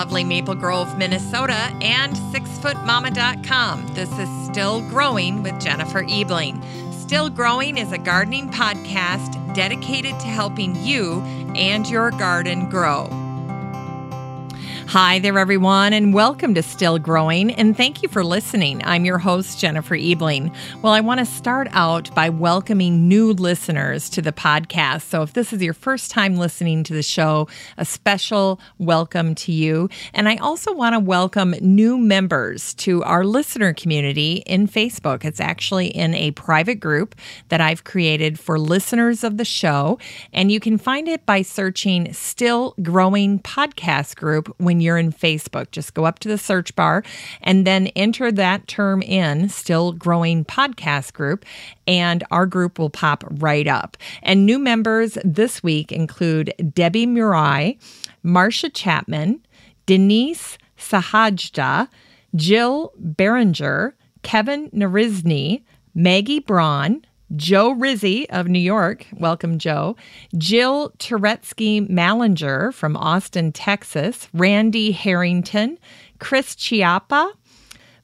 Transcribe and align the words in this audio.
lovely 0.00 0.24
Maple 0.24 0.54
Grove, 0.54 0.96
Minnesota, 0.96 1.70
and 1.82 2.14
sixfootmama.com. 2.32 3.86
This 3.88 4.10
is 4.18 4.46
Still 4.46 4.80
Growing 4.88 5.42
with 5.42 5.60
Jennifer 5.60 6.06
Ebling. 6.08 6.62
Still 6.90 7.28
Growing 7.28 7.76
is 7.76 7.92
a 7.92 7.98
gardening 7.98 8.48
podcast 8.48 9.54
dedicated 9.54 10.18
to 10.20 10.26
helping 10.26 10.74
you 10.82 11.20
and 11.54 11.86
your 11.86 12.12
garden 12.12 12.70
grow. 12.70 13.19
Hi 14.90 15.20
there, 15.20 15.38
everyone, 15.38 15.92
and 15.92 16.12
welcome 16.12 16.52
to 16.54 16.64
Still 16.64 16.98
Growing, 16.98 17.54
and 17.54 17.76
thank 17.76 18.02
you 18.02 18.08
for 18.08 18.24
listening. 18.24 18.82
I'm 18.84 19.04
your 19.04 19.18
host, 19.18 19.60
Jennifer 19.60 19.94
Ebling. 19.94 20.52
Well, 20.82 20.92
I 20.92 20.98
want 20.98 21.20
to 21.20 21.26
start 21.26 21.68
out 21.70 22.12
by 22.12 22.28
welcoming 22.28 23.06
new 23.06 23.32
listeners 23.32 24.10
to 24.10 24.20
the 24.20 24.32
podcast. 24.32 25.02
So, 25.02 25.22
if 25.22 25.32
this 25.32 25.52
is 25.52 25.62
your 25.62 25.74
first 25.74 26.10
time 26.10 26.34
listening 26.34 26.82
to 26.82 26.92
the 26.92 27.04
show, 27.04 27.46
a 27.78 27.84
special 27.84 28.60
welcome 28.78 29.36
to 29.36 29.52
you. 29.52 29.88
And 30.12 30.28
I 30.28 30.38
also 30.38 30.74
want 30.74 30.94
to 30.94 30.98
welcome 30.98 31.54
new 31.60 31.96
members 31.96 32.74
to 32.74 33.04
our 33.04 33.24
listener 33.24 33.72
community 33.72 34.42
in 34.44 34.66
Facebook. 34.66 35.24
It's 35.24 35.38
actually 35.38 35.86
in 35.86 36.16
a 36.16 36.32
private 36.32 36.80
group 36.80 37.14
that 37.48 37.60
I've 37.60 37.84
created 37.84 38.40
for 38.40 38.58
listeners 38.58 39.22
of 39.22 39.36
the 39.36 39.44
show, 39.44 40.00
and 40.32 40.50
you 40.50 40.58
can 40.58 40.78
find 40.78 41.06
it 41.06 41.24
by 41.26 41.42
searching 41.42 42.12
Still 42.12 42.74
Growing 42.82 43.38
Podcast 43.38 44.16
Group 44.16 44.52
when 44.58 44.79
you're 44.82 44.98
in 44.98 45.12
Facebook. 45.12 45.70
Just 45.70 45.94
go 45.94 46.04
up 46.04 46.18
to 46.20 46.28
the 46.28 46.38
search 46.38 46.74
bar 46.76 47.02
and 47.42 47.66
then 47.66 47.88
enter 47.88 48.30
that 48.32 48.66
term 48.66 49.02
in, 49.02 49.48
Still 49.48 49.92
Growing 49.92 50.44
Podcast 50.44 51.12
Group, 51.12 51.44
and 51.86 52.24
our 52.30 52.46
group 52.46 52.78
will 52.78 52.90
pop 52.90 53.24
right 53.30 53.66
up. 53.66 53.96
And 54.22 54.46
new 54.46 54.58
members 54.58 55.18
this 55.24 55.62
week 55.62 55.92
include 55.92 56.52
Debbie 56.74 57.06
Murai, 57.06 57.78
Marcia 58.22 58.70
Chapman, 58.70 59.40
Denise 59.86 60.58
Sahajda, 60.78 61.88
Jill 62.34 62.92
Berenger, 62.98 63.94
Kevin 64.22 64.70
Narizny, 64.70 65.62
Maggie 65.94 66.40
Braun, 66.40 67.04
Joe 67.36 67.70
Rizzi 67.72 68.28
of 68.30 68.48
New 68.48 68.58
York. 68.58 69.06
Welcome, 69.16 69.58
Joe. 69.58 69.96
Jill 70.36 70.90
Turetsky 70.98 71.88
Mallinger 71.88 72.74
from 72.74 72.96
Austin, 72.96 73.52
Texas. 73.52 74.28
Randy 74.34 74.90
Harrington. 74.90 75.78
Chris 76.18 76.54
Chiappa. 76.54 77.32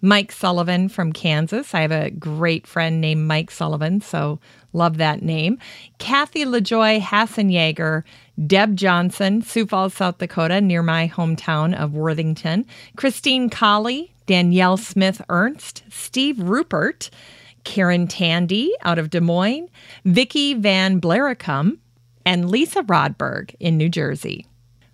Mike 0.01 0.31
Sullivan 0.31 0.89
from 0.89 1.13
Kansas. 1.13 1.75
I 1.75 1.81
have 1.81 1.91
a 1.91 2.11
great 2.11 2.67
friend 2.67 3.01
named 3.01 3.27
Mike 3.27 3.51
Sullivan, 3.51 4.01
so 4.01 4.39
love 4.73 4.99
that 4.99 5.23
name. 5.23 5.59
Kathy 5.99 6.45
LaJoy 6.45 7.01
Hassenjager. 7.01 8.05
Deb 8.47 8.77
Johnson, 8.77 9.43
Sioux 9.43 9.67
Falls, 9.67 9.95
South 9.95 10.19
Dakota, 10.19 10.61
near 10.61 10.83
my 10.83 11.09
hometown 11.09 11.75
of 11.75 11.95
Worthington. 11.95 12.67
Christine 12.97 13.51
Colley. 13.51 14.13
Danielle 14.27 14.77
Smith 14.77 15.23
Ernst. 15.29 15.83
Steve 15.89 16.39
Rupert. 16.41 17.11
Karen 17.67 18.06
Tandy 18.06 18.72
out 18.83 18.98
of 18.98 19.11
Des 19.11 19.20
Moines, 19.20 19.69
Vicki 20.06 20.55
Van 20.55 21.00
Blaricum, 21.00 21.78
and 22.25 22.48
Lisa 22.48 22.83
Rodberg 22.84 23.55
in 23.61 23.77
New 23.77 23.89
Jersey. 23.89 24.47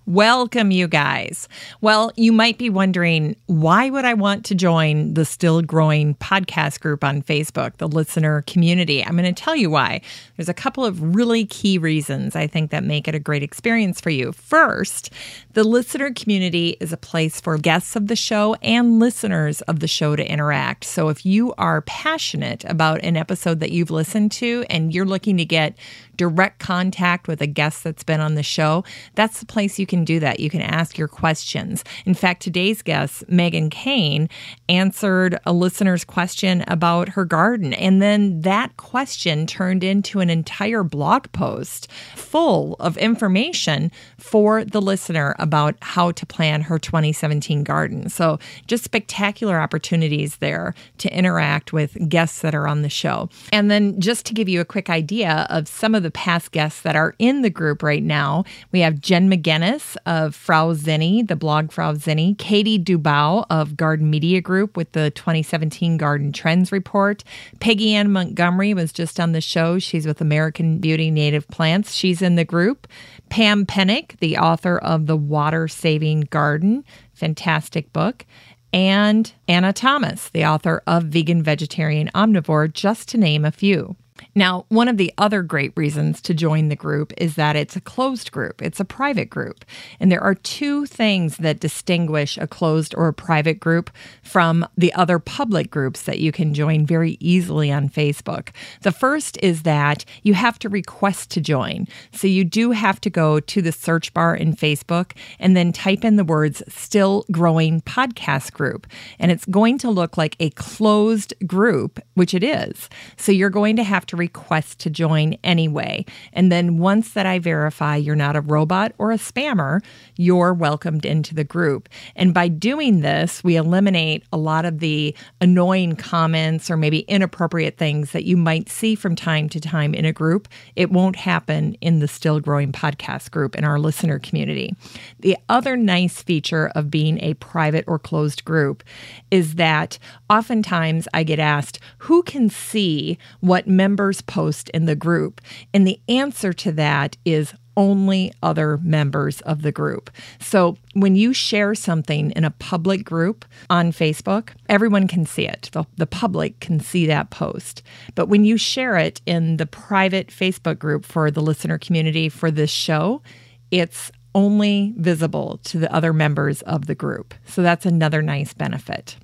Welcome, 0.05 0.73
you 0.73 0.89
guys. 0.89 1.49
Well, 1.81 2.11
you 2.17 2.33
might 2.33 2.59
be 2.59 2.69
wondering 2.69 3.37
why 3.47 3.89
would 3.89 4.05
I 4.05 4.15
want 4.15 4.45
to 4.47 4.55
join 4.57 5.15
the 5.15 5.25
still 5.25 5.63
growing 5.63 6.17
podcast 6.17 6.81
group 6.81 7.05
on 7.05 7.23
Facebook, 7.23 7.77
the 7.77 7.87
listener 7.87 8.43
community? 8.49 9.05
I'm 9.05 9.17
going 9.17 9.33
to 9.33 9.43
tell 9.43 9.55
you 9.55 9.71
why. 9.71 10.01
There's 10.37 10.49
a 10.49 10.55
couple 10.55 10.85
of 10.85 11.15
really 11.15 11.47
key 11.47 11.79
reasons 11.79 12.35
I 12.35 12.49
think 12.49 12.73
that 12.73 12.83
make 12.83 13.07
it 13.07 13.15
a 13.15 13.21
great 13.21 13.45
experience 13.45 14.01
for 14.01 14.11
you. 14.11 14.33
First, 14.33 15.11
the 15.53 15.63
listener 15.63 16.13
community 16.13 16.77
is 16.81 16.93
a 16.93 16.97
place 16.97 17.41
for 17.41 17.57
guests 17.57 17.95
of 17.95 18.09
the 18.09 18.17
show 18.17 18.55
and 18.55 18.99
listeners 18.99 19.61
of 19.63 19.79
the 19.79 19.87
show 19.87 20.17
to 20.17 20.29
interact. 20.29 20.83
So 20.83 21.11
if 21.11 21.25
you 21.25 21.55
are 21.59 21.83
passionate 21.83 22.65
about 22.65 23.05
an 23.05 23.17
episode 23.17 23.61
that 23.61 23.71
you've 23.71 23.93
listened 23.93 24.33
to 24.33 24.65
and 24.69 24.93
you're 24.93 25.07
looking 25.07 25.37
to 25.37 25.45
get 25.45 25.77
direct 26.23 26.61
contact 26.61 27.27
with 27.27 27.43
a 27.43 27.49
guest 27.49 27.83
that's 27.83 28.05
been 28.05 28.21
on 28.21 28.37
the 28.37 28.45
show, 28.45 28.85
that's 29.17 29.41
the 29.41 29.47
place 29.47 29.77
you 29.77 29.87
can 29.87 30.05
do 30.05 30.21
that. 30.21 30.39
You 30.39 30.51
can 30.51 30.63
ask 30.63 30.97
your 30.97 31.09
questions. 31.09 31.83
In 32.07 32.15
fact, 32.15 32.43
today's 32.43 32.81
guest, 32.81 33.25
Megan 33.29 33.71
Cain, 33.71 34.29
answered 34.69 35.37
a 35.47 35.53
listener's 35.53 36.05
question 36.05 36.63
about 36.69 37.09
her 37.09 37.25
garden. 37.25 37.75
And 37.75 38.01
then 38.01 38.43
that 38.43 38.77
question 38.77 39.49
turned 39.49 39.83
into 39.83 40.21
an 40.21 40.31
entire 40.31 40.85
blog 40.85 41.25
post 41.33 41.91
full 42.15 42.77
of 42.79 42.97
information 42.99 43.91
for 44.17 44.65
the 44.65 44.81
listener 44.81 45.35
about 45.41 45.75
how 45.83 46.13
to 46.13 46.25
plan 46.25 46.61
her 46.61 46.79
2017 46.79 47.65
garden. 47.65 48.09
So, 48.09 48.39
just 48.69 48.85
spectacular 48.85 49.59
opportunities 49.61 50.37
there 50.37 50.77
to 50.99 51.13
interact 51.13 51.73
with 51.73 52.09
guests 52.09 52.43
that 52.43 52.55
are 52.55 52.69
on 52.69 52.83
the 52.83 52.89
show. 52.89 53.29
And 53.53 53.73
then, 53.73 54.01
just 54.01 54.25
to 54.27 54.35
give 54.35 54.49
you 54.49 54.61
a 54.61 54.65
quick 54.65 54.89
idea 54.89 55.49
of 55.51 55.67
some 55.67 55.97
of 55.97 56.05
the 56.05 56.12
past 56.13 56.53
guests 56.53 56.83
that 56.83 56.97
are 56.97 57.15
in 57.19 57.43
the 57.43 57.51
group 57.51 57.83
right 57.83 58.03
now, 58.03 58.45
we 58.71 58.81
have 58.81 59.01
Jen 59.01 59.31
McGinnis 59.31 59.97
of 60.07 60.35
Frau 60.35 60.75
Zinni, 60.75 61.27
the 61.27 61.37
blog 61.37 61.73
Frau 61.73 61.95
Zinni, 61.95 62.37
Katie 62.39 62.79
Dubow 62.79 63.45
of 63.51 63.77
Garden 63.77 64.11
Media 64.11 64.41
Group 64.41 64.77
with 64.77 64.93
the 64.93 65.11
2017 65.11 65.97
Garden 65.97 66.33
Trends 66.33 66.73
Report. 66.73 67.25
Peggy 67.61 67.95
Ann 67.95 68.13
Montgomery 68.13 68.75
was 68.75 68.93
just 68.93 69.19
on 69.19 69.33
the 69.33 69.41
show. 69.41 69.79
She's 69.79 70.07
with 70.07 70.21
American 70.21 70.79
Beauty 70.79 71.11
Native 71.11 71.49
Plants. 71.49 71.95
She's 71.95 72.23
in 72.23 72.37
the 72.37 72.45
group. 72.45 72.87
Pam 73.29 73.65
Penick, 73.65 74.19
the 74.21 74.37
author 74.37 74.79
of 74.79 75.07
The 75.07 75.17
Water 75.17 75.69
Saving 75.69 76.23
Garden, 76.23 76.85
fantastic 77.15 77.93
book 77.93 78.27
and 78.73 79.33
Anna 79.49 79.73
Thomas, 79.73 80.31
the 80.31 80.47
author 80.47 80.83
of 80.87 81.05
Vegan 81.05 81.43
Vegetarian 81.43 82.11
Omnivore, 82.15 82.73
just 82.73 83.09
to 83.11 83.19
name 83.19 83.45
a 83.45 83.53
few. 83.53 83.97
Now, 84.35 84.65
one 84.69 84.89
of 84.89 84.97
the 84.97 85.13
other 85.19 85.43
great 85.43 85.73
reasons 85.77 86.23
to 86.23 86.33
join 86.33 86.69
the 86.69 86.77
group 86.77 87.13
is 87.19 87.35
that 87.35 87.55
it's 87.55 87.77
a 87.77 87.81
closed 87.81 88.33
group, 88.33 88.63
it's 88.63 88.81
a 88.81 88.85
private 88.85 89.29
group. 89.29 89.65
And 90.01 90.11
there 90.11 90.23
are 90.23 90.35
two 90.35 90.87
things 90.87 91.37
that 91.39 91.61
distinguish 91.61 92.39
a 92.39 92.47
closed 92.47 92.95
or 92.97 93.09
a 93.09 93.13
private 93.13 93.61
group 93.61 93.91
from 94.23 94.67
the 94.77 94.93
other 94.95 95.19
public 95.19 95.71
groups 95.71 96.03
that 96.03 96.19
you 96.19 96.33
can 96.33 96.55
join 96.55 96.87
very 96.87 97.19
easily 97.21 97.71
on 97.71 97.91
Facebook. 97.91 98.51
The 98.81 98.93
first 98.93 99.37
is 99.43 99.63
that 99.65 100.05
you 100.23 100.33
have 100.33 100.59
to 100.61 100.71
request 100.71 101.31
to 101.33 101.41
join. 101.43 101.87
So 102.13 102.27
you 102.27 102.45
do 102.45 102.71
have 102.71 103.01
to 103.03 103.11
go 103.11 103.39
to 103.39 103.61
the 103.61 103.73
search 103.73 104.15
bar 104.15 104.35
in 104.35 104.57
Facebook 104.57 105.13
and 105.39 105.55
then 105.55 105.73
type 105.73 106.05
in 106.05 106.17
the 106.17 106.25
words 106.25 106.63
Still 106.69 107.27
Growing 107.31 107.83
Podcast 107.83 108.53
Group. 108.55 108.87
And 109.19 109.31
it's 109.31 109.45
going 109.45 109.77
to 109.79 109.91
look 109.91 110.17
like 110.17 110.37
a 110.41 110.51
closed 110.51 111.35
group, 111.47 112.01
which 112.15 112.33
it 112.33 112.43
is. 112.43 112.89
So 113.17 113.31
you're 113.31 113.51
going 113.51 113.77
to 113.77 113.85
have 113.85 114.07
to 114.07 114.22
request 114.23 114.79
to 114.79 114.89
join 114.89 115.35
anyway. 115.43 116.05
And 116.33 116.53
then 116.53 116.79
once 116.79 117.15
that 117.15 117.27
I 117.27 117.41
verify 117.41 117.97
you're 117.97 118.15
not 118.15 118.37
a 118.37 118.41
robot 118.41 118.93
or 118.99 119.11
a 119.11 119.17
spammer, 119.17 119.81
you're 120.17 120.55
welcomed 120.55 121.05
into 121.05 121.35
the 121.35 121.43
group. 121.43 121.89
And 122.15 122.33
by 122.33 122.47
doing 122.47 123.01
this, 123.01 123.43
we 123.43 123.57
eliminate 123.57 124.23
a 124.33 124.37
lot 124.37 124.65
of 124.65 124.79
the 124.79 125.17
annoying 125.41 125.97
comments 125.97 126.71
or 126.71 126.77
maybe 126.77 127.01
inappropriate 127.01 127.79
things 127.79 128.13
that 128.13 128.25
you 128.25 128.37
might 128.37 128.69
see 128.69 128.95
from 128.95 129.17
time 129.17 129.49
to 129.49 129.61
time 129.61 129.93
in 129.93 130.05
a 130.05 130.13
group. 130.13 130.47
It 130.77 130.93
won't 130.93 131.17
happen 131.17 131.75
in 131.81 131.99
the 131.99 132.07
Still 132.07 132.39
Growing 132.39 132.71
podcast 132.71 133.33
group 133.33 133.57
in 133.57 133.65
our 133.65 133.81
listener 133.81 134.21
community. 134.21 134.77
The 135.19 135.37
other 135.49 135.77
nice 135.77 136.23
feature 136.23 136.71
of 136.77 136.93
being 136.93 137.19
a 137.21 137.35
private 137.35 137.85
or 137.89 137.99
closed 137.99 138.45
group 138.45 138.85
is 139.33 139.57
that 139.57 139.99
oftentimes 140.33 141.07
I 141.13 141.25
get 141.25 141.39
asked, 141.39 141.79
who 141.99 142.23
can 142.23 142.49
see 142.49 143.19
what 143.41 143.67
members 143.67 144.23
post 144.23 144.71
in 144.71 144.87
the 144.87 144.97
group? 144.97 145.43
And 145.75 145.87
the 145.87 146.01
answer 146.09 146.55
to 146.55 146.73
that 146.73 147.19
is 147.27 147.53
only 147.77 148.33
other 148.43 148.79
members 148.79 149.43
of 149.43 149.63
the 149.63 149.73
group. 149.73 150.11
So 150.41 150.77
when 150.95 151.17
you 151.17 151.35
share 151.35 151.75
something 151.75 152.31
in 152.33 152.45
a 152.45 152.51
public 152.51 153.05
group 153.05 153.45
on 153.69 153.93
Facebook, 153.93 154.51
everyone 154.69 155.07
can 155.07 155.27
see 155.27 155.47
it. 155.47 155.69
The, 155.73 155.85
the, 155.97 156.07
public 156.07 156.61
can 156.61 156.81
see 156.81 157.07
that 157.07 157.31
post. 157.31 157.83
But 158.15 158.29
when 158.29 158.45
you 158.45 158.57
share 158.57 158.97
it 158.97 159.21
in 159.27 159.57
the 159.57 159.67
private 159.67 160.29
Facebook 160.29 160.79
group 160.79 161.05
for 161.05 161.31
the 161.31 161.41
listener 161.41 161.79
community 161.79 162.29
for 162.29 162.51
this 162.51 162.71
show, 162.71 163.23
it's 163.71 164.11
only 164.35 164.95
visible 164.97 165.59
to 165.65 165.79
the 165.79 165.93
other 165.95 166.13
members 166.13 166.63
of 166.63 166.87
the 166.87 166.95
group. 166.95 167.35
So 167.47 167.63
that's 167.63 167.87
another 167.87 168.23
nice 168.23 168.53
benefit. 168.55 169.17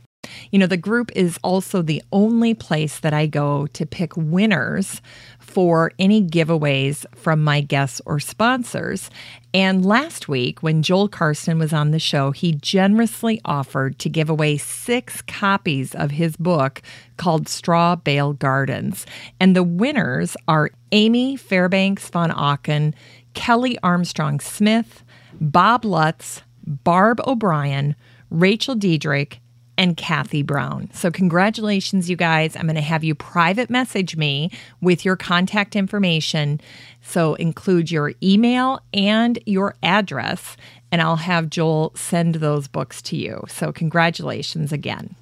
You 0.51 0.59
know, 0.59 0.67
the 0.67 0.77
group 0.77 1.11
is 1.15 1.39
also 1.43 1.83
the 1.83 2.03
only 2.13 2.55
place 2.55 2.99
that 3.01 3.13
I 3.13 3.27
go 3.27 3.67
to 3.69 3.87
pick 3.87 4.17
winners 4.17 5.01
for 5.39 5.93
any 5.99 6.23
giveaways 6.23 7.07
from 7.15 7.43
my 7.43 7.61
guests 7.61 8.01
or 8.05 8.21
sponsors. 8.21 9.11
And 9.55 9.85
last 9.85 10.29
week, 10.29 10.63
when 10.63 10.83
Joel 10.83 11.09
Karsten 11.09 11.59
was 11.59 11.73
on 11.73 11.91
the 11.91 11.99
show, 11.99 12.33
he 12.33 12.53
generously 12.53 13.41
offered 13.45 13.99
to 14.01 14.11
give 14.11 14.29
away 14.29 14.59
six 14.59 15.23
copies 15.23 15.95
of 15.95 16.13
his 16.13 16.37
book 16.37 16.83
called 17.17 17.49
Straw 17.49 17.97
Bale 17.97 18.35
Gardens. 18.35 19.07
And 19.41 19.57
the 19.57 19.63
winners 19.63 20.37
are 20.47 20.71
Amy 20.93 21.37
Fairbanks 21.37 22.09
von 22.11 22.31
Auken, 22.31 22.93
Kelly 23.33 23.79
Armstrong 23.83 24.41
Smith, 24.41 25.03
Bob 25.41 25.85
Lutz, 25.85 26.43
Barb 26.67 27.21
O'Brien, 27.27 27.97
Rachel 28.31 28.75
Diedrich, 28.75 29.41
and 29.79 29.97
Kathy 29.97 30.43
Brown. 30.43 30.91
So, 30.93 31.11
congratulations, 31.11 32.11
you 32.11 32.17
guys. 32.17 32.57
I'm 32.57 32.65
going 32.65 32.75
to 32.75 32.83
have 32.83 33.05
you 33.05 33.15
private 33.15 33.71
message 33.71 34.17
me 34.17 34.51
with 34.83 35.05
your 35.05 35.17
contact 35.17 35.77
information. 35.77 36.61
So, 37.01 37.35
include 37.37 37.91
your 37.91 38.13
email 38.23 38.81
and 38.93 39.39
your 39.47 39.77
address, 39.83 40.57
and 40.93 41.01
I'll 41.01 41.17
have 41.17 41.49
Joel 41.49 41.93
send 41.95 42.37
those 42.37 42.67
books 42.67 43.01
to 43.03 43.17
you. 43.17 43.45
So, 43.49 43.73
congratulations 43.73 44.73
again. 44.73 45.15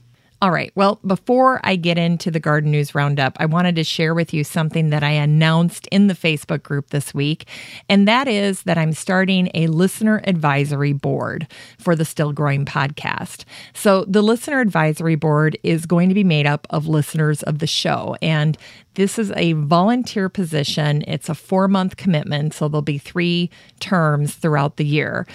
All 0.43 0.51
right. 0.51 0.71
Well, 0.75 1.01
before 1.07 1.61
I 1.65 1.77
get 1.77 1.97
into 1.97 2.31
the 2.31 2.39
Garden 2.39 2.71
News 2.71 2.95
Roundup, 2.95 3.39
I 3.41 3.47
wanted 3.47 3.75
to 3.77 3.85
share 3.85 4.15
with 4.15 4.35
you 4.35 4.45
something 4.45 4.91
that 4.91 5.03
I 5.03 5.13
announced 5.13 5.87
in 5.87 6.09
the 6.09 6.15
Facebook 6.15 6.63
group 6.63 6.91
this 6.91 7.15
week. 7.15 7.49
And 7.89 8.07
that 8.07 8.29
is 8.29 8.65
that 8.65 8.77
I'm 8.77 8.93
starting 8.93 9.51
a 9.55 9.67
listener 9.69 10.21
advisory 10.25 10.93
board 10.93 11.47
for 11.79 11.97
the 11.97 12.05
Still 12.05 12.35
Growing 12.35 12.67
podcast. 12.67 13.45
So, 13.73 14.05
the 14.05 14.21
listener 14.21 14.61
advisory 14.61 15.15
board 15.15 15.57
is 15.63 15.87
going 15.87 16.11
to 16.11 16.15
be 16.15 16.25
made 16.25 16.47
up 16.47 16.67
of 16.69 16.87
listeners 16.87 17.43
of 17.45 17.61
the 17.61 17.67
show. 17.67 18.15
And 18.21 18.59
this 18.97 19.19
is 19.19 19.31
a 19.37 19.53
volunteer 19.53 20.31
position. 20.31 21.05
It's 21.07 21.29
a 21.29 21.35
four 21.35 21.69
month 21.69 21.97
commitment, 21.97 22.55
so 22.55 22.67
there'll 22.67 22.81
be 22.81 22.97
three 22.97 23.51
terms 23.79 24.35
throughout 24.35 24.77
the 24.77 24.87
year. 24.87 25.27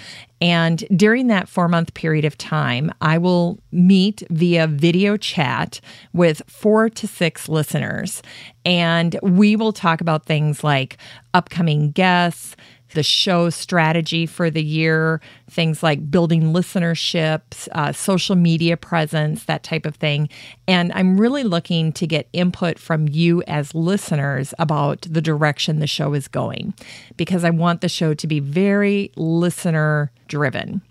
And 0.42 0.84
during 0.96 1.28
that 1.28 1.48
four 1.48 1.68
month 1.68 1.94
period 1.94 2.24
of 2.24 2.36
time, 2.36 2.90
I 3.00 3.16
will 3.16 3.60
meet 3.70 4.24
via 4.28 4.66
video 4.66 5.16
chat 5.16 5.80
with 6.12 6.42
four 6.48 6.90
to 6.90 7.06
six 7.06 7.48
listeners. 7.48 8.24
And 8.64 9.16
we 9.22 9.54
will 9.54 9.72
talk 9.72 10.00
about 10.00 10.26
things 10.26 10.64
like 10.64 10.98
upcoming 11.32 11.92
guests, 11.92 12.56
the 12.92 13.02
show 13.02 13.50
strategy 13.50 14.26
for 14.26 14.50
the 14.50 14.62
year, 14.62 15.20
things 15.50 15.82
like 15.82 16.10
building 16.10 16.52
listenerships, 16.52 17.68
uh, 17.72 17.92
social 17.92 18.36
media 18.36 18.76
presence, 18.76 19.44
that 19.44 19.62
type 19.62 19.86
of 19.86 19.96
thing. 19.96 20.28
And 20.66 20.92
I'm 20.92 21.20
really 21.20 21.44
looking 21.44 21.92
to 21.92 22.06
get 22.06 22.28
input 22.32 22.78
from 22.78 23.08
you 23.08 23.42
as 23.46 23.74
listeners 23.74 24.54
about 24.58 25.02
the 25.02 25.20
direction 25.20 25.78
the 25.78 25.86
show 25.86 26.14
is 26.14 26.28
going 26.28 26.74
because 27.16 27.44
I 27.44 27.50
want 27.50 27.80
the 27.80 27.88
show 27.88 28.14
to 28.14 28.26
be 28.26 28.40
very 28.40 29.12
listener 29.16 30.10
driven. 30.28 30.82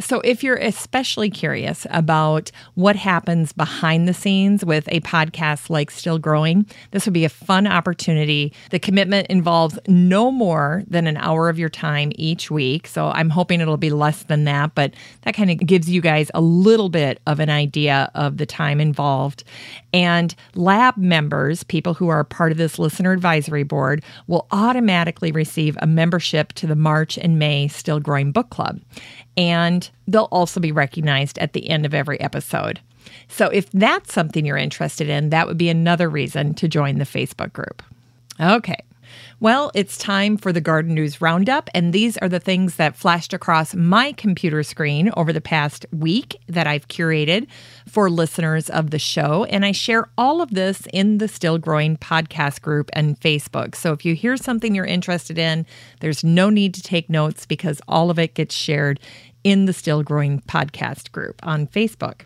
So, 0.00 0.20
if 0.20 0.42
you're 0.42 0.56
especially 0.56 1.30
curious 1.30 1.86
about 1.90 2.50
what 2.74 2.96
happens 2.96 3.52
behind 3.52 4.08
the 4.08 4.14
scenes 4.14 4.64
with 4.64 4.88
a 4.88 5.00
podcast 5.00 5.70
like 5.70 5.90
Still 5.90 6.18
Growing, 6.18 6.66
this 6.90 7.06
would 7.06 7.12
be 7.12 7.24
a 7.24 7.28
fun 7.28 7.66
opportunity. 7.66 8.52
The 8.70 8.78
commitment 8.78 9.28
involves 9.28 9.78
no 9.86 10.30
more 10.30 10.82
than 10.88 11.06
an 11.06 11.16
hour 11.18 11.48
of 11.48 11.58
your 11.58 11.68
time 11.68 12.10
each 12.16 12.50
week. 12.50 12.86
So, 12.86 13.08
I'm 13.08 13.30
hoping 13.30 13.60
it'll 13.60 13.76
be 13.76 13.90
less 13.90 14.24
than 14.24 14.44
that, 14.44 14.74
but 14.74 14.94
that 15.22 15.34
kind 15.34 15.50
of 15.50 15.58
gives 15.58 15.88
you 15.88 16.00
guys 16.00 16.30
a 16.34 16.40
little 16.40 16.88
bit 16.88 17.20
of 17.26 17.38
an 17.38 17.50
idea 17.50 18.10
of 18.14 18.38
the 18.38 18.46
time 18.46 18.80
involved. 18.80 19.44
And 19.92 20.34
lab 20.54 20.96
members, 20.96 21.62
people 21.62 21.94
who 21.94 22.08
are 22.08 22.24
part 22.24 22.50
of 22.50 22.58
this 22.58 22.78
listener 22.78 23.12
advisory 23.12 23.62
board, 23.62 24.02
will 24.26 24.46
automatically 24.50 25.30
receive 25.30 25.76
a 25.80 25.86
membership 25.86 26.52
to 26.54 26.66
the 26.66 26.74
March 26.74 27.16
and 27.16 27.38
May 27.38 27.68
Still 27.68 28.00
Growing 28.00 28.32
Book 28.32 28.50
Club 28.50 28.80
and 29.36 29.88
they'll 30.06 30.24
also 30.24 30.60
be 30.60 30.72
recognized 30.72 31.38
at 31.38 31.52
the 31.52 31.68
end 31.68 31.86
of 31.86 31.94
every 31.94 32.20
episode. 32.20 32.80
So, 33.28 33.48
if 33.48 33.70
that's 33.70 34.12
something 34.12 34.44
you're 34.44 34.56
interested 34.56 35.08
in, 35.08 35.30
that 35.30 35.46
would 35.46 35.58
be 35.58 35.68
another 35.68 36.08
reason 36.08 36.54
to 36.54 36.68
join 36.68 36.98
the 36.98 37.04
Facebook 37.04 37.52
group. 37.52 37.82
Okay. 38.40 38.78
Well, 39.40 39.70
it's 39.74 39.98
time 39.98 40.36
for 40.36 40.52
the 40.52 40.60
Garden 40.60 40.94
News 40.94 41.20
Roundup, 41.20 41.68
and 41.74 41.92
these 41.92 42.16
are 42.18 42.28
the 42.28 42.40
things 42.40 42.76
that 42.76 42.96
flashed 42.96 43.32
across 43.32 43.74
my 43.74 44.12
computer 44.12 44.62
screen 44.62 45.10
over 45.16 45.32
the 45.32 45.40
past 45.40 45.86
week 45.92 46.36
that 46.46 46.66
I've 46.66 46.88
curated 46.88 47.46
for 47.88 48.08
listeners 48.08 48.70
of 48.70 48.90
the 48.90 48.98
show. 48.98 49.44
And 49.44 49.64
I 49.64 49.72
share 49.72 50.08
all 50.16 50.40
of 50.40 50.50
this 50.50 50.84
in 50.92 51.18
the 51.18 51.28
Still 51.28 51.58
Growing 51.58 51.96
podcast 51.96 52.62
group 52.62 52.90
and 52.92 53.20
Facebook. 53.20 53.74
So 53.74 53.92
if 53.92 54.04
you 54.04 54.14
hear 54.14 54.36
something 54.36 54.74
you're 54.74 54.84
interested 54.84 55.38
in, 55.38 55.66
there's 56.00 56.24
no 56.24 56.50
need 56.50 56.74
to 56.74 56.82
take 56.82 57.10
notes 57.10 57.46
because 57.46 57.80
all 57.88 58.10
of 58.10 58.18
it 58.18 58.34
gets 58.34 58.54
shared 58.54 59.00
in 59.44 59.66
the 59.66 59.72
Still 59.72 60.02
Growing 60.02 60.40
podcast 60.40 61.12
group 61.12 61.38
on 61.42 61.66
Facebook. 61.66 62.22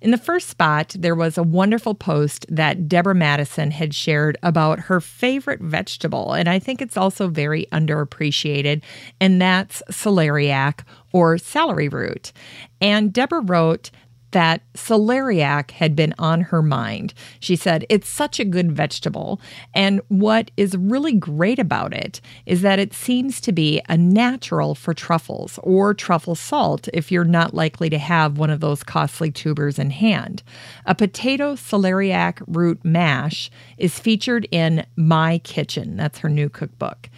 In 0.00 0.12
the 0.12 0.18
first 0.18 0.48
spot, 0.48 0.94
there 0.96 1.16
was 1.16 1.36
a 1.36 1.42
wonderful 1.42 1.94
post 1.94 2.46
that 2.48 2.88
Deborah 2.88 3.16
Madison 3.16 3.72
had 3.72 3.94
shared 3.94 4.38
about 4.42 4.78
her 4.80 5.00
favorite 5.00 5.60
vegetable, 5.60 6.34
and 6.34 6.48
I 6.48 6.60
think 6.60 6.80
it's 6.80 6.96
also 6.96 7.26
very 7.28 7.66
underappreciated, 7.72 8.82
and 9.20 9.42
that's 9.42 9.82
celeriac 9.90 10.84
or 11.12 11.36
celery 11.36 11.88
root. 11.88 12.32
And 12.80 13.12
Deborah 13.12 13.40
wrote 13.40 13.90
that 14.32 14.62
celeriac 14.74 15.70
had 15.72 15.96
been 15.96 16.14
on 16.18 16.42
her 16.42 16.62
mind. 16.62 17.14
She 17.40 17.56
said, 17.56 17.86
It's 17.88 18.08
such 18.08 18.38
a 18.38 18.44
good 18.44 18.72
vegetable. 18.72 19.40
And 19.74 20.00
what 20.08 20.50
is 20.56 20.76
really 20.76 21.14
great 21.14 21.58
about 21.58 21.92
it 21.92 22.20
is 22.46 22.62
that 22.62 22.78
it 22.78 22.92
seems 22.92 23.40
to 23.42 23.52
be 23.52 23.80
a 23.88 23.96
natural 23.96 24.74
for 24.74 24.94
truffles 24.94 25.58
or 25.62 25.94
truffle 25.94 26.34
salt 26.34 26.88
if 26.92 27.10
you're 27.10 27.24
not 27.24 27.54
likely 27.54 27.90
to 27.90 27.98
have 27.98 28.38
one 28.38 28.50
of 28.50 28.60
those 28.60 28.82
costly 28.82 29.30
tubers 29.30 29.78
in 29.78 29.90
hand. 29.90 30.42
A 30.86 30.94
potato 30.94 31.54
celeriac 31.54 32.42
root 32.46 32.84
mash 32.84 33.50
is 33.76 33.98
featured 33.98 34.46
in 34.50 34.84
My 34.96 35.38
Kitchen. 35.38 35.96
That's 35.96 36.18
her 36.18 36.28
new 36.28 36.48
cookbook. 36.48 37.08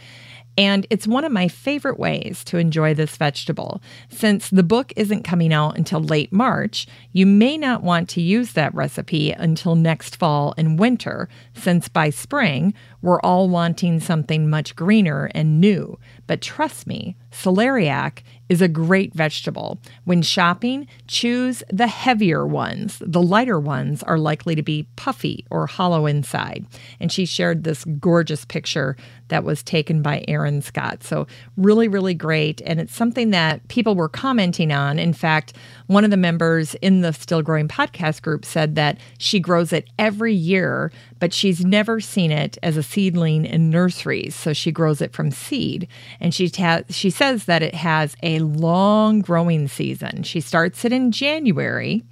And 0.60 0.86
it's 0.90 1.06
one 1.06 1.24
of 1.24 1.32
my 1.32 1.48
favorite 1.48 1.98
ways 1.98 2.44
to 2.44 2.58
enjoy 2.58 2.92
this 2.92 3.16
vegetable. 3.16 3.80
Since 4.10 4.50
the 4.50 4.62
book 4.62 4.92
isn't 4.94 5.22
coming 5.22 5.54
out 5.54 5.78
until 5.78 6.00
late 6.00 6.34
March, 6.34 6.86
you 7.12 7.24
may 7.24 7.56
not 7.56 7.82
want 7.82 8.10
to 8.10 8.20
use 8.20 8.52
that 8.52 8.74
recipe 8.74 9.30
until 9.30 9.74
next 9.74 10.16
fall 10.16 10.52
and 10.58 10.78
winter, 10.78 11.30
since 11.54 11.88
by 11.88 12.10
spring, 12.10 12.74
we're 13.00 13.22
all 13.22 13.48
wanting 13.48 14.00
something 14.00 14.50
much 14.50 14.76
greener 14.76 15.30
and 15.34 15.62
new. 15.62 15.98
But 16.26 16.42
trust 16.42 16.86
me, 16.86 17.16
celeriac 17.42 18.22
is 18.50 18.60
a 18.60 18.68
great 18.68 19.14
vegetable. 19.14 19.78
When 20.04 20.22
shopping, 20.22 20.88
choose 21.06 21.62
the 21.72 21.86
heavier 21.86 22.44
ones. 22.44 23.00
The 23.00 23.22
lighter 23.22 23.60
ones 23.60 24.02
are 24.02 24.18
likely 24.18 24.56
to 24.56 24.62
be 24.62 24.88
puffy 24.96 25.46
or 25.50 25.68
hollow 25.68 26.06
inside. 26.06 26.66
And 26.98 27.12
she 27.12 27.26
shared 27.26 27.62
this 27.62 27.84
gorgeous 27.84 28.44
picture 28.44 28.96
that 29.28 29.44
was 29.44 29.62
taken 29.62 30.02
by 30.02 30.24
Aaron 30.26 30.62
Scott. 30.62 31.04
So, 31.04 31.28
really, 31.56 31.86
really 31.86 32.12
great. 32.12 32.60
And 32.66 32.80
it's 32.80 32.94
something 32.94 33.30
that 33.30 33.66
people 33.68 33.94
were 33.94 34.08
commenting 34.08 34.72
on. 34.72 34.98
In 34.98 35.12
fact, 35.12 35.52
one 35.86 36.04
of 36.04 36.10
the 36.10 36.16
members 36.16 36.74
in 36.76 37.02
the 37.02 37.12
Still 37.12 37.42
Growing 37.42 37.68
podcast 37.68 38.22
group 38.22 38.44
said 38.44 38.74
that 38.74 38.98
she 39.18 39.38
grows 39.38 39.72
it 39.72 39.88
every 39.96 40.34
year, 40.34 40.90
but 41.20 41.32
she's 41.32 41.64
never 41.64 42.00
seen 42.00 42.32
it 42.32 42.58
as 42.64 42.76
a 42.76 42.82
seedling 42.82 43.44
in 43.44 43.70
nurseries. 43.70 44.34
So, 44.34 44.52
she 44.52 44.72
grows 44.72 45.00
it 45.00 45.12
from 45.12 45.30
seed. 45.30 45.86
And 46.18 46.34
she, 46.34 46.50
ta- 46.50 46.82
she 46.88 47.10
says 47.10 47.29
that 47.36 47.62
it 47.62 47.74
has 47.74 48.16
a 48.22 48.38
long 48.40 49.20
growing 49.20 49.68
season. 49.68 50.22
She 50.22 50.40
starts 50.40 50.84
it 50.84 50.92
in 50.92 51.12
January 51.12 52.04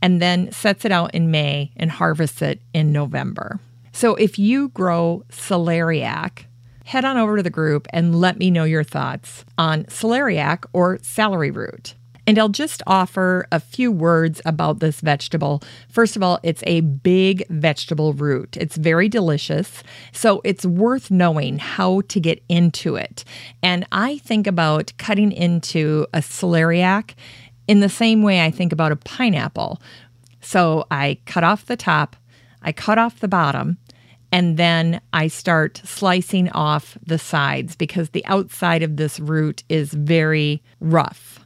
and 0.00 0.22
then 0.22 0.52
sets 0.52 0.84
it 0.84 0.92
out 0.92 1.14
in 1.14 1.30
May 1.30 1.72
and 1.76 1.90
harvests 1.90 2.42
it 2.42 2.60
in 2.72 2.92
November. 2.92 3.58
So 3.92 4.14
if 4.14 4.38
you 4.38 4.68
grow 4.68 5.24
celeriac, 5.30 6.44
head 6.84 7.04
on 7.04 7.16
over 7.16 7.36
to 7.36 7.42
the 7.42 7.50
group 7.50 7.88
and 7.90 8.20
let 8.20 8.38
me 8.38 8.50
know 8.50 8.62
your 8.62 8.84
thoughts 8.84 9.44
on 9.58 9.84
celeriac 9.84 10.64
or 10.72 10.98
celery 11.02 11.50
root. 11.50 11.95
And 12.26 12.38
I'll 12.38 12.48
just 12.48 12.82
offer 12.88 13.46
a 13.52 13.60
few 13.60 13.92
words 13.92 14.42
about 14.44 14.80
this 14.80 15.00
vegetable. 15.00 15.62
First 15.88 16.16
of 16.16 16.22
all, 16.22 16.40
it's 16.42 16.62
a 16.66 16.80
big 16.80 17.46
vegetable 17.48 18.14
root. 18.14 18.56
It's 18.56 18.76
very 18.76 19.08
delicious. 19.08 19.84
So 20.12 20.40
it's 20.44 20.66
worth 20.66 21.10
knowing 21.10 21.58
how 21.58 22.00
to 22.02 22.20
get 22.20 22.42
into 22.48 22.96
it. 22.96 23.24
And 23.62 23.86
I 23.92 24.18
think 24.18 24.48
about 24.48 24.92
cutting 24.98 25.30
into 25.30 26.06
a 26.12 26.18
celeriac 26.18 27.14
in 27.68 27.80
the 27.80 27.88
same 27.88 28.22
way 28.22 28.44
I 28.44 28.50
think 28.50 28.72
about 28.72 28.92
a 28.92 28.96
pineapple. 28.96 29.80
So 30.40 30.86
I 30.90 31.18
cut 31.26 31.44
off 31.44 31.66
the 31.66 31.76
top, 31.76 32.16
I 32.62 32.72
cut 32.72 32.98
off 32.98 33.20
the 33.20 33.28
bottom, 33.28 33.78
and 34.32 34.56
then 34.56 35.00
I 35.12 35.28
start 35.28 35.80
slicing 35.84 36.48
off 36.50 36.98
the 37.04 37.18
sides 37.18 37.76
because 37.76 38.10
the 38.10 38.24
outside 38.26 38.82
of 38.82 38.96
this 38.96 39.20
root 39.20 39.62
is 39.68 39.92
very 39.92 40.62
rough 40.80 41.45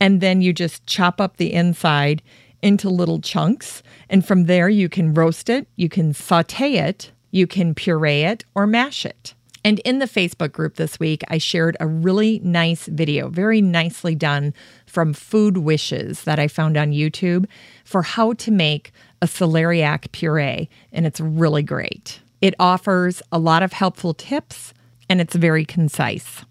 and 0.00 0.20
then 0.20 0.42
you 0.42 0.52
just 0.52 0.86
chop 0.86 1.20
up 1.20 1.36
the 1.36 1.52
inside 1.52 2.22
into 2.62 2.88
little 2.88 3.20
chunks. 3.20 3.82
And 4.08 4.26
from 4.26 4.44
there, 4.44 4.68
you 4.68 4.88
can 4.88 5.14
roast 5.14 5.48
it, 5.48 5.68
you 5.76 5.88
can 5.88 6.12
saute 6.12 6.74
it, 6.76 7.12
you 7.30 7.46
can 7.46 7.74
puree 7.74 8.22
it, 8.22 8.44
or 8.54 8.66
mash 8.66 9.04
it. 9.04 9.34
And 9.64 9.80
in 9.80 9.98
the 9.98 10.06
Facebook 10.06 10.52
group 10.52 10.76
this 10.76 11.00
week, 11.00 11.24
I 11.28 11.38
shared 11.38 11.76
a 11.80 11.88
really 11.88 12.38
nice 12.44 12.86
video, 12.86 13.28
very 13.28 13.60
nicely 13.60 14.14
done 14.14 14.54
from 14.86 15.12
Food 15.12 15.56
Wishes 15.58 16.22
that 16.22 16.38
I 16.38 16.46
found 16.46 16.76
on 16.76 16.92
YouTube 16.92 17.46
for 17.84 18.02
how 18.02 18.34
to 18.34 18.52
make 18.52 18.92
a 19.20 19.26
celeriac 19.26 20.12
puree. 20.12 20.68
And 20.92 21.04
it's 21.04 21.18
really 21.18 21.64
great. 21.64 22.20
It 22.40 22.54
offers 22.60 23.22
a 23.32 23.40
lot 23.40 23.64
of 23.64 23.72
helpful 23.72 24.14
tips 24.14 24.72
and 25.08 25.20
it's 25.20 25.34
very 25.34 25.64
concise. 25.64 26.44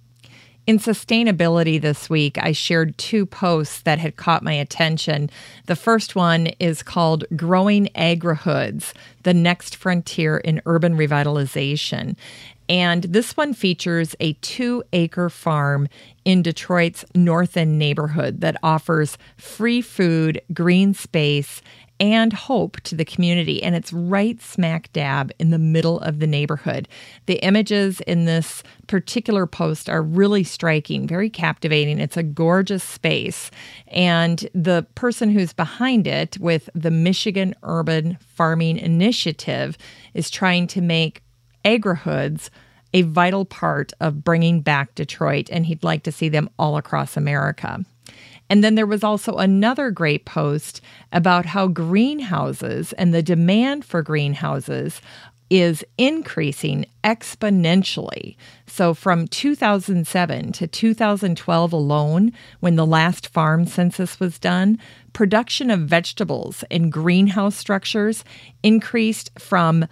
In 0.67 0.79
sustainability 0.79 1.79
this 1.79 2.09
week, 2.09 2.39
I 2.41 2.51
shared 2.51 2.97
two 2.97 3.27
posts 3.27 3.81
that 3.81 3.99
had 3.99 4.15
caught 4.15 4.41
my 4.41 4.53
attention. 4.53 5.29
The 5.67 5.75
first 5.75 6.15
one 6.15 6.47
is 6.59 6.81
called 6.81 7.23
Growing 7.35 7.87
Agrihoods 7.95 8.93
The 9.21 9.35
Next 9.35 9.75
Frontier 9.75 10.37
in 10.37 10.63
Urban 10.65 10.97
Revitalization. 10.97 12.15
And 12.67 13.03
this 13.03 13.37
one 13.37 13.53
features 13.53 14.15
a 14.19 14.33
two 14.33 14.83
acre 14.91 15.29
farm 15.29 15.87
in 16.25 16.41
Detroit's 16.41 17.05
North 17.13 17.57
End 17.57 17.77
neighborhood 17.77 18.41
that 18.41 18.57
offers 18.63 19.19
free 19.37 19.83
food, 19.83 20.41
green 20.51 20.95
space, 20.95 21.61
and 21.99 22.33
hope 22.33 22.79
to 22.81 22.95
the 22.95 23.05
community. 23.05 23.63
And 23.63 23.75
it's 23.75 23.93
right 23.93 24.41
smack 24.41 24.91
dab 24.93 25.31
in 25.39 25.49
the 25.49 25.59
middle 25.59 25.99
of 26.01 26.19
the 26.19 26.27
neighborhood. 26.27 26.87
The 27.25 27.43
images 27.45 28.01
in 28.01 28.25
this 28.25 28.63
particular 28.87 29.47
post 29.47 29.89
are 29.89 30.01
really 30.01 30.43
striking, 30.43 31.07
very 31.07 31.29
captivating. 31.29 31.99
It's 31.99 32.17
a 32.17 32.23
gorgeous 32.23 32.83
space. 32.83 33.49
And 33.87 34.47
the 34.53 34.85
person 34.95 35.29
who's 35.29 35.53
behind 35.53 36.07
it 36.07 36.37
with 36.39 36.69
the 36.75 36.91
Michigan 36.91 37.55
Urban 37.63 38.17
Farming 38.19 38.77
Initiative 38.77 39.77
is 40.13 40.29
trying 40.29 40.67
to 40.67 40.81
make 40.81 41.23
agrihoods 41.63 42.49
a 42.93 43.01
vital 43.01 43.43
part 43.43 43.91
of 43.99 44.23
bringing 44.23 44.61
back 44.61 44.95
Detroit, 44.95 45.49
and 45.51 45.65
he'd 45.65 45.83
like 45.83 46.03
to 46.03 46.13
see 46.13 46.29
them 46.29 46.49
all 46.57 46.77
across 46.77 47.17
America. 47.17 47.83
And 48.49 48.63
then 48.63 48.75
there 48.75 48.85
was 48.85 49.03
also 49.03 49.37
another 49.37 49.91
great 49.91 50.25
post 50.25 50.81
about 51.11 51.45
how 51.45 51.67
greenhouses 51.67 52.93
and 52.93 53.13
the 53.13 53.23
demand 53.23 53.85
for 53.85 54.01
greenhouses 54.01 55.01
is 55.49 55.85
increasing 55.97 56.85
exponentially. 57.03 58.35
So 58.65 58.93
from 58.93 59.27
2007 59.27 60.51
to 60.53 60.67
2012 60.67 61.73
alone, 61.73 62.31
when 62.59 62.75
the 62.75 62.85
last 62.85 63.27
farm 63.27 63.67
census 63.67 64.19
was 64.19 64.39
done, 64.39 64.79
production 65.13 65.69
of 65.69 65.81
vegetables 65.81 66.63
in 66.69 66.89
greenhouse 66.89 67.55
structures 67.55 68.23
increased 68.63 69.29
from 69.37 69.85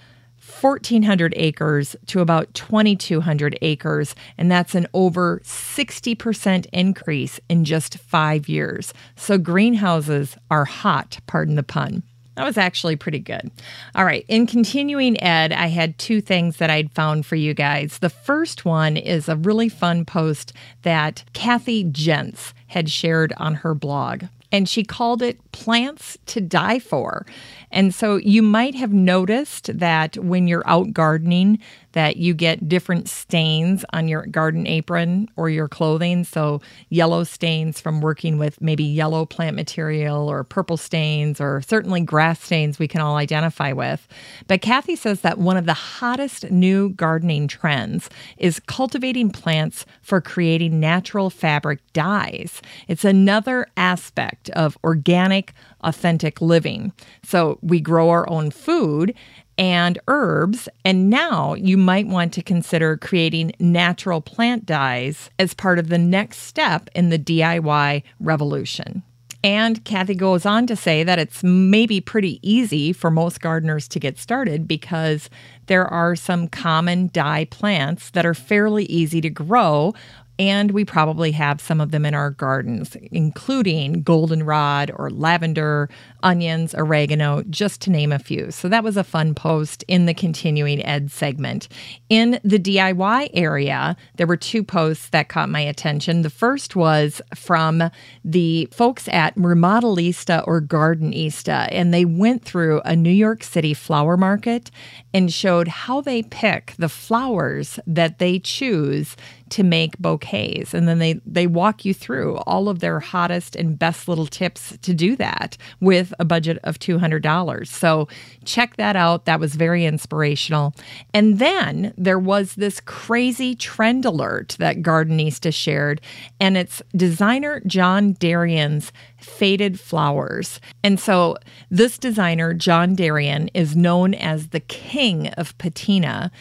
1,400 0.62 1.34
acres 1.36 1.96
to 2.08 2.20
about 2.20 2.54
2,200 2.54 3.58
acres, 3.62 4.16
and 4.38 4.52
that's 4.52 4.76
an 4.76 4.88
over 4.94 5.40
60% 5.44 6.66
increase 6.72 7.40
in 7.50 7.66
just 7.66 7.98
five 7.98 8.48
years. 8.48 8.94
So 9.16 9.38
greenhouses 9.38 10.38
are 10.50 10.66
hot, 10.66 11.20
pardon 11.28 11.56
the 11.56 11.64
pun. 11.64 12.04
That 12.36 12.46
was 12.46 12.58
actually 12.58 12.96
pretty 12.96 13.20
good. 13.20 13.52
All 13.94 14.06
right. 14.06 14.26
In 14.28 14.48
continuing 14.48 15.22
ed, 15.22 15.54
I 15.54 15.68
had 15.68 16.00
two 16.00 16.20
things 16.20 16.58
that 16.58 16.72
I'd 16.72 16.92
found 16.92 17.26
for 17.26 17.36
you 17.36 17.54
guys. 17.54 18.00
The 18.00 18.10
first 18.10 18.66
one 18.66 18.98
is 18.98 19.30
a 19.30 19.36
really 19.36 19.70
fun 19.70 20.04
post 20.04 20.52
that 20.82 21.24
Kathy 21.34 21.84
Jentz 21.84 22.54
had 22.68 22.90
shared 22.90 23.34
on 23.38 23.56
her 23.56 23.76
blog 23.76 24.24
and 24.54 24.70
she 24.70 24.84
called 24.84 25.24
it 25.24 25.52
Plants 25.52 26.18
to 26.28 26.40
Die 26.40 26.78
For. 26.78 27.26
And 27.72 27.94
so 27.94 28.18
you 28.18 28.44
might 28.44 28.76
have 28.76 28.94
noticed 28.94 29.78
that 29.80 30.16
when 30.18 30.48
you're 30.48 30.68
out 30.68 30.94
gardening, 30.94 31.60
that 31.94 32.18
you 32.18 32.34
get 32.34 32.68
different 32.68 33.08
stains 33.08 33.86
on 33.94 34.08
your 34.08 34.26
garden 34.26 34.68
apron 34.68 35.30
or 35.36 35.50
your 35.50 35.68
clothing. 35.68 36.24
So, 36.24 36.62
yellow 36.90 37.24
stains 37.24 37.80
from 37.80 38.02
working 38.02 38.38
with 38.38 38.62
maybe 38.62 38.84
yellow 38.84 39.26
plant 39.26 39.56
material, 39.56 40.30
or 40.30 40.44
purple 40.44 40.78
stains, 40.78 41.40
or 41.40 41.62
certainly 41.62 42.02
grass 42.02 42.42
stains 42.42 42.78
we 42.78 42.88
can 42.88 43.02
all 43.02 43.16
identify 43.16 43.72
with. 43.72 44.08
But 44.48 44.62
Kathy 44.62 44.96
says 44.96 45.22
that 45.22 45.38
one 45.38 45.58
of 45.58 45.66
the 45.66 45.74
hottest 45.74 46.52
new 46.52 46.90
gardening 46.90 47.48
trends 47.48 48.10
is 48.38 48.60
cultivating 48.60 49.30
plants 49.30 49.86
for 50.02 50.20
creating 50.20 50.80
natural 50.80 51.30
fabric 51.30 51.80
dyes. 51.94 52.62
It's 52.88 53.06
another 53.06 53.68
aspect 53.78 54.50
of 54.52 54.78
organic, 54.84 55.54
authentic 55.82 56.42
living. 56.42 56.92
So, 57.24 57.60
we 57.62 57.80
grow 57.80 58.10
our 58.10 58.30
own 58.30 58.52
food 58.52 59.14
and 59.58 60.00
herbs. 60.08 60.68
And 60.84 61.10
now 61.10 61.54
you 61.54 61.78
might 61.78 62.08
want 62.08 62.34
to 62.34 62.42
consider 62.42 62.98
creating 62.98 63.54
natural 63.60 64.22
plant 64.22 64.66
dyes 64.66 65.30
as 65.40 65.54
part 65.54 65.80
of 65.80 65.90
the 65.90 65.98
next 65.98 66.40
step 66.40 66.90
in 66.96 67.10
the 67.10 67.20
DIY 67.20 68.04
revolution. 68.20 69.04
And 69.46 69.84
Kathy 69.84 70.16
goes 70.16 70.46
on 70.46 70.68
to 70.68 70.76
say 70.76 71.04
that 71.04 71.20
it's 71.20 71.44
maybe 71.44 72.00
pretty 72.00 72.40
easy 72.42 72.94
for 72.94 73.12
most 73.12 73.42
gardeners 73.42 73.90
to 73.90 74.00
get 74.00 74.18
started 74.18 74.70
because 74.70 75.30
there 75.66 75.86
are 75.86 76.16
some 76.16 76.48
common 76.48 77.10
dye 77.12 77.46
plants 77.46 78.10
that 78.12 78.26
are 78.26 78.34
fairly 78.34 78.86
easy 78.86 79.20
to 79.20 79.30
grow 79.30 79.94
and 80.40 80.72
we 80.72 80.84
probably 80.84 81.32
have 81.32 81.62
some 81.62 81.80
of 81.80 81.92
them 81.92 82.06
in 82.06 82.16
our 82.16 82.32
gardens, 82.32 82.96
including 83.12 84.02
goldenrod 84.02 84.92
or 84.96 85.12
lavender, 85.12 85.90
onions, 86.24 86.74
oregano, 86.74 87.44
just 87.50 87.82
to 87.82 87.92
name 87.92 88.12
a 88.12 88.20
few. 88.20 88.50
So 88.52 88.68
that 88.70 88.84
was 88.84 88.98
a 88.98 89.04
fun 89.04 89.36
post 89.36 89.84
in 89.88 90.06
the 90.06 90.14
continuing 90.14 90.84
ed 90.84 91.12
segment. 91.12 91.68
In 92.10 92.40
the 92.44 92.58
DIY 92.58 93.30
area, 93.34 93.96
there 94.16 94.28
were 94.28 94.38
two 94.38 94.64
posts 94.64 95.10
that 95.10 95.30
caught 95.30 95.50
my 95.50 95.60
attention. 95.60 96.22
The 96.22 96.30
first 96.30 96.76
was 96.76 97.22
from 97.36 97.84
the 98.24 98.68
folks 98.72 99.08
at 99.10 99.36
Remodelista 99.36 100.44
or 100.48 100.62
Gardenista, 100.62 101.68
and 101.72 101.94
they 101.94 102.06
went 102.06 102.44
through 102.44 102.82
a 102.86 102.96
New 102.96 103.12
York 103.12 103.44
City 103.44 103.74
flower 103.74 104.18
market 104.18 104.72
and 105.14 105.32
showed 105.32 105.68
how 105.68 106.02
they 106.02 106.24
pick 106.24 106.74
the 106.78 106.90
flowers 106.90 107.80
that 107.86 108.20
they 108.20 108.40
choose 108.40 109.16
to 109.50 109.64
make 109.64 109.98
bouquets 110.00 110.74
and 110.74 110.88
then 110.88 110.98
they 110.98 111.14
they 111.26 111.46
walk 111.46 111.86
you 111.86 111.94
through 111.94 112.38
all 112.48 112.70
of 112.70 112.80
their 112.80 113.00
hottest 113.00 113.56
and 113.56 113.78
best 113.78 114.08
little 114.08 114.26
tips 114.26 114.76
to 114.82 114.96
do 114.96 115.16
that 115.16 115.58
with 115.80 116.12
a 116.20 116.26
budget 116.26 116.60
of 116.64 116.80
$200. 116.80 117.68
So 117.68 118.08
check 118.46 118.78
that 118.78 118.96
out 118.96 119.26
that 119.26 119.40
was 119.40 119.56
very 119.56 119.86
inspirational. 119.86 120.74
And 121.14 121.40
then 121.40 121.94
there 121.98 122.20
was 122.20 122.56
this 122.56 122.80
crazy 122.80 123.56
trend 123.56 124.06
alert 124.06 124.56
that 124.60 124.82
Gardenista 124.82 125.54
shared 125.54 126.02
and 126.40 126.58
it's 126.58 126.82
designer 126.96 127.62
John 127.66 128.14
Derian's 128.14 128.92
faded 129.24 129.80
flowers. 129.80 130.60
And 130.84 131.00
so 131.00 131.38
this 131.72 131.98
designer, 131.98 132.54
John 132.54 132.96
Darien, 132.96 133.50
is 133.54 133.76
known 133.76 134.14
as 134.14 134.50
the 134.50 134.60
king 134.60 135.30
of 135.30 135.58
patina. 135.58 136.32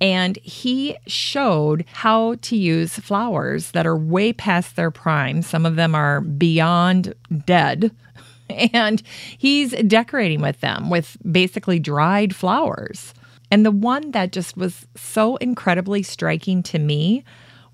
And 0.00 0.38
he 0.38 0.96
showed 1.06 1.84
how 1.92 2.36
to 2.36 2.56
use 2.56 2.94
flowers 2.94 3.72
that 3.72 3.86
are 3.86 3.96
way 3.96 4.32
past 4.32 4.76
their 4.76 4.90
prime. 4.90 5.42
Some 5.42 5.66
of 5.66 5.76
them 5.76 5.94
are 5.94 6.22
beyond 6.22 7.14
dead. 7.44 7.94
And 8.74 9.02
he's 9.38 9.72
decorating 9.86 10.40
with 10.40 10.60
them 10.60 10.90
with 10.90 11.16
basically 11.30 11.78
dried 11.78 12.34
flowers. 12.34 13.14
And 13.50 13.66
the 13.66 13.70
one 13.70 14.12
that 14.12 14.32
just 14.32 14.56
was 14.56 14.86
so 14.94 15.36
incredibly 15.36 16.02
striking 16.02 16.62
to 16.64 16.78
me 16.78 17.24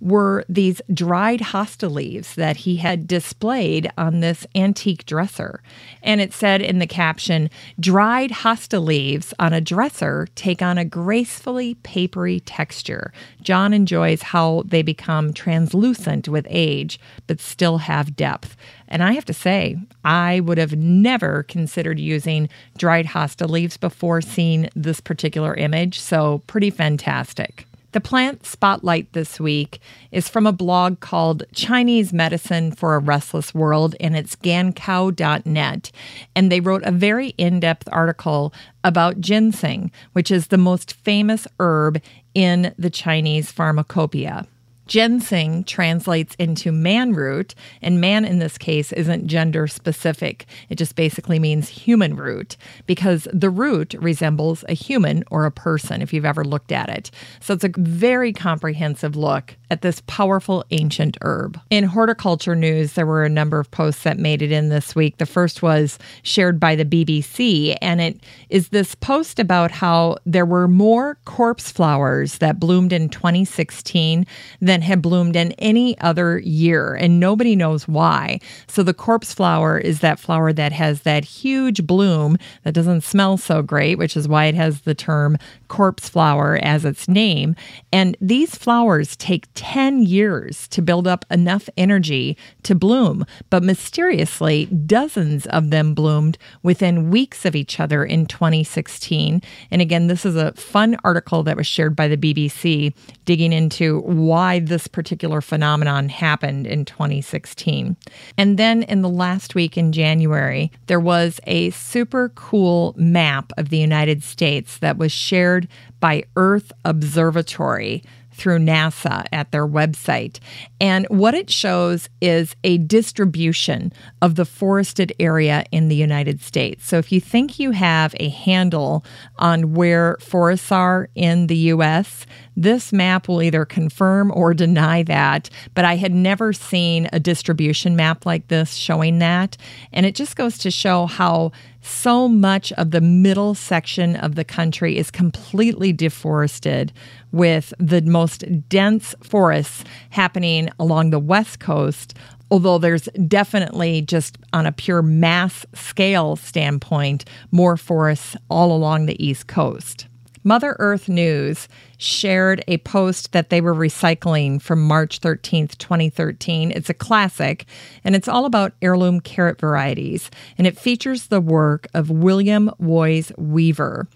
were 0.01 0.45
these 0.49 0.81
dried 0.93 1.41
hosta 1.41 1.91
leaves 1.91 2.35
that 2.35 2.59
he 2.59 2.77
had 2.77 3.07
displayed 3.07 3.91
on 3.97 4.21
this 4.21 4.47
antique 4.55 5.07
dresser. 5.07 5.63
And 6.03 6.21
it 6.21 6.33
said 6.33 6.61
in 6.61 6.79
the 6.79 6.87
caption, 6.87 7.51
dried 7.81 8.31
hosta 8.31 8.83
leaves 8.83 9.33
on 9.39 9.53
a 9.53 9.61
dresser 9.61 10.29
take 10.35 10.61
on 10.63 10.79
a 10.79 10.85
gracefully 10.85 11.75
papery 11.77 12.41
texture. 12.41 13.13
John 13.41 13.73
enjoys 13.73 14.23
how 14.23 14.65
they 14.67 14.83
become 14.83 15.33
translucent 15.33 16.29
with 16.29 16.47
age, 16.51 17.01
but 17.27 17.41
still 17.41 17.79
have 17.79 18.17
depth. 18.17 18.57
And 18.89 19.03
I 19.03 19.13
have 19.13 19.25
to 19.27 19.35
say, 19.35 19.79
I 20.05 20.41
would 20.41 20.59
have 20.59 20.77
never 20.77 21.43
considered 21.45 21.99
using 21.99 22.49
dried 22.79 23.07
hosta 23.07 23.49
leaves 23.49 23.77
before 23.77 24.21
seeing 24.21 24.69
this 24.77 25.01
particular 25.01 25.55
image. 25.55 25.99
So, 25.99 26.43
pretty 26.47 26.71
fantastic. 26.71 27.66
The 27.97 28.01
plant 28.03 28.45
spotlight 28.45 29.15
this 29.15 29.41
week 29.41 29.81
is 30.13 30.29
from 30.29 30.47
a 30.47 30.53
blog 30.53 31.01
called 31.01 31.45
Chinese 31.55 32.13
Medicine 32.13 32.73
for 32.73 32.95
a 32.95 32.99
Restless 32.99 33.55
World, 33.55 33.97
and 33.99 34.15
it's 34.15 34.37
gancao.net. 34.37 35.91
And 36.35 36.53
they 36.53 36.61
wrote 36.61 36.83
a 36.83 36.91
very 36.91 37.29
in 37.39 37.59
depth 37.59 37.89
article 37.91 38.53
about 38.85 39.23
ginseng, 39.23 39.91
which 40.13 40.31
is 40.31 40.49
the 40.49 40.59
most 40.59 40.93
famous 40.93 41.49
herb 41.59 42.03
in 42.35 42.75
the 42.79 42.91
Chinese 42.91 43.51
pharmacopoeia. 43.51 44.47
Ginseng 44.87 45.65
translates 45.65 46.35
into 46.37 46.73
man 46.73 47.13
root, 47.13 47.55
and 47.83 48.01
man 48.01 48.25
in 48.25 48.39
this 48.39 48.57
case 48.57 48.93
isn't 48.93 49.27
gender 49.27 49.67
specific. 49.67 50.47
It 50.69 50.77
just 50.77 50.97
basically 50.97 51.39
means 51.39 51.69
human 51.69 52.17
root 52.17 52.57
because 52.87 53.29
the 53.33 53.51
root 53.51 53.95
resembles 53.95 54.65
a 54.69 54.75
human 54.75 55.25
or 55.31 55.45
a 55.45 55.51
person 55.51 56.03
if 56.03 56.13
you've 56.13 56.25
ever 56.25 56.45
looked 56.45 56.73
at 56.73 56.89
it. 56.89 57.11
So 57.41 57.55
it's 57.55 57.65
a 57.65 57.71
very 57.77 58.33
comprehensive 58.33 59.17
look 59.17 59.57
at 59.71 59.83
this 59.83 60.03
powerful 60.07 60.65
ancient 60.71 61.17
herb. 61.23 61.61
In 61.71 61.85
horticulture 61.85 62.55
news, 62.55 62.93
there 62.93 63.07
were 63.07 63.25
a 63.25 63.29
number 63.29 63.59
of 63.59 63.71
posts 63.71 64.05
that 64.05 64.19
made 64.19 64.43
it 64.43 64.53
in 64.53 64.69
this 64.69 64.95
week. 64.95 65.19
The 65.19 65.27
first 65.27 65.63
was 65.63 65.99
shared 66.23 66.61
by 66.61 66.77
the 66.77 66.85
BBC, 66.85 67.77
and 67.83 68.01
it 68.01 68.21
is 68.49 68.69
this 68.69 68.95
post 68.95 69.39
about 69.39 69.71
how 69.71 70.19
there 70.25 70.47
were 70.47 70.69
more 70.69 71.19
corpse 71.25 71.71
flowers 71.71 72.39
that 72.39 72.61
bloomed 72.61 72.93
in 72.93 73.09
2016 73.09 74.27
than 74.61 74.76
than 74.77 74.83
had 74.83 75.01
bloomed 75.01 75.37
in 75.37 75.53
any 75.53 75.99
other 76.01 76.39
year, 76.41 76.95
and 76.95 77.19
nobody 77.19 77.57
knows 77.57 77.89
why. 77.89 78.39
So 78.69 78.83
the 78.83 78.93
corpse 78.93 79.33
flower 79.33 79.79
is 79.79 80.01
that 80.01 80.21
flower 80.21 80.53
that 80.53 80.73
has 80.73 81.03
that 81.03 81.25
huge 81.25 81.87
bloom 81.87 82.37
that 82.63 82.75
doesn't 82.75 83.01
smell 83.01 83.39
so 83.39 83.63
great, 83.63 83.97
which 83.97 84.19
is 84.19 84.29
why 84.29 84.45
it 84.47 84.55
has 84.55 84.83
the 84.83 84.95
term 84.95 85.39
corpse 85.69 86.09
flower 86.09 86.59
as 86.63 86.85
its 86.85 87.09
name. 87.09 87.57
And 87.93 88.17
these 88.21 88.55
flowers 88.55 89.17
take 89.17 89.49
10 89.55 90.03
years 90.03 90.69
to 90.69 90.83
build 90.83 91.07
up 91.07 91.25
enough 91.31 91.69
energy 91.77 92.37
to 92.65 92.75
bloom, 92.75 93.25
but 93.51 93.63
mysteriously, 93.63 94.67
dozens 94.67 95.47
of 95.47 95.71
them 95.71 95.95
bloomed 95.95 96.39
within 96.63 97.11
weeks 97.11 97.45
of 97.45 97.57
each 97.57 97.81
other 97.81 98.05
in 98.05 98.27
2016. 98.27 99.43
And 99.71 99.83
again, 99.83 100.07
this 100.07 100.25
is 100.25 100.37
a 100.37 100.53
fun 100.53 100.97
article 101.05 101.43
that 101.45 101.57
was 101.57 101.67
shared 101.67 101.97
by 101.97 102.09
the 102.09 102.17
BBC 102.17 102.93
digging 103.25 103.53
into 103.53 104.01
why 104.01 104.61
this 104.61 104.87
particular 104.87 105.41
phenomenon 105.41 106.09
happened 106.09 106.67
in 106.67 106.85
2016. 106.85 107.97
And 108.37 108.59
then 108.59 108.83
in 108.85 109.03
the 109.03 109.09
last 109.09 109.55
week 109.55 109.77
in 109.77 109.93
January, 109.93 110.71
there 110.87 111.01
was 111.01 111.41
a 111.47 111.71
super 111.71 112.31
cool 112.31 112.95
map 112.97 113.53
of 113.57 113.71
the 113.71 113.79
United 113.79 114.23
States 114.23 114.79
that 114.79 114.99
was 114.99 115.13
shared 115.13 115.56
by 116.01 116.25
Earth 116.37 116.73
Observatory 116.85 118.03
through 118.37 118.59
NASA 118.59 119.25
at 119.33 119.51
their 119.51 119.67
website. 119.67 120.39
And 120.79 121.07
what 121.09 121.35
it 121.35 121.51
shows 121.51 122.09
is 122.21 122.55
a 122.63 122.79
distribution 122.79 123.93
of 124.21 124.35
the 124.35 124.45
forested 124.45 125.13
area 125.19 125.65
in 125.73 125.89
the 125.89 125.97
United 125.97 126.43
States. 126.43 126.87
So 126.87 126.99
if 126.99 127.11
you 127.11 127.21
think 127.21 127.59
you 127.59 127.71
have 127.71 128.15
a 128.21 128.29
handle 128.29 129.05
on 129.39 129.73
where 129.73 130.19
forests 130.21 130.71
are 130.71 131.09
in 131.15 131.47
the 131.47 131.57
US, 131.57 132.27
this 132.55 132.93
map 132.93 133.27
will 133.27 133.43
either 133.43 133.65
confirm 133.65 134.31
or 134.35 134.53
deny 134.53 135.03
that, 135.05 135.49
but 135.75 135.87
I 135.87 135.97
had 135.97 136.13
never 136.13 136.53
seen 136.53 137.09
a 137.13 137.21
distribution 137.21 137.97
map 137.97 138.27
like 138.27 138.49
this 138.49 138.75
showing 138.75 139.19
that. 139.21 139.57
And 139.93 140.05
it 140.05 140.15
just 140.15 140.37
goes 140.37 140.59
to 140.59 140.71
show 140.71 141.07
how 141.07 141.53
so 141.87 142.29
much 142.29 142.73
of 142.73 142.91
the 142.91 143.01
middle 143.01 143.55
section 143.55 144.17
of 144.17 144.35
the 144.35 144.45
country 144.45 144.97
is 144.97 145.11
completely 145.11 145.93
deforested, 145.93 146.93
with 147.33 147.73
the 147.79 148.03
most 148.03 148.45
dense 148.69 149.15
forests 149.23 149.85
happening 150.11 150.69
along 150.79 151.11
the 151.11 151.19
west 151.19 151.61
coast. 151.61 152.15
Although 152.51 152.79
there's 152.79 153.09
definitely 153.27 154.03
just 154.03 154.39
on 154.53 154.67
a 154.67 154.73
pure 154.73 155.03
mass 155.03 155.67
scale 155.75 156.37
standpoint, 156.37 157.25
more 157.51 157.77
forests 157.77 158.37
all 158.49 158.75
along 158.75 159.07
the 159.07 159.25
east 159.25 159.47
coast. 159.47 160.07
Mother 160.45 160.77
Earth 160.79 161.09
News 161.09 161.67
shared 161.99 162.63
a 162.69 162.79
post 162.79 163.33
that 163.33 163.51
they 163.51 163.61
were 163.61 163.75
recycling 163.75 164.61
from 164.61 164.83
March 164.83 165.21
13th, 165.21 165.79
2013. 165.79 166.71
It's 166.71 166.91
a 166.91 166.95
classic, 166.95 167.67
and 168.05 168.15
it's 168.15 168.29
all 168.29 168.45
about 168.45 168.75
heirloom 168.83 169.21
carrot 169.21 169.61
varieties, 169.61 170.31
and 170.59 170.67
it 170.67 170.79
features 170.79 171.29
the 171.29 171.41
work 171.41 171.87
of 171.95 172.11
William 172.11 172.71
Woys 172.79 173.33
Weaver. 173.37 174.09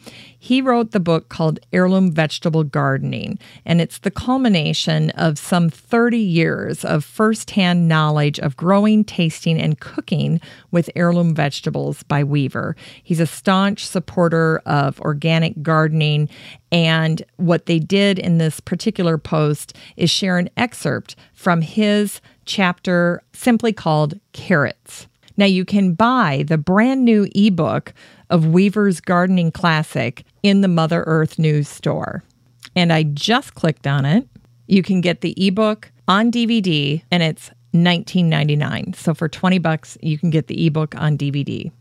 He 0.42 0.62
wrote 0.62 0.92
the 0.92 1.00
book 1.00 1.28
called 1.28 1.60
Heirloom 1.70 2.12
Vegetable 2.12 2.64
Gardening, 2.64 3.38
and 3.66 3.78
it's 3.78 3.99
the 3.99 4.10
culmination 4.10 5.10
of 5.10 5.38
some 5.38 5.68
30 5.68 6.16
years 6.16 6.82
of 6.82 7.04
firsthand 7.04 7.88
knowledge 7.88 8.38
of 8.38 8.56
growing, 8.56 9.04
tasting, 9.04 9.60
and 9.60 9.78
cooking 9.80 10.40
with 10.70 10.88
heirloom 10.96 11.34
vegetables 11.34 12.02
by 12.04 12.25
Weaver. 12.25 12.75
He's 13.02 13.20
a 13.20 13.26
staunch 13.26 13.87
supporter 13.87 14.62
of 14.64 14.99
organic 15.00 15.62
gardening 15.62 16.30
and 16.72 17.22
what 17.36 17.66
they 17.66 17.78
did 17.78 18.18
in 18.18 18.38
this 18.38 18.60
particular 18.60 19.18
post 19.18 19.76
is 19.96 20.10
share 20.10 20.38
an 20.38 20.50
excerpt 20.56 21.16
from 21.34 21.62
his 21.62 22.20
chapter 22.44 23.22
simply 23.32 23.72
called 23.72 24.18
Carrots. 24.32 25.06
Now, 25.36 25.46
you 25.46 25.64
can 25.64 25.94
buy 25.94 26.44
the 26.46 26.59
brand 26.59 27.04
new 27.04 27.26
ebook 27.35 27.94
of 28.28 28.46
Weaver's 28.46 29.00
Gardening 29.00 29.52
Classic 29.52 30.24
in 30.42 30.61
the 30.61 30.68
Mother 30.68 31.02
Earth 31.06 31.38
News 31.38 31.68
store. 31.68 32.22
And 32.76 32.92
I 32.92 33.04
just 33.04 33.54
clicked 33.54 33.87
on 33.87 34.04
it. 34.04 34.28
You 34.66 34.83
can 34.83 35.00
get 35.00 35.22
the 35.22 35.35
ebook 35.44 35.90
on 36.06 36.30
DVD 36.30 37.02
and 37.11 37.22
it's 37.22 37.50
$19.99. 37.74 38.94
So 38.96 39.14
for 39.14 39.28
20 39.28 39.59
bucks, 39.59 39.96
you 40.02 40.18
can 40.18 40.30
get 40.30 40.46
the 40.46 40.66
ebook 40.66 40.94
on 40.96 41.16
DVD. 41.16 41.72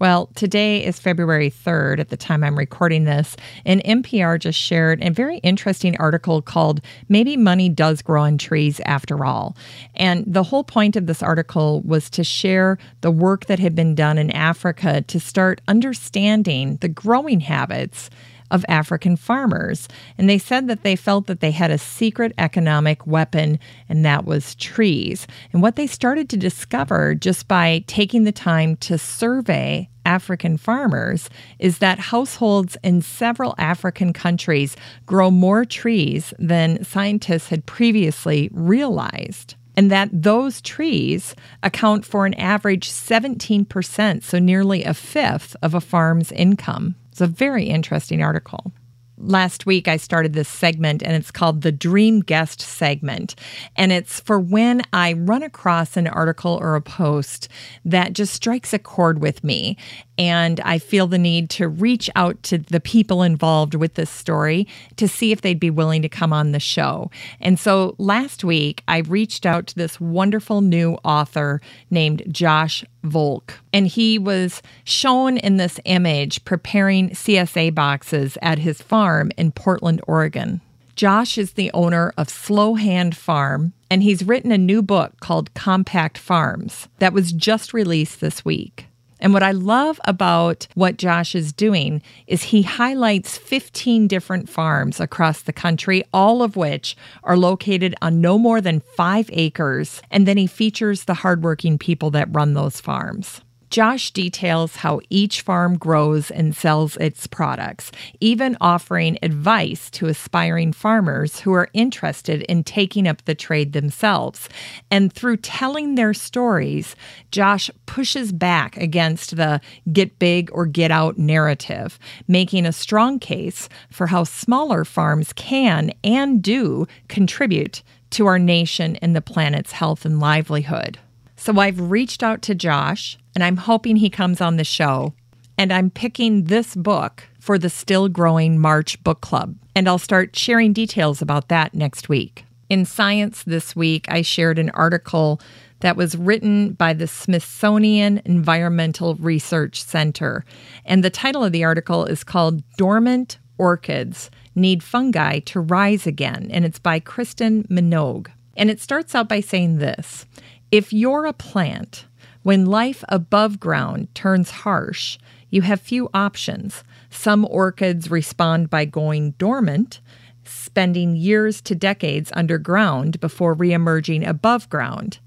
Well, 0.00 0.30
today 0.36 0.84
is 0.84 1.00
February 1.00 1.50
3rd 1.50 1.98
at 1.98 2.08
the 2.08 2.16
time 2.16 2.44
I'm 2.44 2.56
recording 2.56 3.02
this, 3.02 3.36
and 3.64 3.82
NPR 3.82 4.38
just 4.38 4.56
shared 4.56 5.02
a 5.02 5.10
very 5.10 5.38
interesting 5.38 5.96
article 5.98 6.40
called 6.40 6.80
Maybe 7.08 7.36
Money 7.36 7.68
Does 7.68 8.00
Grow 8.00 8.22
on 8.22 8.38
Trees 8.38 8.80
After 8.86 9.24
All. 9.24 9.56
And 9.96 10.22
the 10.24 10.44
whole 10.44 10.62
point 10.62 10.94
of 10.94 11.06
this 11.06 11.20
article 11.20 11.80
was 11.80 12.08
to 12.10 12.22
share 12.22 12.78
the 13.00 13.10
work 13.10 13.46
that 13.46 13.58
had 13.58 13.74
been 13.74 13.96
done 13.96 14.18
in 14.18 14.30
Africa 14.30 15.02
to 15.02 15.18
start 15.18 15.60
understanding 15.66 16.76
the 16.76 16.88
growing 16.88 17.40
habits 17.40 18.08
of 18.50 18.64
African 18.68 19.16
farmers. 19.16 19.88
And 20.16 20.28
they 20.28 20.38
said 20.38 20.68
that 20.68 20.82
they 20.82 20.96
felt 20.96 21.26
that 21.26 21.40
they 21.40 21.50
had 21.50 21.70
a 21.70 21.78
secret 21.78 22.32
economic 22.38 23.06
weapon, 23.06 23.58
and 23.88 24.04
that 24.04 24.24
was 24.24 24.54
trees. 24.54 25.26
And 25.52 25.62
what 25.62 25.76
they 25.76 25.86
started 25.86 26.28
to 26.30 26.36
discover 26.36 27.14
just 27.14 27.48
by 27.48 27.84
taking 27.86 28.24
the 28.24 28.32
time 28.32 28.76
to 28.76 28.98
survey 28.98 29.88
African 30.06 30.56
farmers 30.56 31.28
is 31.58 31.78
that 31.78 31.98
households 31.98 32.78
in 32.82 33.02
several 33.02 33.54
African 33.58 34.14
countries 34.14 34.74
grow 35.04 35.30
more 35.30 35.66
trees 35.66 36.32
than 36.38 36.82
scientists 36.82 37.48
had 37.48 37.66
previously 37.66 38.48
realized 38.52 39.54
and 39.78 39.92
that 39.92 40.10
those 40.12 40.60
trees 40.60 41.36
account 41.62 42.04
for 42.04 42.26
an 42.26 42.34
average 42.34 42.90
17%, 42.90 44.24
so 44.24 44.38
nearly 44.40 44.82
a 44.82 44.92
fifth 44.92 45.54
of 45.62 45.72
a 45.72 45.80
farm's 45.80 46.32
income. 46.32 46.96
It's 47.12 47.20
a 47.20 47.28
very 47.28 47.66
interesting 47.66 48.20
article 48.20 48.72
last 49.18 49.66
week 49.66 49.88
I 49.88 49.96
started 49.96 50.32
this 50.32 50.48
segment 50.48 51.02
and 51.02 51.14
it's 51.14 51.30
called 51.30 51.62
the 51.62 51.72
Dream 51.72 52.20
Guest 52.20 52.60
segment. 52.60 53.34
And 53.76 53.92
it's 53.92 54.20
for 54.20 54.38
when 54.38 54.82
I 54.92 55.14
run 55.14 55.42
across 55.42 55.96
an 55.96 56.06
article 56.06 56.58
or 56.60 56.74
a 56.74 56.82
post 56.82 57.48
that 57.84 58.12
just 58.12 58.34
strikes 58.34 58.72
a 58.72 58.78
chord 58.78 59.20
with 59.20 59.42
me 59.44 59.76
and 60.18 60.58
I 60.60 60.78
feel 60.78 61.06
the 61.06 61.18
need 61.18 61.48
to 61.50 61.68
reach 61.68 62.10
out 62.16 62.42
to 62.44 62.58
the 62.58 62.80
people 62.80 63.22
involved 63.22 63.74
with 63.74 63.94
this 63.94 64.10
story 64.10 64.66
to 64.96 65.06
see 65.06 65.30
if 65.30 65.40
they'd 65.42 65.60
be 65.60 65.70
willing 65.70 66.02
to 66.02 66.08
come 66.08 66.32
on 66.32 66.50
the 66.50 66.60
show. 66.60 67.10
And 67.40 67.58
so 67.58 67.94
last 67.98 68.42
week, 68.42 68.82
I 68.88 68.98
reached 68.98 69.46
out 69.46 69.68
to 69.68 69.76
this 69.76 70.00
wonderful 70.00 70.60
new 70.60 70.94
author 71.04 71.60
named 71.90 72.24
Josh 72.30 72.84
Volk. 73.04 73.54
And 73.72 73.86
he 73.86 74.18
was 74.18 74.62
shown 74.84 75.36
in 75.38 75.56
this 75.56 75.80
image 75.84 76.44
preparing 76.44 77.10
CSA 77.10 77.74
boxes 77.74 78.36
at 78.42 78.58
his 78.58 78.82
farm 78.82 79.30
in 79.36 79.52
Portland, 79.52 80.00
Oregon. 80.06 80.60
Josh 80.96 81.38
is 81.38 81.52
the 81.52 81.70
owner 81.74 82.12
of 82.18 82.28
Slow 82.28 82.74
Hand 82.74 83.16
Farm, 83.16 83.72
and 83.88 84.02
he's 84.02 84.24
written 84.24 84.50
a 84.50 84.58
new 84.58 84.82
book 84.82 85.20
called 85.20 85.54
Compact 85.54 86.18
Farms 86.18 86.88
that 86.98 87.12
was 87.12 87.32
just 87.32 87.72
released 87.72 88.20
this 88.20 88.44
week. 88.44 88.87
And 89.20 89.32
what 89.32 89.42
I 89.42 89.52
love 89.52 90.00
about 90.04 90.66
what 90.74 90.96
Josh 90.96 91.34
is 91.34 91.52
doing 91.52 92.02
is 92.26 92.44
he 92.44 92.62
highlights 92.62 93.36
15 93.36 94.06
different 94.06 94.48
farms 94.48 95.00
across 95.00 95.42
the 95.42 95.52
country, 95.52 96.04
all 96.12 96.42
of 96.42 96.56
which 96.56 96.96
are 97.24 97.36
located 97.36 97.94
on 98.00 98.20
no 98.20 98.38
more 98.38 98.60
than 98.60 98.80
five 98.80 99.28
acres. 99.32 100.02
And 100.10 100.26
then 100.26 100.36
he 100.36 100.46
features 100.46 101.04
the 101.04 101.14
hardworking 101.14 101.78
people 101.78 102.10
that 102.12 102.28
run 102.30 102.54
those 102.54 102.80
farms. 102.80 103.40
Josh 103.70 104.10
details 104.12 104.76
how 104.76 105.00
each 105.10 105.42
farm 105.42 105.76
grows 105.76 106.30
and 106.30 106.56
sells 106.56 106.96
its 106.96 107.26
products, 107.26 107.92
even 108.20 108.56
offering 108.60 109.18
advice 109.22 109.90
to 109.90 110.06
aspiring 110.06 110.72
farmers 110.72 111.40
who 111.40 111.52
are 111.52 111.68
interested 111.74 112.42
in 112.42 112.64
taking 112.64 113.06
up 113.06 113.24
the 113.24 113.34
trade 113.34 113.72
themselves. 113.72 114.48
And 114.90 115.12
through 115.12 115.38
telling 115.38 115.94
their 115.94 116.14
stories, 116.14 116.96
Josh 117.30 117.70
pushes 117.86 118.32
back 118.32 118.76
against 118.78 119.36
the 119.36 119.60
get 119.92 120.18
big 120.18 120.50
or 120.52 120.64
get 120.66 120.90
out 120.90 121.18
narrative, 121.18 121.98
making 122.26 122.64
a 122.64 122.72
strong 122.72 123.18
case 123.18 123.68
for 123.90 124.06
how 124.06 124.24
smaller 124.24 124.84
farms 124.84 125.32
can 125.34 125.92
and 126.02 126.42
do 126.42 126.86
contribute 127.08 127.82
to 128.10 128.26
our 128.26 128.38
nation 128.38 128.96
and 128.96 129.14
the 129.14 129.20
planet's 129.20 129.72
health 129.72 130.04
and 130.04 130.18
livelihood. 130.20 130.98
So 131.36 131.58
I've 131.60 131.90
reached 131.90 132.22
out 132.22 132.42
to 132.42 132.54
Josh 132.54 133.18
and 133.38 133.44
I'm 133.44 133.56
hoping 133.56 133.94
he 133.94 134.10
comes 134.10 134.40
on 134.40 134.56
the 134.56 134.64
show. 134.64 135.14
And 135.56 135.72
I'm 135.72 135.90
picking 135.90 136.46
this 136.46 136.74
book 136.74 137.22
for 137.38 137.56
the 137.56 137.70
Still 137.70 138.08
Growing 138.08 138.58
March 138.58 139.00
Book 139.04 139.20
Club. 139.20 139.54
And 139.76 139.86
I'll 139.86 139.96
start 139.96 140.34
sharing 140.34 140.72
details 140.72 141.22
about 141.22 141.46
that 141.46 141.72
next 141.72 142.08
week. 142.08 142.44
In 142.68 142.84
Science 142.84 143.44
this 143.44 143.76
week, 143.76 144.06
I 144.08 144.22
shared 144.22 144.58
an 144.58 144.70
article 144.70 145.40
that 145.78 145.96
was 145.96 146.16
written 146.16 146.72
by 146.72 146.92
the 146.94 147.06
Smithsonian 147.06 148.20
Environmental 148.24 149.14
Research 149.14 149.84
Center. 149.84 150.44
And 150.84 151.04
the 151.04 151.08
title 151.08 151.44
of 151.44 151.52
the 151.52 151.62
article 151.62 152.06
is 152.06 152.24
called 152.24 152.68
Dormant 152.76 153.38
Orchids 153.56 154.32
need 154.56 154.82
fungi 154.82 155.38
to 155.38 155.60
rise 155.60 156.08
again. 156.08 156.48
And 156.50 156.64
it's 156.64 156.80
by 156.80 156.98
Kristen 156.98 157.62
Minogue. 157.70 158.32
And 158.56 158.68
it 158.68 158.80
starts 158.80 159.14
out 159.14 159.28
by 159.28 159.38
saying 159.38 159.78
this 159.78 160.26
If 160.72 160.92
you're 160.92 161.26
a 161.26 161.32
plant, 161.32 162.04
when 162.42 162.66
life 162.66 163.04
above 163.08 163.60
ground 163.60 164.08
turns 164.14 164.50
harsh, 164.50 165.18
you 165.50 165.62
have 165.62 165.80
few 165.80 166.08
options. 166.14 166.84
Some 167.10 167.46
orchids 167.50 168.10
respond 168.10 168.70
by 168.70 168.84
going 168.84 169.32
dormant, 169.32 170.00
spending 170.44 171.16
years 171.16 171.60
to 171.62 171.74
decades 171.74 172.30
underground 172.34 173.20
before 173.20 173.54
reemerging 173.54 174.26
above 174.26 174.68
ground. 174.68 175.18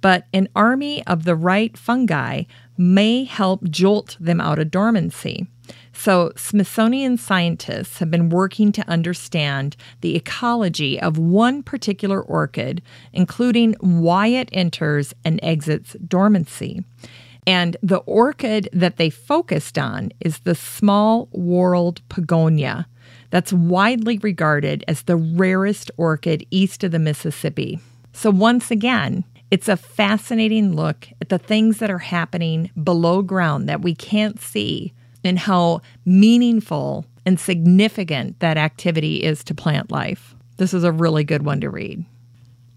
But 0.00 0.26
an 0.32 0.48
army 0.54 1.06
of 1.06 1.24
the 1.24 1.34
right 1.36 1.76
fungi 1.76 2.44
may 2.76 3.24
help 3.24 3.64
jolt 3.64 4.16
them 4.20 4.40
out 4.40 4.58
of 4.58 4.70
dormancy. 4.70 5.46
So, 5.98 6.30
Smithsonian 6.36 7.16
scientists 7.16 7.98
have 7.98 8.10
been 8.10 8.28
working 8.28 8.70
to 8.72 8.88
understand 8.88 9.76
the 10.02 10.14
ecology 10.14 11.00
of 11.00 11.16
one 11.16 11.62
particular 11.62 12.20
orchid, 12.20 12.82
including 13.14 13.74
why 13.80 14.28
it 14.28 14.50
enters 14.52 15.14
and 15.24 15.40
exits 15.42 15.96
dormancy. 16.06 16.84
And 17.46 17.78
the 17.82 17.98
orchid 18.00 18.68
that 18.72 18.98
they 18.98 19.08
focused 19.08 19.78
on 19.78 20.12
is 20.20 20.40
the 20.40 20.54
small 20.54 21.28
whorled 21.28 22.02
pogonia, 22.08 22.84
that's 23.30 23.52
widely 23.52 24.18
regarded 24.18 24.84
as 24.86 25.02
the 25.02 25.16
rarest 25.16 25.90
orchid 25.96 26.46
east 26.50 26.84
of 26.84 26.92
the 26.92 26.98
Mississippi. 26.98 27.80
So, 28.12 28.30
once 28.30 28.70
again, 28.70 29.24
it's 29.50 29.68
a 29.68 29.78
fascinating 29.78 30.76
look 30.76 31.08
at 31.22 31.30
the 31.30 31.38
things 31.38 31.78
that 31.78 31.90
are 31.90 31.98
happening 31.98 32.70
below 32.80 33.22
ground 33.22 33.68
that 33.68 33.82
we 33.82 33.94
can't 33.94 34.38
see 34.38 34.92
and 35.26 35.38
how 35.38 35.80
meaningful 36.04 37.04
and 37.24 37.38
significant 37.38 38.38
that 38.40 38.56
activity 38.56 39.22
is 39.22 39.42
to 39.44 39.54
plant 39.54 39.90
life. 39.90 40.34
This 40.56 40.72
is 40.72 40.84
a 40.84 40.92
really 40.92 41.24
good 41.24 41.44
one 41.44 41.60
to 41.60 41.68
read. 41.68 42.04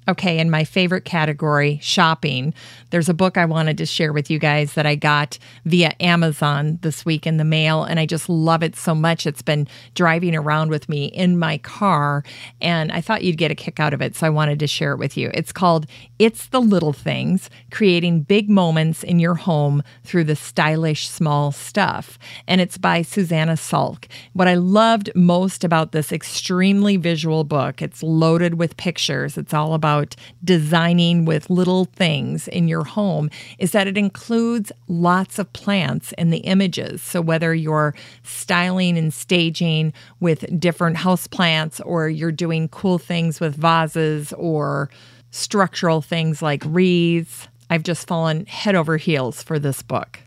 Okay, 0.10 0.39
in 0.39 0.50
my 0.50 0.63
favorite 0.63 1.06
category, 1.06 1.78
shopping, 1.84 2.52
there's 2.89 3.10
a 3.10 3.13
book 3.13 3.38
I 3.38 3.45
wanted 3.45 3.78
to 3.78 3.86
share 3.86 4.12
with 4.12 4.32
you 4.32 4.39
guys 4.39 4.74
that 4.74 4.88
I 4.88 4.95
got 4.95 5.38
via 5.65 5.93
Amazon 6.00 6.80
this 6.82 7.06
week 7.06 7.28
in 7.28 7.38
the 7.38 7.43
mail, 7.43 7.84
and 7.84 8.00
I 8.00 8.08
just 8.08 8.28
love 8.28 8.63
it 8.63 8.76
so 8.76 8.95
much. 8.95 9.28
It's 9.28 9.43
been 9.43 9.67
driving 9.93 10.36
around 10.36 10.72
with 10.72 10.89
me 10.89 11.06
in 11.06 11.38
my 11.38 11.60
car, 11.60 12.24
and 12.60 12.91
I 12.91 13.02
thought 13.02 13.24
you'd 13.24 13.38
get 13.38 13.52
a 13.52 13.56
kick 13.56 13.80
out 13.80 13.93
of 13.93 14.02
it, 14.02 14.15
so 14.15 14.26
I 14.26 14.32
wanted 14.32 14.58
to 14.62 14.67
share 14.67 14.93
it 14.93 14.98
with 14.98 15.15
you. 15.15 15.30
It's 15.36 15.52
called 15.52 15.86
It's 16.17 16.48
the 16.48 16.60
Little 16.60 16.93
Things 16.93 17.52
Creating 17.69 18.22
Big 18.22 18.50
Moments 18.50 19.04
in 19.04 19.19
Your 19.19 19.36
Home 19.36 19.84
Through 20.04 20.24
the 20.24 20.36
Stylish 20.36 21.08
Small 21.08 21.52
Stuff, 21.52 22.17
and 22.48 22.60
it's 22.60 22.80
by 22.80 23.04
Susanna 23.04 23.54
Salk. 23.54 24.06
What 24.34 24.48
I 24.48 24.56
loved 24.56 25.12
most 25.13 25.63
about 25.63 25.91
this 25.91 26.12
extremely 26.12 26.98
visual 26.98 27.43
book, 27.43 27.80
it's 27.80 28.02
loaded 28.02 28.56
with 28.56 28.76
pictures, 28.76 29.38
it's 29.38 29.54
all 29.54 29.76
about 29.76 29.99
about 30.00 30.16
designing 30.44 31.26
with 31.26 31.50
little 31.50 31.86
things 31.86 32.48
in 32.48 32.68
your 32.68 32.84
home 32.84 33.30
is 33.58 33.72
that 33.72 33.88
it 33.88 33.98
includes 33.98 34.72
lots 34.88 35.40
of 35.40 35.52
plants 35.54 36.14
in 36.14 36.30
the 36.30 36.40
images. 36.40 37.02
So 37.02 37.22
whether 37.22 37.54
you're 37.54 37.94
styling 38.24 38.98
and 38.98 39.14
staging 39.14 39.94
with 40.20 40.60
different 40.60 40.98
house 40.98 41.28
plants 41.28 41.80
or 41.82 42.10
you're 42.10 42.32
doing 42.32 42.70
cool 42.70 42.98
things 42.98 43.40
with 43.40 43.56
vases 43.56 44.34
or 44.34 44.90
structural 45.32 46.02
things 46.02 46.42
like 46.42 46.64
wreaths, 46.66 47.48
I've 47.70 47.84
just 47.84 48.08
fallen 48.08 48.46
head 48.46 48.76
over 48.76 48.98
heels 48.98 49.44
for 49.44 49.60
this 49.60 49.82
book. 49.82 50.20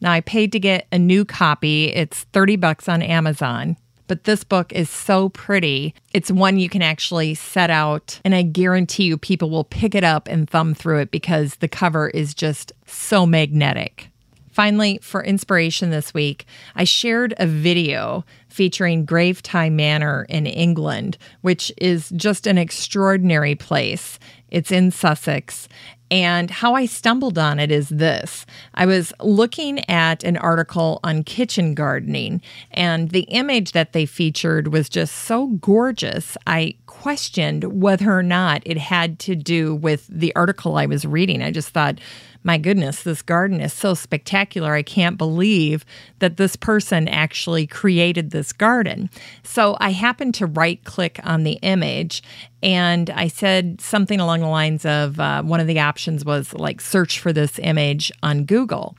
Now 0.00 0.10
I 0.12 0.20
paid 0.20 0.52
to 0.52 0.58
get 0.58 0.88
a 0.90 0.98
new 0.98 1.24
copy. 1.24 1.86
It's 1.86 2.24
30 2.32 2.56
bucks 2.56 2.88
on 2.88 3.02
Amazon 3.02 3.76
but 4.12 4.24
this 4.24 4.44
book 4.44 4.74
is 4.74 4.90
so 4.90 5.30
pretty. 5.30 5.94
It's 6.12 6.30
one 6.30 6.58
you 6.58 6.68
can 6.68 6.82
actually 6.82 7.32
set 7.34 7.70
out, 7.70 8.20
and 8.26 8.34
I 8.34 8.42
guarantee 8.42 9.04
you 9.04 9.16
people 9.16 9.48
will 9.48 9.64
pick 9.64 9.94
it 9.94 10.04
up 10.04 10.28
and 10.28 10.50
thumb 10.50 10.74
through 10.74 10.98
it 10.98 11.10
because 11.10 11.54
the 11.54 11.66
cover 11.66 12.10
is 12.10 12.34
just 12.34 12.72
so 12.84 13.24
magnetic. 13.24 14.10
Finally, 14.50 14.98
for 15.00 15.24
inspiration 15.24 15.88
this 15.88 16.12
week, 16.12 16.44
I 16.76 16.84
shared 16.84 17.32
a 17.38 17.46
video 17.46 18.26
featuring 18.50 19.06
Gravetye 19.06 19.72
Manor 19.72 20.26
in 20.28 20.46
England, 20.46 21.16
which 21.40 21.72
is 21.78 22.10
just 22.10 22.46
an 22.46 22.58
extraordinary 22.58 23.54
place. 23.54 24.18
It's 24.50 24.70
in 24.70 24.90
Sussex, 24.90 25.70
and 26.12 26.50
how 26.50 26.74
I 26.74 26.84
stumbled 26.84 27.38
on 27.38 27.58
it 27.58 27.70
is 27.70 27.88
this 27.88 28.44
I 28.74 28.84
was 28.84 29.14
looking 29.18 29.88
at 29.88 30.22
an 30.24 30.36
article 30.36 31.00
on 31.02 31.24
kitchen 31.24 31.74
gardening, 31.74 32.42
and 32.70 33.08
the 33.10 33.22
image 33.22 33.72
that 33.72 33.94
they 33.94 34.04
featured 34.04 34.68
was 34.68 34.90
just 34.90 35.14
so 35.14 35.46
gorgeous. 35.46 36.36
I 36.46 36.74
questioned 36.86 37.80
whether 37.80 38.12
or 38.12 38.22
not 38.22 38.62
it 38.66 38.76
had 38.76 39.18
to 39.20 39.34
do 39.34 39.74
with 39.74 40.06
the 40.06 40.36
article 40.36 40.76
I 40.76 40.84
was 40.84 41.06
reading. 41.06 41.42
I 41.42 41.50
just 41.50 41.70
thought, 41.70 41.98
my 42.44 42.58
goodness, 42.58 43.02
this 43.02 43.22
garden 43.22 43.60
is 43.60 43.72
so 43.72 43.94
spectacular. 43.94 44.74
I 44.74 44.82
can't 44.82 45.16
believe 45.16 45.84
that 46.18 46.36
this 46.36 46.56
person 46.56 47.08
actually 47.08 47.66
created 47.66 48.30
this 48.30 48.52
garden. 48.52 49.10
So 49.44 49.76
I 49.80 49.90
happened 49.90 50.34
to 50.36 50.46
right 50.46 50.82
click 50.84 51.20
on 51.24 51.44
the 51.44 51.58
image 51.62 52.22
and 52.62 53.10
I 53.10 53.28
said 53.28 53.80
something 53.80 54.20
along 54.20 54.40
the 54.40 54.48
lines 54.48 54.84
of 54.84 55.18
uh, 55.18 55.42
one 55.42 55.60
of 55.60 55.66
the 55.66 55.80
options 55.80 56.24
was 56.24 56.52
like 56.54 56.80
search 56.80 57.18
for 57.18 57.32
this 57.32 57.58
image 57.58 58.12
on 58.22 58.44
Google. 58.44 58.96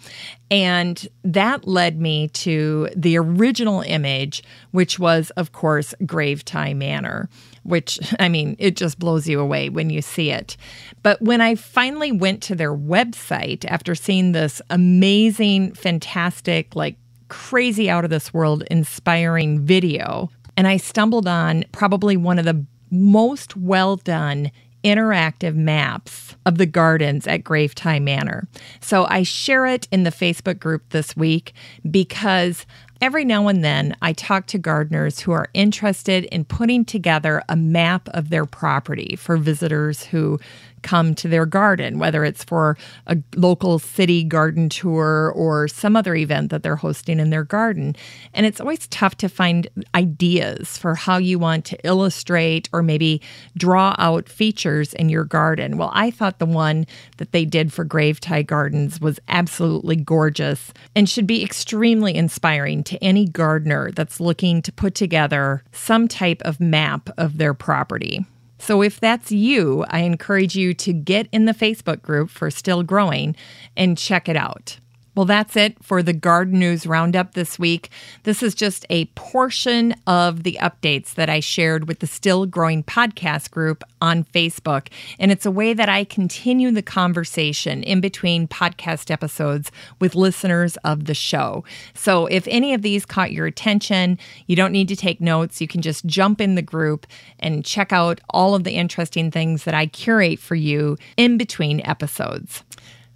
And 0.52 1.08
that 1.24 1.68
led 1.68 2.00
me 2.00 2.28
to 2.30 2.90
the 2.96 3.18
original 3.18 3.82
image, 3.82 4.44
which 4.72 5.00
was, 5.00 5.32
of 5.32 5.52
course, 5.54 5.96
Gravetye 6.04 6.76
Manor 6.76 7.30
which 7.64 8.00
I 8.20 8.30
mean, 8.30 8.56
it 8.60 8.76
just 8.76 9.00
blows 9.00 9.28
you 9.28 9.40
away 9.40 9.70
when 9.70 9.90
you 9.90 10.02
see 10.02 10.32
it. 10.32 10.58
But 11.02 11.22
when 11.22 11.42
I 11.42 11.56
finally 11.56 12.12
went 12.12 12.42
to 12.44 12.56
their 12.56 12.76
website 12.76 13.66
after 13.66 13.96
seeing 13.96 14.32
this 14.32 14.62
amazing, 14.70 15.74
fantastic, 15.74 16.76
like 16.76 16.96
crazy 17.30 17.90
out 17.90 18.04
of 18.04 18.10
this 18.10 18.34
world 18.34 18.64
inspiring 18.70 19.60
video, 19.60 20.30
and 20.56 20.68
I 20.68 20.78
stumbled 20.78 21.28
on 21.28 21.66
probably 21.72 22.18
one 22.18 22.40
of 22.40 22.46
the 22.46 22.66
most 22.92 23.58
well 23.58 23.96
done 23.96 24.52
interactive 24.84 25.56
maps 25.56 26.36
of 26.46 26.58
the 26.58 26.66
gardens 26.66 27.26
at 27.26 27.44
Gravetye 27.44 28.02
Manor. 28.02 28.48
So 28.82 29.06
I 29.06 29.24
share 29.24 29.66
it 29.66 29.88
in 29.92 30.04
the 30.04 30.10
Facebook 30.10 30.60
group 30.60 30.90
this 30.90 31.16
week 31.16 31.54
because 31.90 32.66
Every 33.04 33.26
now 33.26 33.50
and 33.50 33.66
then, 33.66 33.98
I 34.02 34.14
talk 34.14 34.46
to 34.48 34.58
gardeners 34.58 35.20
who 35.20 35.34
are 35.34 35.50
interested 35.54 36.24
in 36.24 36.46
putting 36.46 36.86
together 36.86 37.44
a 37.50 37.56
map 37.58 38.08
of 38.14 38.30
their 38.30 38.46
property 38.46 39.18
for 39.18 39.36
visitors 39.36 40.06
who 40.06 40.40
come 40.84 41.16
to 41.16 41.28
their 41.28 41.46
garden, 41.46 41.98
whether 41.98 42.24
it's 42.24 42.44
for 42.44 42.78
a 43.08 43.18
local 43.36 43.80
city 43.80 44.24
garden 44.24 44.70
tour 44.70 45.34
or 45.36 45.68
some 45.68 45.96
other 45.96 46.16
event 46.16 46.52
that 46.52 46.62
they're 46.62 46.76
hosting 46.76 47.20
in 47.20 47.30
their 47.30 47.44
garden. 47.44 47.96
And 48.34 48.46
it's 48.46 48.60
always 48.60 48.88
tough 48.88 49.16
to 49.18 49.30
find 49.30 49.68
ideas 49.96 50.78
for 50.78 50.96
how 50.96 51.18
you 51.18 51.40
want 51.40 51.66
to 51.66 51.78
illustrate 51.84 52.70
or 52.74 52.84
maybe 52.84 53.22
draw 53.58 53.96
out 53.98 54.30
features 54.30 54.94
in 54.94 55.10
your 55.10 55.24
garden. 55.24 55.78
Well, 55.78 55.92
I 55.94 56.12
thought 56.12 56.40
the 56.40 56.46
one 56.46 56.86
that 57.18 57.32
they 57.32 57.46
did 57.46 57.72
for 57.74 57.86
Gravetye 57.86 58.46
Gardens 58.46 59.00
was 59.00 59.20
absolutely 59.28 59.96
gorgeous 59.96 60.74
and 60.96 61.10
should 61.10 61.28
be 61.28 61.44
extremely 61.44 62.16
inspiring 62.16 62.84
to 62.84 63.04
any 63.04 63.28
gardener 63.28 63.92
that's 63.92 64.20
looking 64.20 64.62
to 64.62 64.72
put 64.72 64.96
together 64.96 65.64
some 65.72 66.08
type 66.08 66.42
of 66.44 66.60
map 66.60 67.10
of 67.18 67.38
their 67.38 67.54
property. 67.54 68.26
So, 68.60 68.82
if 68.82 69.00
that's 69.00 69.32
you, 69.32 69.84
I 69.90 70.00
encourage 70.00 70.56
you 70.56 70.74
to 70.76 70.94
get 70.94 71.28
in 71.32 71.46
the 71.46 71.54
Facebook 71.54 72.02
group 72.02 72.30
for 72.30 72.50
Still 72.50 72.84
Growing 72.84 73.36
and 73.76 73.98
check 73.98 74.30
it 74.30 74.38
out. 74.38 74.78
Well, 75.16 75.26
that's 75.26 75.56
it 75.56 75.78
for 75.84 76.02
the 76.02 76.12
Garden 76.12 76.58
News 76.58 76.88
Roundup 76.88 77.36
this 77.36 77.60
week. 77.60 77.92
This 78.24 78.42
is 78.42 78.56
just 78.56 78.84
a 78.90 79.06
portion 79.14 79.94
of 80.08 80.42
the 80.42 80.58
updates 80.60 81.14
that 81.14 81.30
I 81.30 81.40
shared 81.40 81.88
with 81.88 82.00
the 82.00 82.08
Still 82.08 82.48
Growing 82.48 82.84
podcast 82.84 83.52
group 83.52 83.84
on 84.02 84.24
Facebook. 84.24 84.88
And 85.20 85.32
it's 85.32 85.46
a 85.46 85.52
way 85.52 85.76
that 85.76 85.88
I 85.88 86.04
continue 86.04 86.72
the 86.72 86.82
conversation 86.82 87.84
in 87.84 88.02
between 88.02 88.48
podcast 88.48 89.12
episodes 89.12 89.72
with 90.00 90.16
listeners 90.16 90.78
of 90.78 91.06
the 91.06 91.14
show. 91.14 91.64
So 91.94 92.26
if 92.26 92.48
any 92.48 92.74
of 92.74 92.82
these 92.82 93.06
caught 93.06 93.32
your 93.32 93.46
attention, 93.46 94.18
you 94.48 94.56
don't 94.56 94.72
need 94.72 94.88
to 94.88 94.96
take 94.96 95.22
notes. 95.22 95.62
You 95.62 95.68
can 95.68 95.84
just 95.84 96.08
jump 96.08 96.42
in 96.42 96.56
the 96.56 96.64
group 96.64 97.06
and 97.38 97.64
check 97.64 97.94
out 97.94 98.20
all 98.32 98.56
of 98.56 98.64
the 98.64 98.74
interesting 98.74 99.30
things 99.30 99.66
that 99.66 99.76
I 99.76 99.86
curate 99.86 100.40
for 100.40 100.56
you 100.56 100.98
in 101.18 101.38
between 101.38 101.82
episodes. 101.86 102.64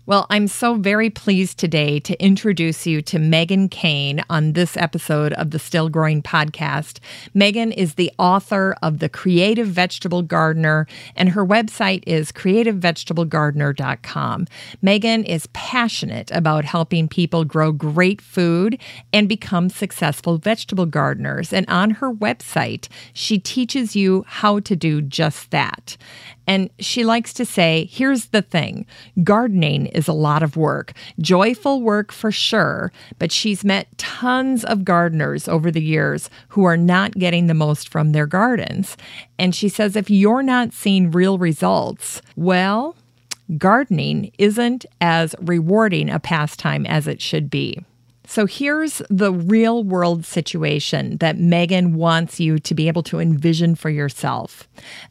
Well, 0.08 0.26
I'm 0.30 0.48
so 0.48 0.76
very 0.76 1.10
pleased 1.10 1.58
today 1.58 2.00
to 2.00 2.24
introduce 2.24 2.88
you 2.88 3.02
to 3.02 3.20
Megan 3.20 3.68
Cain 3.68 4.24
on 4.30 4.54
this 4.54 4.78
episode 4.78 5.34
of 5.34 5.52
the 5.52 5.60
Still 5.60 5.90
Growing 5.90 6.24
podcast. 6.24 7.00
Megan 7.34 7.74
is 7.74 7.96
the 7.96 8.10
author 8.18 8.78
of 8.82 9.00
The 9.00 9.10
Creative 9.10 9.68
Vegetable 9.68 10.22
Gardener, 10.22 10.88
and 11.18 11.28
her 11.28 11.46
website 11.46 12.06
is 12.08 12.32
creativevegetablegardener.com. 12.32 14.48
Megan 14.82 15.26
is 15.26 15.48
passionate 15.48 16.32
about 16.32 16.64
helping 16.64 17.10
people 17.10 17.44
grow 17.44 17.74
great 17.74 18.22
food 18.22 18.80
and 19.12 19.28
become 19.28 19.70
successful 19.70 20.38
vegetable 20.38 20.86
gardeners. 20.86 21.52
And 21.52 21.66
on 21.68 21.90
her 21.90 22.14
website, 22.14 22.88
she 23.12 23.40
teaches 23.40 23.94
you 23.94 24.24
how 24.26 24.62
to 24.62 24.78
do 24.78 25.02
just 25.02 25.52
that. 25.52 25.98
And 26.48 26.70
she 26.80 27.04
likes 27.04 27.34
to 27.34 27.46
say, 27.46 27.90
here's 27.92 28.28
the 28.28 28.42
thing 28.42 28.86
gardening 29.24 29.88
is 29.88 30.08
a 30.08 30.14
lot 30.14 30.42
of 30.42 30.56
work, 30.56 30.94
joyful 31.20 31.82
work 31.82 32.12
for 32.12 32.32
sure, 32.32 32.92
but 33.20 33.32
she's 33.32 33.66
met 33.66 33.96
tons 33.98 34.64
of 34.64 34.86
gardeners 34.86 35.48
over 35.48 35.70
the 35.70 35.84
years 35.84 36.30
who 36.50 36.64
are 36.64 36.78
not 36.78 37.12
getting 37.14 37.48
the 37.48 37.54
most 37.54 37.90
from 37.90 38.12
their 38.12 38.26
gardens. 38.26 38.96
And 39.38 39.54
she 39.54 39.70
says, 39.70 39.96
if 39.96 40.10
you're 40.10 40.44
not 40.44 40.74
seeing 40.74 41.12
real 41.12 41.38
results, 41.38 42.22
well, 42.36 42.96
gardening 43.58 44.32
isn't 44.38 44.86
as 45.02 45.36
rewarding 45.42 46.10
a 46.10 46.20
pastime 46.20 46.86
as 46.86 47.08
it 47.08 47.22
should 47.22 47.50
be. 47.50 47.84
So 48.30 48.46
here's 48.46 49.02
the 49.10 49.32
real 49.32 49.86
world 49.86 50.26
situation 50.26 51.16
that 51.20 51.40
Megan 51.40 51.96
wants 51.96 52.42
you 52.42 52.60
to 52.60 52.76
be 52.76 52.90
able 52.90 53.02
to 53.04 53.20
envision 53.20 53.74
for 53.74 53.90
yourself. 53.90 54.68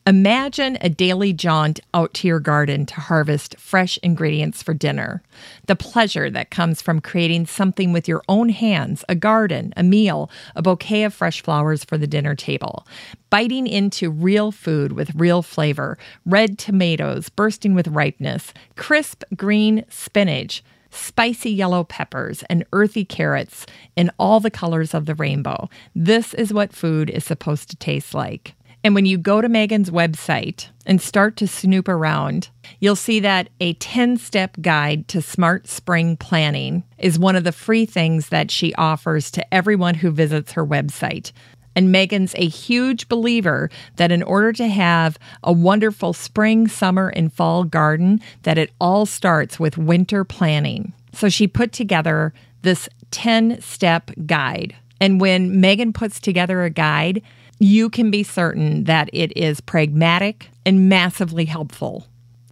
Imagine 0.06 0.76
a 0.82 0.90
daily 0.90 1.32
jaunt 1.32 1.80
out 1.94 2.12
to 2.14 2.28
your 2.28 2.40
garden 2.40 2.84
to 2.84 3.00
harvest 3.00 3.58
fresh 3.58 3.98
ingredients 4.02 4.62
for 4.62 4.74
dinner. 4.74 5.22
The 5.66 5.76
pleasure 5.76 6.28
that 6.28 6.50
comes 6.50 6.82
from 6.82 7.00
creating 7.00 7.46
something 7.46 7.90
with 7.90 8.06
your 8.06 8.22
own 8.28 8.50
hands 8.50 9.02
a 9.08 9.14
garden, 9.14 9.72
a 9.78 9.82
meal, 9.82 10.30
a 10.54 10.60
bouquet 10.60 11.04
of 11.04 11.14
fresh 11.14 11.42
flowers 11.42 11.84
for 11.84 11.96
the 11.96 12.06
dinner 12.06 12.34
table. 12.34 12.86
Biting 13.30 13.66
into 13.66 14.10
real 14.10 14.52
food 14.52 14.92
with 14.92 15.14
real 15.14 15.40
flavor, 15.40 15.96
red 16.26 16.58
tomatoes 16.58 17.30
bursting 17.30 17.74
with 17.74 17.88
ripeness, 17.88 18.52
crisp 18.76 19.24
green 19.34 19.86
spinach 19.88 20.62
spicy 20.96 21.50
yellow 21.50 21.84
peppers, 21.84 22.42
and 22.50 22.64
earthy 22.72 23.04
carrots 23.04 23.66
in 23.94 24.10
all 24.18 24.40
the 24.40 24.50
colors 24.50 24.94
of 24.94 25.06
the 25.06 25.14
rainbow. 25.14 25.68
This 25.94 26.34
is 26.34 26.52
what 26.52 26.72
food 26.72 27.10
is 27.10 27.24
supposed 27.24 27.70
to 27.70 27.76
taste 27.76 28.14
like. 28.14 28.54
And 28.86 28.94
when 28.94 29.04
you 29.04 29.18
go 29.18 29.40
to 29.40 29.48
Megan's 29.48 29.90
website 29.90 30.68
and 30.86 31.00
start 31.00 31.36
to 31.38 31.48
snoop 31.48 31.88
around, 31.88 32.50
you'll 32.78 32.94
see 32.94 33.18
that 33.18 33.48
a 33.58 33.72
10 33.74 34.16
step 34.16 34.56
guide 34.60 35.08
to 35.08 35.20
smart 35.20 35.66
spring 35.66 36.16
planning 36.16 36.84
is 36.96 37.18
one 37.18 37.34
of 37.34 37.42
the 37.42 37.50
free 37.50 37.84
things 37.84 38.28
that 38.28 38.48
she 38.48 38.72
offers 38.76 39.32
to 39.32 39.54
everyone 39.54 39.94
who 39.94 40.12
visits 40.12 40.52
her 40.52 40.64
website. 40.64 41.32
And 41.76 41.92
Megan's 41.92 42.34
a 42.36 42.48
huge 42.48 43.08
believer 43.08 43.70
that 43.96 44.10
in 44.10 44.22
order 44.24 44.52
to 44.54 44.66
have 44.66 45.18
a 45.44 45.52
wonderful 45.52 46.12
spring, 46.14 46.66
summer, 46.66 47.08
and 47.08 47.32
fall 47.32 47.62
garden, 47.62 48.20
that 48.42 48.58
it 48.58 48.72
all 48.80 49.06
starts 49.06 49.60
with 49.60 49.78
winter 49.78 50.24
planning. 50.24 50.92
So 51.12 51.28
she 51.28 51.46
put 51.46 51.72
together 51.72 52.32
this 52.62 52.88
10 53.10 53.60
step 53.60 54.10
guide. 54.26 54.74
And 55.00 55.20
when 55.20 55.60
Megan 55.60 55.92
puts 55.92 56.18
together 56.18 56.64
a 56.64 56.70
guide, 56.70 57.22
you 57.58 57.90
can 57.90 58.10
be 58.10 58.22
certain 58.22 58.84
that 58.84 59.08
it 59.12 59.36
is 59.36 59.60
pragmatic 59.60 60.48
and 60.64 60.88
massively 60.88 61.44
helpful. 61.44 62.06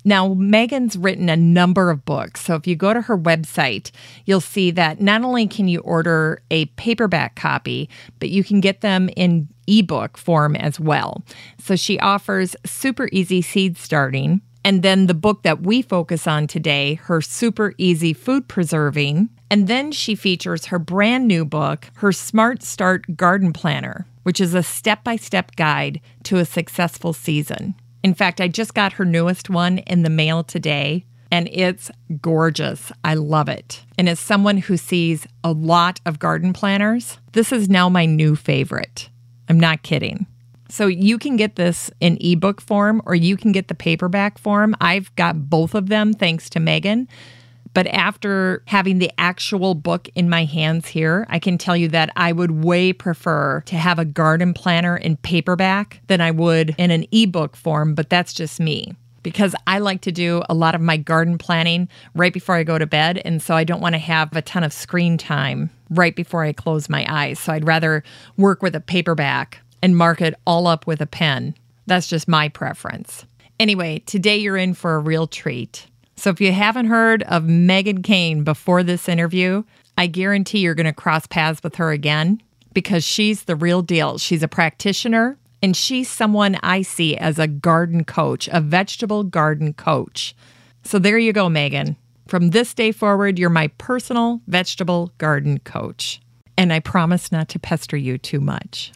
Now, 0.05 0.35
Megan's 0.35 0.97
written 0.99 1.31
a 1.31 1.37
number 1.37 1.91
of 1.91 2.05
books. 2.05 2.43
So 2.43 2.55
if 2.55 2.67
you 2.67 2.77
go 2.77 2.93
to 2.93 3.01
her 3.01 3.17
website, 3.17 3.91
you'll 4.27 4.43
see 4.43 4.71
that 4.73 5.01
not 5.01 5.23
only 5.23 5.47
can 5.47 5.67
you 5.67 5.81
order 5.81 6.43
a 6.51 6.67
paperback 6.67 7.37
copy, 7.37 7.89
but 8.19 8.29
you 8.29 8.45
can 8.45 8.61
get 8.61 8.83
them 8.83 9.09
in 9.17 9.49
ebook 9.67 10.19
form 10.19 10.57
as 10.57 10.79
well. 10.79 11.25
So 11.59 11.75
she 11.75 11.99
offers 12.01 12.55
super 12.67 13.09
easy 13.13 13.41
seed 13.41 13.79
starting. 13.79 14.43
And 14.63 14.83
then 14.83 15.07
the 15.07 15.15
book 15.15 15.43
that 15.43 15.63
we 15.63 15.83
focus 15.83 16.27
on 16.27 16.47
today, 16.47 16.95
her 16.95 17.21
super 17.21 17.75
easy 17.79 18.13
food 18.13 18.49
preserving. 18.49 19.31
And 19.51 19.69
then 19.69 19.93
she 19.93 20.15
features 20.15 20.67
her 20.67 20.79
brand 20.79 21.29
new 21.29 21.45
book, 21.45 21.91
her 21.97 22.13
Smart 22.13 22.63
Start 22.63 23.17
Garden 23.17 23.53
Planner, 23.53 24.07
which 24.23 24.41
is 24.41 24.55
a 24.55 24.63
step 24.63 25.05
by 25.05 25.17
step 25.17 25.55
guide 25.57 26.01
to 26.25 26.39
a 26.39 26.45
successful 26.45 27.13
season. 27.13 27.75
In 28.05 28.13
fact, 28.13 28.39
I 28.39 28.49
just 28.49 28.75
got 28.75 28.93
her 28.93 29.07
newest 29.07 29.49
one 29.49 29.79
in 29.79 30.03
the 30.03 30.11
mail 30.11 30.45
today, 30.45 31.07
and 31.31 31.49
it's 31.51 31.91
gorgeous. 32.21 32.93
I 33.03 33.15
love 33.15 33.49
it. 33.49 33.83
And 33.97 34.11
as 34.11 34.21
someone 34.21 34.59
who 34.59 34.77
sees 34.77 35.27
a 35.43 35.53
lot 35.53 36.01
of 36.05 36.19
garden 36.19 36.53
planners, 36.53 37.17
this 37.33 37.51
is 37.51 37.71
now 37.71 37.89
my 37.89 38.05
new 38.05 38.37
favorite. 38.37 39.09
I'm 39.49 39.59
not 39.59 39.83
kidding. 39.83 40.27
So 40.69 40.87
you 40.87 41.19
can 41.19 41.37
get 41.37 41.57
this 41.57 41.91
in 41.99 42.19
ebook 42.21 42.61
form 42.61 43.01
or 43.07 43.15
you 43.15 43.39
can 43.39 43.53
get 43.53 43.69
the 43.69 43.75
paperback 43.75 44.37
form. 44.37 44.77
I've 44.83 45.15
got 45.17 45.49
both 45.49 45.75
of 45.75 45.89
them 45.89 46.13
thanks 46.13 46.51
to 46.51 46.61
Megan. 46.61 47.09
But 47.75 47.89
after 47.89 48.63
having 48.67 49.01
the 49.01 49.11
actual 49.19 49.75
book 49.75 50.09
in 50.15 50.31
my 50.31 50.45
hands 50.45 50.89
here, 50.89 51.27
I 51.29 51.39
can 51.39 51.59
tell 51.59 51.77
you 51.77 51.89
that 51.89 52.11
I 52.17 52.33
would 52.33 52.65
way 52.65 52.93
prefer 52.93 53.63
to 53.67 53.77
have 53.77 53.99
a 53.99 54.05
garden 54.05 54.55
planner 54.55 54.97
in 54.97 55.17
paperback 55.19 56.01
than 56.07 56.21
I 56.21 56.31
would 56.31 56.75
in 56.79 56.91
an 56.91 57.05
ebook 57.13 57.57
form, 57.57 57.95
but 57.95 58.09
that's 58.09 58.33
just 58.33 58.61
me 58.61 58.95
because 59.25 59.57
I 59.67 59.79
like 59.79 60.03
to 60.03 60.13
do 60.13 60.43
a 60.49 60.55
lot 60.55 60.77
of 60.77 60.81
my 60.81 60.97
garden 60.97 61.37
planning 61.39 61.89
right 62.15 62.33
before 62.33 62.55
I 62.55 62.63
go 62.63 62.79
to 62.79 62.87
bed. 62.87 63.21
And 63.25 63.43
so 63.43 63.57
I 63.57 63.65
don't 63.65 63.81
want 63.81 63.95
to 63.95 63.99
have 63.99 64.37
a 64.37 64.43
ton 64.43 64.63
of 64.63 64.73
screen 64.73 65.19
time 65.19 65.71
right 65.91 66.15
before 66.15 66.45
I 66.45 66.53
close 66.53 66.89
my 66.89 67.05
eyes. 67.09 67.41
So 67.41 67.53
I'd 67.53 67.67
rather 67.67 68.05
work 68.37 68.63
with 68.63 68.77
a 68.77 68.81
paperback 68.81 69.61
and 69.83 69.97
mark 69.97 70.21
it 70.21 70.35
all 70.47 70.69
up 70.69 70.87
with 70.87 71.01
a 71.01 71.07
pen. 71.07 71.55
That's 71.87 72.07
just 72.07 72.29
my 72.29 72.49
preference. 72.49 73.25
Anyway, 73.59 74.01
today 74.01 74.37
you're 74.37 74.57
in 74.57 74.75
for 74.75 74.95
a 74.95 75.01
real 75.01 75.27
treat. 75.27 75.87
So 76.17 76.31
if 76.31 76.41
you 76.41 76.53
haven't 76.53 76.87
heard 76.87 77.23
of 77.25 77.45
Megan 77.45 78.03
Cain 78.03 78.45
before 78.45 78.83
this 78.83 79.09
interview, 79.09 79.65
I 79.99 80.07
guarantee 80.07 80.59
you're 80.59 80.75
going 80.75 80.87
to 80.87 80.93
cross 80.93 81.27
paths 81.27 81.63
with 81.63 81.77
her 81.77 81.91
again 81.91 82.41
because 82.73 83.05
she's 83.05 83.45
the 83.45 83.57
real 83.57 83.83
deal. 83.83 84.19
She's 84.19 84.43
a 84.43 84.49
practitioner 84.49 85.39
and 85.63 85.77
she's 85.77 86.09
someone 86.09 86.59
I 86.63 86.83
see 86.83 87.17
as 87.17 87.39
a 87.39 87.47
garden 87.47 88.05
coach, 88.05 88.49
a 88.53 88.61
vegetable 88.61 89.25
garden 89.25 89.73
coach. 89.73 90.35
So 90.83 90.99
there 90.99 91.19
you 91.19 91.33
go, 91.33 91.49
Megan. 91.49 91.97
From 92.27 92.51
this 92.51 92.75
day 92.75 92.93
forward, 92.93 93.39
you're 93.39 93.51
my 93.51 93.69
personal 93.79 94.41
vegetable 94.47 95.13
garden 95.19 95.59
coach. 95.61 96.21
And 96.57 96.73
I 96.73 96.81
promise 96.81 97.33
not 97.33 97.49
to 97.51 97.59
pester 97.59 97.97
you 97.97 98.19
too 98.19 98.41
much. 98.41 98.93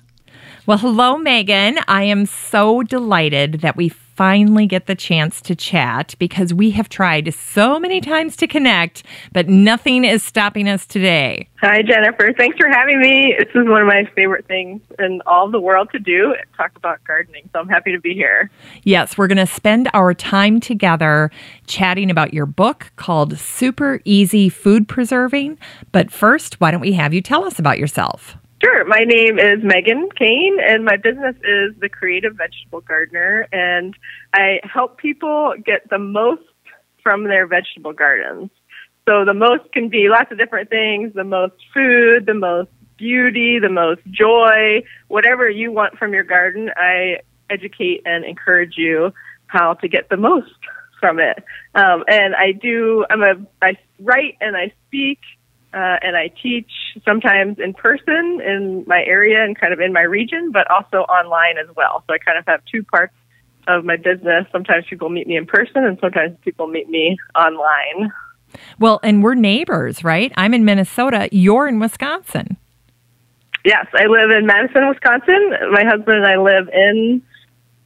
Well, 0.67 0.79
hello, 0.79 1.17
Megan. 1.17 1.79
I 1.89 2.05
am 2.05 2.27
so 2.27 2.83
delighted 2.83 3.61
that 3.61 3.77
we 3.77 3.89
finally 4.19 4.67
get 4.67 4.87
the 4.87 4.97
chance 4.97 5.41
to 5.41 5.55
chat 5.55 6.17
because 6.19 6.53
we 6.53 6.73
have 6.73 6.89
tried 6.89 7.33
so 7.33 7.79
many 7.79 8.01
times 8.01 8.35
to 8.35 8.49
connect, 8.49 9.05
but 9.33 9.49
nothing 9.49 10.05
is 10.05 10.25
stopping 10.25 10.69
us 10.69 10.85
today. 10.85 11.49
Hi, 11.61 11.83
Jennifer. 11.83 12.33
Thanks 12.37 12.57
for 12.59 12.69
having 12.69 13.01
me. 13.01 13.37
This 13.39 13.47
is 13.51 13.69
one 13.69 13.81
of 13.81 13.87
my 13.87 14.11
favorite 14.17 14.45
things 14.49 14.83
in 14.99 15.23
all 15.25 15.49
the 15.49 15.61
world 15.61 15.91
to 15.93 16.01
do 16.01 16.35
talk 16.57 16.73
about 16.75 16.99
gardening. 17.05 17.49
So 17.53 17.61
I'm 17.61 17.69
happy 17.69 17.93
to 17.93 18.01
be 18.01 18.13
here. 18.13 18.51
Yes, 18.83 19.17
we're 19.17 19.29
going 19.29 19.39
to 19.39 19.47
spend 19.47 19.89
our 19.95 20.13
time 20.15 20.59
together 20.59 21.31
chatting 21.69 22.11
about 22.11 22.35
your 22.35 22.47
book 22.47 22.91
called 22.97 23.39
Super 23.39 24.01
Easy 24.05 24.49
Food 24.49 24.89
Preserving. 24.89 25.59
But 25.93 26.11
first, 26.11 26.61
why 26.61 26.73
don't 26.73 26.81
we 26.81 26.95
have 26.95 27.15
you 27.15 27.23
tell 27.23 27.45
us 27.45 27.61
about 27.61 27.79
yourself? 27.79 28.37
Sure. 28.63 28.85
My 28.85 29.05
name 29.07 29.39
is 29.39 29.63
Megan 29.63 30.09
Cain, 30.19 30.59
and 30.61 30.85
my 30.85 30.97
business 30.97 31.37
is 31.37 31.79
the 31.79 31.89
Creative 31.89 32.35
Vegetable 32.35 32.81
Gardener, 32.81 33.47
and 33.53 33.95
I 34.35 34.59
help 34.65 34.99
people 34.99 35.55
get 35.65 35.89
the 35.91 35.99
most 35.99 36.43
from 37.01 37.25
their 37.25 37.47
vegetable 37.47 37.93
gardens. 37.93 38.51
So 39.09 39.25
the 39.25 39.33
most 39.33 39.71
can 39.73 39.89
be 39.89 40.09
lots 40.09 40.33
of 40.33 40.39
different 40.39 40.71
things 40.71 41.13
the 41.15 41.23
most 41.23 41.55
food, 41.73 42.27
the 42.27 42.35
most 42.35 42.71
beauty, 42.97 43.61
the 43.61 43.69
most 43.69 44.01
joy, 44.11 44.83
whatever 45.07 45.49
you 45.49 45.71
want 45.71 45.97
from 45.97 46.13
your 46.13 46.25
garden. 46.25 46.71
I 46.77 47.21
educate 47.49 48.03
and 48.05 48.25
encourage 48.25 48.77
you 48.77 49.13
how 49.47 49.75
to 49.75 49.89
get 49.89 50.09
the 50.09 50.17
most 50.17 50.53
from 50.99 51.21
it. 51.21 51.45
Um, 51.77 52.03
and 52.09 52.35
I 52.35 52.53
do, 52.53 53.07
I'm 53.09 53.23
a, 53.23 53.35
I 53.63 53.79
write 54.01 54.37
and 54.41 54.57
I 54.57 54.73
speak 54.89 55.21
uh, 55.75 55.97
and 56.03 56.17
I 56.17 56.31
teach 56.43 56.71
sometimes 57.05 57.59
in 57.59 57.75
person 57.75 58.41
in 58.41 58.85
my 58.87 59.03
area 59.05 59.45
and 59.45 59.59
kind 59.59 59.73
of 59.73 59.81
in 59.81 59.93
my 59.93 60.03
region, 60.03 60.51
but 60.51 60.71
also 60.71 60.99
online 60.99 61.59
as 61.59 61.75
well. 61.77 62.03
So 62.07 62.15
I 62.15 62.19
kind 62.19 62.39
of 62.39 62.47
have 62.47 62.63
two 62.73 62.83
parts 62.85 63.15
of 63.67 63.85
my 63.85 63.97
business. 63.97 64.47
Sometimes 64.51 64.87
people 64.89 65.11
meet 65.11 65.27
me 65.27 65.37
in 65.37 65.47
person, 65.47 65.85
and 65.85 65.99
sometimes 66.01 66.37
people 66.43 66.69
meet 66.69 66.89
me 66.89 67.19
online. 67.35 68.11
Well, 68.79 68.99
and 69.03 69.23
we're 69.23 69.35
neighbors, 69.35 70.03
right? 70.03 70.33
I'm 70.37 70.55
in 70.55 70.65
Minnesota. 70.65 71.29
You're 71.33 71.69
in 71.69 71.79
Wisconsin. 71.79 72.57
Yes, 73.65 73.87
I 73.93 74.07
live 74.07 74.31
in 74.31 74.47
Madison, 74.47 74.89
Wisconsin. 74.89 75.51
My 75.73 75.85
husband 75.85 76.17
and 76.17 76.27
I 76.27 76.39
live 76.39 76.69
in 76.73 77.23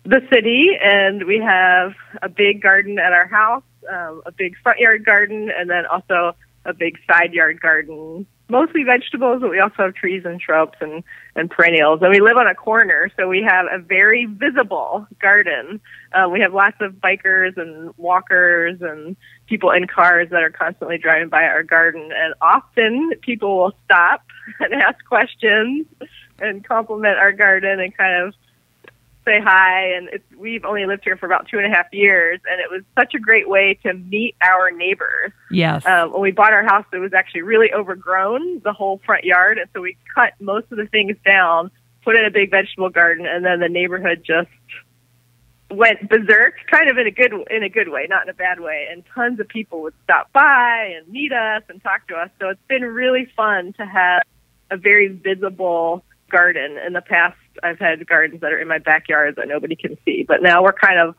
the 0.05 0.21
city, 0.33 0.71
and 0.81 1.25
we 1.27 1.39
have 1.39 1.95
a 2.23 2.29
big 2.29 2.63
garden 2.63 3.01
at 3.01 3.13
our 3.13 3.27
house, 3.27 3.65
um, 3.93 4.23
a 4.25 4.31
big 4.31 4.55
front 4.63 4.79
yard 4.79 5.05
garden, 5.05 5.51
and 5.57 5.69
then 5.69 5.85
also 5.87 6.37
a 6.65 6.73
big 6.73 6.99
side 7.07 7.33
yard 7.33 7.61
garden. 7.61 8.27
Mostly 8.49 8.83
vegetables, 8.83 9.41
but 9.41 9.51
we 9.51 9.61
also 9.61 9.77
have 9.79 9.95
trees 9.95 10.25
and 10.27 10.41
shrubs 10.41 10.77
and, 10.81 11.03
and 11.37 11.51
perennials. 11.51 12.01
And 12.03 12.11
we 12.11 12.21
live 12.21 12.37
on 12.37 12.47
a 12.47 12.55
corner, 12.55 13.11
so 13.17 13.27
we 13.27 13.43
have 13.43 13.67
a 13.73 13.79
very 13.79 14.27
visible 14.27 15.07
garden. 15.21 15.81
Uh, 16.13 16.29
we 16.29 16.41
have 16.41 16.53
lots 16.53 16.77
of 16.81 16.95
bikers 16.95 17.57
and 17.57 17.95
walkers 17.97 18.83
and 18.83 19.17
people 19.47 19.71
in 19.71 19.87
cars 19.87 20.29
that 20.31 20.43
are 20.43 20.51
constantly 20.51 20.99
driving 20.99 21.31
by 21.31 21.45
our 21.45 21.63
garden. 21.63 22.11
And 22.15 22.35
often 22.43 23.13
people 23.23 23.57
will 23.57 23.73
stop 23.85 24.23
and 24.61 24.75
ask 24.75 25.03
questions 25.07 25.87
and 26.39 26.63
compliment 26.67 27.17
our 27.19 27.33
garden 27.33 27.81
and 27.81 27.97
kind 27.97 28.27
of 28.27 28.35
say 29.25 29.41
hi. 29.41 29.95
And 29.95 30.09
it's, 30.13 30.25
we've 30.37 30.65
only 30.65 30.87
lived 30.87 31.05
here 31.05 31.17
for 31.17 31.27
about 31.27 31.49
two 31.49 31.59
and 31.59 31.67
a 31.67 31.71
half 31.71 31.87
years, 31.93 32.41
and 32.51 32.61
it 32.61 32.71
was 32.71 32.83
such 32.99 33.15
a 33.15 33.19
great 33.19 33.49
way 33.49 33.79
to 33.83 33.95
meet 33.95 34.37
our 34.43 34.71
neighbors. 34.71 35.33
Yes. 35.51 35.85
Um, 35.87 36.13
when 36.13 36.23
we 36.23 36.31
bought 36.31 36.53
our 36.53 36.65
house, 36.65 36.87
it 36.93 36.99
was 36.99 37.13
actually 37.13 37.43
really 37.43 37.73
overgrown, 37.73 38.61
the 38.61 38.73
whole 38.73 39.01
front 39.05 39.25
yard, 39.25 39.59
and 39.59 39.69
so 39.75 39.81
we 39.81 39.97
cut 40.15 40.33
most 40.41 40.67
of 40.71 40.79
the 40.79 40.87
things 40.87 41.17
down, 41.25 41.71
put 42.05 42.17
in 42.17 42.25
a 42.25 42.31
big 42.31 42.51
vegetable 42.51 42.91
garden, 42.91 43.27
and 43.27 43.45
then 43.45 43.61
the 43.61 43.69
neighborhood 43.69 44.23
just 44.25 44.49
went 45.71 46.09
berserk, 46.09 46.55
kind 46.71 46.91
of 46.91 46.99
in 46.99 47.07
a 47.07 47.11
good 47.11 47.33
in 47.51 47.63
a 47.63 47.69
good 47.69 47.89
way, 47.89 48.07
not 48.09 48.25
in 48.25 48.29
a 48.29 48.35
bad 48.35 48.61
way. 48.61 48.89
And 48.91 49.03
tons 49.15 49.41
of 49.41 49.49
people 49.49 49.81
would 49.83 49.95
stop 50.05 50.33
by 50.33 50.95
and 50.97 51.09
meet 51.09 51.33
us 51.33 51.63
and 51.69 51.83
talk 51.83 52.07
to 52.09 52.15
us. 52.15 52.29
So 52.41 52.51
it's 52.51 52.61
been 52.69 52.83
really 52.83 53.27
fun 53.37 53.73
to 53.75 53.87
have 53.87 54.23
a 54.71 54.77
very 54.77 55.09
visible 55.09 56.05
garden. 56.31 56.79
In 56.87 56.93
the 56.93 57.01
past, 57.01 57.37
I've 57.63 57.79
had 57.79 58.07
gardens 58.07 58.41
that 58.41 58.53
are 58.53 58.59
in 58.59 58.69
my 58.69 58.79
backyard 58.79 59.37
that 59.37 59.49
nobody 59.49 59.77
can 59.77 59.97
see, 60.05 60.25
but 60.27 60.43
now 60.43 60.63
we're 60.63 60.73
kind 60.73 60.99
of 60.99 61.15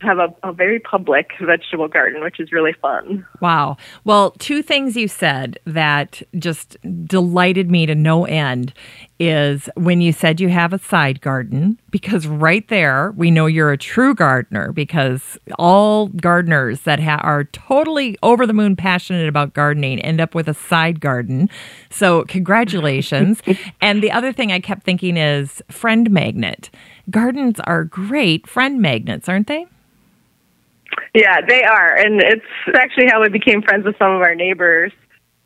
have 0.00 0.18
a, 0.18 0.34
a 0.42 0.52
very 0.52 0.78
public 0.78 1.30
vegetable 1.40 1.88
garden, 1.88 2.22
which 2.22 2.38
is 2.38 2.52
really 2.52 2.74
fun. 2.74 3.26
Wow. 3.40 3.78
Well, 4.04 4.32
two 4.32 4.62
things 4.62 4.94
you 4.94 5.08
said 5.08 5.58
that 5.64 6.22
just 6.38 6.76
delighted 7.06 7.70
me 7.70 7.86
to 7.86 7.94
no 7.94 8.26
end 8.26 8.74
is 9.18 9.70
when 9.74 10.02
you 10.02 10.12
said 10.12 10.38
you 10.38 10.50
have 10.50 10.74
a 10.74 10.78
side 10.78 11.22
garden, 11.22 11.80
because 11.90 12.26
right 12.26 12.68
there 12.68 13.12
we 13.12 13.30
know 13.30 13.46
you're 13.46 13.72
a 13.72 13.78
true 13.78 14.14
gardener 14.14 14.72
because 14.72 15.38
all 15.58 16.08
gardeners 16.08 16.80
that 16.82 17.00
ha- 17.00 17.20
are 17.22 17.44
totally 17.44 18.18
over 18.22 18.46
the 18.46 18.52
moon 18.52 18.76
passionate 18.76 19.28
about 19.28 19.54
gardening 19.54 19.98
end 20.00 20.20
up 20.20 20.34
with 20.34 20.46
a 20.46 20.54
side 20.54 21.00
garden. 21.00 21.48
So, 21.88 22.24
congratulations. 22.24 23.40
and 23.80 24.02
the 24.02 24.12
other 24.12 24.32
thing 24.32 24.52
I 24.52 24.60
kept 24.60 24.82
thinking 24.82 25.16
is 25.16 25.62
friend 25.70 26.10
magnet. 26.10 26.68
Gardens 27.08 27.58
are 27.60 27.84
great 27.84 28.46
friend 28.46 28.82
magnets, 28.82 29.28
aren't 29.28 29.46
they? 29.46 29.66
Yeah, 31.14 31.40
they 31.46 31.62
are, 31.62 31.96
and 31.96 32.20
it's 32.20 32.44
actually 32.74 33.08
how 33.08 33.22
we 33.22 33.28
became 33.28 33.62
friends 33.62 33.84
with 33.84 33.96
some 33.98 34.12
of 34.12 34.22
our 34.22 34.34
neighbors. 34.34 34.92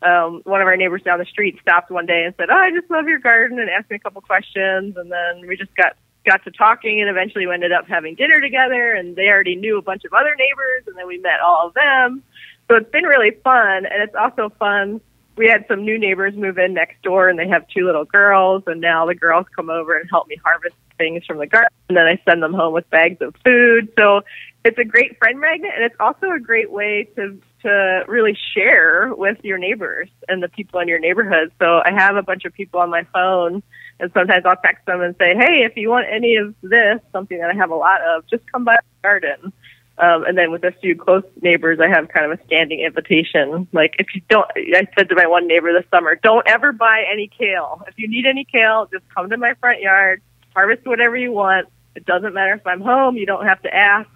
Um, 0.01 0.41
one 0.45 0.61
of 0.61 0.67
our 0.67 0.77
neighbors 0.77 1.03
down 1.03 1.19
the 1.19 1.25
street 1.25 1.59
stopped 1.61 1.91
one 1.91 2.05
day 2.05 2.23
and 2.25 2.33
said, 2.37 2.49
"Oh, 2.49 2.55
I 2.55 2.71
just 2.71 2.89
love 2.89 3.07
your 3.07 3.19
garden," 3.19 3.59
and 3.59 3.69
asked 3.69 3.89
me 3.89 3.97
a 3.97 3.99
couple 3.99 4.21
questions, 4.21 4.97
and 4.97 5.11
then 5.11 5.47
we 5.47 5.55
just 5.55 5.75
got 5.75 5.95
got 6.25 6.43
to 6.43 6.51
talking, 6.51 7.01
and 7.01 7.09
eventually 7.09 7.47
we 7.47 7.53
ended 7.53 7.71
up 7.71 7.87
having 7.87 8.15
dinner 8.15 8.39
together. 8.39 8.91
And 8.93 9.15
they 9.15 9.29
already 9.29 9.55
knew 9.55 9.77
a 9.77 9.81
bunch 9.81 10.03
of 10.05 10.13
other 10.13 10.35
neighbors, 10.35 10.83
and 10.87 10.95
then 10.97 11.07
we 11.07 11.17
met 11.17 11.39
all 11.39 11.67
of 11.67 11.73
them. 11.73 12.23
So 12.67 12.77
it's 12.77 12.91
been 12.91 13.05
really 13.05 13.31
fun, 13.43 13.85
and 13.85 14.01
it's 14.01 14.15
also 14.15 14.49
fun. 14.59 15.01
We 15.35 15.47
had 15.47 15.65
some 15.67 15.83
new 15.83 15.97
neighbors 15.97 16.35
move 16.35 16.57
in 16.57 16.73
next 16.73 17.01
door, 17.01 17.29
and 17.29 17.39
they 17.39 17.47
have 17.47 17.67
two 17.67 17.85
little 17.85 18.05
girls, 18.05 18.63
and 18.67 18.81
now 18.81 19.05
the 19.05 19.15
girls 19.15 19.45
come 19.55 19.69
over 19.69 19.97
and 19.97 20.09
help 20.09 20.27
me 20.27 20.35
harvest 20.43 20.75
things 20.97 21.25
from 21.25 21.37
the 21.39 21.47
garden, 21.47 21.69
and 21.89 21.97
then 21.97 22.05
I 22.05 22.21
send 22.27 22.43
them 22.43 22.53
home 22.53 22.73
with 22.73 22.89
bags 22.89 23.21
of 23.21 23.35
food. 23.43 23.91
So 23.97 24.21
it's 24.63 24.77
a 24.77 24.83
great 24.83 25.17
friend 25.17 25.39
magnet, 25.39 25.71
and 25.75 25.83
it's 25.83 25.95
also 25.99 26.29
a 26.31 26.39
great 26.39 26.71
way 26.71 27.07
to 27.15 27.39
to 27.63 28.03
really 28.07 28.35
share 28.55 29.13
with 29.13 29.37
your 29.43 29.57
neighbors 29.57 30.09
and 30.27 30.41
the 30.41 30.49
people 30.49 30.79
in 30.79 30.87
your 30.87 30.97
neighborhood. 30.99 31.51
So 31.59 31.81
I 31.85 31.91
have 31.91 32.15
a 32.15 32.23
bunch 32.23 32.45
of 32.45 32.53
people 32.53 32.79
on 32.79 32.89
my 32.89 33.05
phone, 33.13 33.61
and 33.99 34.11
sometimes 34.13 34.45
I'll 34.45 34.55
text 34.57 34.85
them 34.85 35.01
and 35.01 35.15
say, 35.17 35.35
"Hey, 35.35 35.63
if 35.63 35.75
you 35.75 35.89
want 35.89 36.07
any 36.09 36.35
of 36.35 36.55
this, 36.61 36.99
something 37.11 37.39
that 37.39 37.49
I 37.49 37.53
have 37.55 37.71
a 37.71 37.75
lot 37.75 38.01
of, 38.01 38.27
just 38.27 38.49
come 38.51 38.63
by 38.63 38.75
the 38.75 39.07
garden." 39.07 39.53
Um, 39.97 40.23
and 40.25 40.37
then 40.37 40.51
with 40.51 40.63
a 40.63 40.71
few 40.81 40.95
close 40.95 41.23
neighbors, 41.41 41.79
I 41.79 41.87
have 41.87 42.09
kind 42.09 42.31
of 42.31 42.39
a 42.39 42.43
standing 42.45 42.79
invitation. 42.79 43.67
Like, 43.71 43.95
if 43.99 44.15
you 44.15 44.21
don't, 44.29 44.49
I 44.55 44.87
said 44.97 45.09
to 45.09 45.15
my 45.15 45.27
one 45.27 45.47
neighbor 45.47 45.71
this 45.73 45.87
summer, 45.91 46.15
don't 46.15 46.47
ever 46.47 46.71
buy 46.71 47.03
any 47.11 47.27
kale. 47.27 47.83
If 47.87 47.95
you 47.97 48.07
need 48.07 48.25
any 48.25 48.43
kale, 48.43 48.87
just 48.91 49.07
come 49.09 49.29
to 49.29 49.37
my 49.37 49.53
front 49.55 49.81
yard, 49.81 50.21
harvest 50.55 50.87
whatever 50.87 51.15
you 51.15 51.31
want. 51.31 51.67
It 51.95 52.05
doesn't 52.05 52.33
matter 52.33 52.53
if 52.53 52.65
I'm 52.65 52.81
home. 52.81 53.15
You 53.15 53.27
don't 53.27 53.45
have 53.45 53.61
to 53.61 53.73
ask. 53.75 54.09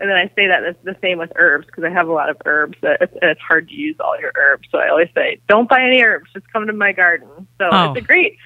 And 0.00 0.08
then 0.08 0.16
I 0.16 0.26
say 0.34 0.48
that 0.48 0.62
it's 0.62 0.82
the 0.82 0.96
same 1.02 1.18
with 1.18 1.30
herbs 1.36 1.66
because 1.66 1.84
I 1.84 1.90
have 1.90 2.08
a 2.08 2.12
lot 2.12 2.30
of 2.30 2.36
herbs 2.46 2.78
that 2.82 2.98
it's, 3.02 3.12
it's 3.22 3.40
hard 3.40 3.68
to 3.68 3.74
use 3.74 3.96
all 4.00 4.18
your 4.20 4.32
herbs. 4.36 4.66
So 4.72 4.78
I 4.78 4.88
always 4.88 5.08
say, 5.14 5.40
don't 5.48 5.68
buy 5.68 5.82
any 5.82 6.02
herbs, 6.02 6.30
just 6.32 6.50
come 6.52 6.66
to 6.66 6.72
my 6.72 6.92
garden. 6.92 7.28
So 7.58 7.68
Oh. 7.70 7.92
it's 7.92 7.98
a 8.02 8.06
great, 8.06 8.36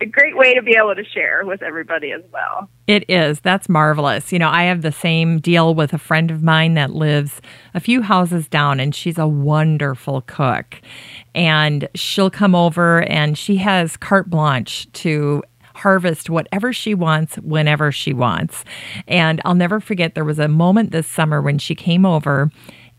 a 0.00 0.06
great 0.06 0.36
way 0.36 0.52
to 0.54 0.62
be 0.62 0.72
able 0.76 0.94
to 0.94 1.04
share 1.04 1.44
with 1.46 1.62
everybody 1.62 2.12
as 2.12 2.22
well. 2.32 2.68
It 2.86 3.08
is. 3.08 3.40
That's 3.40 3.68
marvelous. 3.68 4.32
You 4.32 4.38
know, 4.40 4.48
I 4.50 4.64
have 4.64 4.82
the 4.82 4.92
same 4.92 5.38
deal 5.38 5.74
with 5.74 5.92
a 5.94 5.98
friend 5.98 6.30
of 6.30 6.42
mine 6.42 6.74
that 6.74 6.90
lives 6.90 7.40
a 7.72 7.80
few 7.80 8.02
houses 8.02 8.48
down, 8.48 8.80
and 8.80 8.94
she's 8.94 9.16
a 9.16 9.26
wonderful 9.28 10.22
cook. 10.22 10.80
And 11.34 11.88
she'll 11.94 12.30
come 12.30 12.54
over 12.54 13.02
and 13.04 13.38
she 13.38 13.56
has 13.58 13.96
carte 13.96 14.28
blanche 14.28 14.90
to 14.92 15.42
harvest 15.82 16.30
whatever 16.30 16.72
she 16.72 16.94
wants 16.94 17.36
whenever 17.36 17.92
she 17.92 18.12
wants. 18.12 18.64
And 19.08 19.40
I'll 19.44 19.54
never 19.54 19.80
forget 19.80 20.14
there 20.14 20.24
was 20.24 20.38
a 20.38 20.48
moment 20.48 20.92
this 20.92 21.06
summer 21.06 21.42
when 21.42 21.58
she 21.58 21.74
came 21.74 22.06
over 22.06 22.50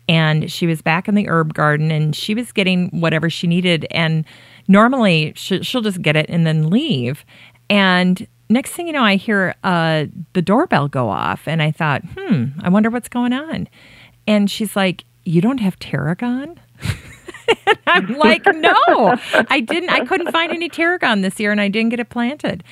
and 0.08 0.52
she 0.52 0.66
was 0.66 0.82
back 0.82 1.08
in 1.08 1.14
the 1.14 1.28
herb 1.28 1.54
garden 1.54 1.90
and 1.90 2.14
she 2.14 2.34
was 2.34 2.52
getting 2.52 2.88
whatever 2.90 3.30
she 3.30 3.46
needed. 3.46 3.86
And 3.90 4.24
normally 4.68 5.32
she, 5.34 5.62
she'll 5.62 5.80
just 5.80 6.02
get 6.02 6.16
it 6.16 6.26
and 6.28 6.46
then 6.46 6.68
leave. 6.68 7.24
And 7.70 8.26
next 8.50 8.72
thing 8.72 8.86
you 8.86 8.92
know 8.92 9.02
i 9.02 9.16
hear 9.16 9.54
uh, 9.64 10.04
the 10.34 10.42
doorbell 10.42 10.86
go 10.86 11.08
off 11.08 11.48
and 11.48 11.62
i 11.62 11.70
thought 11.70 12.02
hmm 12.14 12.44
i 12.60 12.68
wonder 12.68 12.90
what's 12.90 13.08
going 13.08 13.32
on. 13.32 13.66
And 14.26 14.50
she's 14.50 14.76
like 14.76 15.04
you 15.24 15.40
don't 15.40 15.58
have 15.58 15.78
tarragon 15.78 16.60
I'm 17.86 18.08
like, 18.18 18.44
no, 18.46 19.16
I 19.48 19.60
didn't. 19.60 19.90
I 19.90 20.04
couldn't 20.04 20.32
find 20.32 20.52
any 20.52 20.68
tarragon 20.68 21.22
this 21.22 21.38
year, 21.38 21.52
and 21.52 21.60
I 21.60 21.68
didn't 21.68 21.90
get 21.90 22.00
it 22.00 22.08
planted. 22.10 22.64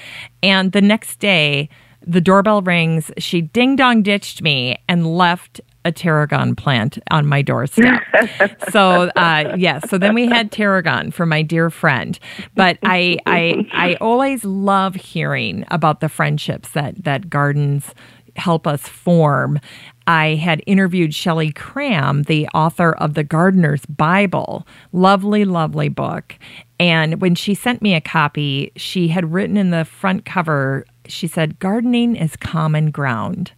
And 0.43 0.73
the 0.73 0.81
next 0.81 1.19
day, 1.19 1.69
the 2.07 2.21
doorbell 2.21 2.63
rings. 2.63 3.11
She 3.19 3.41
ding 3.41 3.77
dong 3.77 4.03
ditched 4.03 4.43
me 4.43 4.79
and 4.89 5.17
left 5.17 5.61
a 5.85 5.93
tarragon 5.93 6.55
plant 6.55 6.99
on 7.11 7.27
my 7.27 7.43
doorstep. 7.43 8.03
so 8.71 9.11
uh, 9.17 9.55
yes, 9.59 9.89
so 9.91 9.99
then 9.99 10.15
we 10.15 10.27
had 10.27 10.53
tarragon 10.53 11.11
for 11.11 11.27
my 11.27 11.43
dear 11.43 11.71
friend. 11.71 12.19
But 12.55 12.79
I 12.83 13.19
I 13.27 13.67
I 13.73 13.95
always 14.01 14.45
love 14.45 14.95
hearing 14.95 15.65
about 15.71 16.01
the 16.01 16.09
friendships 16.09 16.71
that 16.71 17.03
that 17.05 17.29
gardens 17.29 17.95
help 18.37 18.67
us 18.67 18.83
form. 18.89 19.61
I 20.07 20.35
had 20.35 20.63
interviewed 20.67 21.15
Shelley 21.15 21.53
Cram, 21.53 22.25
the 22.25 22.49
author 22.49 22.93
of 22.93 23.15
The 23.15 23.25
Gardener's 23.25 23.87
Bible. 23.87 24.67
Lovely, 24.93 25.45
lovely 25.45 25.89
book. 25.89 26.37
And 26.81 27.21
when 27.21 27.35
she 27.35 27.55
sent 27.55 27.83
me 27.83 27.95
a 27.95 28.01
copy, 28.01 28.73
she 28.77 29.09
had 29.09 29.33
written 29.33 29.57
in 29.57 29.71
the 29.71 29.85
front 29.85 30.25
cover, 30.25 30.85
she 31.07 31.27
said, 31.27 31.59
Gardening 31.59 32.17
is 32.17 32.37
common 32.37 32.91
ground. 32.91 33.53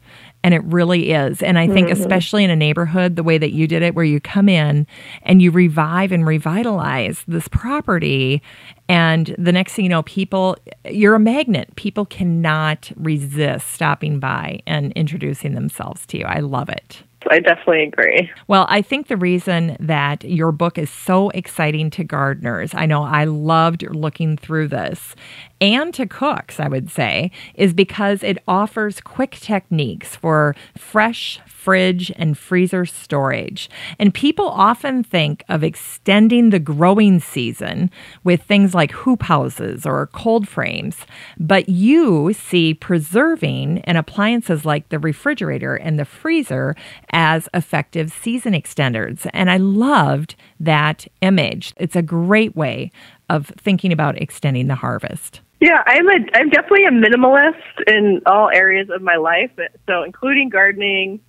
And 0.44 0.54
it 0.54 0.62
really 0.64 1.10
is. 1.10 1.42
And 1.42 1.58
I 1.58 1.66
think, 1.66 1.88
mm-hmm. 1.88 2.00
especially 2.00 2.44
in 2.44 2.50
a 2.50 2.56
neighborhood, 2.56 3.16
the 3.16 3.22
way 3.22 3.38
that 3.38 3.52
you 3.52 3.66
did 3.66 3.82
it, 3.82 3.94
where 3.94 4.04
you 4.04 4.20
come 4.20 4.48
in 4.48 4.86
and 5.22 5.40
you 5.40 5.50
revive 5.50 6.12
and 6.12 6.26
revitalize 6.26 7.24
this 7.26 7.48
property. 7.48 8.42
And 8.86 9.34
the 9.38 9.52
next 9.52 9.72
thing 9.72 9.86
you 9.86 9.88
know, 9.88 10.02
people, 10.02 10.56
you're 10.84 11.14
a 11.14 11.18
magnet. 11.18 11.74
People 11.76 12.04
cannot 12.04 12.92
resist 12.94 13.72
stopping 13.72 14.20
by 14.20 14.60
and 14.66 14.92
introducing 14.92 15.54
themselves 15.54 16.04
to 16.06 16.18
you. 16.18 16.24
I 16.26 16.40
love 16.40 16.68
it. 16.68 17.02
I 17.30 17.40
definitely 17.40 17.84
agree. 17.84 18.30
Well, 18.48 18.66
I 18.68 18.82
think 18.82 19.08
the 19.08 19.16
reason 19.16 19.76
that 19.80 20.24
your 20.24 20.52
book 20.52 20.76
is 20.76 20.90
so 20.90 21.30
exciting 21.30 21.90
to 21.92 22.04
gardeners, 22.04 22.72
I 22.74 22.86
know 22.86 23.02
I 23.02 23.24
loved 23.24 23.82
looking 23.82 24.36
through 24.36 24.68
this, 24.68 25.14
and 25.60 25.94
to 25.94 26.06
cooks, 26.06 26.60
I 26.60 26.68
would 26.68 26.90
say, 26.90 27.30
is 27.54 27.72
because 27.72 28.22
it 28.22 28.38
offers 28.46 29.00
quick 29.00 29.32
techniques 29.32 30.16
for 30.16 30.54
fresh 30.76 31.40
fridge 31.46 32.12
and 32.16 32.36
freezer 32.36 32.84
storage. 32.84 33.70
And 33.98 34.12
people 34.12 34.48
often 34.48 35.02
think 35.02 35.42
of 35.48 35.64
extending 35.64 36.50
the 36.50 36.58
growing 36.58 37.20
season 37.20 37.90
with 38.22 38.42
things 38.42 38.74
like 38.74 38.92
hoop 38.92 39.22
houses 39.22 39.86
or 39.86 40.08
cold 40.08 40.46
frames, 40.46 40.98
but 41.38 41.68
you 41.70 42.34
see 42.34 42.74
preserving 42.74 43.78
in 43.78 43.96
appliances 43.96 44.66
like 44.66 44.90
the 44.90 44.98
refrigerator 44.98 45.74
and 45.74 45.98
the 45.98 46.04
freezer 46.04 46.76
as 47.12 47.48
effective 47.54 48.12
season 48.12 48.52
extenders. 48.52 49.26
And 49.32 49.50
I 49.50 49.56
loved 49.56 50.34
that 50.60 51.06
image. 51.22 51.72
It's 51.78 51.96
a 51.96 52.02
great 52.02 52.54
way 52.54 52.92
of 53.30 53.46
thinking 53.58 53.90
about 53.90 54.20
extending 54.20 54.66
the 54.66 54.74
harvest. 54.74 55.40
Yeah, 55.64 55.82
I'm 55.86 56.06
a 56.10 56.16
I'm 56.34 56.50
definitely 56.50 56.84
a 56.84 56.90
minimalist 56.90 57.56
in 57.86 58.20
all 58.26 58.50
areas 58.50 58.90
of 58.90 59.00
my 59.00 59.16
life, 59.16 59.50
so 59.86 60.02
including 60.02 60.50
gardening 60.50 61.20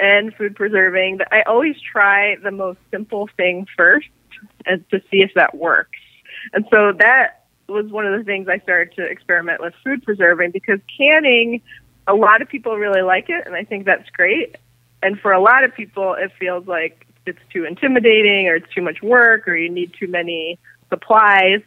and 0.00 0.34
food 0.34 0.56
preserving. 0.56 1.20
I 1.30 1.42
always 1.42 1.76
try 1.80 2.34
the 2.42 2.50
most 2.50 2.80
simple 2.90 3.28
thing 3.36 3.68
first 3.76 4.08
and 4.66 4.84
to 4.90 4.98
see 5.12 5.22
if 5.22 5.30
that 5.36 5.56
works. 5.56 6.00
And 6.52 6.66
so 6.72 6.92
that 6.98 7.44
was 7.68 7.86
one 7.92 8.04
of 8.04 8.18
the 8.18 8.24
things 8.24 8.48
I 8.48 8.58
started 8.58 8.96
to 8.96 9.04
experiment 9.04 9.60
with 9.60 9.74
food 9.84 10.02
preserving 10.02 10.50
because 10.50 10.80
canning 10.98 11.62
a 12.08 12.14
lot 12.16 12.42
of 12.42 12.48
people 12.48 12.74
really 12.74 13.02
like 13.02 13.26
it 13.28 13.46
and 13.46 13.54
I 13.54 13.62
think 13.62 13.84
that's 13.84 14.10
great. 14.10 14.56
And 15.04 15.20
for 15.20 15.30
a 15.30 15.40
lot 15.40 15.62
of 15.62 15.72
people 15.72 16.14
it 16.14 16.32
feels 16.40 16.66
like 16.66 17.06
it's 17.26 17.38
too 17.52 17.64
intimidating 17.64 18.48
or 18.48 18.56
it's 18.56 18.74
too 18.74 18.82
much 18.82 19.02
work 19.02 19.46
or 19.46 19.54
you 19.54 19.70
need 19.70 19.94
too 19.96 20.08
many 20.08 20.58
supplies. 20.88 21.60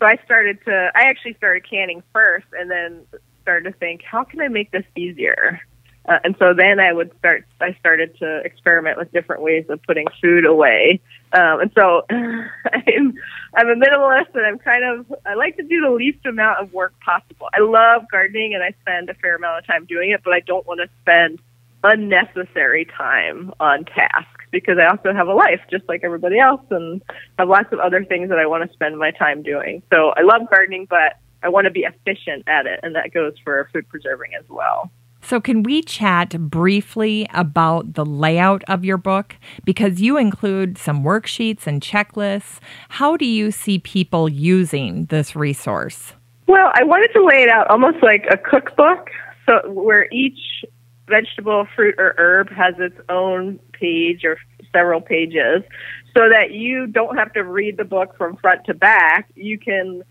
So 0.00 0.06
I 0.06 0.16
started 0.24 0.58
to, 0.64 0.90
I 0.94 1.02
actually 1.02 1.34
started 1.34 1.68
canning 1.68 2.02
first 2.12 2.46
and 2.58 2.70
then 2.70 3.02
started 3.42 3.72
to 3.72 3.78
think, 3.78 4.02
how 4.02 4.24
can 4.24 4.40
I 4.40 4.48
make 4.48 4.70
this 4.70 4.84
easier? 4.96 5.60
Uh, 6.06 6.18
and 6.22 6.36
so 6.38 6.52
then 6.52 6.80
I 6.80 6.92
would 6.92 7.10
start, 7.18 7.46
I 7.60 7.74
started 7.80 8.18
to 8.18 8.38
experiment 8.44 8.98
with 8.98 9.10
different 9.12 9.42
ways 9.42 9.64
of 9.70 9.82
putting 9.84 10.06
food 10.20 10.44
away. 10.44 11.00
Um, 11.32 11.60
and 11.60 11.72
so 11.74 12.04
I'm, 12.10 13.14
I'm 13.54 13.68
a 13.68 13.74
minimalist 13.74 14.34
and 14.34 14.44
I'm 14.44 14.58
kind 14.58 14.84
of, 14.84 15.14
I 15.24 15.34
like 15.34 15.56
to 15.56 15.62
do 15.62 15.80
the 15.80 15.90
least 15.90 16.26
amount 16.26 16.58
of 16.58 16.72
work 16.72 16.92
possible. 17.00 17.48
I 17.54 17.60
love 17.60 18.02
gardening 18.10 18.54
and 18.54 18.62
I 18.62 18.74
spend 18.82 19.08
a 19.08 19.14
fair 19.14 19.36
amount 19.36 19.60
of 19.60 19.66
time 19.66 19.86
doing 19.86 20.10
it, 20.10 20.20
but 20.22 20.34
I 20.34 20.40
don't 20.40 20.66
want 20.66 20.80
to 20.80 20.88
spend 21.00 21.40
unnecessary 21.82 22.86
time 22.86 23.52
on 23.60 23.84
tasks 23.84 24.43
because 24.54 24.78
I 24.78 24.86
also 24.86 25.12
have 25.12 25.26
a 25.26 25.34
life 25.34 25.60
just 25.70 25.84
like 25.88 26.02
everybody 26.04 26.38
else 26.38 26.62
and 26.70 27.02
have 27.38 27.48
lots 27.48 27.72
of 27.72 27.80
other 27.80 28.04
things 28.04 28.28
that 28.30 28.38
I 28.38 28.46
want 28.46 28.66
to 28.66 28.72
spend 28.72 28.96
my 28.98 29.10
time 29.10 29.42
doing. 29.42 29.82
So 29.92 30.14
I 30.16 30.22
love 30.22 30.48
gardening, 30.48 30.86
but 30.88 31.18
I 31.42 31.48
want 31.48 31.66
to 31.66 31.70
be 31.70 31.80
efficient 31.80 32.44
at 32.46 32.66
it, 32.66 32.80
and 32.82 32.94
that 32.94 33.12
goes 33.12 33.34
for 33.44 33.68
food 33.72 33.86
preserving 33.88 34.30
as 34.38 34.48
well. 34.48 34.90
So, 35.20 35.40
can 35.40 35.62
we 35.62 35.82
chat 35.82 36.38
briefly 36.38 37.26
about 37.32 37.94
the 37.94 38.04
layout 38.04 38.62
of 38.68 38.84
your 38.84 38.98
book? 38.98 39.36
Because 39.64 40.00
you 40.00 40.18
include 40.18 40.76
some 40.76 41.02
worksheets 41.02 41.66
and 41.66 41.80
checklists. 41.80 42.60
How 42.90 43.16
do 43.16 43.24
you 43.24 43.50
see 43.50 43.78
people 43.78 44.28
using 44.28 45.06
this 45.06 45.34
resource? 45.34 46.12
Well, 46.46 46.70
I 46.74 46.84
wanted 46.84 47.08
to 47.14 47.24
lay 47.24 47.42
it 47.42 47.48
out 47.48 47.68
almost 47.70 48.02
like 48.02 48.26
a 48.30 48.36
cookbook, 48.36 49.08
so 49.46 49.70
where 49.70 50.08
each 50.12 50.38
vegetable, 51.06 51.66
fruit, 51.74 51.94
or 51.98 52.14
herb 52.18 52.50
has 52.50 52.74
its 52.78 52.98
own 53.08 53.58
page 53.72 54.24
or 54.24 54.38
several 54.72 55.00
pages 55.00 55.62
so 56.16 56.28
that 56.28 56.52
you 56.52 56.86
don't 56.86 57.16
have 57.16 57.32
to 57.32 57.42
read 57.42 57.76
the 57.76 57.84
book 57.84 58.16
from 58.16 58.36
front 58.36 58.64
to 58.66 58.74
back. 58.74 59.30
You 59.34 59.58
can 59.58 60.02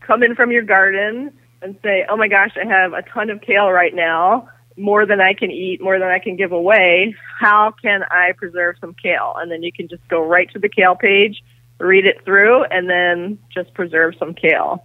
come 0.00 0.22
in 0.22 0.34
from 0.34 0.50
your 0.50 0.62
garden 0.62 1.32
and 1.62 1.78
say, 1.82 2.04
oh 2.08 2.16
my 2.16 2.28
gosh, 2.28 2.52
I 2.62 2.66
have 2.66 2.92
a 2.92 3.02
ton 3.02 3.30
of 3.30 3.40
kale 3.40 3.70
right 3.70 3.94
now, 3.94 4.48
more 4.76 5.06
than 5.06 5.20
I 5.20 5.32
can 5.32 5.50
eat, 5.50 5.80
more 5.80 5.98
than 5.98 6.08
I 6.08 6.18
can 6.18 6.36
give 6.36 6.52
away. 6.52 7.14
How 7.40 7.70
can 7.70 8.02
I 8.10 8.32
preserve 8.36 8.76
some 8.80 8.94
kale? 8.94 9.34
And 9.38 9.50
then 9.50 9.62
you 9.62 9.72
can 9.72 9.88
just 9.88 10.06
go 10.08 10.22
right 10.22 10.50
to 10.52 10.58
the 10.58 10.68
kale 10.68 10.94
page, 10.94 11.42
read 11.78 12.06
it 12.06 12.24
through, 12.24 12.64
and 12.64 12.90
then 12.90 13.38
just 13.48 13.72
preserve 13.72 14.14
some 14.18 14.34
kale. 14.34 14.84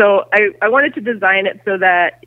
So 0.00 0.24
I, 0.32 0.50
I 0.62 0.68
wanted 0.68 0.94
to 0.94 1.00
design 1.00 1.46
it 1.46 1.60
so 1.64 1.78
that 1.78 2.24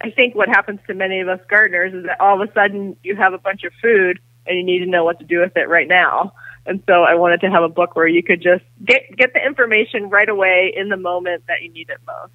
I 0.00 0.10
think 0.10 0.34
what 0.34 0.48
happens 0.48 0.80
to 0.86 0.94
many 0.94 1.20
of 1.20 1.28
us 1.28 1.40
gardeners 1.48 1.92
is 1.92 2.04
that 2.06 2.20
all 2.20 2.40
of 2.40 2.48
a 2.48 2.52
sudden 2.52 2.96
you 3.02 3.16
have 3.16 3.32
a 3.32 3.38
bunch 3.38 3.64
of 3.64 3.72
food 3.82 4.18
and 4.46 4.56
you 4.56 4.64
need 4.64 4.78
to 4.80 4.86
know 4.86 5.04
what 5.04 5.18
to 5.18 5.24
do 5.24 5.40
with 5.40 5.56
it 5.56 5.68
right 5.68 5.88
now. 5.88 6.32
And 6.66 6.82
so 6.86 7.02
I 7.02 7.14
wanted 7.14 7.40
to 7.42 7.50
have 7.50 7.62
a 7.62 7.68
book 7.68 7.96
where 7.96 8.06
you 8.06 8.22
could 8.22 8.42
just 8.42 8.64
get 8.84 9.16
get 9.16 9.32
the 9.32 9.44
information 9.44 10.08
right 10.10 10.28
away 10.28 10.72
in 10.76 10.88
the 10.88 10.96
moment 10.96 11.44
that 11.48 11.62
you 11.62 11.70
need 11.70 11.90
it 11.90 11.98
most. 12.06 12.32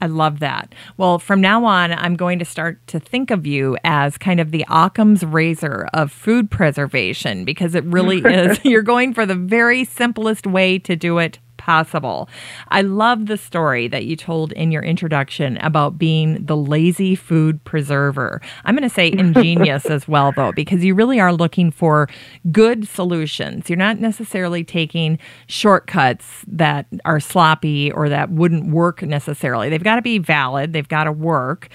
I 0.00 0.06
love 0.06 0.40
that. 0.40 0.74
Well, 0.96 1.20
from 1.20 1.40
now 1.40 1.64
on, 1.64 1.92
I'm 1.92 2.16
going 2.16 2.40
to 2.40 2.44
start 2.44 2.84
to 2.88 2.98
think 2.98 3.30
of 3.30 3.46
you 3.46 3.76
as 3.84 4.18
kind 4.18 4.40
of 4.40 4.50
the 4.50 4.66
Occam's 4.68 5.22
razor 5.22 5.88
of 5.94 6.10
food 6.10 6.50
preservation 6.50 7.44
because 7.44 7.76
it 7.76 7.84
really 7.84 8.18
is. 8.24 8.58
You're 8.64 8.82
going 8.82 9.14
for 9.14 9.26
the 9.26 9.36
very 9.36 9.84
simplest 9.84 10.44
way 10.44 10.80
to 10.80 10.96
do 10.96 11.18
it 11.18 11.38
possible. 11.62 12.28
I 12.68 12.82
love 12.82 13.26
the 13.26 13.36
story 13.36 13.86
that 13.86 14.04
you 14.04 14.16
told 14.16 14.50
in 14.52 14.72
your 14.72 14.82
introduction 14.82 15.58
about 15.58 15.96
being 15.96 16.44
the 16.44 16.56
lazy 16.56 17.14
food 17.14 17.62
preserver. 17.62 18.40
I'm 18.64 18.74
going 18.74 18.88
to 18.88 18.92
say 18.92 19.12
ingenious 19.12 19.86
as 19.86 20.08
well, 20.08 20.32
though, 20.34 20.50
because 20.50 20.82
you 20.82 20.96
really 20.96 21.20
are 21.20 21.32
looking 21.32 21.70
for 21.70 22.08
good 22.50 22.88
solutions. 22.88 23.70
You're 23.70 23.76
not 23.76 24.00
necessarily 24.00 24.64
taking 24.64 25.20
shortcuts 25.46 26.44
that 26.48 26.86
are 27.04 27.20
sloppy 27.20 27.92
or 27.92 28.08
that 28.08 28.30
wouldn't 28.30 28.72
work 28.72 29.00
necessarily. 29.02 29.68
They've 29.68 29.84
got 29.84 29.96
to 29.96 30.02
be 30.02 30.18
valid, 30.18 30.72
they've 30.72 30.88
got 30.88 31.04
to 31.04 31.12
work. 31.12 31.68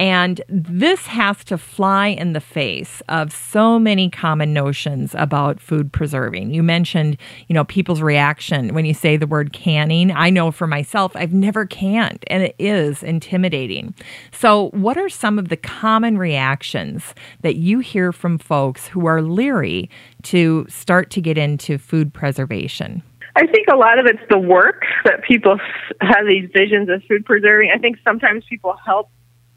And 0.00 0.40
this 0.48 1.06
has 1.06 1.44
to 1.44 1.56
fly 1.56 2.08
in 2.08 2.32
the 2.32 2.40
face 2.40 3.00
of 3.08 3.32
so 3.32 3.78
many 3.78 4.10
common 4.10 4.52
notions 4.52 5.14
about 5.16 5.60
food 5.60 5.92
preserving. 5.92 6.52
You 6.52 6.64
mentioned, 6.64 7.16
you 7.46 7.54
know, 7.54 7.64
people's 7.64 8.02
reaction 8.02 8.74
when 8.74 8.84
you 8.84 8.94
say 8.94 9.16
the 9.16 9.26
word 9.26 9.52
canning. 9.52 10.10
I 10.10 10.30
know 10.30 10.50
for 10.50 10.66
myself, 10.66 11.12
I've 11.14 11.32
never 11.32 11.64
canned, 11.64 12.24
and 12.26 12.42
it 12.42 12.56
is 12.58 13.02
intimidating. 13.04 13.94
So, 14.32 14.70
what 14.70 14.96
are 14.96 15.08
some 15.08 15.38
of 15.38 15.48
the 15.48 15.56
common 15.56 16.18
reactions 16.18 17.14
that 17.42 17.56
you 17.56 17.78
hear 17.78 18.10
from 18.12 18.38
folks 18.38 18.88
who 18.88 19.06
are 19.06 19.22
leery 19.22 19.88
to 20.24 20.66
start 20.68 21.10
to 21.10 21.20
get 21.20 21.38
into 21.38 21.78
food 21.78 22.12
preservation? 22.12 23.02
I 23.36 23.46
think 23.46 23.66
a 23.72 23.76
lot 23.76 23.98
of 23.98 24.06
it's 24.06 24.22
the 24.30 24.38
work 24.38 24.82
that 25.04 25.22
people 25.22 25.58
have 26.00 26.26
these 26.28 26.48
visions 26.52 26.88
of 26.88 27.02
food 27.08 27.24
preserving. 27.24 27.70
I 27.74 27.78
think 27.78 27.98
sometimes 28.04 28.44
people 28.48 28.76
help 28.84 29.08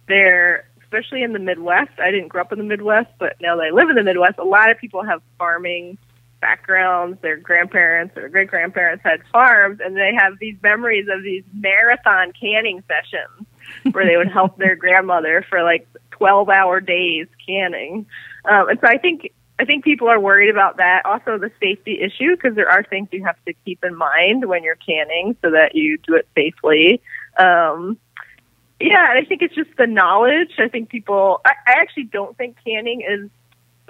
there, 0.08 0.68
especially 0.82 1.24
in 1.24 1.34
the 1.34 1.40
Midwest. 1.40 2.00
I 2.00 2.12
didn't 2.12 2.30
grow 2.30 2.42
up 2.42 2.52
in 2.52 2.58
the 2.58 2.64
Midwest, 2.64 3.10
but 3.20 3.36
now 3.42 3.56
that 3.56 3.64
I 3.64 3.70
live 3.70 3.90
in 3.90 3.96
the 3.96 4.04
Midwest, 4.04 4.38
a 4.38 4.44
lot 4.44 4.72
of 4.72 4.78
people 4.78 5.04
have 5.04 5.22
farming 5.38 5.98
backgrounds. 6.40 7.22
Their 7.22 7.38
grandparents 7.38 8.16
or 8.18 8.30
great 8.30 8.50
grandparents 8.50 9.04
had 9.04 9.22
farms, 9.32 9.80
and 9.84 9.96
they 9.96 10.14
have 10.18 10.40
these 10.40 10.56
memories 10.62 11.08
of 11.12 11.24
these 11.24 11.44
marathon 11.54 12.32
canning 12.40 12.84
sessions 12.88 13.48
where 13.92 14.06
they 14.06 14.18
would 14.18 14.32
help 14.32 14.58
their 14.58 14.76
grandmother 14.76 15.46
for 15.50 15.64
like 15.64 15.88
12 16.12 16.50
hour 16.50 16.80
days 16.80 17.28
canning. 17.46 18.06
Um, 18.46 18.70
and 18.70 18.80
so 18.80 18.88
I 18.88 18.98
think 18.98 19.32
I 19.60 19.66
think 19.66 19.84
people 19.84 20.08
are 20.08 20.20
worried 20.20 20.50
about 20.50 20.78
that. 20.78 21.02
Also, 21.06 21.38
the 21.38 21.52
safety 21.60 22.00
issue 22.00 22.36
because 22.36 22.56
there 22.56 22.70
are 22.70 22.84
things 22.84 23.10
you 23.12 23.26
have 23.26 23.44
to 23.46 23.54
keep 23.66 23.84
in 23.84 23.96
mind 23.96 24.46
when 24.46 24.64
you're 24.64 24.76
canning 24.76 25.36
so 25.42 25.52
that 25.52 25.74
you 25.74 25.98
do 25.98 26.16
it 26.16 26.28
safely. 26.36 27.02
Um, 27.38 27.98
yeah, 28.80 29.08
I 29.10 29.26
think 29.26 29.42
it's 29.42 29.56
just 29.56 29.70
the 29.78 29.88
knowledge. 29.88 30.52
I 30.60 30.68
think 30.68 30.90
people, 30.90 31.42
I, 31.46 31.52
I 31.68 31.72
actually 31.82 32.06
don't 32.06 32.38
think 32.38 32.58
canning 32.66 33.02
is, 33.02 33.30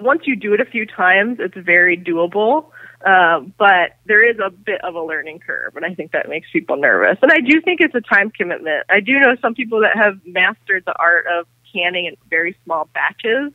once 0.00 0.22
you 0.26 0.36
do 0.36 0.54
it 0.54 0.60
a 0.60 0.64
few 0.64 0.86
times, 0.86 1.38
it's 1.40 1.56
very 1.56 1.96
doable. 1.96 2.70
Um, 3.04 3.52
but 3.58 3.96
there 4.06 4.28
is 4.28 4.38
a 4.44 4.50
bit 4.50 4.82
of 4.82 4.96
a 4.96 5.02
learning 5.02 5.38
curve, 5.38 5.76
and 5.76 5.84
I 5.84 5.94
think 5.94 6.12
that 6.12 6.28
makes 6.28 6.48
people 6.52 6.76
nervous. 6.76 7.18
And 7.22 7.30
I 7.30 7.38
do 7.38 7.60
think 7.60 7.80
it's 7.80 7.94
a 7.94 8.00
time 8.00 8.30
commitment. 8.30 8.86
I 8.88 9.00
do 9.00 9.20
know 9.20 9.36
some 9.40 9.54
people 9.54 9.82
that 9.82 9.96
have 9.96 10.18
mastered 10.26 10.84
the 10.84 10.94
art 10.98 11.26
of 11.26 11.46
canning 11.72 12.06
in 12.06 12.16
very 12.28 12.56
small 12.64 12.88
batches, 12.94 13.52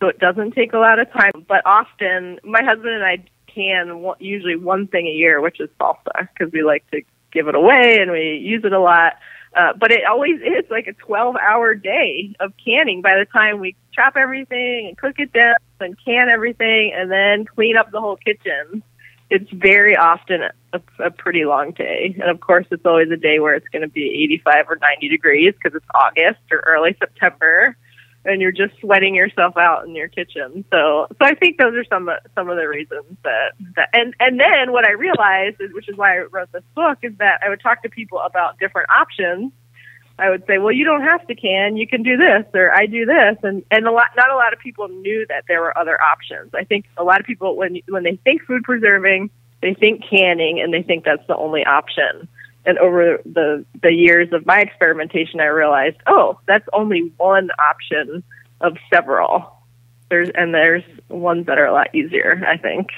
so 0.00 0.06
it 0.06 0.20
doesn't 0.20 0.52
take 0.52 0.74
a 0.74 0.78
lot 0.78 1.00
of 1.00 1.10
time. 1.12 1.44
But 1.48 1.62
often, 1.66 2.38
my 2.44 2.62
husband 2.62 2.94
and 2.94 3.04
I 3.04 3.24
can 3.52 4.14
usually 4.20 4.54
one 4.54 4.86
thing 4.86 5.08
a 5.08 5.12
year, 5.12 5.40
which 5.40 5.58
is 5.58 5.68
salsa, 5.80 6.28
because 6.32 6.52
we 6.52 6.62
like 6.62 6.88
to 6.92 7.02
give 7.32 7.48
it 7.48 7.56
away 7.56 7.98
and 8.00 8.12
we 8.12 8.40
use 8.40 8.64
it 8.64 8.72
a 8.72 8.80
lot. 8.80 9.14
Uh, 9.54 9.72
but 9.78 9.90
it 9.90 10.04
always 10.04 10.40
is 10.40 10.64
like 10.70 10.86
a 10.86 10.92
12 10.92 11.36
hour 11.36 11.74
day 11.74 12.34
of 12.40 12.52
canning 12.62 13.02
by 13.02 13.16
the 13.18 13.24
time 13.24 13.60
we 13.60 13.74
chop 13.92 14.16
everything 14.16 14.86
and 14.88 14.98
cook 14.98 15.18
it 15.18 15.32
down 15.32 15.54
and 15.80 15.96
can 16.04 16.28
everything 16.28 16.92
and 16.94 17.10
then 17.10 17.44
clean 17.44 17.76
up 17.76 17.90
the 17.90 18.00
whole 18.00 18.16
kitchen. 18.16 18.82
It's 19.30 19.50
very 19.50 19.96
often 19.96 20.42
a, 20.72 20.80
a 20.98 21.10
pretty 21.10 21.44
long 21.44 21.72
day. 21.72 22.16
And 22.20 22.30
of 22.30 22.40
course, 22.40 22.66
it's 22.70 22.86
always 22.86 23.10
a 23.10 23.16
day 23.16 23.40
where 23.40 23.54
it's 23.54 23.68
going 23.68 23.82
to 23.82 23.88
be 23.88 24.08
85 24.24 24.70
or 24.70 24.76
90 24.76 25.08
degrees 25.08 25.54
because 25.54 25.76
it's 25.76 25.86
August 25.94 26.40
or 26.50 26.60
early 26.60 26.96
September 26.98 27.76
and 28.28 28.42
you're 28.42 28.52
just 28.52 28.78
sweating 28.80 29.14
yourself 29.14 29.56
out 29.56 29.86
in 29.86 29.94
your 29.94 30.08
kitchen. 30.08 30.64
So, 30.70 31.06
so 31.10 31.18
I 31.20 31.34
think 31.34 31.58
those 31.58 31.74
are 31.74 31.84
some 31.84 32.10
some 32.34 32.48
of 32.48 32.56
the 32.56 32.68
reasons 32.68 33.04
that 33.24 33.52
that 33.76 33.88
and 33.92 34.14
and 34.20 34.38
then 34.38 34.72
what 34.72 34.84
I 34.86 34.92
realized 34.92 35.56
is, 35.60 35.72
which 35.72 35.88
is 35.88 35.96
why 35.96 36.18
I 36.18 36.20
wrote 36.20 36.52
this 36.52 36.62
book, 36.74 36.98
is 37.02 37.12
that 37.18 37.40
I 37.44 37.48
would 37.48 37.60
talk 37.60 37.82
to 37.82 37.88
people 37.88 38.20
about 38.20 38.58
different 38.58 38.90
options. 38.90 39.52
I 40.20 40.30
would 40.30 40.44
say, 40.46 40.58
well, 40.58 40.72
you 40.72 40.84
don't 40.84 41.02
have 41.02 41.24
to 41.28 41.34
can, 41.36 41.76
you 41.76 41.86
can 41.86 42.02
do 42.02 42.16
this, 42.16 42.44
or 42.52 42.74
I 42.74 42.86
do 42.86 43.06
this, 43.06 43.36
and 43.42 43.64
and 43.70 43.86
a 43.86 43.92
lot 43.92 44.08
not 44.16 44.30
a 44.30 44.36
lot 44.36 44.52
of 44.52 44.58
people 44.58 44.88
knew 44.88 45.24
that 45.28 45.44
there 45.48 45.60
were 45.60 45.76
other 45.78 46.00
options. 46.00 46.52
I 46.54 46.64
think 46.64 46.86
a 46.96 47.04
lot 47.04 47.20
of 47.20 47.26
people 47.26 47.56
when 47.56 47.80
when 47.88 48.02
they 48.02 48.16
think 48.24 48.42
food 48.42 48.64
preserving, 48.64 49.30
they 49.62 49.74
think 49.74 50.02
canning, 50.08 50.60
and 50.60 50.74
they 50.74 50.82
think 50.82 51.04
that's 51.04 51.26
the 51.26 51.36
only 51.36 51.64
option 51.64 52.28
and 52.64 52.78
over 52.78 53.20
the 53.24 53.64
the 53.82 53.92
years 53.92 54.32
of 54.32 54.46
my 54.46 54.60
experimentation, 54.60 55.40
I 55.40 55.46
realized, 55.46 55.96
oh, 56.06 56.38
that's 56.46 56.66
only 56.72 57.12
one 57.16 57.50
option 57.58 58.22
of 58.60 58.76
several. 58.92 59.54
There's 60.10 60.30
and 60.34 60.54
there's 60.54 60.84
ones 61.08 61.46
that 61.46 61.58
are 61.58 61.66
a 61.66 61.72
lot 61.72 61.94
easier. 61.94 62.42
I 62.46 62.56
think. 62.56 62.88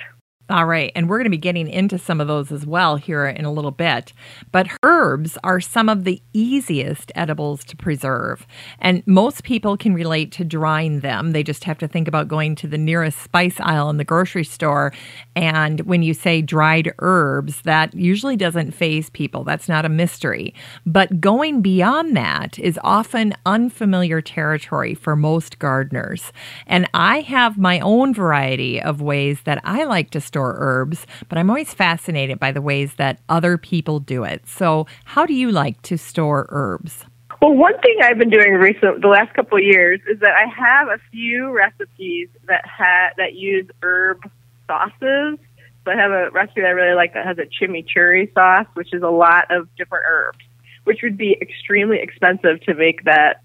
All 0.50 0.66
right. 0.66 0.90
And 0.96 1.08
we're 1.08 1.18
going 1.18 1.26
to 1.26 1.30
be 1.30 1.36
getting 1.36 1.68
into 1.68 1.96
some 1.96 2.20
of 2.20 2.26
those 2.26 2.50
as 2.50 2.66
well 2.66 2.96
here 2.96 3.24
in 3.24 3.44
a 3.44 3.52
little 3.52 3.70
bit. 3.70 4.12
But 4.50 4.66
herbs 4.82 5.38
are 5.44 5.60
some 5.60 5.88
of 5.88 6.02
the 6.02 6.20
easiest 6.32 7.12
edibles 7.14 7.62
to 7.66 7.76
preserve. 7.76 8.48
And 8.80 9.06
most 9.06 9.44
people 9.44 9.76
can 9.76 9.94
relate 9.94 10.32
to 10.32 10.44
drying 10.44 11.00
them. 11.00 11.30
They 11.30 11.44
just 11.44 11.62
have 11.64 11.78
to 11.78 11.86
think 11.86 12.08
about 12.08 12.26
going 12.26 12.56
to 12.56 12.66
the 12.66 12.78
nearest 12.78 13.22
spice 13.22 13.60
aisle 13.60 13.90
in 13.90 13.96
the 13.96 14.04
grocery 14.04 14.42
store. 14.42 14.92
And 15.36 15.82
when 15.82 16.02
you 16.02 16.14
say 16.14 16.42
dried 16.42 16.92
herbs, 16.98 17.62
that 17.62 17.94
usually 17.94 18.36
doesn't 18.36 18.72
faze 18.72 19.08
people. 19.08 19.44
That's 19.44 19.68
not 19.68 19.84
a 19.84 19.88
mystery. 19.88 20.52
But 20.84 21.20
going 21.20 21.62
beyond 21.62 22.16
that 22.16 22.58
is 22.58 22.76
often 22.82 23.34
unfamiliar 23.46 24.20
territory 24.20 24.94
for 24.94 25.14
most 25.14 25.60
gardeners. 25.60 26.32
And 26.66 26.90
I 26.92 27.20
have 27.20 27.56
my 27.56 27.78
own 27.78 28.12
variety 28.12 28.82
of 28.82 29.00
ways 29.00 29.42
that 29.44 29.60
I 29.62 29.84
like 29.84 30.10
to 30.10 30.20
store 30.20 30.39
herbs, 30.42 31.06
but 31.28 31.38
I'm 31.38 31.50
always 31.50 31.72
fascinated 31.74 32.38
by 32.38 32.52
the 32.52 32.62
ways 32.62 32.94
that 32.94 33.20
other 33.28 33.58
people 33.58 34.00
do 34.00 34.24
it. 34.24 34.46
So, 34.48 34.86
how 35.04 35.26
do 35.26 35.34
you 35.34 35.50
like 35.50 35.80
to 35.82 35.96
store 35.96 36.46
herbs? 36.50 37.04
Well, 37.40 37.54
one 37.54 37.78
thing 37.80 37.96
I've 38.02 38.18
been 38.18 38.28
doing 38.28 38.52
recent 38.54 39.00
the 39.00 39.08
last 39.08 39.32
couple 39.34 39.56
of 39.56 39.64
years 39.64 40.00
is 40.10 40.20
that 40.20 40.34
I 40.34 40.46
have 40.46 40.88
a 40.88 40.98
few 41.10 41.50
recipes 41.50 42.28
that 42.46 42.66
ha- 42.66 43.10
that 43.16 43.34
use 43.34 43.66
herb 43.82 44.30
sauces. 44.66 45.38
So 45.84 45.92
I 45.92 45.96
have 45.96 46.10
a 46.10 46.30
recipe 46.30 46.60
that 46.60 46.68
I 46.68 46.70
really 46.70 46.94
like 46.94 47.14
that 47.14 47.24
has 47.24 47.38
a 47.38 47.46
chimichurri 47.46 48.32
sauce, 48.34 48.66
which 48.74 48.92
is 48.92 49.02
a 49.02 49.08
lot 49.08 49.50
of 49.50 49.74
different 49.76 50.04
herbs, 50.06 50.38
which 50.84 50.98
would 51.02 51.16
be 51.16 51.38
extremely 51.40 51.98
expensive 51.98 52.60
to 52.62 52.74
make 52.74 53.04
that 53.04 53.42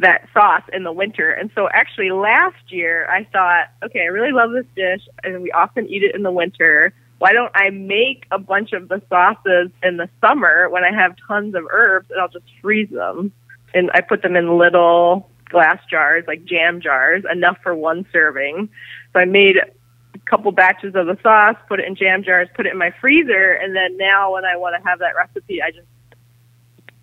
that 0.00 0.28
sauce 0.32 0.62
in 0.72 0.82
the 0.84 0.92
winter. 0.92 1.30
And 1.30 1.50
so 1.54 1.68
actually 1.72 2.10
last 2.10 2.72
year 2.72 3.08
I 3.08 3.24
thought, 3.24 3.68
okay, 3.84 4.00
I 4.00 4.06
really 4.06 4.32
love 4.32 4.50
this 4.52 4.66
dish 4.74 5.06
and 5.22 5.42
we 5.42 5.52
often 5.52 5.88
eat 5.88 6.02
it 6.02 6.14
in 6.14 6.22
the 6.22 6.32
winter. 6.32 6.92
Why 7.18 7.32
don't 7.32 7.52
I 7.54 7.70
make 7.70 8.24
a 8.30 8.38
bunch 8.38 8.72
of 8.72 8.88
the 8.88 9.02
sauces 9.08 9.70
in 9.82 9.98
the 9.98 10.08
summer 10.20 10.68
when 10.70 10.84
I 10.84 10.92
have 10.92 11.16
tons 11.28 11.54
of 11.54 11.64
herbs 11.70 12.10
and 12.10 12.20
I'll 12.20 12.28
just 12.28 12.46
freeze 12.62 12.90
them. 12.90 13.32
And 13.74 13.90
I 13.94 14.00
put 14.00 14.22
them 14.22 14.36
in 14.36 14.58
little 14.58 15.30
glass 15.50 15.78
jars, 15.90 16.24
like 16.26 16.44
jam 16.44 16.80
jars, 16.80 17.24
enough 17.30 17.58
for 17.62 17.74
one 17.74 18.06
serving. 18.12 18.70
So 19.12 19.20
I 19.20 19.26
made 19.26 19.58
a 19.58 20.18
couple 20.24 20.50
batches 20.52 20.94
of 20.94 21.06
the 21.06 21.18
sauce, 21.22 21.56
put 21.68 21.78
it 21.78 21.86
in 21.86 21.94
jam 21.94 22.24
jars, 22.24 22.48
put 22.54 22.66
it 22.66 22.72
in 22.72 22.78
my 22.78 22.92
freezer, 23.00 23.52
and 23.52 23.76
then 23.76 23.96
now 23.96 24.32
when 24.32 24.44
I 24.44 24.56
want 24.56 24.80
to 24.80 24.88
have 24.88 25.00
that 25.00 25.14
recipe, 25.16 25.62
I 25.62 25.70
just 25.70 25.86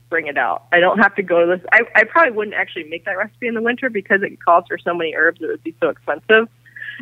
bring 0.09 0.27
it 0.27 0.37
out. 0.37 0.65
I 0.71 0.79
don't 0.79 0.99
have 0.99 1.15
to 1.15 1.23
go 1.23 1.45
to 1.45 1.57
this. 1.57 1.65
I, 1.71 1.81
I 1.95 2.03
probably 2.03 2.31
wouldn't 2.31 2.55
actually 2.55 2.85
make 2.85 3.05
that 3.05 3.17
recipe 3.17 3.47
in 3.47 3.53
the 3.53 3.61
winter 3.61 3.89
because 3.89 4.21
it 4.23 4.43
calls 4.43 4.65
for 4.67 4.77
so 4.77 4.93
many 4.93 5.13
herbs. 5.15 5.41
It 5.41 5.47
would 5.47 5.63
be 5.63 5.75
so 5.81 5.89
expensive. 5.89 6.47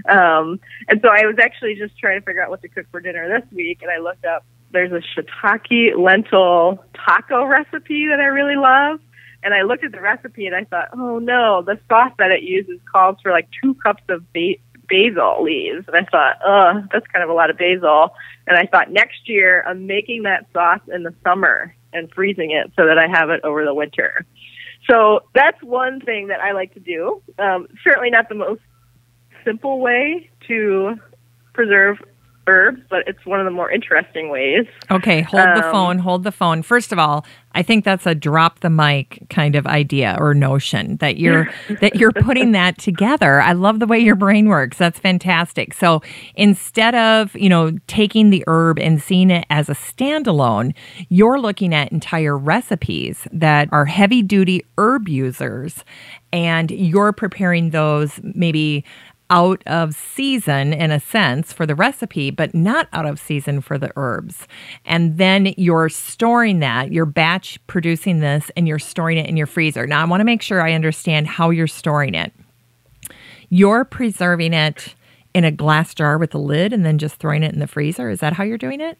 Um, 0.09 0.59
and 0.87 0.99
so 1.01 1.09
I 1.09 1.25
was 1.25 1.37
actually 1.41 1.75
just 1.75 1.97
trying 1.97 2.19
to 2.19 2.25
figure 2.25 2.43
out 2.43 2.49
what 2.49 2.61
to 2.63 2.67
cook 2.67 2.85
for 2.91 2.99
dinner 2.99 3.27
this 3.29 3.49
week, 3.51 3.81
and 3.81 3.91
I 3.91 3.97
looked 3.97 4.25
up. 4.25 4.45
There's 4.71 4.91
a 4.91 5.01
shiitake 5.01 5.97
lentil 5.97 6.83
taco 6.93 7.45
recipe 7.45 8.07
that 8.07 8.19
I 8.19 8.25
really 8.25 8.57
love. 8.57 8.99
And 9.43 9.53
I 9.53 9.61
looked 9.61 9.83
at 9.83 9.91
the 9.91 10.01
recipe 10.01 10.47
and 10.47 10.55
I 10.55 10.63
thought, 10.63 10.89
oh 10.93 11.19
no, 11.19 11.61
the 11.61 11.79
sauce 11.87 12.11
that 12.17 12.31
it 12.31 12.41
uses 12.41 12.79
calls 12.91 13.17
for 13.21 13.31
like 13.31 13.47
two 13.61 13.75
cups 13.75 14.01
of 14.09 14.21
ba- 14.33 14.55
basil 14.89 15.43
leaves. 15.43 15.85
And 15.87 15.95
I 15.95 16.03
thought, 16.09 16.37
oh, 16.43 16.83
that's 16.91 17.05
kind 17.13 17.23
of 17.23 17.29
a 17.29 17.33
lot 17.33 17.51
of 17.51 17.57
basil. 17.57 18.09
And 18.47 18.57
I 18.57 18.65
thought 18.65 18.91
next 18.91 19.29
year 19.29 19.63
I'm 19.67 19.85
making 19.85 20.23
that 20.23 20.47
sauce 20.51 20.81
in 20.91 21.03
the 21.03 21.13
summer 21.23 21.75
and 21.95 22.11
freezing 22.13 22.51
it 22.51 22.71
so 22.75 22.85
that 22.85 22.97
I 22.97 23.07
have 23.07 23.29
it 23.29 23.41
over 23.43 23.65
the 23.65 23.73
winter. 23.73 24.25
So 24.89 25.21
that's 25.33 25.61
one 25.63 25.99
thing 25.99 26.27
that 26.27 26.41
I 26.41 26.51
like 26.51 26.73
to 26.75 26.79
do. 26.79 27.21
Um, 27.39 27.67
certainly 27.83 28.09
not 28.09 28.29
the 28.29 28.35
most 28.35 28.61
simple 29.43 29.79
way 29.79 30.29
to 30.47 30.95
preserve 31.53 31.97
herbs, 32.47 32.81
but 32.89 32.99
it's 33.07 33.25
one 33.25 33.39
of 33.39 33.45
the 33.45 33.51
more 33.51 33.71
interesting 33.71 34.29
ways. 34.29 34.65
Okay, 34.91 35.21
hold 35.21 35.43
um, 35.43 35.55
the 35.55 35.63
phone, 35.63 35.99
hold 35.99 36.23
the 36.23 36.31
phone. 36.31 36.61
First 36.61 36.91
of 36.91 36.99
all, 36.99 37.25
I 37.53 37.63
think 37.63 37.85
that's 37.85 38.05
a 38.05 38.13
drop 38.13 38.59
the 38.59 38.69
mic 38.69 39.25
kind 39.29 39.55
of 39.55 39.65
idea 39.65 40.17
or 40.19 40.33
notion 40.33 40.97
that 40.97 41.17
you're 41.17 41.49
that 41.81 41.95
you're 41.95 42.11
putting 42.11 42.51
that 42.51 42.77
together. 42.77 43.41
I 43.41 43.53
love 43.53 43.79
the 43.79 43.87
way 43.87 43.99
your 43.99 44.15
brain 44.15 44.47
works. 44.47 44.77
That's 44.77 44.99
fantastic. 44.99 45.73
So, 45.73 46.01
instead 46.35 46.95
of, 46.95 47.35
you 47.35 47.49
know, 47.49 47.71
taking 47.87 48.29
the 48.29 48.43
herb 48.47 48.79
and 48.79 49.01
seeing 49.01 49.31
it 49.31 49.45
as 49.49 49.69
a 49.69 49.73
standalone, 49.73 50.73
you're 51.09 51.39
looking 51.39 51.73
at 51.73 51.91
entire 51.91 52.37
recipes 52.37 53.27
that 53.31 53.69
are 53.71 53.85
heavy 53.85 54.21
duty 54.21 54.63
herb 54.77 55.07
users 55.07 55.83
and 56.33 56.71
you're 56.71 57.13
preparing 57.13 57.69
those 57.69 58.19
maybe 58.21 58.83
out 59.29 59.61
of 59.65 59.95
season 59.95 60.73
in 60.73 60.91
a 60.91 60.99
sense 60.99 61.51
for 61.51 61.65
the 61.65 61.75
recipe, 61.75 62.31
but 62.31 62.53
not 62.53 62.87
out 62.93 63.05
of 63.05 63.19
season 63.19 63.61
for 63.61 63.77
the 63.77 63.91
herbs. 63.95 64.47
And 64.85 65.17
then 65.17 65.53
you're 65.57 65.89
storing 65.89 66.59
that, 66.59 66.91
you're 66.91 67.05
batch 67.05 67.59
producing 67.67 68.19
this, 68.19 68.51
and 68.55 68.67
you're 68.67 68.79
storing 68.79 69.17
it 69.17 69.27
in 69.27 69.37
your 69.37 69.47
freezer. 69.47 69.87
Now, 69.87 70.01
I 70.01 70.05
want 70.05 70.21
to 70.21 70.25
make 70.25 70.41
sure 70.41 70.61
I 70.61 70.73
understand 70.73 71.27
how 71.27 71.49
you're 71.49 71.67
storing 71.67 72.13
it. 72.13 72.33
You're 73.49 73.85
preserving 73.85 74.53
it 74.53 74.95
in 75.33 75.43
a 75.43 75.51
glass 75.51 75.93
jar 75.93 76.17
with 76.17 76.33
a 76.33 76.37
lid 76.37 76.73
and 76.73 76.85
then 76.85 76.97
just 76.97 77.15
throwing 77.15 77.43
it 77.43 77.53
in 77.53 77.59
the 77.59 77.67
freezer. 77.67 78.09
Is 78.09 78.19
that 78.21 78.33
how 78.33 78.43
you're 78.43 78.57
doing 78.57 78.81
it? 78.81 78.97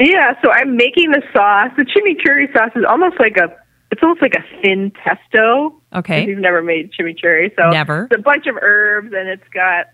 Yeah, 0.00 0.32
so 0.42 0.50
I'm 0.50 0.76
making 0.76 1.10
the 1.10 1.22
sauce. 1.34 1.70
The 1.76 1.84
chimichurri 1.84 2.50
sauce 2.56 2.72
is 2.74 2.84
almost 2.88 3.20
like 3.20 3.36
a 3.36 3.54
it's 3.90 4.02
almost 4.02 4.22
like 4.22 4.34
a 4.34 4.44
thin 4.62 4.90
pesto. 4.90 5.80
Okay. 5.92 6.26
You've 6.26 6.38
never 6.38 6.62
made 6.62 6.92
chimichurri, 6.92 7.54
so 7.56 7.70
never. 7.70 8.04
It's 8.10 8.20
a 8.20 8.22
bunch 8.22 8.46
of 8.46 8.56
herbs, 8.60 9.12
and 9.12 9.28
it's 9.28 9.48
got 9.52 9.86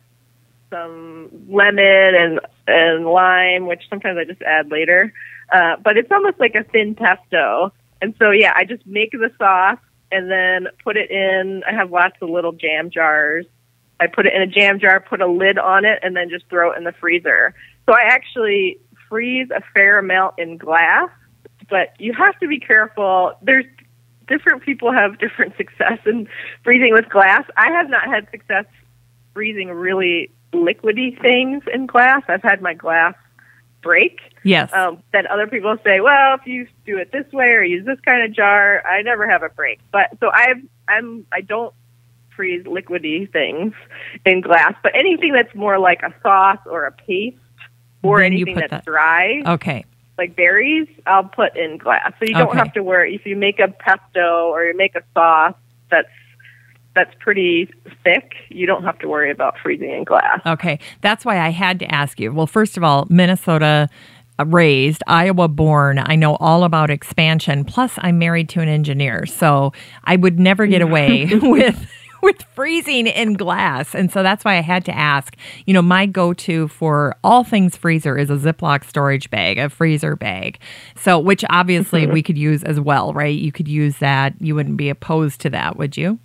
some 0.70 1.30
lemon 1.48 2.14
and 2.14 2.40
and 2.66 3.06
lime, 3.06 3.66
which 3.66 3.82
sometimes 3.88 4.18
I 4.18 4.24
just 4.24 4.42
add 4.42 4.70
later. 4.70 5.12
Uh, 5.52 5.76
but 5.82 5.96
it's 5.96 6.10
almost 6.10 6.38
like 6.40 6.54
a 6.54 6.64
thin 6.64 6.94
pesto. 6.94 7.72
And 8.02 8.14
so 8.18 8.30
yeah, 8.30 8.52
I 8.54 8.64
just 8.64 8.86
make 8.86 9.12
the 9.12 9.30
sauce 9.38 9.78
and 10.12 10.30
then 10.30 10.68
put 10.84 10.96
it 10.96 11.10
in. 11.10 11.62
I 11.66 11.72
have 11.72 11.90
lots 11.90 12.16
of 12.20 12.28
little 12.28 12.52
jam 12.52 12.90
jars. 12.90 13.46
I 13.98 14.08
put 14.08 14.26
it 14.26 14.34
in 14.34 14.42
a 14.42 14.46
jam 14.46 14.78
jar, 14.78 15.00
put 15.00 15.22
a 15.22 15.26
lid 15.26 15.58
on 15.58 15.84
it, 15.84 16.00
and 16.02 16.14
then 16.14 16.28
just 16.28 16.46
throw 16.50 16.72
it 16.72 16.78
in 16.78 16.84
the 16.84 16.92
freezer. 16.92 17.54
So 17.86 17.94
I 17.94 18.02
actually 18.02 18.78
freeze 19.08 19.48
a 19.54 19.62
fair 19.72 19.98
amount 19.98 20.38
in 20.38 20.58
glass, 20.58 21.08
but 21.70 21.98
you 21.98 22.12
have 22.12 22.38
to 22.40 22.48
be 22.48 22.60
careful. 22.60 23.32
There's 23.40 23.64
different 24.28 24.62
people 24.62 24.92
have 24.92 25.18
different 25.18 25.56
success 25.56 25.98
in 26.06 26.28
freezing 26.64 26.92
with 26.92 27.08
glass. 27.08 27.44
I 27.56 27.70
have 27.70 27.88
not 27.88 28.06
had 28.06 28.30
success 28.30 28.66
freezing 29.34 29.70
really 29.70 30.30
liquidy 30.52 31.20
things 31.20 31.62
in 31.72 31.86
glass. 31.86 32.22
I've 32.28 32.42
had 32.42 32.62
my 32.62 32.74
glass 32.74 33.14
break. 33.82 34.20
Yes. 34.42 34.72
Um, 34.72 35.02
then 35.12 35.26
other 35.26 35.46
people 35.46 35.76
say, 35.84 36.00
well, 36.00 36.34
if 36.34 36.46
you 36.46 36.66
do 36.84 36.98
it 36.98 37.12
this 37.12 37.30
way 37.32 37.48
or 37.48 37.62
use 37.62 37.84
this 37.84 38.00
kind 38.00 38.22
of 38.22 38.32
jar, 38.32 38.84
I 38.86 39.02
never 39.02 39.28
have 39.28 39.42
a 39.42 39.48
break. 39.48 39.80
But 39.92 40.16
so 40.20 40.30
I've 40.32 40.62
I'm 40.88 41.26
I 41.32 41.40
don't 41.40 41.74
freeze 42.34 42.64
liquidy 42.64 43.30
things 43.30 43.74
in 44.24 44.40
glass, 44.40 44.74
but 44.82 44.94
anything 44.94 45.32
that's 45.32 45.54
more 45.54 45.78
like 45.78 46.02
a 46.02 46.14
sauce 46.22 46.60
or 46.66 46.84
a 46.84 46.92
paste 46.92 47.36
or 48.02 48.20
then 48.20 48.32
anything 48.32 48.56
that's 48.56 48.70
that. 48.70 48.84
dry. 48.84 49.42
Okay 49.46 49.84
like 50.18 50.36
berries, 50.36 50.88
I'll 51.06 51.24
put 51.24 51.56
in 51.56 51.78
glass. 51.78 52.12
So 52.18 52.26
you 52.26 52.34
don't 52.34 52.48
okay. 52.48 52.58
have 52.58 52.72
to 52.74 52.82
worry 52.82 53.14
if 53.14 53.26
you 53.26 53.36
make 53.36 53.58
a 53.58 53.68
pesto 53.68 54.48
or 54.48 54.64
you 54.64 54.76
make 54.76 54.94
a 54.94 55.02
sauce 55.14 55.54
that's 55.90 56.08
that's 56.94 57.14
pretty 57.20 57.70
thick, 58.02 58.32
you 58.48 58.66
don't 58.66 58.82
have 58.82 58.98
to 59.00 59.08
worry 59.08 59.30
about 59.30 59.58
freezing 59.62 59.90
in 59.90 60.04
glass. 60.04 60.40
Okay. 60.46 60.78
That's 61.02 61.24
why 61.24 61.38
I 61.38 61.50
had 61.50 61.78
to 61.80 61.94
ask 61.94 62.18
you. 62.18 62.32
Well, 62.32 62.46
first 62.46 62.78
of 62.78 62.82
all, 62.82 63.06
Minnesota 63.10 63.88
uh, 64.38 64.46
raised, 64.46 65.02
Iowa 65.06 65.48
born. 65.48 66.02
I 66.02 66.16
know 66.16 66.36
all 66.36 66.64
about 66.64 66.90
expansion. 66.90 67.64
Plus, 67.64 67.92
I'm 67.98 68.18
married 68.18 68.48
to 68.50 68.60
an 68.60 68.68
engineer. 68.68 69.26
So 69.26 69.72
I 70.04 70.16
would 70.16 70.40
never 70.40 70.66
get 70.66 70.80
away 70.82 71.26
with 71.42 71.86
with 72.26 72.42
freezing 72.42 73.06
in 73.06 73.34
glass. 73.34 73.94
And 73.94 74.10
so 74.10 74.24
that's 74.24 74.44
why 74.44 74.56
I 74.56 74.60
had 74.60 74.84
to 74.86 74.92
ask. 74.92 75.36
You 75.64 75.72
know, 75.72 75.80
my 75.80 76.06
go 76.06 76.34
to 76.34 76.66
for 76.66 77.16
all 77.22 77.44
things 77.44 77.76
freezer 77.76 78.18
is 78.18 78.30
a 78.30 78.36
Ziploc 78.36 78.84
storage 78.84 79.30
bag, 79.30 79.58
a 79.58 79.70
freezer 79.70 80.16
bag. 80.16 80.58
So, 80.96 81.20
which 81.20 81.44
obviously 81.50 82.02
mm-hmm. 82.02 82.12
we 82.12 82.24
could 82.24 82.36
use 82.36 82.64
as 82.64 82.80
well, 82.80 83.12
right? 83.12 83.38
You 83.38 83.52
could 83.52 83.68
use 83.68 83.98
that. 83.98 84.34
You 84.40 84.56
wouldn't 84.56 84.76
be 84.76 84.88
opposed 84.88 85.40
to 85.42 85.50
that, 85.50 85.76
would 85.76 85.96
you? 85.96 86.18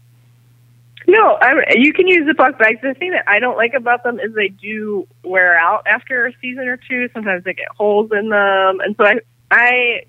No, 1.07 1.37
I, 1.39 1.53
you 1.75 1.93
can 1.93 2.07
use 2.07 2.27
Ziploc 2.27 2.57
bags. 2.57 2.79
The 2.81 2.95
thing 2.95 3.11
that 3.11 3.25
I 3.27 3.37
don't 3.37 3.57
like 3.57 3.75
about 3.75 4.03
them 4.03 4.19
is 4.19 4.33
they 4.33 4.47
do 4.47 5.07
wear 5.23 5.55
out 5.55 5.85
after 5.85 6.25
a 6.25 6.33
season 6.41 6.67
or 6.67 6.77
two. 6.77 7.09
Sometimes 7.13 7.43
they 7.43 7.53
get 7.53 7.67
holes 7.77 8.09
in 8.11 8.29
them, 8.29 8.79
and 8.79 8.95
so 8.97 9.05
I 9.05 9.19
I 9.51 10.05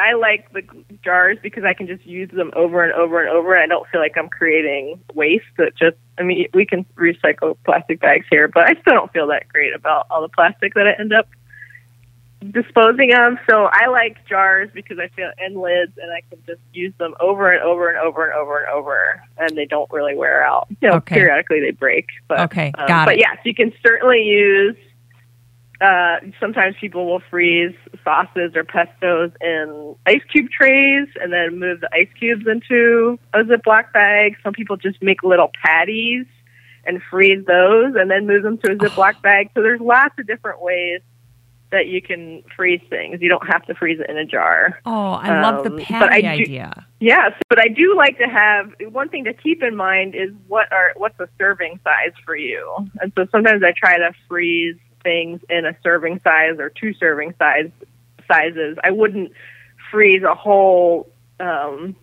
I 0.00 0.14
like 0.14 0.52
the 0.52 0.62
jars 1.04 1.38
because 1.42 1.64
I 1.64 1.74
can 1.74 1.86
just 1.86 2.04
use 2.06 2.30
them 2.30 2.50
over 2.56 2.82
and 2.82 2.92
over 2.92 3.20
and 3.20 3.28
over. 3.28 3.56
I 3.56 3.66
don't 3.66 3.86
feel 3.88 4.00
like 4.00 4.16
I'm 4.16 4.28
creating 4.28 5.00
waste. 5.14 5.44
That 5.58 5.76
just, 5.76 5.96
I 6.18 6.22
mean, 6.22 6.46
we 6.54 6.64
can 6.64 6.84
recycle 6.96 7.56
plastic 7.64 8.00
bags 8.00 8.26
here, 8.30 8.48
but 8.48 8.64
I 8.64 8.80
still 8.80 8.94
don't 8.94 9.12
feel 9.12 9.26
that 9.28 9.48
great 9.48 9.74
about 9.74 10.06
all 10.10 10.22
the 10.22 10.28
plastic 10.28 10.74
that 10.74 10.86
I 10.86 10.92
end 10.98 11.12
up 11.12 11.28
disposing 12.50 13.12
of. 13.12 13.34
So 13.48 13.68
I 13.70 13.88
like 13.88 14.26
jars 14.26 14.70
because 14.72 14.98
I 14.98 15.08
feel 15.08 15.30
and 15.38 15.60
lids, 15.60 15.92
and 16.00 16.10
I 16.10 16.22
can 16.30 16.42
just 16.46 16.60
use 16.72 16.94
them 16.98 17.14
over 17.20 17.52
and 17.52 17.62
over 17.62 17.88
and 17.90 17.98
over 17.98 18.24
and 18.24 18.34
over 18.34 18.58
and 18.58 18.72
over, 18.72 19.22
and 19.36 19.56
they 19.56 19.66
don't 19.66 19.90
really 19.90 20.16
wear 20.16 20.42
out. 20.42 20.68
You 20.80 20.88
know, 20.88 20.96
okay. 20.96 21.16
periodically 21.16 21.60
they 21.60 21.72
break, 21.72 22.06
but 22.28 22.40
okay, 22.40 22.72
um, 22.78 22.88
got 22.88 23.06
but 23.06 23.16
it. 23.16 23.20
yes, 23.20 23.36
you 23.44 23.54
can 23.54 23.72
certainly 23.82 24.22
use 24.22 24.76
uh, 25.80 26.16
sometimes 26.38 26.76
people 26.78 27.06
will 27.06 27.22
freeze 27.30 27.74
sauces 28.04 28.54
or 28.54 28.64
pestos 28.64 29.32
in 29.40 29.94
ice 30.06 30.20
cube 30.30 30.50
trays 30.50 31.08
and 31.20 31.32
then 31.32 31.58
move 31.58 31.80
the 31.80 31.88
ice 31.94 32.08
cubes 32.18 32.46
into 32.46 33.18
a 33.32 33.38
Ziploc 33.38 33.92
bag. 33.92 34.36
Some 34.42 34.52
people 34.52 34.76
just 34.76 35.02
make 35.02 35.22
little 35.22 35.50
patties 35.62 36.26
and 36.84 37.00
freeze 37.10 37.44
those 37.46 37.94
and 37.96 38.10
then 38.10 38.26
move 38.26 38.42
them 38.42 38.58
to 38.58 38.72
a 38.72 38.76
Ziploc 38.76 39.14
oh. 39.16 39.20
bag. 39.22 39.50
So 39.54 39.62
there's 39.62 39.80
lots 39.80 40.14
of 40.18 40.26
different 40.26 40.60
ways 40.60 41.00
that 41.72 41.86
you 41.86 42.02
can 42.02 42.42
freeze 42.56 42.80
things. 42.90 43.22
You 43.22 43.28
don't 43.28 43.46
have 43.46 43.64
to 43.66 43.74
freeze 43.74 44.00
it 44.00 44.10
in 44.10 44.18
a 44.18 44.26
jar. 44.26 44.80
Oh, 44.84 45.12
I 45.12 45.30
um, 45.30 45.42
love 45.42 45.64
the 45.64 45.72
um, 45.72 45.80
patty 45.80 46.22
do, 46.22 46.28
idea. 46.28 46.86
Yes, 46.98 47.32
but 47.48 47.58
I 47.58 47.68
do 47.68 47.94
like 47.96 48.18
to 48.18 48.26
have 48.26 48.72
one 48.90 49.08
thing 49.08 49.24
to 49.24 49.32
keep 49.32 49.62
in 49.62 49.76
mind 49.76 50.14
is 50.14 50.30
what 50.48 50.70
are 50.72 50.92
what's 50.96 51.16
the 51.16 51.28
serving 51.38 51.80
size 51.84 52.12
for 52.24 52.36
you. 52.36 52.88
And 53.00 53.12
so 53.16 53.26
sometimes 53.30 53.62
I 53.62 53.72
try 53.72 53.98
to 53.98 54.12
freeze 54.28 54.76
things 55.02 55.40
in 55.48 55.66
a 55.66 55.76
serving 55.82 56.20
size 56.20 56.58
or 56.58 56.70
two 56.70 56.94
serving 56.94 57.34
size 57.38 57.70
sizes. 58.28 58.78
I 58.84 58.90
wouldn't 58.90 59.32
freeze 59.90 60.22
a 60.22 60.34
whole 60.34 61.10
um, 61.38 61.96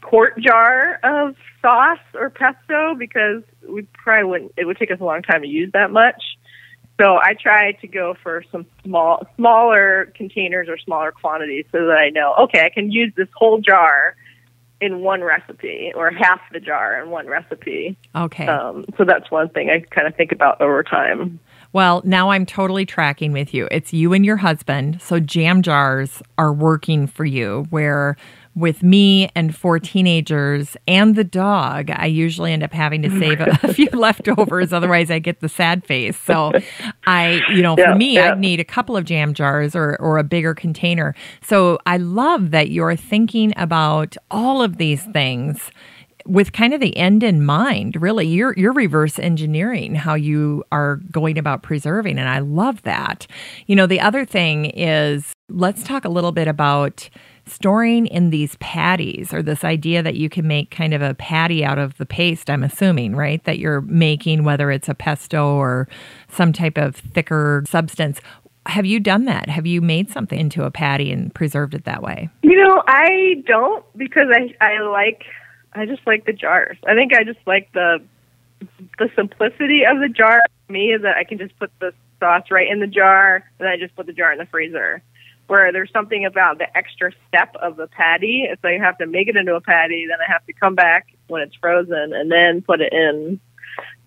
quart 0.00 0.38
jar 0.38 0.98
of 1.02 1.36
sauce 1.60 1.98
or 2.14 2.30
pesto 2.30 2.94
because 2.94 3.42
we 3.68 3.82
probably 3.92 4.24
wouldn't. 4.24 4.52
It 4.56 4.66
would 4.66 4.78
take 4.78 4.90
us 4.90 5.00
a 5.00 5.04
long 5.04 5.22
time 5.22 5.42
to 5.42 5.48
use 5.48 5.72
that 5.72 5.90
much. 5.90 6.22
So 7.00 7.16
I 7.16 7.34
try 7.34 7.72
to 7.72 7.88
go 7.88 8.14
for 8.22 8.44
some 8.52 8.66
small, 8.84 9.26
smaller 9.36 10.12
containers 10.14 10.68
or 10.68 10.78
smaller 10.78 11.10
quantities 11.10 11.64
so 11.72 11.86
that 11.86 11.96
I 11.96 12.10
know, 12.10 12.34
okay, 12.40 12.64
I 12.64 12.68
can 12.68 12.92
use 12.92 13.12
this 13.16 13.28
whole 13.34 13.58
jar 13.58 14.14
in 14.80 15.00
one 15.00 15.22
recipe 15.22 15.92
or 15.94 16.10
half 16.10 16.40
the 16.52 16.60
jar 16.60 17.02
in 17.02 17.10
one 17.10 17.26
recipe. 17.26 17.96
Okay. 18.14 18.46
Um, 18.46 18.84
so 18.98 19.04
that's 19.04 19.30
one 19.30 19.48
thing 19.48 19.70
I 19.70 19.80
kind 19.80 20.06
of 20.06 20.14
think 20.16 20.32
about 20.32 20.60
over 20.60 20.82
time. 20.82 21.40
Well, 21.72 22.02
now 22.04 22.30
I'm 22.30 22.44
totally 22.44 22.84
tracking 22.84 23.32
with 23.32 23.54
you. 23.54 23.68
It's 23.70 23.92
you 23.92 24.12
and 24.12 24.24
your 24.24 24.36
husband. 24.36 25.00
So 25.00 25.20
jam 25.20 25.62
jars 25.62 26.22
are 26.36 26.52
working 26.52 27.06
for 27.06 27.24
you 27.24 27.66
where 27.70 28.16
with 28.54 28.82
me 28.82 29.30
and 29.34 29.56
four 29.56 29.78
teenagers 29.78 30.76
and 30.86 31.16
the 31.16 31.24
dog, 31.24 31.90
I 31.90 32.06
usually 32.06 32.52
end 32.52 32.62
up 32.62 32.72
having 32.72 33.00
to 33.02 33.10
save 33.18 33.40
a, 33.40 33.58
a 33.62 33.72
few 33.74 33.88
leftovers. 33.90 34.72
Otherwise, 34.72 35.10
I 35.10 35.18
get 35.18 35.40
the 35.40 35.48
sad 35.48 35.84
face. 35.86 36.18
So, 36.18 36.52
I, 37.06 37.40
you 37.48 37.62
know, 37.62 37.76
yeah, 37.78 37.92
for 37.92 37.98
me, 37.98 38.14
yeah. 38.16 38.32
I'd 38.32 38.38
need 38.38 38.60
a 38.60 38.64
couple 38.64 38.96
of 38.96 39.04
jam 39.04 39.32
jars 39.32 39.74
or, 39.74 39.96
or 40.00 40.18
a 40.18 40.24
bigger 40.24 40.54
container. 40.54 41.14
So, 41.42 41.78
I 41.86 41.96
love 41.96 42.50
that 42.50 42.70
you're 42.70 42.94
thinking 42.96 43.54
about 43.56 44.16
all 44.30 44.60
of 44.60 44.76
these 44.76 45.02
things 45.04 45.70
with 46.26 46.52
kind 46.52 46.74
of 46.74 46.80
the 46.80 46.96
end 46.96 47.22
in 47.22 47.44
mind 47.44 48.00
really 48.00 48.26
you're 48.26 48.54
you're 48.56 48.72
reverse 48.72 49.18
engineering 49.18 49.94
how 49.94 50.14
you 50.14 50.64
are 50.70 50.96
going 51.10 51.38
about 51.38 51.62
preserving 51.62 52.18
and 52.18 52.28
I 52.28 52.38
love 52.38 52.82
that. 52.82 53.26
You 53.66 53.76
know, 53.76 53.86
the 53.86 54.00
other 54.00 54.24
thing 54.24 54.66
is 54.66 55.32
let's 55.48 55.82
talk 55.82 56.04
a 56.04 56.08
little 56.08 56.32
bit 56.32 56.48
about 56.48 57.08
storing 57.46 58.06
in 58.06 58.30
these 58.30 58.56
patties 58.56 59.32
or 59.32 59.42
this 59.42 59.64
idea 59.64 60.02
that 60.02 60.14
you 60.14 60.28
can 60.28 60.46
make 60.46 60.70
kind 60.70 60.94
of 60.94 61.02
a 61.02 61.14
patty 61.14 61.64
out 61.64 61.78
of 61.78 61.96
the 61.98 62.06
paste 62.06 62.48
I'm 62.48 62.62
assuming, 62.62 63.16
right? 63.16 63.42
That 63.44 63.58
you're 63.58 63.80
making 63.82 64.44
whether 64.44 64.70
it's 64.70 64.88
a 64.88 64.94
pesto 64.94 65.56
or 65.56 65.88
some 66.28 66.52
type 66.52 66.78
of 66.78 66.96
thicker 66.96 67.64
substance. 67.66 68.20
Have 68.66 68.86
you 68.86 69.00
done 69.00 69.24
that? 69.24 69.48
Have 69.48 69.66
you 69.66 69.80
made 69.80 70.08
something 70.08 70.38
into 70.38 70.62
a 70.62 70.70
patty 70.70 71.10
and 71.10 71.34
preserved 71.34 71.74
it 71.74 71.84
that 71.84 72.02
way? 72.02 72.28
You 72.42 72.62
know, 72.62 72.82
I 72.86 73.42
don't 73.46 73.84
because 73.96 74.28
I 74.32 74.64
I 74.64 74.80
like 74.80 75.24
I 75.74 75.86
just 75.86 76.06
like 76.06 76.26
the 76.26 76.32
jars. 76.32 76.76
I 76.86 76.94
think 76.94 77.14
I 77.14 77.24
just 77.24 77.40
like 77.46 77.72
the 77.72 78.02
the 78.98 79.10
simplicity 79.16 79.84
of 79.84 80.00
the 80.00 80.08
jar. 80.08 80.42
Me 80.68 80.92
is 80.92 81.02
that 81.02 81.16
I 81.16 81.24
can 81.24 81.38
just 81.38 81.58
put 81.58 81.70
the 81.80 81.92
sauce 82.20 82.50
right 82.50 82.70
in 82.70 82.80
the 82.80 82.86
jar, 82.86 83.44
and 83.58 83.68
I 83.68 83.76
just 83.76 83.94
put 83.96 84.06
the 84.06 84.12
jar 84.12 84.32
in 84.32 84.38
the 84.38 84.46
freezer. 84.46 85.02
Where 85.48 85.72
there's 85.72 85.90
something 85.92 86.24
about 86.24 86.58
the 86.58 86.76
extra 86.76 87.12
step 87.28 87.54
of 87.56 87.76
the 87.76 87.86
patty. 87.88 88.44
If 88.48 88.64
I 88.64 88.78
have 88.78 88.96
to 88.98 89.06
make 89.06 89.28
it 89.28 89.36
into 89.36 89.54
a 89.54 89.60
patty, 89.60 90.06
then 90.08 90.18
I 90.26 90.30
have 90.30 90.46
to 90.46 90.52
come 90.52 90.74
back 90.74 91.08
when 91.26 91.42
it's 91.42 91.56
frozen 91.56 92.12
and 92.14 92.30
then 92.30 92.62
put 92.62 92.80
it 92.80 92.92
in 92.92 93.40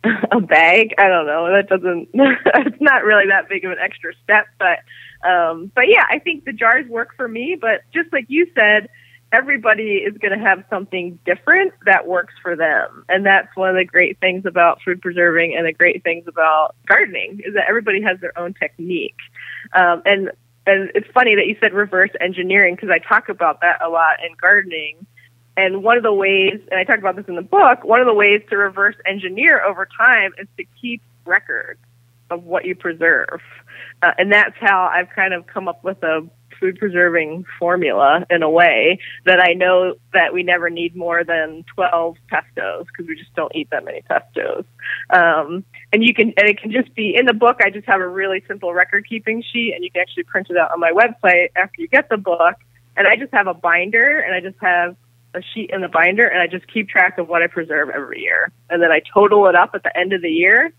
a 0.31 0.39
bag. 0.39 0.95
I 0.97 1.07
don't 1.07 1.27
know. 1.27 1.51
That 1.51 1.67
doesn't. 1.67 2.09
it's 2.13 2.81
not 2.81 3.03
really 3.03 3.27
that 3.27 3.49
big 3.49 3.65
of 3.65 3.71
an 3.71 3.79
extra 3.79 4.13
step, 4.23 4.47
but 4.59 4.79
um, 5.27 5.71
but 5.75 5.87
yeah, 5.87 6.05
I 6.09 6.19
think 6.19 6.45
the 6.45 6.53
jars 6.53 6.87
work 6.87 7.15
for 7.15 7.27
me. 7.27 7.57
But 7.59 7.81
just 7.93 8.11
like 8.13 8.25
you 8.27 8.47
said, 8.55 8.89
everybody 9.35 9.97
is 9.97 10.17
going 10.17 10.37
to 10.37 10.43
have 10.43 10.63
something 10.69 11.19
different 11.25 11.73
that 11.85 12.07
works 12.07 12.33
for 12.41 12.55
them. 12.55 13.03
And 13.09 13.25
that's 13.25 13.53
one 13.55 13.69
of 13.69 13.75
the 13.75 13.83
great 13.83 14.17
things 14.19 14.45
about 14.45 14.81
food 14.81 15.01
preserving 15.01 15.55
and 15.55 15.67
the 15.67 15.73
great 15.73 16.03
things 16.03 16.23
about 16.27 16.75
gardening 16.87 17.41
is 17.45 17.53
that 17.55 17.65
everybody 17.67 18.01
has 18.01 18.17
their 18.21 18.37
own 18.39 18.53
technique. 18.53 19.17
Um, 19.73 20.01
and 20.05 20.31
and 20.67 20.89
it's 20.95 21.07
funny 21.13 21.35
that 21.35 21.45
you 21.45 21.57
said 21.59 21.73
reverse 21.73 22.09
engineering 22.19 22.75
because 22.75 22.89
I 22.89 22.97
talk 22.97 23.29
about 23.29 23.61
that 23.61 23.83
a 23.83 23.89
lot 23.89 24.23
in 24.25 24.33
gardening. 24.39 25.05
And 25.57 25.83
one 25.83 25.95
of 25.95 26.03
the 26.03 26.13
ways, 26.13 26.59
and 26.71 26.79
I 26.79 26.83
talk 26.83 26.97
about 26.97 27.15
this 27.15 27.25
in 27.27 27.35
the 27.35 27.43
book, 27.43 27.83
one 27.83 28.01
of 28.01 28.07
the 28.07 28.13
ways 28.13 28.41
to 28.49 28.57
reverse 28.57 28.95
engineer 29.05 29.63
over 29.63 29.87
time 29.97 30.33
is 30.39 30.47
to 30.57 30.63
keep 30.81 31.01
records 31.25 31.79
of 32.31 32.43
what 32.45 32.65
you 32.65 32.73
preserve. 32.73 33.41
Uh, 34.01 34.11
and 34.17 34.31
that's 34.31 34.55
how 34.59 34.89
I've 34.91 35.09
kind 35.11 35.33
of 35.33 35.45
come 35.45 35.67
up 35.67 35.83
with 35.83 36.01
a 36.03 36.27
food 36.59 36.77
preserving 36.77 37.45
formula 37.59 38.25
in 38.29 38.43
a 38.43 38.49
way 38.49 38.99
that 39.25 39.39
I 39.39 39.53
know 39.53 39.95
that 40.13 40.33
we 40.33 40.43
never 40.43 40.69
need 40.69 40.95
more 40.95 41.23
than 41.23 41.65
12 41.75 42.17
pestos 42.31 42.85
because 42.87 43.07
we 43.07 43.15
just 43.15 43.33
don't 43.35 43.53
eat 43.55 43.69
that 43.71 43.85
many 43.85 44.01
pestos. 44.01 44.65
Um, 45.09 45.63
and 45.91 46.03
you 46.03 46.13
can, 46.13 46.33
and 46.37 46.47
it 46.47 46.61
can 46.61 46.71
just 46.71 46.93
be 46.95 47.15
in 47.15 47.25
the 47.25 47.33
book. 47.33 47.57
I 47.63 47.69
just 47.69 47.87
have 47.87 48.01
a 48.01 48.07
really 48.07 48.43
simple 48.47 48.73
record 48.73 49.07
keeping 49.07 49.43
sheet 49.53 49.73
and 49.73 49.83
you 49.83 49.91
can 49.91 50.01
actually 50.01 50.23
print 50.23 50.47
it 50.49 50.57
out 50.57 50.71
on 50.71 50.79
my 50.79 50.91
website 50.91 51.49
after 51.55 51.81
you 51.81 51.87
get 51.87 52.09
the 52.09 52.17
book. 52.17 52.55
And 52.97 53.07
I 53.07 53.15
just 53.15 53.33
have 53.33 53.47
a 53.47 53.53
binder 53.53 54.19
and 54.19 54.33
I 54.33 54.39
just 54.39 54.61
have 54.61 54.95
a 55.33 55.41
sheet 55.53 55.69
in 55.71 55.81
the 55.81 55.89
binder 55.89 56.27
and 56.27 56.41
I 56.41 56.47
just 56.47 56.71
keep 56.71 56.89
track 56.89 57.17
of 57.17 57.27
what 57.27 57.41
I 57.41 57.47
preserve 57.47 57.89
every 57.89 58.21
year. 58.21 58.51
And 58.69 58.81
then 58.81 58.91
I 58.91 59.01
total 59.13 59.47
it 59.47 59.55
up 59.55 59.71
at 59.73 59.83
the 59.83 59.95
end 59.97 60.13
of 60.13 60.21
the 60.21 60.29
year. 60.29 60.71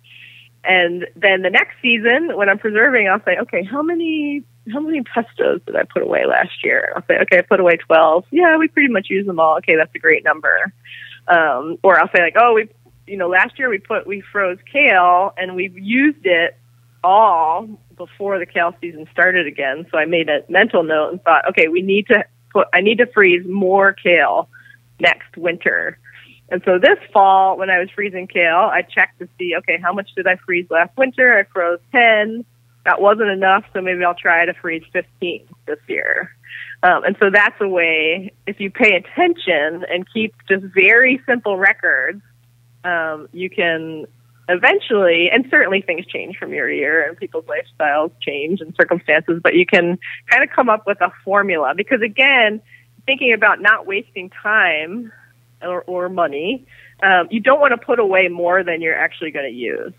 And 0.65 1.07
then 1.15 1.43
the 1.43 1.51
next 1.51 1.77
season, 1.81 2.37
when 2.37 2.49
I'm 2.49 2.59
preserving, 2.59 3.09
I'll 3.09 3.23
say, 3.25 3.37
okay, 3.43 3.63
how 3.63 3.83
many 3.83 4.43
how 4.73 4.81
many 4.81 5.03
pestos 5.03 5.65
did 5.65 5.77
I 5.77 5.85
put 5.85 6.03
away 6.03 6.27
last 6.27 6.65
year? 6.65 6.93
I'll 6.97 7.05
say, 7.07 7.19
okay, 7.23 7.39
I 7.39 7.43
put 7.43 7.61
away 7.61 7.77
12. 7.77 8.25
Yeah, 8.31 8.57
we 8.57 8.69
pretty 8.69 8.93
much 8.93 9.09
use 9.09 9.27
them 9.27 9.39
all. 9.39 9.57
Okay, 9.59 9.77
that's 9.77 9.95
a 9.95 9.99
great 9.99 10.25
number. 10.25 10.73
Um, 11.29 11.79
or 11.83 11.99
I'll 11.99 12.11
say 12.15 12.23
like, 12.23 12.37
oh, 12.37 12.55
we, 12.55 12.69
you 13.07 13.17
know, 13.17 13.29
last 13.29 13.59
year 13.59 13.69
we 13.69 13.79
put, 13.79 14.07
we 14.07 14.23
froze 14.33 14.59
kale 14.71 15.35
and 15.37 15.55
we've 15.55 15.77
used 15.79 16.25
it 16.25 16.57
all 17.05 17.69
before 17.97 18.39
the 18.39 18.47
kale 18.47 18.75
season 18.81 19.07
started 19.13 19.47
again. 19.47 19.87
So 19.91 19.99
I 19.99 20.05
made 20.05 20.29
a 20.29 20.41
mental 20.49 20.83
note 20.83 21.13
and 21.13 21.23
thought, 21.23 21.49
okay, 21.51 21.69
we 21.69 21.83
need 21.83 22.09
to 22.09 22.25
put, 22.53 22.69
I 22.73 22.81
need 22.81 22.99
to 22.99 23.07
freeze 23.07 23.47
more 23.47 23.93
kale 23.93 24.49
next 24.99 25.37
winter. 25.37 25.99
And 26.49 26.63
so 26.65 26.79
this 26.79 26.99
fall, 27.13 27.57
when 27.57 27.71
I 27.71 27.81
was 27.81 27.91
freezing 27.91 28.29
kale, 28.29 28.71
I 28.73 28.83
checked 28.83 29.19
to 29.19 29.29
see, 29.39 29.55
okay, 29.59 29.79
how 29.83 29.93
much 29.93 30.11
did 30.15 30.27
I 30.27 30.37
freeze 30.37 30.67
last 30.71 30.97
winter? 30.97 31.37
I 31.37 31.45
froze 31.53 31.81
10 31.93 32.45
that 32.87 33.01
wasn't 33.01 33.29
enough, 33.29 33.65
so 33.73 33.83
maybe 33.83 34.05
I'll 34.05 34.15
try 34.15 34.47
to 34.47 34.55
freeze 34.55 34.85
15 34.93 35.47
this 35.67 35.79
year. 35.89 36.31
Um, 36.85 37.03
and 37.03 37.17
so 37.19 37.31
that's 37.31 37.61
a 37.61 37.69
way, 37.69 38.33
if 38.47 38.61
you 38.61 38.71
pay 38.71 38.95
attention 38.95 39.85
and 39.91 40.07
keep 40.13 40.35
just 40.49 40.65
very 40.73 41.21
simple 41.27 41.59
records, 41.59 42.23
um, 42.85 43.29
you 43.33 43.51
can 43.51 44.07
eventually, 44.49 45.29
and 45.33 45.47
certainly 45.51 45.83
things 45.83 46.07
change 46.07 46.37
from 46.37 46.53
year 46.53 46.69
to 46.69 46.75
year 46.77 47.09
and 47.09 47.17
people's 47.17 47.47
lifestyles 47.47 48.13
change 48.21 48.61
and 48.61 48.73
circumstances, 48.77 49.41
but 49.43 49.55
you 49.55 49.67
can 49.67 49.99
kind 50.31 50.45
of 50.45 50.51
come 50.55 50.69
up 50.69 50.87
with 50.87 51.01
a 51.01 51.11
formula. 51.25 51.75
Because 51.77 52.03
again, 52.03 52.63
thinking 53.05 53.33
about 53.33 53.61
not 53.61 53.85
wasting 53.85 54.31
time 54.31 55.11
or, 55.61 55.83
or 55.83 56.09
money, 56.09 56.65
um, 57.03 57.27
you 57.33 57.41
don't 57.41 57.59
want 57.59 57.73
to 57.73 57.85
put 57.85 57.99
away 57.99 58.29
more 58.29 58.63
than 58.63 58.81
you're 58.81 58.97
actually 58.97 59.33
going 59.33 59.51
to 59.51 59.59
use 59.59 59.93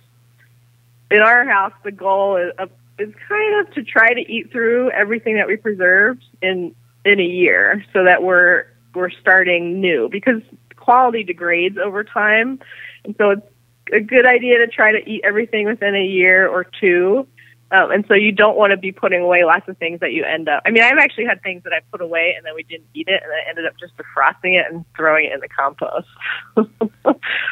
in 1.09 1.19
our 1.19 1.45
house, 1.45 1.73
the 1.83 1.91
goal 1.91 2.37
is, 2.37 2.51
uh, 2.57 2.67
is 2.99 3.13
kind 3.27 3.67
of 3.67 3.73
to 3.73 3.83
try 3.83 4.13
to 4.13 4.21
eat 4.21 4.51
through 4.51 4.91
everything 4.91 5.35
that 5.35 5.47
we 5.47 5.55
preserved 5.55 6.23
in 6.41 6.75
in 7.05 7.19
a 7.19 7.25
year, 7.25 7.83
so 7.93 8.03
that 8.03 8.23
we're 8.23 8.65
we're 8.93 9.09
starting 9.09 9.79
new 9.79 10.09
because 10.09 10.41
quality 10.75 11.23
degrades 11.23 11.77
over 11.77 12.03
time, 12.03 12.59
and 13.03 13.15
so 13.17 13.31
it's 13.31 13.47
a 13.93 13.99
good 13.99 14.25
idea 14.25 14.57
to 14.57 14.67
try 14.67 14.91
to 14.91 15.09
eat 15.09 15.21
everything 15.23 15.65
within 15.65 15.95
a 15.95 16.05
year 16.05 16.47
or 16.47 16.65
two 16.79 17.27
um, 17.69 17.91
and 17.91 18.05
so 18.07 18.13
you 18.13 18.31
don't 18.31 18.57
want 18.57 18.71
to 18.71 18.77
be 18.77 18.93
putting 18.93 19.21
away 19.21 19.43
lots 19.43 19.67
of 19.67 19.77
things 19.77 19.99
that 19.99 20.13
you 20.13 20.23
end 20.23 20.47
up. 20.47 20.63
I 20.65 20.71
mean, 20.71 20.83
I've 20.83 20.97
actually 20.97 21.25
had 21.25 21.43
things 21.43 21.63
that 21.63 21.73
I 21.73 21.81
put 21.91 22.01
away 22.01 22.33
and 22.37 22.45
then 22.45 22.55
we 22.55 22.63
didn't 22.63 22.87
eat 22.93 23.09
it, 23.09 23.21
and 23.21 23.31
I 23.31 23.49
ended 23.49 23.65
up 23.65 23.73
just 23.77 23.93
defrosting 23.97 24.57
it 24.57 24.71
and 24.71 24.85
throwing 24.95 25.25
it 25.25 25.33
in 25.33 25.41
the 25.41 25.49
compost, 25.49 26.07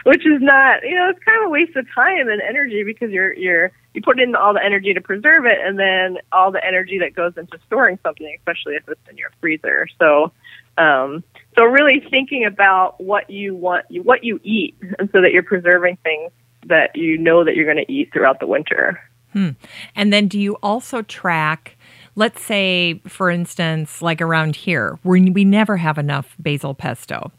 which 0.04 0.26
is 0.26 0.42
not, 0.42 0.84
you 0.84 0.96
know, 0.96 1.10
it's 1.10 1.20
kind 1.26 1.42
of 1.42 1.48
a 1.48 1.50
waste 1.50 1.76
of 1.76 1.86
time 1.94 2.30
and 2.30 2.42
energy 2.42 2.84
because 2.84 3.12
you're 3.12 3.34
you're 3.34 3.72
you 3.96 4.02
put 4.02 4.20
in 4.20 4.36
all 4.36 4.54
the 4.54 4.64
energy 4.64 4.94
to 4.94 5.02
preserve 5.02 5.46
it, 5.46 5.60
and 5.64 5.80
then 5.80 6.18
all 6.32 6.52
the 6.52 6.64
energy 6.64 7.00
that 7.00 7.16
goes 7.16 7.34
into 7.38 7.58
storing 7.66 8.00
something, 8.04 8.36
especially 8.38 8.76
if 8.76 8.88
it's 8.88 9.10
in 9.10 9.18
your 9.18 9.32
freezer. 9.42 9.88
So, 10.00 10.32
um, 10.78 11.24
so 11.56 11.64
really 11.64 12.06
thinking 12.10 12.46
about 12.46 13.02
what 13.02 13.30
you 13.30 13.56
want, 13.56 13.86
what 13.90 14.24
you 14.24 14.40
eat, 14.44 14.76
and 15.00 15.10
so 15.12 15.22
that 15.22 15.32
you're 15.32 15.44
preserving 15.44 15.98
things 16.04 16.32
that 16.68 16.96
you 16.96 17.18
know 17.18 17.44
that 17.44 17.56
you're 17.56 17.72
going 17.72 17.86
to 17.86 17.92
eat 17.92 18.12
throughout 18.12 18.40
the 18.40 18.48
winter. 18.48 19.00
Hmm. 19.34 19.50
And 19.96 20.14
then 20.14 20.28
do 20.28 20.40
you 20.40 20.56
also 20.64 21.02
track, 21.02 21.78
let's 22.16 22.42
say, 22.42 23.02
for 23.08 23.30
instance, 23.30 24.02
like 24.02 24.22
around 24.22 24.56
here, 24.56 24.98
we, 25.04 25.30
we 25.30 25.44
never 25.44 25.78
have 25.78 25.98
enough 25.98 26.36
basil 26.40 26.74
pesto. 26.74 27.32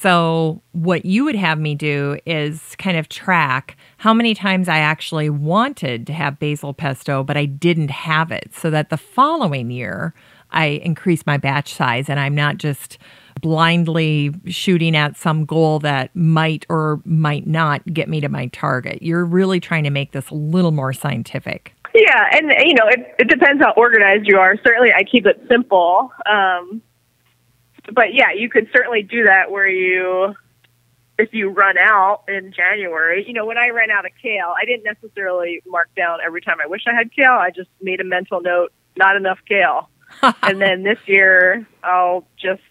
So, 0.00 0.62
what 0.72 1.04
you 1.04 1.24
would 1.24 1.34
have 1.34 1.58
me 1.58 1.74
do 1.74 2.18
is 2.24 2.74
kind 2.78 2.96
of 2.96 3.10
track 3.10 3.76
how 3.98 4.14
many 4.14 4.34
times 4.34 4.66
I 4.66 4.78
actually 4.78 5.28
wanted 5.28 6.06
to 6.06 6.14
have 6.14 6.38
basil 6.38 6.72
pesto, 6.72 7.22
but 7.22 7.36
I 7.36 7.44
didn't 7.44 7.90
have 7.90 8.32
it, 8.32 8.54
so 8.54 8.70
that 8.70 8.88
the 8.88 8.96
following 8.96 9.70
year 9.70 10.14
I 10.52 10.66
increase 10.66 11.26
my 11.26 11.36
batch 11.36 11.74
size 11.74 12.08
and 12.08 12.18
I'm 12.18 12.34
not 12.34 12.56
just 12.56 12.96
blindly 13.42 14.32
shooting 14.46 14.96
at 14.96 15.18
some 15.18 15.44
goal 15.44 15.80
that 15.80 16.16
might 16.16 16.64
or 16.70 17.02
might 17.04 17.46
not 17.46 17.84
get 17.92 18.08
me 18.08 18.22
to 18.22 18.30
my 18.30 18.46
target. 18.46 19.02
You're 19.02 19.26
really 19.26 19.60
trying 19.60 19.84
to 19.84 19.90
make 19.90 20.12
this 20.12 20.30
a 20.30 20.34
little 20.34 20.72
more 20.72 20.94
scientific. 20.94 21.74
Yeah, 21.94 22.30
and 22.32 22.50
you 22.64 22.74
know, 22.74 22.86
it, 22.88 23.14
it 23.18 23.28
depends 23.28 23.62
how 23.62 23.74
organized 23.76 24.26
you 24.26 24.38
are. 24.38 24.56
Certainly, 24.64 24.94
I 24.94 25.02
keep 25.02 25.26
it 25.26 25.44
simple. 25.50 26.10
Um, 26.24 26.80
but 27.92 28.14
yeah, 28.14 28.32
you 28.32 28.48
could 28.48 28.68
certainly 28.72 29.02
do 29.02 29.24
that 29.24 29.50
where 29.50 29.68
you, 29.68 30.34
if 31.18 31.32
you 31.32 31.50
run 31.50 31.76
out 31.78 32.24
in 32.28 32.52
January, 32.52 33.24
you 33.26 33.32
know, 33.32 33.46
when 33.46 33.58
I 33.58 33.68
ran 33.68 33.90
out 33.90 34.06
of 34.06 34.12
kale, 34.22 34.54
I 34.60 34.64
didn't 34.64 34.84
necessarily 34.84 35.60
mark 35.66 35.88
down 35.96 36.18
every 36.24 36.40
time 36.40 36.56
I 36.62 36.66
wish 36.66 36.82
I 36.86 36.94
had 36.94 37.14
kale. 37.14 37.32
I 37.32 37.50
just 37.50 37.70
made 37.80 38.00
a 38.00 38.04
mental 38.04 38.40
note, 38.40 38.72
not 38.96 39.16
enough 39.16 39.38
kale. 39.46 39.88
and 40.42 40.60
then 40.60 40.82
this 40.82 40.98
year, 41.06 41.66
I'll 41.84 42.26
just 42.36 42.62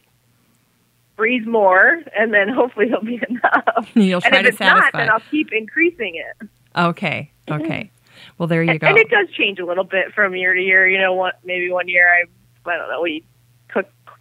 freeze 1.15 1.45
more, 1.45 2.01
and 2.17 2.33
then 2.33 2.49
hopefully 2.49 2.87
it'll 2.87 3.03
be 3.03 3.21
enough. 3.29 3.89
You'll 3.93 4.21
try 4.21 4.37
and 4.37 4.37
if 4.37 4.43
to 4.43 4.47
it's 4.49 4.57
satisfy. 4.57 4.81
not, 4.83 4.93
then 4.93 5.09
I'll 5.09 5.23
keep 5.31 5.51
increasing 5.51 6.15
it. 6.15 6.49
Okay. 6.75 7.31
Okay. 7.49 7.91
Well, 8.37 8.47
there 8.47 8.63
you 8.63 8.79
go. 8.79 8.87
And 8.87 8.97
it 8.97 9.09
does 9.09 9.27
change 9.31 9.59
a 9.59 9.65
little 9.65 9.83
bit 9.83 10.13
from 10.13 10.35
year 10.35 10.53
to 10.53 10.61
year. 10.61 10.87
You 10.87 10.99
know, 10.99 11.13
what? 11.13 11.39
Maybe 11.43 11.71
one 11.71 11.87
year 11.87 12.07
I, 12.07 12.69
I 12.69 12.77
don't 12.77 12.89
know, 12.89 13.01
we 13.01 13.23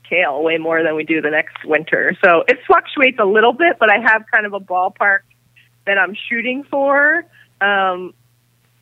kale 0.09 0.43
way 0.43 0.59
more 0.59 0.83
than 0.83 0.95
we 0.95 1.05
do 1.05 1.21
the 1.21 1.31
next 1.31 1.65
winter. 1.65 2.17
So 2.25 2.45
it 2.49 2.59
fluctuates 2.67 3.19
a 3.19 3.25
little 3.25 3.53
bit, 3.53 3.77
but 3.79 3.91
I 3.91 3.99
have 3.99 4.25
kind 4.33 4.47
of 4.47 4.53
a 4.53 4.61
ballpark 4.61 5.21
that 5.87 5.99
I'm 5.99 6.15
shooting 6.29 6.65
for. 6.65 7.25
Um, 7.61 8.15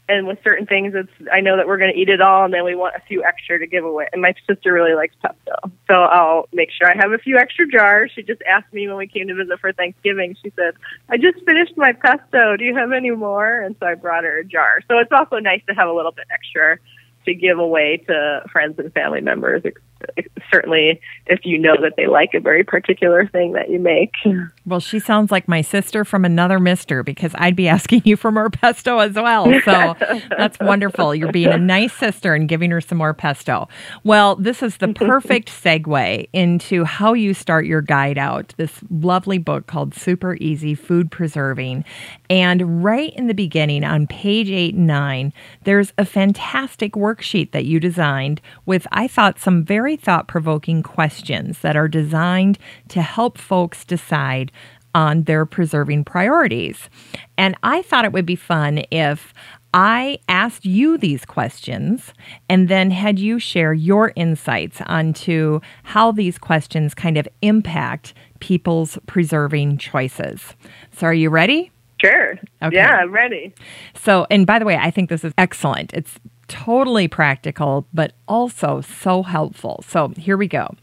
and 0.09 0.27
with 0.27 0.39
certain 0.45 0.67
things, 0.67 0.95
it's 0.95 1.11
I 1.33 1.41
know 1.41 1.57
that 1.57 1.67
we're 1.67 1.79
going 1.79 1.93
to 1.93 1.99
eat 1.99 2.09
it 2.09 2.21
all, 2.21 2.45
and 2.45 2.55
then 2.55 2.65
we 2.65 2.75
want 2.77 2.95
a 2.95 3.01
few 3.09 3.25
extra 3.25 3.59
to 3.59 3.67
give 3.67 3.85
away. 3.85 4.07
And 4.13 4.23
my 4.23 4.35
sister 4.49 4.73
really 4.73 4.95
likes 4.95 5.17
pesto, 5.21 5.55
so 5.89 5.95
I'll 5.95 6.49
make 6.53 6.71
sure 6.71 6.89
I 6.89 6.95
have 6.97 7.13
a 7.13 7.19
few 7.19 7.37
extra 7.39 7.67
jars. 7.67 8.13
She 8.15 8.23
just 8.23 8.41
asked 8.43 8.73
me 8.73 8.87
when 8.87 8.97
we 8.97 9.09
came 9.09 9.27
to 9.27 9.35
visit 9.35 9.59
for 9.59 9.73
Thanksgiving. 9.73 10.37
She 10.41 10.53
said, 10.55 10.75
"I 11.09 11.17
just 11.17 11.45
finished 11.45 11.77
my 11.77 11.93
pesto. 11.93 12.57
Do 12.57 12.65
you 12.65 12.77
have 12.77 12.93
any 12.93 13.11
more?" 13.11 13.61
And 13.63 13.75
so 13.81 13.87
I 13.87 13.95
brought 13.95 14.23
her 14.23 14.39
a 14.39 14.45
jar. 14.45 14.81
So 14.89 14.99
it's 14.99 15.11
also 15.11 15.41
nice 15.41 15.63
to 15.69 15.75
have 15.75 15.89
a 15.89 15.93
little 15.93 16.13
bit 16.13 16.27
extra 16.31 16.79
to 17.25 17.35
give 17.35 17.59
away 17.59 17.97
to 18.07 18.45
friends 18.53 18.79
and 18.79 18.93
family 18.93 19.21
members. 19.21 19.65
Certainly, 20.51 21.01
if 21.27 21.41
you 21.45 21.59
know 21.59 21.77
that 21.81 21.95
they 21.97 22.07
like 22.07 22.31
a 22.35 22.41
very 22.41 22.63
particular 22.63 23.27
thing 23.27 23.53
that 23.53 23.71
you 23.71 23.79
make. 23.79 24.13
Well, 24.65 24.81
she 24.81 24.99
sounds 24.99 25.31
like 25.31 25.49
my 25.49 25.63
sister 25.63 26.05
from 26.05 26.25
another 26.25 26.61
mister 26.61 27.03
because 27.03 27.33
I'd 27.37 27.57
be 27.57 27.69
asking 27.77 28.03
you 28.05 28.17
for 28.17 28.31
more 28.31 28.51
pesto 28.51 28.99
as 28.99 29.15
well. 29.15 29.47
So 29.65 29.97
that's 30.37 30.59
wonderful. 30.61 31.15
You're 31.15 31.33
being 31.33 31.53
a 31.53 31.59
nice 31.59 31.93
sister 31.93 32.35
and 32.35 32.49
giving 32.49 32.71
her 32.71 32.81
some 32.81 32.99
more 32.99 33.15
pesto. 33.15 33.69
Well, 34.05 34.37
this 34.37 34.63
is 34.63 34.77
the 34.79 34.89
perfect 34.89 35.49
segue 35.63 36.29
into 36.33 36.85
how 36.85 37.13
you 37.15 37.35
start 37.35 37.67
your 37.67 37.83
guide 37.83 38.19
out. 38.19 38.55
This 38.57 38.81
lovely 38.91 39.39
book 39.39 39.67
called 39.67 39.95
Super 39.95 40.37
Easy 40.41 40.75
Food 40.75 41.11
Preserving. 41.11 41.85
And 42.29 42.85
right 42.85 43.15
in 43.15 43.27
the 43.27 43.35
beginning, 43.35 43.85
on 43.85 44.07
page 44.07 44.51
eight 44.51 44.75
and 44.75 44.87
nine, 44.87 45.33
there's 45.65 45.93
a 45.99 46.05
fantastic 46.05 46.93
worksheet 46.93 47.53
that 47.53 47.65
you 47.65 47.81
designed 47.81 48.41
with, 48.65 48.87
I 48.93 49.09
thought, 49.09 49.39
some 49.39 49.65
very 49.65 49.96
thought 49.97 50.29
provoking 50.29 50.83
questions 50.83 51.61
that 51.61 51.77
are 51.77 51.89
designed 51.89 52.59
to 52.89 53.03
help 53.03 53.39
folks 53.39 53.85
decide 53.85 54.53
on 54.95 55.25
their 55.25 55.45
preserving 55.45 56.05
priorities. 56.05 56.89
And 57.37 57.55
I 57.63 57.83
thought 57.83 58.07
it 58.07 58.13
would 58.13 58.25
be 58.25 58.37
fun 58.37 58.83
if 58.91 59.35
I 59.75 60.19
asked 60.27 60.65
you 60.65 60.97
these 60.97 61.27
questions 61.27 62.15
and 62.49 62.69
then 62.69 62.91
had 62.91 63.19
you 63.19 63.39
share 63.39 63.75
your 63.75 64.13
insights 64.17 64.81
onto 64.87 65.61
how 65.83 66.13
these 66.13 66.39
questions 66.39 66.95
kind 66.95 67.19
of 67.19 67.29
impact 67.43 68.15
people's 68.41 68.99
preserving 69.07 69.77
choices. 69.77 70.55
So, 70.97 71.09
are 71.09 71.15
you 71.15 71.29
ready? 71.29 71.71
Sure. 72.01 72.39
Okay. 72.63 72.77
Yeah, 72.77 72.97
I'm 72.97 73.13
ready. 73.13 73.55
So, 73.95 74.27
and 74.31 74.47
by 74.47 74.59
the 74.59 74.65
way, 74.65 74.77
I 74.77 74.91
think 74.91 75.11
this 75.11 75.25
is 75.25 75.33
excellent. 75.37 75.93
It's 75.93 76.19
totally 76.49 77.09
practical, 77.09 77.87
but 77.93 78.13
also 78.29 78.81
so 78.81 79.23
helpful. 79.23 79.85
So, 79.87 80.09
here 80.17 80.37
we 80.37 80.49
go. 80.49 80.75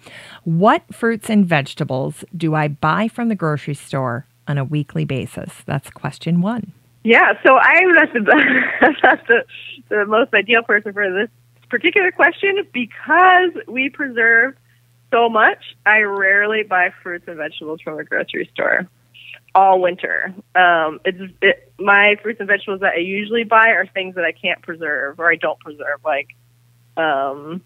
What 0.44 0.84
fruits 0.94 1.30
and 1.30 1.46
vegetables 1.46 2.24
do 2.36 2.56
I 2.56 2.68
buy 2.68 3.08
from 3.08 3.30
the 3.30 3.36
grocery 3.36 3.76
store 3.76 4.26
on 4.48 4.58
a 4.58 4.64
weekly 4.64 5.06
basis? 5.06 5.64
That's 5.66 5.90
question 5.90 6.42
one. 6.42 6.74
Yeah, 7.04 7.34
so 7.46 7.58
I'm 7.58 7.94
not 7.94 8.14
the, 8.14 8.20
the, 9.28 9.46
the 9.90 10.06
most 10.06 10.34
ideal 10.34 10.64
person 10.64 10.94
for 10.94 11.12
this 11.12 11.30
particular 11.70 12.12
question 12.12 12.68
because 12.72 13.52
we 13.68 13.90
preserve 13.90 14.56
so 15.12 15.28
much. 15.30 15.60
I 15.86 16.02
rarely 16.02 16.64
buy 16.64 16.94
fruits 17.02 17.26
and 17.28 17.38
vegetables 17.38 17.82
from 17.82 17.98
the 17.98 18.04
grocery 18.04 18.50
store 18.54 18.88
all 19.56 19.82
winter. 19.82 20.34
Um, 20.56 21.00
it's 21.06 21.34
it, 21.42 21.74
my 21.80 22.16
fruits 22.22 22.40
and 22.40 22.48
vegetables 22.48 22.82
that 22.82 22.94
I 22.94 23.00
usually 23.00 23.44
buy 23.44 23.70
are 23.70 23.86
things 23.86 24.16
that 24.16 24.24
I 24.24 24.32
can't 24.32 24.62
preserve 24.62 25.20
or 25.20 25.32
I 25.32 25.36
don't 25.36 25.60
preserve, 25.60 26.00
like 26.04 26.30
um, 26.98 27.62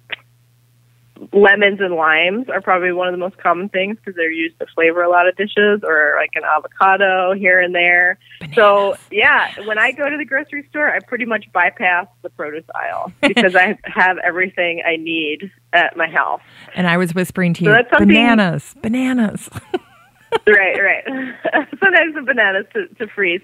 lemons 1.33 1.79
and 1.79 1.95
limes 1.95 2.49
are 2.49 2.61
probably 2.61 2.91
one 2.91 3.07
of 3.07 3.11
the 3.11 3.17
most 3.17 3.37
common 3.37 3.69
things 3.69 3.97
because 3.97 4.15
they're 4.15 4.31
used 4.31 4.57
to 4.59 4.65
flavor 4.75 5.01
a 5.01 5.09
lot 5.09 5.27
of 5.27 5.35
dishes, 5.35 5.81
or 5.83 6.15
like 6.17 6.31
an 6.35 6.43
avocado 6.43 7.33
here 7.33 7.59
and 7.59 7.73
there. 7.73 8.19
Bananas. 8.39 8.55
So 8.55 8.95
yeah, 9.11 9.53
when 9.65 9.77
I 9.77 9.91
go 9.91 10.09
to 10.09 10.17
the 10.17 10.25
grocery 10.25 10.67
store, 10.69 10.89
I 10.89 10.99
pretty 10.99 11.25
much 11.25 11.51
bypass 11.51 12.07
the 12.21 12.29
produce 12.29 12.65
aisle 12.75 13.11
because 13.21 13.55
I 13.55 13.77
have 13.83 14.17
everything 14.19 14.81
I 14.85 14.97
need 14.97 15.51
at 15.73 15.97
my 15.97 16.07
house. 16.07 16.41
And 16.75 16.87
I 16.87 16.97
was 16.97 17.13
whispering 17.13 17.53
to 17.55 17.65
so 17.65 17.71
you, 17.71 17.83
bananas, 17.99 18.75
bananas. 18.81 19.49
right, 20.47 20.77
right. 20.81 21.03
Sometimes 21.79 22.15
the 22.15 22.21
bananas 22.25 22.65
to, 22.73 22.87
to 22.95 23.07
freeze. 23.07 23.41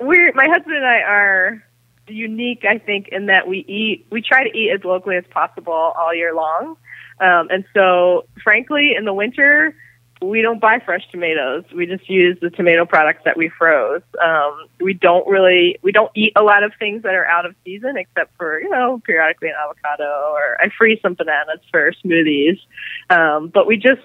We're 0.00 0.32
my 0.34 0.46
husband 0.46 0.76
and 0.76 0.86
I 0.86 1.00
are 1.00 1.64
unique, 2.06 2.64
I 2.68 2.78
think, 2.78 3.08
in 3.08 3.26
that 3.26 3.46
we 3.48 3.58
eat. 3.68 4.06
We 4.10 4.22
try 4.22 4.44
to 4.44 4.56
eat 4.56 4.70
as 4.72 4.84
locally 4.84 5.16
as 5.16 5.24
possible 5.30 5.72
all 5.72 6.14
year 6.14 6.34
long, 6.34 6.76
um, 7.20 7.48
and 7.50 7.64
so 7.74 8.26
frankly, 8.42 8.94
in 8.96 9.04
the 9.04 9.14
winter, 9.14 9.74
we 10.20 10.42
don't 10.42 10.60
buy 10.60 10.80
fresh 10.84 11.02
tomatoes. 11.10 11.64
We 11.74 11.86
just 11.86 12.08
use 12.08 12.38
the 12.40 12.50
tomato 12.50 12.84
products 12.84 13.22
that 13.24 13.36
we 13.36 13.50
froze. 13.56 14.02
Um, 14.22 14.66
we 14.80 14.94
don't 14.94 15.26
really 15.28 15.78
we 15.82 15.92
don't 15.92 16.10
eat 16.14 16.32
a 16.36 16.42
lot 16.42 16.62
of 16.62 16.72
things 16.78 17.02
that 17.02 17.14
are 17.14 17.26
out 17.26 17.46
of 17.46 17.54
season, 17.64 17.96
except 17.96 18.36
for 18.36 18.60
you 18.60 18.68
know 18.68 19.00
periodically 19.04 19.48
an 19.48 19.54
avocado 19.62 20.32
or 20.32 20.56
I 20.60 20.70
freeze 20.76 20.98
some 21.02 21.14
bananas 21.14 21.60
for 21.70 21.92
smoothies. 22.04 22.58
Um, 23.10 23.48
but 23.48 23.66
we 23.66 23.76
just 23.76 24.02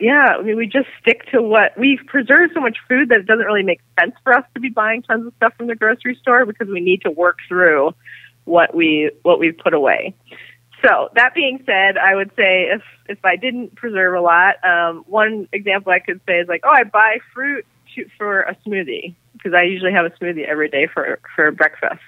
yeah, 0.00 0.36
I 0.38 0.42
mean, 0.42 0.56
we 0.56 0.66
just 0.66 0.88
stick 1.00 1.26
to 1.32 1.42
what 1.42 1.78
we've 1.78 2.00
preserved 2.06 2.54
so 2.54 2.60
much 2.60 2.78
food 2.88 3.10
that 3.10 3.20
it 3.20 3.26
doesn't 3.26 3.44
really 3.44 3.62
make 3.62 3.80
sense 3.98 4.14
for 4.24 4.32
us 4.32 4.44
to 4.54 4.60
be 4.60 4.70
buying 4.70 5.02
tons 5.02 5.26
of 5.26 5.34
stuff 5.36 5.52
from 5.56 5.66
the 5.66 5.74
grocery 5.74 6.16
store 6.20 6.46
because 6.46 6.68
we 6.68 6.80
need 6.80 7.02
to 7.02 7.10
work 7.10 7.38
through 7.48 7.94
what 8.44 8.74
we 8.74 9.10
what 9.22 9.38
we've 9.38 9.56
put 9.58 9.74
away. 9.74 10.14
So 10.82 11.10
that 11.14 11.34
being 11.34 11.62
said, 11.66 11.98
I 11.98 12.14
would 12.14 12.30
say 12.36 12.68
if 12.72 12.82
if 13.08 13.24
I 13.24 13.36
didn't 13.36 13.74
preserve 13.74 14.14
a 14.14 14.20
lot, 14.20 14.54
um, 14.64 15.04
one 15.06 15.48
example 15.52 15.92
I 15.92 15.98
could 15.98 16.20
say 16.26 16.38
is 16.38 16.48
like, 16.48 16.62
oh, 16.64 16.70
I 16.70 16.84
buy 16.84 17.18
fruit 17.34 17.66
to, 17.94 18.06
for 18.16 18.40
a 18.40 18.56
smoothie 18.66 19.14
because 19.34 19.52
I 19.54 19.62
usually 19.62 19.92
have 19.92 20.06
a 20.06 20.10
smoothie 20.10 20.46
every 20.46 20.70
day 20.70 20.86
for 20.86 21.20
for 21.36 21.50
breakfast, 21.50 22.00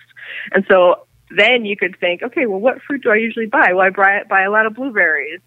and 0.52 0.64
so 0.68 1.06
then 1.30 1.64
you 1.64 1.76
could 1.76 1.98
think, 1.98 2.22
okay, 2.22 2.46
well, 2.46 2.60
what 2.60 2.80
fruit 2.82 3.02
do 3.02 3.10
I 3.10 3.16
usually 3.16 3.46
buy? 3.46 3.72
Well, 3.72 3.86
I 3.86 3.90
buy 3.90 4.22
buy 4.28 4.42
a 4.42 4.50
lot 4.50 4.64
of 4.64 4.74
blueberries, 4.74 5.40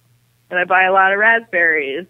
and 0.51 0.59
I 0.59 0.65
buy 0.65 0.83
a 0.83 0.93
lot 0.93 1.11
of 1.11 1.17
raspberries, 1.17 2.05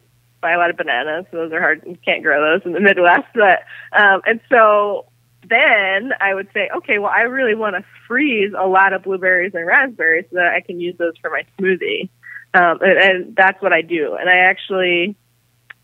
buy 0.45 0.51
a 0.51 0.59
lot 0.59 0.69
of 0.69 0.77
bananas. 0.77 1.25
So 1.31 1.37
those 1.37 1.51
are 1.53 1.59
hard. 1.59 1.81
You 1.87 1.97
can't 2.05 2.21
grow 2.21 2.39
those 2.39 2.63
in 2.65 2.73
the 2.73 2.79
Midwest. 2.79 3.25
But 3.33 3.63
um, 3.97 4.21
and 4.27 4.39
so 4.47 5.07
then 5.49 6.11
I 6.21 6.35
would 6.35 6.47
say, 6.53 6.69
okay, 6.77 6.99
well, 6.99 7.11
I 7.11 7.21
really 7.21 7.55
want 7.55 7.75
to 7.75 7.83
freeze 8.07 8.53
a 8.57 8.67
lot 8.67 8.93
of 8.93 9.03
blueberries 9.03 9.53
and 9.55 9.65
raspberries 9.65 10.25
so 10.29 10.35
that 10.35 10.53
I 10.53 10.61
can 10.61 10.79
use 10.79 10.95
those 10.99 11.13
for 11.19 11.31
my 11.31 11.43
smoothie. 11.57 12.09
Um, 12.53 12.79
and, 12.81 12.97
and 12.97 13.35
that's 13.35 13.59
what 13.61 13.73
I 13.73 13.81
do. 13.81 14.15
And 14.19 14.29
I 14.29 14.37
actually 14.37 15.15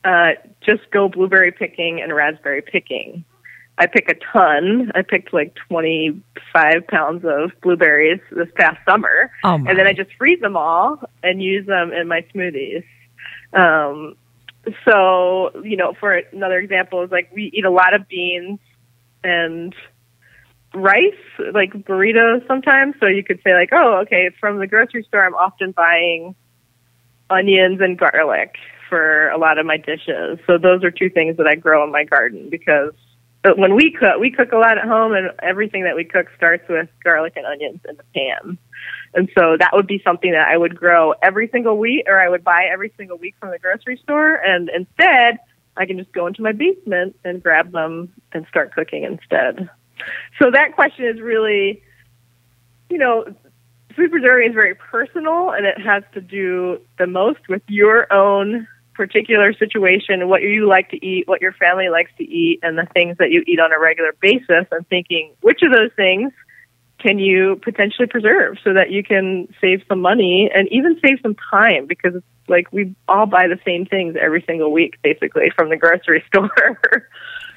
uh, 0.04 0.34
just 0.62 0.90
go 0.92 1.10
blueberry 1.10 1.52
picking 1.52 2.00
and 2.00 2.14
raspberry 2.14 2.62
picking. 2.62 3.26
I 3.80 3.88
pick 3.88 4.10
a 4.10 4.16
ton. 4.32 4.92
I 4.94 5.02
picked 5.02 5.34
like 5.34 5.56
25 5.70 6.88
pounds 6.88 7.26
of 7.26 7.52
blueberries 7.64 8.20
this 8.32 8.50
past 8.56 8.78
summer. 8.88 9.32
Oh 9.44 9.56
and 9.56 9.78
then 9.78 9.88
I 9.88 9.94
just 9.94 10.12
freeze 10.20 10.40
them 10.40 10.56
all 10.56 11.02
and 11.24 11.42
use 11.42 11.66
them 11.66 11.92
in 11.92 12.08
my 12.08 12.24
smoothies. 12.34 12.84
Um, 13.54 14.16
so, 14.86 15.52
you 15.64 15.78
know, 15.78 15.94
for 16.00 16.14
another 16.32 16.60
example 16.60 17.02
is 17.04 17.12
like 17.12 17.32
we 17.34 17.52
eat 17.54 17.66
a 17.66 17.72
lot 17.72 17.94
of 17.94 18.08
beans 18.08 18.60
and 19.24 19.76
rice, 20.74 21.14
like 21.54 21.74
burritos 21.74 22.46
sometimes. 22.48 22.96
So 23.00 23.08
you 23.08 23.24
could 23.24 23.40
say 23.44 23.54
like, 23.54 23.70
oh, 23.72 24.02
okay, 24.04 24.30
from 24.40 24.60
the 24.60 24.68
grocery 24.68 25.04
store, 25.04 25.26
I'm 25.26 25.36
often 25.36 25.72
buying 25.72 26.36
onions 27.30 27.82
and 27.82 27.98
garlic 27.98 28.56
for 28.90 29.30
a 29.30 29.38
lot 29.38 29.58
of 29.58 29.66
my 29.66 29.78
dishes. 29.78 30.40
So 30.46 30.58
those 30.58 30.84
are 30.84 30.92
two 30.92 31.10
things 31.10 31.38
that 31.38 31.48
I 31.48 31.56
grow 31.56 31.84
in 31.84 31.92
my 31.92 32.04
garden 32.04 32.50
because 32.50 32.94
when 33.44 33.76
we 33.76 33.92
cook, 33.92 34.20
we 34.20 34.30
cook 34.32 34.52
a 34.52 34.58
lot 34.58 34.78
at 34.78 34.84
home, 34.84 35.14
and 35.14 35.32
everything 35.42 35.84
that 35.86 35.96
we 35.96 36.04
cook 36.04 36.28
starts 36.38 36.68
with 36.70 36.88
garlic 37.04 37.34
and 37.36 37.46
onions 37.46 37.80
in 37.90 37.96
the 37.98 38.04
pan. 38.14 38.58
And 39.14 39.30
so 39.38 39.58
that 39.60 39.72
would 39.74 39.88
be 39.88 40.02
something 40.04 40.32
that 40.32 40.48
I 40.48 40.58
would 40.58 40.76
grow 40.76 41.14
every 41.22 41.50
single 41.50 41.78
week, 41.78 42.06
or 42.08 42.20
I 42.20 42.30
would 42.30 42.44
buy 42.44 42.70
every 42.72 42.94
single 42.98 43.18
week 43.18 43.36
from 43.40 43.52
the 43.52 43.60
grocery 43.60 44.00
store. 44.02 44.36
And 44.36 44.70
instead, 44.70 45.40
I 45.76 45.86
can 45.86 45.98
just 45.98 46.12
go 46.12 46.28
into 46.28 46.42
my 46.42 46.52
basement 46.54 47.16
and 47.24 47.44
grab 47.44 47.72
them 47.72 48.14
and 48.32 48.46
start 48.48 48.74
cooking 48.74 49.04
instead. 49.04 49.70
So 50.42 50.52
that 50.52 50.76
question 50.76 51.06
is 51.06 51.20
really, 51.20 51.84
you 52.90 52.98
know, 52.98 53.26
food 53.96 54.12
preserving 54.12 54.50
is 54.50 54.54
very 54.54 54.76
personal 54.76 55.52
and 55.52 55.66
it 55.66 55.80
has 55.80 56.04
to 56.14 56.22
do 56.22 56.80
the 56.98 57.08
most 57.08 57.48
with 57.50 57.62
your 57.68 58.12
own 58.12 58.68
particular 58.94 59.54
situation, 59.54 60.28
what 60.28 60.42
you 60.42 60.68
like 60.68 60.90
to 60.92 61.06
eat, 61.06 61.28
what 61.28 61.42
your 61.42 61.54
family 61.54 61.90
likes 61.90 62.12
to 62.18 62.24
eat, 62.24 62.60
and 62.62 62.78
the 62.78 62.86
things 62.94 63.18
that 63.18 63.32
you 63.32 63.44
eat 63.48 63.60
on 63.60 63.72
a 63.72 63.80
regular 63.80 64.14
basis, 64.22 64.66
and 64.72 64.88
thinking 64.90 65.34
which 65.42 65.62
of 65.64 65.72
those 65.72 65.92
things 65.96 66.32
can 67.02 67.20
you 67.20 67.60
potentially 67.64 68.08
preserve 68.08 68.58
so 68.64 68.74
that 68.74 68.92
you 68.92 69.04
can 69.04 69.48
save 69.60 69.82
some 69.88 70.02
money 70.02 70.50
and 70.54 70.68
even 70.72 71.00
save 71.04 71.18
some 71.22 71.36
time 71.50 71.88
because 71.88 72.16
it's 72.16 72.26
like 72.48 72.72
we 72.72 72.96
all 73.08 73.26
buy 73.26 73.48
the 73.48 73.60
same 73.66 73.86
things 73.86 74.16
every 74.20 74.44
single 74.48 74.72
week 74.72 74.98
basically 75.02 75.52
from 75.56 75.70
the 75.70 75.78
grocery 75.78 76.24
store 76.28 77.08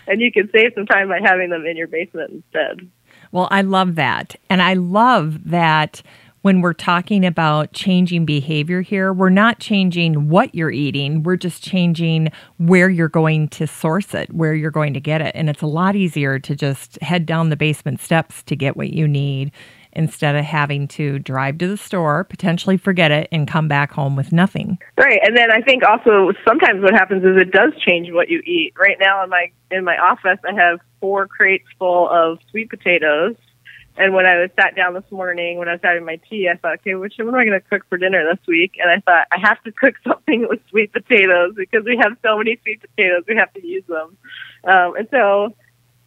and 0.06 0.20
you 0.20 0.32
can 0.32 0.48
save 0.52 0.72
some 0.74 0.86
time 0.86 1.08
by 1.08 1.20
having 1.22 1.50
them 1.50 1.66
in 1.66 1.76
your 1.76 1.88
basement 1.88 2.30
instead. 2.30 2.88
Well, 3.32 3.48
I 3.50 3.62
love 3.62 3.96
that. 3.96 4.36
And 4.48 4.62
I 4.62 4.74
love 4.74 5.50
that 5.50 6.02
when 6.44 6.60
we're 6.60 6.74
talking 6.74 7.24
about 7.24 7.72
changing 7.72 8.26
behavior 8.26 8.82
here, 8.82 9.14
we're 9.14 9.30
not 9.30 9.60
changing 9.60 10.28
what 10.28 10.54
you're 10.54 10.70
eating. 10.70 11.22
We're 11.22 11.38
just 11.38 11.64
changing 11.64 12.30
where 12.58 12.90
you're 12.90 13.08
going 13.08 13.48
to 13.48 13.66
source 13.66 14.12
it, 14.12 14.30
where 14.30 14.52
you're 14.52 14.70
going 14.70 14.92
to 14.92 15.00
get 15.00 15.22
it. 15.22 15.32
And 15.34 15.48
it's 15.48 15.62
a 15.62 15.66
lot 15.66 15.96
easier 15.96 16.38
to 16.38 16.54
just 16.54 17.00
head 17.00 17.24
down 17.24 17.48
the 17.48 17.56
basement 17.56 18.02
steps 18.02 18.42
to 18.42 18.54
get 18.54 18.76
what 18.76 18.90
you 18.90 19.08
need 19.08 19.52
instead 19.94 20.36
of 20.36 20.44
having 20.44 20.86
to 20.88 21.18
drive 21.18 21.56
to 21.58 21.66
the 21.66 21.78
store, 21.78 22.24
potentially 22.24 22.76
forget 22.76 23.10
it, 23.10 23.26
and 23.32 23.48
come 23.48 23.66
back 23.66 23.90
home 23.90 24.14
with 24.14 24.30
nothing. 24.30 24.76
Right. 24.98 25.20
And 25.24 25.34
then 25.34 25.50
I 25.50 25.62
think 25.62 25.82
also 25.82 26.32
sometimes 26.46 26.82
what 26.82 26.92
happens 26.92 27.24
is 27.24 27.40
it 27.40 27.52
does 27.52 27.72
change 27.80 28.12
what 28.12 28.28
you 28.28 28.40
eat. 28.40 28.74
Right 28.78 28.98
now 29.00 29.24
in 29.24 29.30
my 29.30 29.50
in 29.70 29.82
my 29.82 29.96
office 29.96 30.38
I 30.46 30.52
have 30.52 30.80
four 31.00 31.26
crates 31.26 31.64
full 31.78 32.10
of 32.10 32.38
sweet 32.50 32.68
potatoes 32.68 33.36
and 33.96 34.12
when 34.12 34.26
I 34.26 34.40
was 34.40 34.50
sat 34.58 34.74
down 34.74 34.94
this 34.94 35.10
morning, 35.10 35.58
when 35.58 35.68
I 35.68 35.72
was 35.72 35.80
having 35.82 36.04
my 36.04 36.18
tea, 36.28 36.48
I 36.52 36.56
thought, 36.56 36.80
okay, 36.80 36.94
which 36.94 37.14
what 37.18 37.28
am 37.28 37.34
I 37.34 37.44
going 37.44 37.60
to 37.60 37.68
cook 37.68 37.82
for 37.88 37.96
dinner 37.96 38.24
this 38.28 38.44
week? 38.46 38.72
And 38.80 38.90
I 38.90 38.98
thought 39.00 39.28
I 39.30 39.38
have 39.38 39.62
to 39.64 39.72
cook 39.72 39.94
something 40.06 40.46
with 40.48 40.60
sweet 40.68 40.92
potatoes 40.92 41.54
because 41.56 41.84
we 41.84 41.96
have 41.96 42.16
so 42.22 42.38
many 42.38 42.58
sweet 42.62 42.80
potatoes, 42.80 43.22
we 43.28 43.36
have 43.36 43.52
to 43.54 43.64
use 43.64 43.84
them. 43.86 44.16
Um, 44.64 44.96
and 44.96 45.08
so 45.10 45.54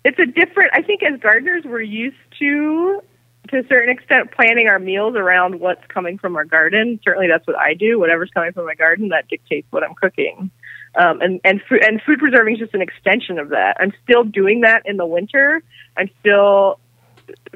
it's 0.03 0.19
a 0.19 0.25
different. 0.25 0.71
I 0.73 0.81
think 0.81 1.01
as 1.03 1.19
gardeners, 1.19 1.63
we're 1.65 1.81
used 1.81 2.17
to, 2.39 3.01
to 3.49 3.57
a 3.57 3.67
certain 3.67 3.89
extent, 3.89 4.31
planning 4.31 4.67
our 4.67 4.79
meals 4.79 5.15
around 5.15 5.59
what's 5.59 5.85
coming 5.87 6.17
from 6.17 6.35
our 6.35 6.45
garden. 6.45 6.99
Certainly, 7.03 7.27
that's 7.29 7.47
what 7.47 7.57
I 7.57 7.73
do. 7.73 7.99
Whatever's 7.99 8.31
coming 8.33 8.51
from 8.51 8.65
my 8.65 8.75
garden, 8.75 9.09
that 9.09 9.29
dictates 9.29 9.67
what 9.71 9.83
I'm 9.83 9.95
cooking. 9.95 10.51
Um, 10.95 11.21
and 11.21 11.39
and 11.43 11.61
food 11.69 11.83
and 11.83 12.01
food 12.01 12.19
preserving 12.19 12.55
is 12.55 12.59
just 12.59 12.73
an 12.73 12.81
extension 12.81 13.39
of 13.39 13.49
that. 13.49 13.77
I'm 13.79 13.93
still 14.03 14.23
doing 14.23 14.61
that 14.61 14.83
in 14.85 14.97
the 14.97 15.05
winter. 15.05 15.61
I'm 15.95 16.09
still 16.19 16.79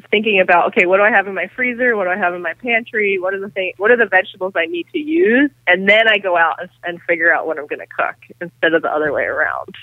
thinking 0.09 0.39
about 0.39 0.67
okay, 0.67 0.85
what 0.85 0.97
do 0.97 1.03
I 1.03 1.09
have 1.09 1.27
in 1.27 1.33
my 1.33 1.47
freezer? 1.55 1.95
What 1.95 2.05
do 2.05 2.09
I 2.09 2.17
have 2.17 2.33
in 2.33 2.41
my 2.41 2.53
pantry? 2.53 3.17
What 3.19 3.33
are 3.33 3.39
the 3.39 3.49
thing, 3.49 3.73
What 3.77 3.91
are 3.91 3.97
the 3.97 4.05
vegetables 4.05 4.53
I 4.55 4.65
need 4.65 4.87
to 4.91 4.99
use? 4.99 5.51
And 5.67 5.87
then 5.87 6.07
I 6.07 6.17
go 6.17 6.37
out 6.37 6.59
and, 6.59 6.69
and 6.83 7.01
figure 7.03 7.33
out 7.33 7.47
what 7.47 7.57
I'm 7.57 7.67
going 7.67 7.79
to 7.79 7.87
cook 7.87 8.15
instead 8.39 8.73
of 8.73 8.81
the 8.81 8.89
other 8.89 9.11
way 9.11 9.23
around. 9.23 9.75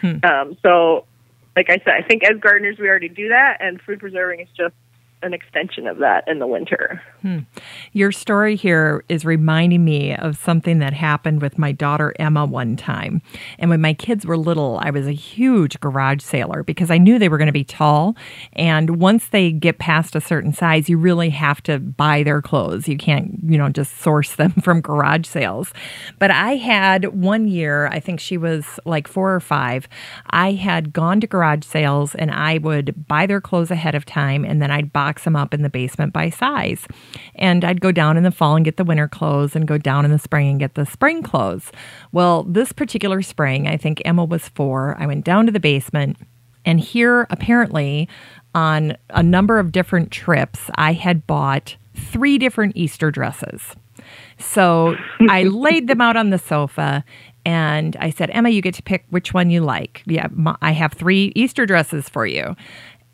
Hmm. 0.00 0.24
Um, 0.24 0.56
so, 0.62 1.06
like 1.56 1.70
I 1.70 1.78
said, 1.78 1.94
I 1.94 2.02
think 2.02 2.24
as 2.24 2.38
gardeners 2.40 2.78
we 2.78 2.88
already 2.88 3.08
do 3.08 3.28
that, 3.28 3.58
and 3.60 3.80
food 3.80 4.00
preserving 4.00 4.40
is 4.40 4.48
just 4.56 4.74
an 5.22 5.34
extension 5.34 5.86
of 5.86 5.98
that 5.98 6.24
in 6.28 6.38
the 6.38 6.46
winter. 6.46 7.02
Hmm. 7.22 7.40
Your 7.92 8.12
story 8.12 8.54
here 8.54 9.04
is 9.08 9.24
reminding 9.24 9.84
me 9.84 10.14
of 10.14 10.36
something 10.36 10.78
that 10.78 10.92
happened 10.92 11.42
with 11.42 11.58
my 11.58 11.72
daughter 11.72 12.14
Emma 12.18 12.46
one 12.46 12.76
time. 12.76 13.20
And 13.58 13.68
when 13.68 13.80
my 13.80 13.94
kids 13.94 14.24
were 14.24 14.36
little, 14.36 14.78
I 14.80 14.90
was 14.90 15.08
a 15.08 15.12
huge 15.12 15.80
garage 15.80 16.22
sailor 16.22 16.62
because 16.62 16.90
I 16.90 16.98
knew 16.98 17.18
they 17.18 17.28
were 17.28 17.38
going 17.38 17.46
to 17.46 17.52
be 17.52 17.64
tall. 17.64 18.16
And 18.52 19.00
once 19.00 19.28
they 19.28 19.50
get 19.50 19.78
past 19.78 20.14
a 20.14 20.20
certain 20.20 20.52
size, 20.52 20.88
you 20.88 20.96
really 20.98 21.30
have 21.30 21.62
to 21.64 21.80
buy 21.80 22.22
their 22.22 22.40
clothes. 22.40 22.86
You 22.86 22.96
can't, 22.96 23.40
you 23.44 23.58
know, 23.58 23.70
just 23.70 23.98
source 23.98 24.36
them 24.36 24.52
from 24.62 24.80
garage 24.80 25.26
sales. 25.26 25.72
But 26.20 26.30
I 26.30 26.56
had 26.56 27.06
one 27.06 27.48
year, 27.48 27.88
I 27.88 27.98
think 27.98 28.20
she 28.20 28.36
was 28.36 28.78
like 28.84 29.08
four 29.08 29.34
or 29.34 29.40
five, 29.40 29.88
I 30.30 30.52
had 30.52 30.92
gone 30.92 31.20
to 31.20 31.26
garage 31.26 31.64
sales 31.64 32.14
and 32.14 32.30
I 32.30 32.58
would 32.58 33.08
buy 33.08 33.26
their 33.26 33.40
clothes 33.40 33.72
ahead 33.72 33.96
of 33.96 34.04
time 34.04 34.44
and 34.44 34.62
then 34.62 34.70
I'd 34.70 34.92
buy 34.92 35.07
box 35.08 35.24
them 35.24 35.36
up 35.36 35.54
in 35.54 35.62
the 35.62 35.70
basement 35.70 36.12
by 36.12 36.28
size. 36.28 36.86
And 37.34 37.64
I'd 37.64 37.80
go 37.80 37.90
down 37.90 38.18
in 38.18 38.24
the 38.24 38.30
fall 38.30 38.56
and 38.56 38.64
get 38.64 38.76
the 38.76 38.84
winter 38.84 39.08
clothes 39.08 39.56
and 39.56 39.66
go 39.66 39.78
down 39.78 40.04
in 40.04 40.10
the 40.10 40.18
spring 40.18 40.48
and 40.48 40.60
get 40.60 40.74
the 40.74 40.84
spring 40.84 41.22
clothes. 41.22 41.72
Well, 42.12 42.42
this 42.42 42.72
particular 42.72 43.22
spring, 43.22 43.66
I 43.66 43.78
think 43.78 44.02
Emma 44.04 44.26
was 44.26 44.50
four, 44.50 44.96
I 44.98 45.06
went 45.06 45.24
down 45.24 45.46
to 45.46 45.52
the 45.52 45.60
basement. 45.60 46.18
And 46.66 46.78
here, 46.78 47.26
apparently, 47.30 48.06
on 48.54 48.98
a 49.10 49.22
number 49.22 49.58
of 49.58 49.72
different 49.72 50.10
trips, 50.10 50.60
I 50.74 50.92
had 50.92 51.26
bought 51.26 51.76
three 51.94 52.36
different 52.36 52.76
Easter 52.76 53.10
dresses. 53.10 53.62
So 54.38 54.94
I 55.30 55.44
laid 55.44 55.88
them 55.88 56.02
out 56.02 56.16
on 56.16 56.28
the 56.28 56.38
sofa 56.38 57.02
and 57.46 57.96
I 57.98 58.10
said, 58.10 58.28
Emma, 58.34 58.50
you 58.50 58.60
get 58.60 58.74
to 58.74 58.82
pick 58.82 59.06
which 59.08 59.32
one 59.32 59.48
you 59.48 59.62
like. 59.62 60.02
Yeah, 60.04 60.28
I 60.60 60.72
have 60.72 60.92
three 60.92 61.32
Easter 61.34 61.64
dresses 61.64 62.10
for 62.10 62.26
you. 62.26 62.54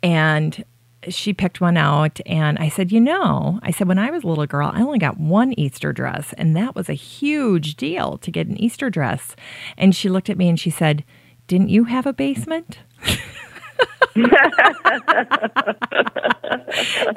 And 0.03 0.65
she 1.09 1.33
picked 1.33 1.61
one 1.61 1.77
out 1.77 2.19
and 2.25 2.57
I 2.59 2.69
said, 2.69 2.91
You 2.91 2.99
know, 2.99 3.59
I 3.63 3.71
said, 3.71 3.87
when 3.87 3.99
I 3.99 4.11
was 4.11 4.23
a 4.23 4.27
little 4.27 4.45
girl, 4.45 4.71
I 4.73 4.81
only 4.81 4.99
got 4.99 5.19
one 5.19 5.53
Easter 5.53 5.93
dress, 5.93 6.33
and 6.37 6.55
that 6.55 6.75
was 6.75 6.89
a 6.89 6.93
huge 6.93 7.75
deal 7.75 8.17
to 8.19 8.31
get 8.31 8.47
an 8.47 8.57
Easter 8.57 8.89
dress. 8.89 9.35
And 9.77 9.95
she 9.95 10.09
looked 10.09 10.29
at 10.29 10.37
me 10.37 10.49
and 10.49 10.59
she 10.59 10.69
said, 10.69 11.03
Didn't 11.47 11.69
you 11.69 11.85
have 11.85 12.05
a 12.05 12.13
basement? 12.13 12.79
and 14.15 14.31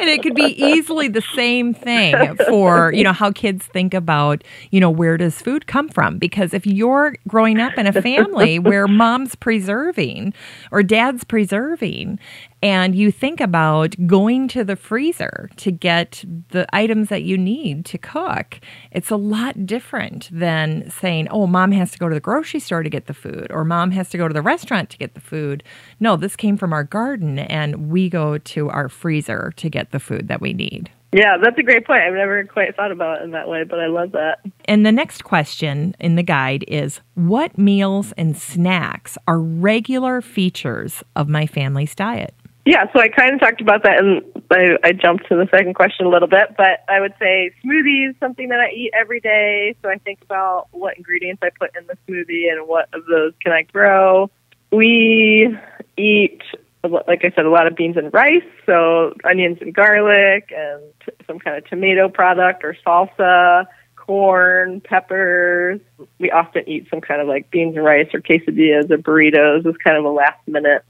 it 0.01 0.22
could 0.22 0.34
be 0.34 0.55
easily 0.61 1.07
the 1.07 1.22
same 1.34 1.72
thing 1.72 2.36
for 2.49 2.93
you 2.93 3.05
know 3.05 3.12
how 3.12 3.30
kids 3.30 3.66
think 3.66 3.95
about 3.95 4.43
you 4.70 4.80
know 4.80 4.91
where 4.91 5.16
does 5.16 5.41
food 5.41 5.68
come 5.68 5.89
from 5.89 6.18
because 6.18 6.53
if 6.53 6.66
you're 6.66 7.14
growing 7.28 7.61
up 7.61 7.76
in 7.78 7.86
a 7.86 7.93
family 8.03 8.59
where 8.59 8.89
mom's 8.89 9.36
preserving 9.36 10.34
or 10.72 10.82
dad's 10.82 11.22
preserving 11.22 12.18
and 12.62 12.94
you 12.94 13.12
think 13.12 13.40
about 13.40 13.94
going 14.06 14.48
to 14.48 14.64
the 14.64 14.76
freezer 14.76 15.48
to 15.56 15.70
get 15.70 16.24
the 16.50 16.66
items 16.74 17.09
that 17.09 17.22
you 17.22 17.38
need 17.38 17.84
to 17.86 17.98
cook, 17.98 18.61
it's 18.90 19.11
a 19.11 19.16
lot 19.16 19.66
different 19.66 20.28
than 20.32 20.90
saying, 20.90 21.28
oh, 21.28 21.46
mom 21.46 21.72
has 21.72 21.92
to 21.92 21.98
go 21.98 22.09
to 22.09 22.14
the 22.14 22.20
grocery 22.20 22.61
store 22.61 22.82
to 22.82 22.90
get 22.90 23.06
the 23.06 23.14
food, 23.14 23.46
or 23.50 23.64
mom 23.64 23.92
has 23.92 24.09
to 24.11 24.18
go 24.18 24.26
to 24.26 24.34
the 24.34 24.42
restaurant 24.42 24.90
to 24.90 24.98
get 24.98 25.14
the 25.14 25.20
food. 25.20 25.62
No, 26.00 26.16
this 26.16 26.36
came 26.36 26.56
from 26.56 26.72
our 26.72 26.84
garden, 26.84 27.38
and 27.38 27.90
we 27.90 28.09
go 28.09 28.38
to 28.38 28.70
our 28.70 28.88
freezer 28.88 29.52
to 29.56 29.70
get 29.70 29.90
the 29.90 30.00
food 30.00 30.28
that 30.28 30.40
we 30.40 30.52
need. 30.52 30.90
Yeah, 31.12 31.38
that's 31.42 31.56
a 31.56 31.62
great 31.62 31.86
point. 31.86 32.02
I've 32.02 32.12
never 32.12 32.44
quite 32.44 32.76
thought 32.76 32.92
about 32.92 33.20
it 33.20 33.24
in 33.24 33.30
that 33.30 33.48
way, 33.48 33.64
but 33.64 33.80
I 33.80 33.86
love 33.86 34.12
that. 34.12 34.40
And 34.66 34.84
the 34.84 34.92
next 34.92 35.24
question 35.24 35.96
in 35.98 36.16
the 36.16 36.22
guide 36.22 36.64
is 36.68 37.00
What 37.14 37.56
meals 37.56 38.12
and 38.18 38.36
snacks 38.36 39.16
are 39.26 39.40
regular 39.40 40.20
features 40.20 41.02
of 41.16 41.28
my 41.28 41.46
family's 41.46 41.94
diet? 41.94 42.34
Yeah, 42.68 42.84
so 42.92 43.00
I 43.00 43.08
kind 43.08 43.32
of 43.32 43.40
talked 43.40 43.62
about 43.62 43.82
that, 43.84 43.98
and 43.98 44.22
I, 44.50 44.76
I 44.84 44.92
jumped 44.92 45.26
to 45.30 45.36
the 45.36 45.48
second 45.50 45.72
question 45.72 46.04
a 46.04 46.10
little 46.10 46.28
bit. 46.28 46.54
But 46.54 46.84
I 46.86 47.00
would 47.00 47.14
say 47.18 47.50
smoothies, 47.64 48.20
something 48.20 48.50
that 48.50 48.60
I 48.60 48.68
eat 48.72 48.90
every 48.92 49.20
day. 49.20 49.74
So 49.80 49.88
I 49.88 49.96
think 49.96 50.20
about 50.20 50.66
what 50.72 50.98
ingredients 50.98 51.42
I 51.42 51.48
put 51.58 51.74
in 51.74 51.86
the 51.86 51.96
smoothie 52.06 52.52
and 52.52 52.68
what 52.68 52.90
of 52.92 53.06
those 53.06 53.32
can 53.42 53.54
I 53.54 53.62
grow. 53.62 54.30
We 54.70 55.48
eat, 55.96 56.42
like 56.84 57.24
I 57.24 57.32
said, 57.34 57.46
a 57.46 57.50
lot 57.50 57.66
of 57.66 57.74
beans 57.74 57.96
and 57.96 58.12
rice, 58.12 58.44
so 58.66 59.14
onions 59.24 59.56
and 59.62 59.74
garlic, 59.74 60.52
and 60.54 60.82
t- 61.06 61.24
some 61.26 61.38
kind 61.38 61.56
of 61.56 61.64
tomato 61.70 62.10
product 62.10 62.64
or 62.64 62.76
salsa 62.86 63.64
corn, 63.96 64.82
peppers. 64.82 65.80
We 66.18 66.30
often 66.30 66.68
eat 66.68 66.86
some 66.90 67.00
kind 67.00 67.22
of 67.22 67.28
like 67.28 67.50
beans 67.50 67.76
and 67.76 67.84
rice 67.86 68.08
or 68.12 68.20
quesadillas 68.20 68.90
or 68.90 68.98
burritos 68.98 69.64
as 69.64 69.74
kind 69.82 69.96
of 69.96 70.04
a 70.04 70.10
last 70.10 70.46
minute 70.46 70.84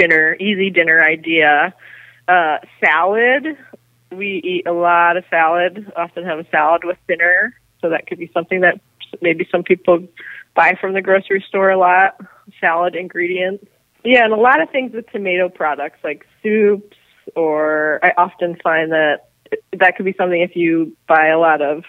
dinner, 0.00 0.34
easy 0.40 0.70
dinner 0.70 1.02
idea. 1.02 1.74
Uh, 2.26 2.58
salad. 2.82 3.56
We 4.10 4.40
eat 4.42 4.66
a 4.66 4.72
lot 4.72 5.16
of 5.16 5.24
salad. 5.30 5.92
Often 5.96 6.24
have 6.24 6.38
a 6.38 6.46
salad 6.50 6.82
with 6.84 6.98
dinner, 7.06 7.54
so 7.80 7.90
that 7.90 8.06
could 8.06 8.18
be 8.18 8.30
something 8.32 8.60
that 8.62 8.80
maybe 9.20 9.46
some 9.50 9.62
people 9.62 10.06
buy 10.54 10.76
from 10.80 10.94
the 10.94 11.02
grocery 11.02 11.44
store 11.48 11.70
a 11.70 11.78
lot. 11.78 12.16
Salad 12.60 12.94
ingredients. 12.94 13.64
Yeah, 14.04 14.24
and 14.24 14.32
a 14.32 14.36
lot 14.36 14.62
of 14.62 14.70
things 14.70 14.92
with 14.92 15.06
tomato 15.10 15.48
products 15.48 15.98
like 16.02 16.26
soups 16.42 16.96
or 17.36 18.00
I 18.02 18.12
often 18.16 18.56
find 18.62 18.90
that 18.92 19.28
that 19.78 19.96
could 19.96 20.06
be 20.06 20.14
something 20.16 20.40
if 20.40 20.56
you 20.56 20.96
buy 21.06 21.28
a 21.28 21.38
lot 21.38 21.60
of 21.60 21.84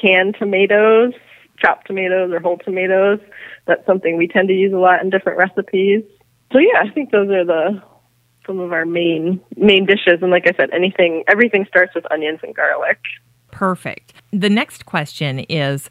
canned 0.00 0.36
tomatoes, 0.38 1.12
chopped 1.58 1.86
tomatoes 1.86 2.32
or 2.32 2.40
whole 2.40 2.58
tomatoes. 2.58 3.20
That's 3.66 3.84
something 3.86 4.16
we 4.16 4.28
tend 4.28 4.48
to 4.48 4.54
use 4.54 4.72
a 4.72 4.78
lot 4.78 5.02
in 5.02 5.10
different 5.10 5.38
recipes. 5.38 6.04
So 6.52 6.58
yeah, 6.58 6.82
I 6.82 6.90
think 6.90 7.10
those 7.10 7.28
are 7.30 7.44
the 7.44 7.82
some 8.46 8.60
of 8.60 8.72
our 8.72 8.86
main 8.86 9.40
main 9.56 9.86
dishes 9.86 10.22
and 10.22 10.30
like 10.30 10.46
I 10.46 10.56
said, 10.56 10.70
anything 10.72 11.24
everything 11.28 11.66
starts 11.68 11.94
with 11.94 12.10
onions 12.10 12.40
and 12.42 12.54
garlic. 12.54 12.98
Perfect. 13.50 14.12
The 14.32 14.50
next 14.50 14.86
question 14.86 15.40
is 15.40 15.90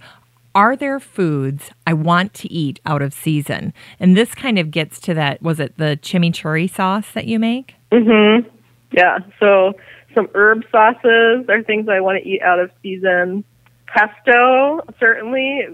are 0.53 0.77
there 0.77 1.01
foods 1.01 1.71
I 1.85 1.93
want 1.93 2.33
to 2.35 2.51
eat 2.51 2.79
out 2.85 3.01
of 3.01 3.13
season? 3.13 3.73
And 3.99 4.15
this 4.15 4.33
kind 4.33 4.57
of 4.57 4.71
gets 4.71 5.01
to 5.01 5.13
that 5.13 5.41
was 5.41 5.59
it 5.59 5.77
the 5.77 5.99
chimichurri 6.01 6.69
sauce 6.69 7.11
that 7.13 7.25
you 7.25 7.39
make? 7.39 7.75
Mhm. 7.91 8.45
Yeah. 8.91 9.19
So 9.39 9.73
some 10.13 10.29
herb 10.33 10.63
sauces 10.71 11.49
are 11.49 11.61
things 11.63 11.89
I 11.89 11.99
want 11.99 12.23
to 12.23 12.27
eat 12.27 12.41
out 12.41 12.59
of 12.59 12.71
season. 12.81 13.43
Pesto, 13.87 14.81
certainly. 14.99 15.67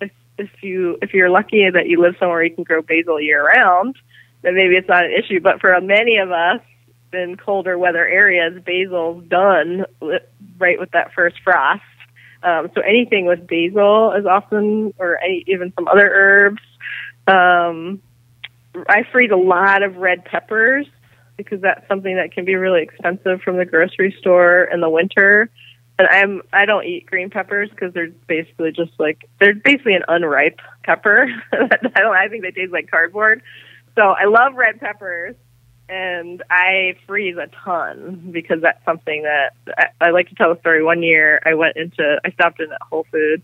If, 0.00 0.10
if 0.38 0.50
you 0.62 0.98
if 1.00 1.14
you're 1.14 1.30
lucky 1.30 1.68
that 1.70 1.86
you 1.86 2.00
live 2.00 2.14
somewhere 2.18 2.42
you 2.42 2.54
can 2.54 2.64
grow 2.64 2.82
basil 2.82 3.20
year 3.20 3.46
round, 3.46 3.96
then 4.44 4.54
maybe 4.54 4.76
it's 4.76 4.88
not 4.88 5.04
an 5.04 5.12
issue. 5.12 5.40
But 5.40 5.60
for 5.60 5.78
many 5.80 6.18
of 6.18 6.30
us 6.30 6.60
in 7.12 7.36
colder 7.36 7.78
weather 7.78 8.06
areas, 8.06 8.60
basil's 8.64 9.24
done 9.26 9.84
right 10.58 10.78
with 10.78 10.90
that 10.92 11.12
first 11.14 11.36
frost. 11.42 11.82
Um, 12.42 12.70
so 12.74 12.82
anything 12.82 13.24
with 13.26 13.46
basil 13.46 14.12
is 14.12 14.26
often, 14.26 14.92
or 14.98 15.18
any, 15.22 15.44
even 15.46 15.72
some 15.74 15.88
other 15.88 16.10
herbs. 16.12 16.62
Um, 17.26 18.02
I 18.88 19.04
freeze 19.10 19.30
a 19.32 19.36
lot 19.36 19.82
of 19.82 19.96
red 19.96 20.24
peppers 20.24 20.86
because 21.36 21.60
that's 21.60 21.86
something 21.88 22.16
that 22.16 22.32
can 22.32 22.44
be 22.44 22.54
really 22.54 22.82
expensive 22.82 23.40
from 23.42 23.56
the 23.56 23.64
grocery 23.64 24.14
store 24.18 24.64
in 24.64 24.80
the 24.80 24.90
winter. 24.90 25.48
And 25.98 26.08
I'm 26.08 26.42
I 26.52 26.66
don't 26.66 26.84
eat 26.84 27.06
green 27.06 27.30
peppers 27.30 27.70
because 27.70 27.94
they're 27.94 28.10
basically 28.26 28.72
just 28.72 28.92
like 28.98 29.28
they're 29.40 29.54
basically 29.54 29.94
an 29.94 30.02
unripe 30.08 30.60
pepper. 30.82 31.28
I 31.52 32.00
don't 32.00 32.16
I 32.16 32.28
think 32.28 32.42
they 32.42 32.50
taste 32.50 32.72
like 32.72 32.90
cardboard. 32.90 33.42
So 33.96 34.02
I 34.02 34.24
love 34.24 34.54
red 34.54 34.80
peppers 34.80 35.34
and 35.88 36.42
I 36.50 36.96
freeze 37.06 37.36
a 37.36 37.48
ton 37.64 38.30
because 38.32 38.60
that's 38.62 38.82
something 38.84 39.22
that 39.22 39.54
I, 39.78 40.06
I 40.06 40.10
like 40.10 40.28
to 40.28 40.34
tell 40.34 40.52
the 40.52 40.60
story. 40.60 40.82
One 40.82 41.02
year 41.02 41.40
I 41.44 41.54
went 41.54 41.76
into 41.76 42.20
I 42.24 42.30
stopped 42.30 42.60
in 42.60 42.72
at 42.72 42.82
Whole 42.82 43.06
Foods 43.10 43.42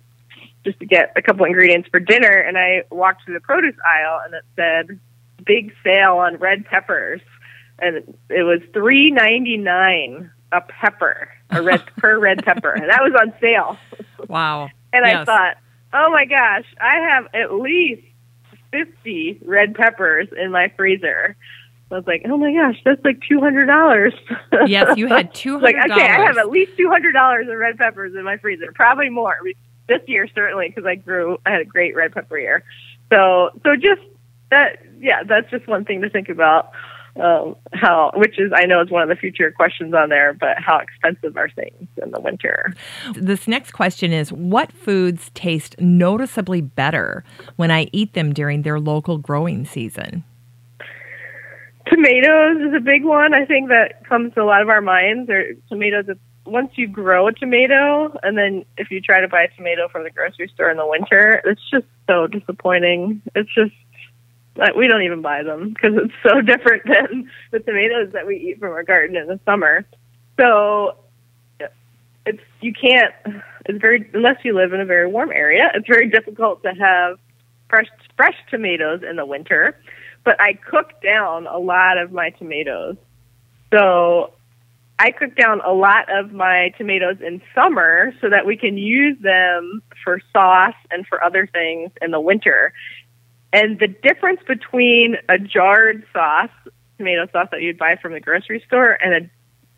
just 0.65 0.79
to 0.81 0.87
get 0.87 1.13
a 1.17 1.23
couple 1.23 1.45
ingredients 1.47 1.89
for 1.91 2.01
dinner 2.01 2.39
and 2.39 2.59
I 2.59 2.85
walked 2.91 3.25
through 3.25 3.35
the 3.35 3.41
produce 3.41 3.77
aisle 3.87 4.21
and 4.25 4.35
it 4.35 4.45
said 4.57 5.01
big 5.45 5.73
sale 5.83 6.17
on 6.17 6.37
red 6.37 6.65
peppers 6.67 7.21
and 7.79 8.15
it 8.29 8.43
was 8.43 8.61
three 8.73 9.11
ninety 9.11 9.57
nine 9.57 10.31
a 10.53 10.61
pepper, 10.61 11.29
a 11.51 11.63
red 11.63 11.85
per 11.97 12.19
red 12.19 12.45
pepper, 12.45 12.73
and 12.73 12.89
that 12.91 13.01
was 13.03 13.13
on 13.15 13.33
sale. 13.41 13.79
Wow! 14.29 14.71
and 14.93 15.05
yes. 15.07 15.17
I 15.17 15.25
thought, 15.25 15.57
oh 15.93 16.11
my 16.11 16.25
gosh, 16.25 16.67
I 16.81 16.97
have 16.97 17.27
at 17.35 17.55
least 17.55 18.03
fifty 18.71 19.39
red 19.45 19.75
peppers 19.75 20.29
in 20.37 20.51
my 20.51 20.73
freezer. 20.77 21.37
I 21.91 21.97
was 21.97 22.07
like, 22.07 22.23
oh 22.25 22.37
my 22.37 22.53
gosh, 22.53 22.81
that's 22.85 23.05
like 23.05 23.21
two 23.29 23.41
hundred 23.41 23.67
dollars. 23.67 24.15
yes, 24.67 24.97
you 24.97 25.09
had 25.09 25.35
two 25.35 25.59
hundred. 25.59 25.77
like, 25.77 25.91
okay, 25.91 26.09
I 26.09 26.25
have 26.25 26.39
at 26.39 26.51
least 26.51 26.77
two 26.77 26.89
hundred 26.89 27.13
dollars 27.13 27.49
of 27.49 27.57
red 27.57 27.79
peppers 27.79 28.15
in 28.15 28.25
my 28.25 28.37
freezer, 28.37 28.73
probably 28.75 29.11
more 29.11 29.37
this 29.89 30.01
year 30.07 30.29
certainly 30.35 30.69
because 30.69 30.87
I 30.87 30.95
grew. 30.95 31.39
I 31.45 31.51
had 31.51 31.61
a 31.61 31.65
great 31.65 31.95
red 31.97 32.13
pepper 32.13 32.39
year. 32.39 32.63
So, 33.13 33.51
so 33.65 33.75
just 33.75 34.03
that, 34.51 34.79
yeah, 35.01 35.23
that's 35.25 35.51
just 35.51 35.67
one 35.67 35.85
thing 35.85 36.01
to 36.03 36.11
think 36.11 36.29
about 36.29 36.71
um, 37.17 37.57
how, 37.73 38.13
which 38.15 38.39
is 38.39 38.53
I 38.55 38.67
know 38.67 38.81
is 38.81 38.91
one 38.91 39.03
of 39.03 39.09
the 39.09 39.17
future 39.17 39.51
questions 39.51 39.95
on 39.95 40.09
there, 40.11 40.33
but 40.33 40.57
how 40.59 40.79
expensive 40.79 41.37
are 41.37 41.49
things 41.51 41.89
in 42.03 42.11
the 42.13 42.21
winter? 42.21 42.73
This 43.15 43.49
next 43.49 43.73
question 43.73 44.13
is: 44.13 44.33
What 44.33 44.73
foods 44.73 45.31
taste 45.35 45.79
noticeably 45.81 46.61
better 46.61 47.25
when 47.57 47.71
I 47.71 47.89
eat 47.93 48.15
them 48.15 48.33
during 48.33 48.63
their 48.63 48.79
local 48.79 49.19
growing 49.19 49.65
season? 49.65 50.25
Tomatoes 51.87 52.59
is 52.69 52.75
a 52.77 52.81
big 52.81 53.05
one. 53.05 53.35
I 53.35 53.45
think 53.45 53.69
that 53.69 54.07
comes 54.09 54.33
to 54.35 54.43
a 54.43 54.45
lot 54.45 54.63
of 54.63 54.69
our 54.69 54.81
minds. 54.81 55.29
Or 55.29 55.55
tomatoes. 55.69 56.05
Once 56.47 56.71
you 56.75 56.89
grow 56.89 57.29
a 57.29 57.33
tomato, 57.33 58.17
and 58.23 58.37
then 58.37 58.65
if 58.77 58.91
you 58.91 59.01
try 59.01 59.21
to 59.21 59.29
buy 59.29 59.43
a 59.43 59.57
tomato 59.57 59.89
from 59.89 60.05
the 60.05 60.11
grocery 60.11 60.51
store 60.53 60.71
in 60.71 60.77
the 60.77 60.87
winter, 60.87 61.43
it's 61.45 61.61
just 61.71 61.87
so 62.09 62.27
disappointing. 62.27 63.21
It's 63.35 63.53
just 63.55 63.75
like, 64.57 64.75
we 64.75 64.89
don't 64.89 65.03
even 65.03 65.23
buy 65.23 65.43
them 65.43 65.71
because 65.75 65.93
it's 65.97 66.15
so 66.23 66.41
different 66.43 66.83
than 66.85 67.31
the 67.51 67.61
tomatoes 67.61 68.13
that 68.13 68.27
we 68.27 68.37
eat 68.37 68.59
from 68.59 68.71
our 68.71 68.83
garden 68.83 69.17
in 69.17 69.27
the 69.27 69.41
summer. 69.45 69.87
So 70.39 70.97
it's 72.27 72.43
you 72.61 72.73
can't. 72.73 73.15
It's 73.67 73.81
very 73.81 74.09
unless 74.15 74.37
you 74.45 74.55
live 74.55 74.73
in 74.73 74.81
a 74.81 74.85
very 74.85 75.07
warm 75.07 75.31
area. 75.33 75.71
It's 75.75 75.87
very 75.87 76.09
difficult 76.09 76.63
to 76.63 76.71
have 76.71 77.19
fresh 77.69 77.89
fresh 78.17 78.37
tomatoes 78.51 79.03
in 79.09 79.17
the 79.17 79.27
winter. 79.27 79.77
But 80.25 80.41
I 80.41 80.53
cook 80.53 81.01
down 81.03 81.47
a 81.47 81.59
lot 81.59 81.97
of 81.99 82.13
my 82.13 82.31
tomatoes. 82.31 82.97
So 83.73 84.33
I 84.99 85.13
cook 85.13 85.35
down 85.35 85.63
a 85.65 85.73
lot 85.73 86.13
of 86.15 86.33
my 86.33 86.75
tomatoes 86.77 87.17
in 87.27 87.41
summer 87.55 88.13
so 88.21 88.29
that 88.29 88.45
we 88.45 88.57
can 88.57 88.77
use 88.77 89.17
them 89.23 89.83
for 90.05 90.21
sauce 90.31 90.75
and 90.91 91.07
for 91.07 91.25
other 91.25 91.47
things 91.47 91.91
in 92.03 92.11
the 92.11 92.21
winter. 92.21 92.75
And 93.53 93.79
the 93.79 93.89
difference 93.89 94.41
between 94.47 95.17
a 95.29 95.39
jarred 95.39 96.05
sauce, 96.13 96.51
tomato 96.99 97.27
sauce 97.33 97.49
that 97.51 97.63
you'd 97.63 97.79
buy 97.79 97.97
from 98.01 98.13
the 98.13 98.21
grocery 98.21 98.63
store, 98.67 98.93
and 99.03 99.15
a 99.15 99.31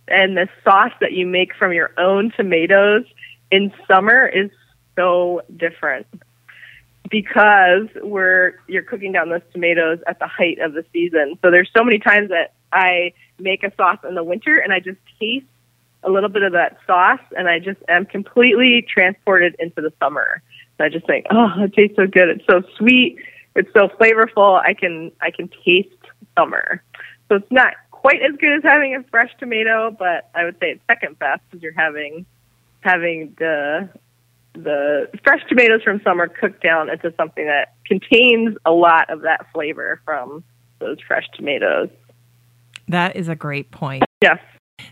and 0.09 0.37
the 0.37 0.49
sauce 0.65 0.93
that 1.01 1.13
you 1.13 1.27
make 1.27 1.55
from 1.55 1.73
your 1.73 1.93
own 1.97 2.33
tomatoes 2.37 3.05
in 3.51 3.73
summer 3.87 4.27
is 4.27 4.51
so 4.97 5.43
different 5.57 6.07
because 7.09 7.89
we're 8.03 8.59
you're 8.67 8.83
cooking 8.83 9.13
down 9.13 9.31
those 9.31 9.43
tomatoes 9.53 9.99
at 10.07 10.19
the 10.19 10.27
height 10.27 10.59
of 10.59 10.73
the 10.73 10.85
season. 10.93 11.39
So 11.43 11.51
there's 11.51 11.71
so 11.75 11.85
many 11.85 11.99
times 11.99 12.31
that 12.31 12.53
I 12.73 13.13
make 13.39 13.63
a 13.63 13.73
sauce 13.77 13.99
in 14.07 14.15
the 14.15 14.25
winter 14.25 14.59
and 14.59 14.73
I 14.73 14.81
just 14.81 14.99
taste 15.21 15.47
a 16.03 16.11
little 16.11 16.29
bit 16.29 16.43
of 16.43 16.53
that 16.53 16.79
sauce 16.87 17.21
and 17.37 17.49
I 17.49 17.59
just 17.59 17.79
am 17.89 18.07
completely 18.07 18.85
transported 18.89 19.55
into 19.59 19.81
the 19.81 19.93
summer. 20.01 20.43
So 20.79 20.85
I 20.85 20.89
just 20.89 21.07
think, 21.07 21.27
oh, 21.31 21.49
it 21.59 21.75
tastes 21.75 21.97
so 21.97 22.07
good. 22.07 22.29
It's 22.29 22.47
so 22.47 22.63
sweet 22.77 23.19
it's 23.55 23.73
so 23.73 23.89
flavorful. 23.89 24.61
I 24.61 24.75
can 24.75 25.13
I 25.21 25.31
can 25.31 25.51
taste 25.65 25.91
summer. 26.37 26.83
So 27.29 27.37
it's 27.37 27.53
not 27.53 27.75
quite 27.91 28.21
as 28.23 28.37
good 28.39 28.57
as 28.57 28.63
having 28.63 28.95
a 28.95 29.03
fresh 29.05 29.31
tomato, 29.39 29.95
but 29.97 30.31
I 30.35 30.45
would 30.45 30.57
say 30.61 30.73
it's 30.73 30.83
second 30.87 31.19
best 31.19 31.41
because 31.49 31.63
you're 31.63 31.73
having 31.73 32.27
having 32.81 33.35
the 33.39 33.89
the 34.55 35.09
fresh 35.25 35.41
tomatoes 35.49 35.83
from 35.83 36.01
summer 36.03 36.29
cooked 36.29 36.63
down 36.63 36.91
into 36.91 37.13
something 37.17 37.47
that 37.47 37.75
contains 37.87 38.57
a 38.67 38.73
lot 38.73 39.09
of 39.09 39.23
that 39.23 39.47
flavor 39.53 40.01
from 40.05 40.45
those 40.79 40.99
fresh 41.07 41.27
tomatoes. 41.35 41.89
That 42.89 43.17
is 43.17 43.29
a 43.29 43.37
great 43.37 43.71
point. 43.71 44.05
Yes. 44.21 44.41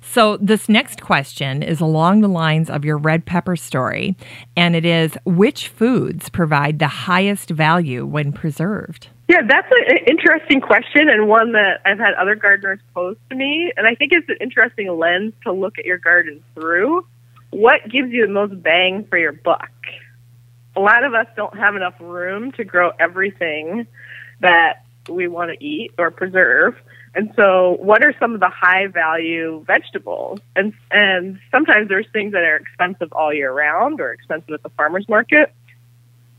So, 0.01 0.37
this 0.39 0.69
next 0.69 1.03
question 1.03 1.63
is 1.63 1.81
along 1.81 2.21
the 2.21 2.29
lines 2.29 2.71
of 2.71 2.85
your 2.85 2.99
red 2.99 3.27
pepper 3.27 3.57
story, 3.57 4.17
and 4.57 4.75
it 4.75 4.85
is 4.85 5.17
which 5.25 5.69
foods 5.69 6.29
provide 6.29 6.79
the 6.79 6.89
highest 6.89 7.51
value 7.51 8.05
when 8.07 8.33
preserved? 8.33 9.09
Yeah, 9.31 9.43
that's 9.47 9.71
an 9.71 9.99
interesting 10.09 10.61
question 10.61 11.09
and 11.09 11.29
one 11.29 11.53
that 11.53 11.81
I've 11.85 12.01
had 12.01 12.15
other 12.15 12.35
gardeners 12.35 12.81
pose 12.95 13.17
to 13.29 13.37
me. 13.37 13.73
And 13.77 13.87
I 13.87 13.95
think 13.95 14.13
it's 14.13 14.29
an 14.29 14.39
interesting 14.41 14.89
lens 14.99 15.35
to 15.45 15.53
look 15.53 15.79
at 15.79 15.85
your 15.85 15.99
garden 15.99 16.43
through. 16.55 17.07
What 17.51 17.89
gives 17.89 18.11
you 18.11 18.27
the 18.27 18.33
most 18.33 18.61
bang 18.61 19.07
for 19.09 19.19
your 19.19 19.31
buck? 19.31 19.71
A 20.75 20.81
lot 20.81 21.05
of 21.05 21.15
us 21.15 21.27
don't 21.37 21.57
have 21.57 21.77
enough 21.77 21.95
room 22.01 22.51
to 22.53 22.65
grow 22.65 22.91
everything 22.99 23.87
that 24.41 24.85
we 25.09 25.29
want 25.29 25.53
to 25.57 25.65
eat 25.65 25.93
or 25.97 26.11
preserve. 26.11 26.75
And 27.15 27.33
so, 27.35 27.77
what 27.81 28.05
are 28.05 28.15
some 28.21 28.35
of 28.35 28.41
the 28.41 28.49
high 28.49 28.87
value 28.87 29.65
vegetables? 29.67 30.39
And 30.55 30.73
and 30.93 31.41
sometimes 31.51 31.89
there's 31.89 32.07
things 32.13 32.33
that 32.33 32.43
are 32.43 32.57
expensive 32.57 33.13
all 33.13 33.35
year 33.35 33.53
round 33.53 34.01
or 34.01 34.13
expensive 34.13 34.51
at 34.51 34.63
the 34.63 34.71
farmers 34.71 35.09
market. 35.09 35.53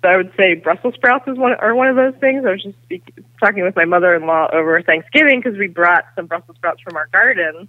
So 0.02 0.10
I 0.10 0.18
would 0.18 0.32
say 0.38 0.56
Brussels 0.56 0.96
sprouts 0.96 1.28
is 1.28 1.38
one 1.38 1.54
are 1.56 1.76
one 1.76 1.88
of 1.88 1.98
those 1.98 2.16
things. 2.22 2.46
I 2.46 2.52
was 2.52 2.64
just 2.64 2.82
speak, 2.84 3.14
talking 3.40 3.64
with 3.64 3.76
my 3.76 3.86
mother-in-law 3.86 4.50
over 4.54 4.82
Thanksgiving 4.82 5.42
because 5.42 5.60
we 5.60 5.68
brought 5.68 6.06
some 6.16 6.26
Brussels 6.26 6.56
sprouts 6.56 6.82
from 6.82 6.96
our 6.96 7.08
garden, 7.08 7.68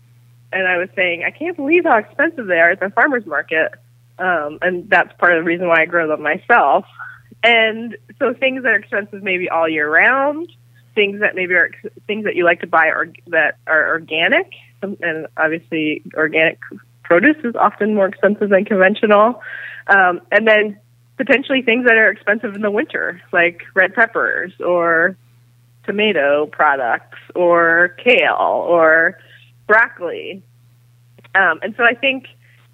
and 0.53 0.69
I 0.69 0.79
was 0.79 0.89
saying 0.95 1.25
I 1.25 1.31
can't 1.31 1.57
believe 1.57 1.85
how 1.85 1.99
expensive 1.99 2.47
they 2.47 2.61
are 2.61 2.71
at 2.71 2.81
the 2.81 2.89
farmers 2.91 3.27
market, 3.27 3.73
um, 4.19 4.59
and 4.63 4.89
that's 4.89 5.13
part 5.19 5.33
of 5.33 5.41
the 5.41 5.45
reason 5.45 5.67
why 5.67 5.83
I 5.83 5.87
grow 5.87 6.07
them 6.07 6.23
myself. 6.23 6.87
And 7.43 7.97
so 8.21 8.33
things 8.33 8.63
that 8.63 8.71
are 8.71 8.77
expensive 8.77 9.25
maybe 9.25 9.51
all 9.51 9.69
year 9.69 9.91
round 9.91 10.49
things 10.95 11.20
that 11.20 11.34
maybe 11.34 11.55
are 11.55 11.70
things 12.07 12.24
that 12.24 12.34
you 12.36 12.45
like 12.45 12.61
to 12.61 12.66
buy 12.66 12.86
or 12.86 13.12
that 13.28 13.57
are 13.66 13.88
organic, 13.88 14.53
and 14.82 15.26
obviously 15.36 16.03
organic 16.14 16.59
produce 17.03 17.36
is 17.45 17.55
often 17.57 17.95
more 17.95 18.07
expensive 18.07 18.51
than 18.51 18.64
conventional, 18.64 19.40
um, 19.88 20.20
and 20.30 20.47
then 20.47 20.78
potentially 21.16 21.62
things 21.62 21.84
that 21.84 21.97
are 21.97 22.11
expensive 22.11 22.55
in 22.55 22.62
the 22.62 22.70
winter, 22.70 23.20
like 23.32 23.62
red 23.74 23.95
peppers 23.95 24.53
or 24.61 25.16
tomato 25.84 26.47
products 26.47 27.18
or 27.34 27.97
kale 28.03 28.64
or 28.68 29.18
broccoli. 29.66 30.43
Um, 31.34 31.61
and 31.62 31.74
so 31.76 31.84
I 31.84 31.95
think 31.95 32.26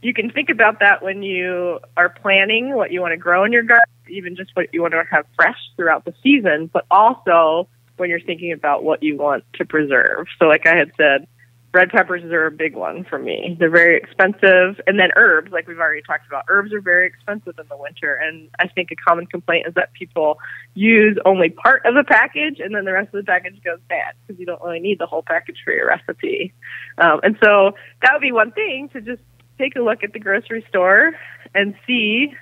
you 0.03 0.15
can 0.15 0.31
think 0.31 0.51
about 0.51 0.81
that 0.81 1.03
when 1.03 1.23
you 1.23 1.81
are 1.97 2.09
planning 2.09 2.75
what 2.75 2.93
you 2.93 3.01
want 3.01 3.13
to 3.13 3.17
grow 3.17 3.45
in 3.45 3.53
your 3.53 3.63
garden, 3.63 3.93
even 4.09 4.37
just 4.37 4.51
what 4.55 4.73
you 4.73 4.83
want 4.83 4.93
to 4.93 5.03
have 5.11 5.27
fresh 5.37 5.59
throughout 5.77 6.05
the 6.05 6.15
season, 6.23 6.71
but 6.73 6.87
also 6.91 7.69
when 7.99 8.11
you're 8.11 8.21
thinking 8.21 8.53
about 8.53 8.85
what 8.85 9.03
you 9.03 9.17
want 9.17 9.45
to 9.55 9.65
preserve. 9.65 10.27
So, 10.39 10.47
like 10.47 10.67
I 10.67 10.77
had 10.77 10.93
said, 10.97 11.27
red 11.75 11.91
peppers 11.91 12.25
are 12.25 12.47
a 12.47 12.51
big 12.51 12.75
one 12.75 13.05
for 13.05 13.19
me. 13.19 13.57
They're 13.59 13.71
very 13.71 13.97
expensive. 13.97 14.81
And 14.87 14.99
then 14.99 15.11
herbs, 15.17 15.53
like 15.53 15.69
we've 15.69 15.79
already 15.79 16.03
talked 16.03 16.27
about, 16.27 16.45
herbs 16.49 16.73
are 16.73 16.81
very 16.81 17.07
expensive 17.07 17.59
in 17.59 17.67
the 17.69 17.77
winter. 17.77 18.15
And 18.15 18.49
I 18.59 18.69
think 18.69 18.91
a 18.91 18.97
common 18.97 19.27
complaint 19.27 19.67
is 19.69 19.75
that 19.75 19.93
people 19.93 20.39
use 20.75 21.19
only 21.27 21.51
part 21.51 21.85
of 21.85 21.95
the 21.95 22.05
package 22.05 22.59
and 22.59 22.75
then 22.75 22.85
the 22.85 22.93
rest 22.93 23.09
of 23.09 23.25
the 23.25 23.25
package 23.25 23.63
goes 23.63 23.81
bad 23.89 24.15
because 24.27 24.41
you 24.41 24.47
don't 24.47 24.63
really 24.63 24.81
need 24.81 24.99
the 24.99 25.07
whole 25.07 25.23
package 25.23 25.59
for 25.65 25.73
your 25.73 25.89
recipe. 25.89 26.55
Um, 26.97 27.21
and 27.23 27.37
so 27.43 27.73
that 28.03 28.13
would 28.13 28.23
be 28.23 28.33
one 28.33 28.53
thing 28.53 28.89
to 28.95 29.01
just 29.01 29.23
take 29.59 29.77
a 29.77 29.81
look 29.81 30.03
at 30.03 30.13
the 30.13 30.21
grocery 30.21 30.65
store 30.69 31.13
and 31.55 31.75
see 31.87 32.33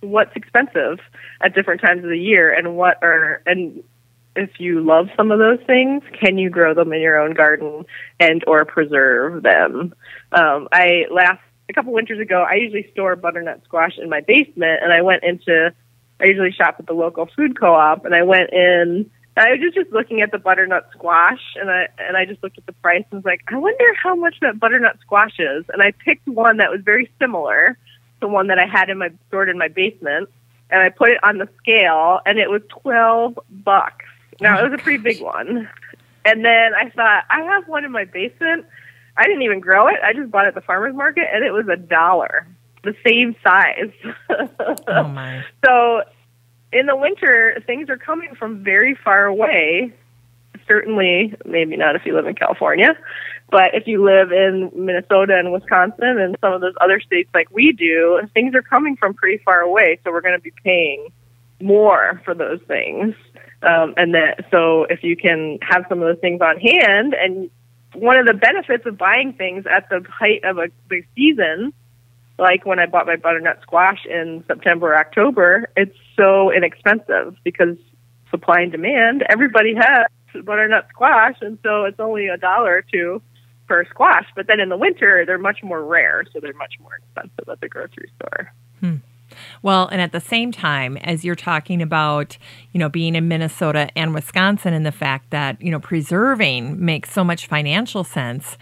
what's 0.00 0.34
expensive 0.34 0.98
at 1.40 1.54
different 1.54 1.80
times 1.80 2.02
of 2.02 2.10
the 2.10 2.18
year 2.18 2.52
and 2.52 2.76
what 2.76 2.98
are 3.02 3.42
and 3.46 3.84
if 4.36 4.58
you 4.58 4.80
love 4.80 5.08
some 5.16 5.30
of 5.30 5.38
those 5.38 5.60
things, 5.66 6.02
can 6.20 6.38
you 6.38 6.50
grow 6.50 6.74
them 6.74 6.92
in 6.92 7.00
your 7.00 7.18
own 7.18 7.34
garden 7.34 7.84
and 8.18 8.42
or 8.46 8.64
preserve 8.64 9.42
them? 9.42 9.94
Um, 10.32 10.68
I 10.72 11.06
last 11.10 11.40
a 11.68 11.72
couple 11.72 11.92
winters 11.92 12.20
ago, 12.20 12.44
I 12.48 12.54
usually 12.54 12.90
store 12.92 13.16
butternut 13.16 13.62
squash 13.64 13.98
in 13.98 14.08
my 14.08 14.20
basement, 14.20 14.82
and 14.82 14.92
I 14.92 15.02
went 15.02 15.22
into 15.24 15.72
I 16.20 16.26
usually 16.26 16.52
shop 16.52 16.76
at 16.78 16.86
the 16.86 16.92
local 16.92 17.28
food 17.34 17.58
co-op, 17.58 18.04
and 18.04 18.14
I 18.14 18.22
went 18.22 18.50
in. 18.52 19.10
And 19.34 19.46
I 19.46 19.52
was 19.52 19.60
just, 19.60 19.74
just 19.74 19.90
looking 19.92 20.20
at 20.20 20.30
the 20.30 20.38
butternut 20.38 20.90
squash, 20.92 21.40
and 21.56 21.70
I 21.70 21.88
and 21.98 22.16
I 22.16 22.26
just 22.26 22.42
looked 22.42 22.58
at 22.58 22.66
the 22.66 22.74
price 22.74 23.04
and 23.10 23.22
was 23.22 23.24
like, 23.24 23.40
I 23.48 23.56
wonder 23.56 23.94
how 23.94 24.14
much 24.14 24.36
that 24.40 24.60
butternut 24.60 24.98
squash 25.00 25.38
is. 25.38 25.64
And 25.72 25.82
I 25.82 25.92
picked 25.92 26.28
one 26.28 26.58
that 26.58 26.70
was 26.70 26.80
very 26.82 27.10
similar 27.18 27.78
to 28.20 28.28
one 28.28 28.48
that 28.48 28.58
I 28.58 28.66
had 28.66 28.90
in 28.90 28.98
my 28.98 29.10
stored 29.28 29.48
in 29.48 29.56
my 29.58 29.68
basement, 29.68 30.28
and 30.70 30.82
I 30.82 30.90
put 30.90 31.10
it 31.10 31.24
on 31.24 31.38
the 31.38 31.48
scale, 31.58 32.20
and 32.26 32.38
it 32.38 32.50
was 32.50 32.62
twelve 32.68 33.38
bucks. 33.50 34.04
Now 34.42 34.60
it 34.60 34.70
was 34.70 34.80
a 34.80 34.82
pretty 34.82 35.02
big 35.02 35.20
one. 35.20 35.68
And 36.24 36.44
then 36.44 36.74
I 36.74 36.90
thought, 36.90 37.24
I 37.30 37.42
have 37.42 37.66
one 37.68 37.84
in 37.84 37.92
my 37.92 38.04
basement. 38.04 38.66
I 39.16 39.24
didn't 39.24 39.42
even 39.42 39.60
grow 39.60 39.88
it. 39.88 39.96
I 40.04 40.12
just 40.12 40.30
bought 40.30 40.44
it 40.44 40.48
at 40.48 40.54
the 40.54 40.60
farmer's 40.60 40.94
market 40.94 41.26
and 41.32 41.44
it 41.44 41.52
was 41.52 41.66
a 41.68 41.76
dollar. 41.76 42.46
The 42.84 42.94
same 43.06 43.36
size. 43.44 43.92
oh 44.88 45.04
my. 45.08 45.44
So 45.64 46.02
in 46.72 46.86
the 46.86 46.96
winter, 46.96 47.62
things 47.66 47.88
are 47.90 47.96
coming 47.96 48.34
from 48.34 48.64
very 48.64 48.94
far 48.94 49.26
away. 49.26 49.92
Certainly, 50.66 51.34
maybe 51.44 51.76
not 51.76 51.96
if 51.96 52.06
you 52.06 52.14
live 52.14 52.26
in 52.26 52.34
California, 52.34 52.96
but 53.50 53.74
if 53.74 53.86
you 53.86 54.04
live 54.04 54.32
in 54.32 54.70
Minnesota 54.74 55.36
and 55.36 55.52
Wisconsin 55.52 56.18
and 56.18 56.36
some 56.40 56.52
of 56.54 56.60
those 56.60 56.74
other 56.80 57.00
states 57.00 57.28
like 57.34 57.50
we 57.50 57.72
do, 57.72 58.20
things 58.32 58.54
are 58.54 58.62
coming 58.62 58.96
from 58.96 59.12
pretty 59.12 59.42
far 59.44 59.60
away. 59.60 59.98
So 60.02 60.10
we're 60.10 60.22
going 60.22 60.38
to 60.38 60.42
be 60.42 60.52
paying 60.64 61.12
more 61.60 62.20
for 62.24 62.34
those 62.34 62.60
things. 62.66 63.14
Um, 63.62 63.94
and 63.96 64.14
that 64.14 64.46
so 64.50 64.84
if 64.84 65.02
you 65.04 65.16
can 65.16 65.58
have 65.62 65.84
some 65.88 66.02
of 66.02 66.08
those 66.08 66.20
things 66.20 66.40
on 66.40 66.58
hand, 66.58 67.14
and 67.14 67.50
one 67.94 68.18
of 68.18 68.26
the 68.26 68.34
benefits 68.34 68.84
of 68.86 68.98
buying 68.98 69.34
things 69.34 69.64
at 69.70 69.88
the 69.88 70.04
height 70.08 70.42
of 70.44 70.58
a 70.58 70.68
the 70.90 71.02
season, 71.14 71.72
like 72.38 72.66
when 72.66 72.78
I 72.78 72.86
bought 72.86 73.06
my 73.06 73.16
butternut 73.16 73.60
squash 73.62 74.04
in 74.06 74.42
September, 74.46 74.94
or 74.94 74.98
October, 74.98 75.70
it's 75.76 75.96
so 76.16 76.50
inexpensive 76.50 77.36
because 77.44 77.76
supply 78.30 78.62
and 78.62 78.72
demand. 78.72 79.24
Everybody 79.28 79.74
has 79.74 80.06
butternut 80.44 80.88
squash, 80.90 81.36
and 81.40 81.58
so 81.62 81.84
it's 81.84 82.00
only 82.00 82.26
a 82.26 82.36
dollar 82.36 82.78
or 82.78 82.82
two 82.82 83.22
per 83.68 83.84
squash. 83.84 84.26
But 84.34 84.46
then 84.48 84.58
in 84.58 84.70
the 84.70 84.76
winter, 84.76 85.24
they're 85.24 85.38
much 85.38 85.62
more 85.62 85.84
rare, 85.84 86.24
so 86.32 86.40
they're 86.40 86.52
much 86.54 86.74
more 86.80 86.96
expensive 86.96 87.48
at 87.48 87.60
the 87.60 87.68
grocery 87.68 88.10
store. 88.16 88.52
Hmm. 88.80 88.96
Well, 89.62 89.88
and 89.88 90.00
at 90.00 90.12
the 90.12 90.20
same 90.20 90.52
time, 90.52 90.96
as 90.98 91.24
you're 91.24 91.34
talking 91.34 91.82
about, 91.82 92.36
you 92.72 92.78
know, 92.78 92.88
being 92.88 93.14
in 93.14 93.28
Minnesota 93.28 93.88
and 93.96 94.14
Wisconsin 94.14 94.72
and 94.74 94.86
the 94.86 94.92
fact 94.92 95.30
that, 95.30 95.60
you 95.60 95.70
know, 95.70 95.80
preserving 95.80 96.84
makes 96.84 97.12
so 97.12 97.24
much 97.24 97.46
financial 97.46 98.04
sense. 98.04 98.56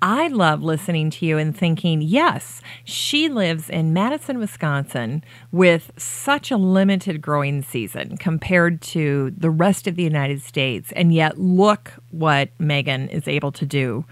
I 0.00 0.28
love 0.28 0.62
listening 0.62 1.10
to 1.10 1.26
you 1.26 1.38
and 1.38 1.56
thinking, 1.56 2.00
yes, 2.02 2.62
she 2.84 3.28
lives 3.28 3.68
in 3.68 3.92
Madison, 3.92 4.38
Wisconsin 4.38 5.24
with 5.50 5.90
such 5.96 6.52
a 6.52 6.56
limited 6.56 7.20
growing 7.20 7.62
season 7.62 8.16
compared 8.16 8.80
to 8.82 9.34
the 9.36 9.50
rest 9.50 9.88
of 9.88 9.96
the 9.96 10.04
United 10.04 10.40
States. 10.40 10.92
And 10.92 11.12
yet, 11.12 11.38
look 11.38 11.94
what 12.12 12.50
Megan 12.60 13.08
is 13.08 13.26
able 13.26 13.50
to 13.52 13.66
do 13.66 14.04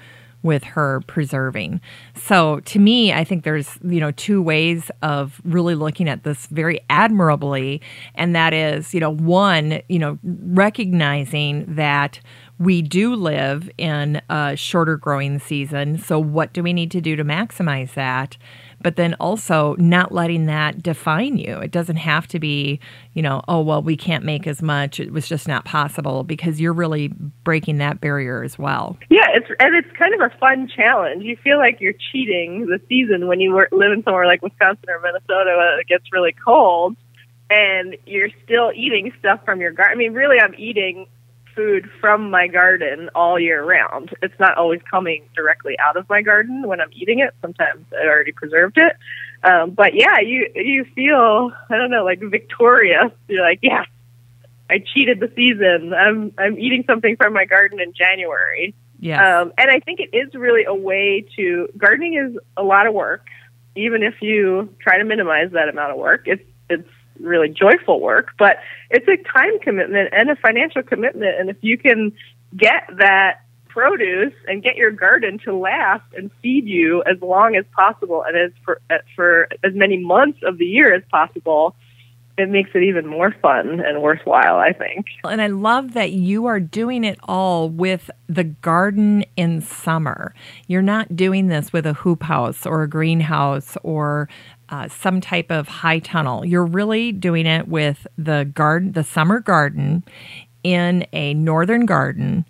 with 0.47 0.65
her 0.65 1.03
preserving. 1.07 1.83
So 2.15 2.61
to 2.61 2.79
me, 2.79 3.13
I 3.13 3.25
think 3.25 3.45
there's, 3.45 3.79
you 3.85 4.01
know, 4.01 4.13
two 4.13 4.41
ways 4.41 4.91
of 5.03 5.43
really 5.45 5.75
looking 5.75 6.09
at 6.09 6.23
this 6.23 6.47
very 6.47 6.81
admirably. 6.89 7.83
And 8.15 8.35
that 8.35 8.55
is, 8.55 8.95
you 8.95 9.01
know, 9.01 9.13
one, 9.13 9.83
you 9.91 9.99
know, 9.99 10.19
recognizing 10.23 11.67
that 11.75 12.21
we 12.59 12.81
do 12.81 13.15
live 13.15 13.69
in 13.77 14.23
a 14.31 14.57
shorter 14.57 14.97
growing 14.97 15.39
season. 15.39 15.99
So 15.99 16.19
what 16.19 16.55
do 16.55 16.63
we 16.63 16.73
need 16.73 16.91
to 16.93 17.03
do 17.03 17.15
to 17.17 17.25
maximize 17.25 17.93
that? 17.95 18.39
But 18.87 18.95
then 18.95 19.15
also 19.15 19.75
not 19.81 20.13
letting 20.13 20.47
that 20.47 20.81
define 20.81 21.37
you. 21.37 21.59
It 21.59 21.73
doesn't 21.73 21.97
have 21.97 22.29
to 22.29 22.39
be, 22.39 22.79
you 23.15 23.21
know, 23.21 23.43
oh, 23.49 23.61
well, 23.61 23.83
we 23.83 23.97
can't 23.97 24.25
make 24.25 24.47
as 24.47 24.63
much. 24.63 25.01
It 25.01 25.13
was 25.13 25.27
just 25.27 25.49
not 25.49 25.65
possible 25.65 26.23
because 26.23 26.61
you're 26.61 26.73
really 26.73 27.09
breaking 27.09 27.79
that 27.79 28.01
barrier 28.01 28.45
as 28.45 28.61
well. 28.61 28.97
Yeah, 29.11 29.27
it's 29.35 29.49
and 29.59 29.75
it's 29.75 29.91
kind 29.99 30.15
of 30.15 30.21
a 30.21 30.31
fun 30.39 30.69
challenge. 30.69 31.25
You 31.25 31.37
feel 31.37 31.59
like 31.59 31.81
you're 31.81 31.95
cheating 32.13 32.67
the 32.67 32.81
season 32.89 33.27
when 33.27 33.41
you 33.41 33.57
live 33.73 33.91
in 33.91 34.05
somewhere 34.05 34.25
like 34.25 34.41
Wisconsin 34.41 34.89
or 34.89 35.01
Minnesota 35.01 35.55
where 35.57 35.81
it 35.81 35.89
gets 35.89 36.05
really 36.13 36.37
cold 36.45 36.97
and 37.51 37.97
you're 38.07 38.31
still 38.45 38.71
eating 38.73 39.13
stuff 39.19 39.45
from 39.45 39.61
your 39.61 39.73
garden. 39.73 39.97
I 39.97 39.99
mean, 39.99 40.15
really, 40.15 40.39
I'm 40.39 40.55
eating 40.57 41.09
food 41.57 41.91
from 42.01 42.31
my 42.31 42.47
garden 42.47 43.09
all 43.15 43.41
year 43.41 43.65
round. 43.65 44.15
It's 44.23 44.39
not 44.39 44.57
always 44.57 44.81
coming 44.89 45.25
directly 45.35 45.77
out 45.79 45.97
of 45.97 46.09
my 46.09 46.23
garden 46.23 46.69
when 46.69 46.81
I'm 46.81 46.91
eating 46.93 47.19
it. 47.21 47.35
Sometimes 47.41 47.85
I 47.93 48.07
already 48.07 48.33
preserved 48.33 48.79
it. 48.79 48.93
Um, 49.43 49.71
but 49.71 49.95
yeah, 49.95 50.21
you 50.21 50.49
you 50.55 50.85
feel 50.95 51.51
I 51.71 51.77
don't 51.77 51.91
know 51.91 52.05
like 52.05 52.21
victorious. 52.21 53.11
You're 53.29 53.43
like, 53.43 53.61
yeah, 53.63 53.85
I 54.69 54.83
cheated 54.95 55.21
the 55.21 55.33
season. 55.35 55.93
I'm 55.95 56.33
I'm 56.39 56.59
eating 56.59 56.85
something 56.87 57.17
from 57.17 57.33
my 57.33 57.45
garden 57.45 57.81
in 57.81 57.93
January. 57.93 58.75
Yeah. 58.99 59.41
Um, 59.41 59.53
and 59.59 59.71
I 59.71 59.81
think 59.81 60.01
it 60.01 60.17
is 60.17 60.35
really 60.35 60.65
a 60.65 60.75
way 60.75 61.27
to 61.37 61.69
gardening 61.77 62.15
is 62.15 62.39
a 62.57 62.63
lot 62.63 62.87
of 62.87 62.95
work. 62.95 63.27
Even 63.75 64.03
if 64.03 64.15
you 64.23 64.75
try 64.81 64.99
to 64.99 65.05
minimize 65.05 65.53
that 65.53 65.69
amount 65.69 65.93
of 65.93 65.99
work, 65.99 66.23
it's 66.27 66.43
it's 66.69 66.89
really 67.21 67.49
joyful 67.49 68.01
work, 68.01 68.33
but 68.39 68.57
it's 68.91 69.07
a 69.09 69.17
time 69.33 69.59
commitment 69.61 70.11
and 70.13 70.31
a 70.31 70.37
financial 70.37 70.83
commitment. 70.83 71.39
And 71.39 71.51
if 71.51 71.57
you 71.61 71.79
can 71.79 72.13
get 72.57 72.89
that 72.99 73.41
produce 73.69 74.33
and 74.49 74.63
get 74.63 74.77
your 74.77 74.91
garden 74.91 75.39
to 75.45 75.55
last 75.55 76.05
and 76.17 76.31
feed 76.43 76.67
you 76.67 77.03
as 77.03 77.21
long 77.21 77.57
as 77.57 77.65
possible 77.75 78.25
and 78.27 78.37
as 78.37 78.51
for 78.65 78.81
uh, 78.89 78.97
for 79.15 79.49
as 79.63 79.75
many 79.75 79.99
months 79.99 80.39
of 80.43 80.57
the 80.57 80.65
year 80.65 80.95
as 80.95 81.03
possible, 81.11 81.77
it 82.39 82.49
makes 82.49 82.71
it 82.75 82.83
even 82.83 83.07
more 83.07 83.35
fun 83.43 83.81
and 83.81 84.03
worthwhile, 84.03 84.57
I 84.57 84.73
think. 84.73 85.07
And 85.25 85.41
I 85.41 85.47
love 85.47 85.95
that 85.95 86.13
you 86.13 86.47
are 86.47 86.61
doing 86.61 87.05
it 87.05 87.19
all 87.25 87.69
with 87.69 88.11
the 88.29 88.45
garden 88.45 89.25
in 89.37 89.61
summer. 89.61 90.35
You're 90.67 90.83
not 90.83 91.17
doing 91.17 91.49
this 91.49 91.73
with 91.73 91.87
a 91.87 91.95
hoop 91.95 92.23
house 92.23 92.67
or 92.67 92.83
a 92.83 92.89
greenhouse 92.89 93.77
or 93.83 94.29
uh, 94.69 94.89
some 94.89 95.21
type 95.21 95.51
of 95.51 95.69
high 95.69 95.99
tunnel. 95.99 96.45
You're 96.45 96.67
really 96.67 97.13
doing 97.13 97.47
it 97.47 97.69
with 97.69 98.07
the 98.19 98.51
garden, 98.55 98.93
the 98.93 99.05
summer 99.05 99.41
garden 99.41 100.05
in 100.63 101.07
a 101.13 101.35
northern 101.35 101.87
garden 101.87 102.45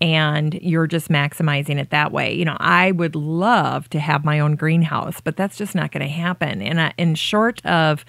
and 0.00 0.54
you're 0.54 0.86
just 0.86 1.08
maximizing 1.08 1.78
it 1.78 1.90
that 1.90 2.12
way. 2.12 2.32
You 2.32 2.44
know, 2.44 2.56
I 2.60 2.92
would 2.92 3.16
love 3.16 3.90
to 3.90 3.98
have 3.98 4.24
my 4.24 4.38
own 4.38 4.54
greenhouse, 4.54 5.20
but 5.20 5.36
that's 5.36 5.56
just 5.56 5.74
not 5.74 5.90
going 5.90 6.06
to 6.06 6.12
happen. 6.12 6.62
And 6.62 6.94
in 6.96 7.14
short 7.14 7.64
of 7.66 8.04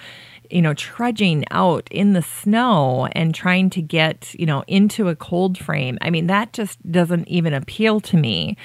you 0.49 0.61
know, 0.61 0.73
trudging 0.73 1.45
out 1.51 1.87
in 1.91 2.13
the 2.13 2.21
snow 2.21 3.07
and 3.11 3.35
trying 3.35 3.69
to 3.69 3.81
get, 3.81 4.33
you 4.33 4.45
know, 4.45 4.63
into 4.67 5.07
a 5.07 5.15
cold 5.15 5.57
frame. 5.57 5.97
I 6.01 6.09
mean, 6.09 6.27
that 6.27 6.53
just 6.53 6.79
doesn't 6.91 7.27
even 7.27 7.53
appeal 7.53 7.99
to 8.01 8.17
me 8.17 8.57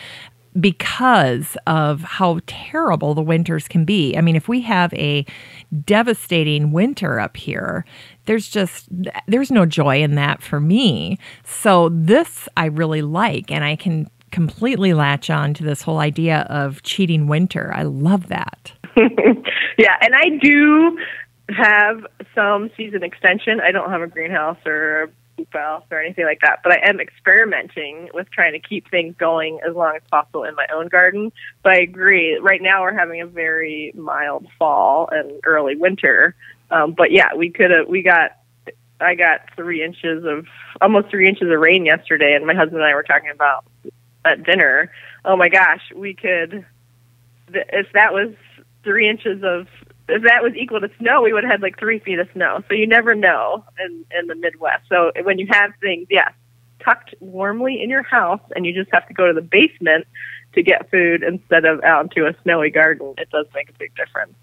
because 0.59 1.56
of 1.66 2.02
how 2.02 2.40
terrible 2.47 3.14
the 3.14 3.22
winters 3.22 3.66
can 3.66 3.85
be. 3.85 4.16
I 4.16 4.20
mean, 4.20 4.36
if 4.36 4.48
we 4.48 4.60
have 4.62 4.93
a 4.94 5.26
devastating 5.85 6.70
winter 6.72 7.18
up 7.18 7.36
here, 7.36 7.85
there's 8.26 8.48
just 8.48 8.89
there's 9.26 9.51
no 9.51 9.66
joy 9.66 10.02
in 10.02 10.14
that 10.14 10.43
for 10.43 10.60
me. 10.60 11.18
So 11.44 11.89
this 11.90 12.48
I 12.56 12.66
really 12.66 13.02
like 13.02 13.51
and 13.51 13.64
I 13.64 13.76
can 13.76 14.09
completely 14.31 14.94
latch 14.94 15.31
on 15.31 15.55
to 15.55 15.64
this 15.64 15.82
whole 15.82 15.98
idea 15.98 16.40
of 16.51 16.82
cheating 16.82 17.26
winter. 17.26 17.72
I 17.74 17.82
love 17.82 18.28
that. 18.28 18.72
yeah, 18.97 19.97
and 20.01 20.14
I 20.14 20.31
do 20.40 20.98
have 21.51 22.06
some 22.35 22.70
season 22.76 23.02
extension. 23.02 23.60
I 23.60 23.70
don't 23.70 23.90
have 23.90 24.02
a 24.02 24.06
greenhouse 24.06 24.59
or 24.66 25.10
hoop 25.36 25.55
or 25.55 26.01
anything 26.01 26.24
like 26.24 26.40
that. 26.43 26.61
But 26.62 26.73
I 26.73 26.89
am 26.89 27.01
experimenting 27.01 28.09
with 28.15 28.31
trying 28.31 28.52
to 28.52 28.59
keep 28.59 28.90
things 28.90 29.15
going 29.16 29.61
as 29.66 29.74
long 29.74 29.97
as 29.97 30.02
possible 30.11 30.44
in 30.44 30.55
my 30.55 30.66
own 30.73 30.89
garden. 30.89 31.32
But 31.62 31.73
I 31.73 31.81
agree. 31.81 32.39
Right 32.39 32.62
now 32.62 32.82
we're 32.82 32.97
having 32.97 33.20
a 33.20 33.27
very 33.27 33.93
mild 33.94 34.47
fall 34.59 35.09
and 35.11 35.40
early 35.44 35.77
winter. 35.77 36.35
Um, 36.70 36.93
but 36.93 37.11
yeah, 37.12 37.35
we 37.35 37.51
could 37.51 37.70
have. 37.70 37.89
We 37.89 38.02
got. 38.02 38.32
I 39.01 39.16
got 39.16 39.40
three 39.56 39.82
inches 39.82 40.24
of 40.24 40.47
almost 40.81 41.11
three 41.11 41.28
inches 41.28 41.51
of 41.51 41.59
rain 41.59 41.85
yesterday, 41.85 42.35
and 42.35 42.47
my 42.47 42.55
husband 42.55 42.81
and 42.81 42.85
I 42.85 42.94
were 42.94 43.02
talking 43.02 43.31
about 43.31 43.65
at 44.24 44.44
dinner. 44.44 44.90
Oh 45.24 45.36
my 45.36 45.48
gosh, 45.48 45.82
we 45.94 46.15
could. 46.15 46.65
If 47.52 47.93
that 47.93 48.12
was 48.12 48.35
three 48.85 49.09
inches 49.09 49.43
of 49.43 49.66
if 50.09 50.22
that 50.22 50.43
was 50.43 50.52
equal 50.56 50.81
to 50.81 50.90
snow, 50.98 51.22
we 51.22 51.32
would 51.32 51.44
have 51.44 51.52
had 51.52 51.62
like 51.62 51.78
three 51.78 51.98
feet 51.98 52.18
of 52.18 52.28
snow. 52.32 52.62
So 52.68 52.74
you 52.74 52.86
never 52.86 53.14
know 53.14 53.64
in 53.78 54.05
in 54.18 54.26
the 54.26 54.35
Midwest. 54.35 54.85
So 54.89 55.12
when 55.22 55.39
you 55.39 55.47
have 55.51 55.72
things, 55.81 56.06
yes, 56.10 56.32
tucked 56.85 57.14
warmly 57.20 57.82
in 57.82 57.90
your 57.90 58.02
house, 58.02 58.43
and 58.55 58.66
you 58.66 58.74
just 58.74 58.93
have 58.93 59.06
to 59.09 59.14
go 59.14 59.26
to 59.26 59.32
the 59.32 59.43
basement 59.43 60.06
to 60.55 60.62
get 60.62 60.90
food 60.90 61.22
instead 61.22 61.64
of 61.64 61.82
out 61.82 62.05
into 62.05 62.26
a 62.26 62.35
snowy 62.43 62.70
garden, 62.70 63.14
it 63.18 63.28
does 63.31 63.47
make 63.55 63.68
a 63.68 63.72
big 63.78 63.94
difference. 63.97 64.35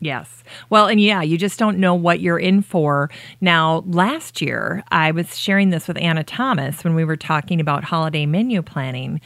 Yes. 0.00 0.42
Well, 0.70 0.86
and 0.86 0.98
yeah, 0.98 1.20
you 1.20 1.36
just 1.36 1.58
don't 1.58 1.78
know 1.78 1.94
what 1.94 2.20
you're 2.20 2.38
in 2.38 2.62
for. 2.62 3.10
Now, 3.42 3.84
last 3.86 4.40
year, 4.40 4.82
I 4.90 5.10
was 5.10 5.38
sharing 5.38 5.68
this 5.68 5.86
with 5.86 5.98
Anna 5.98 6.24
Thomas 6.24 6.82
when 6.82 6.94
we 6.94 7.04
were 7.04 7.16
talking 7.16 7.60
about 7.60 7.84
holiday 7.84 8.24
menu 8.24 8.62
planning. 8.62 9.20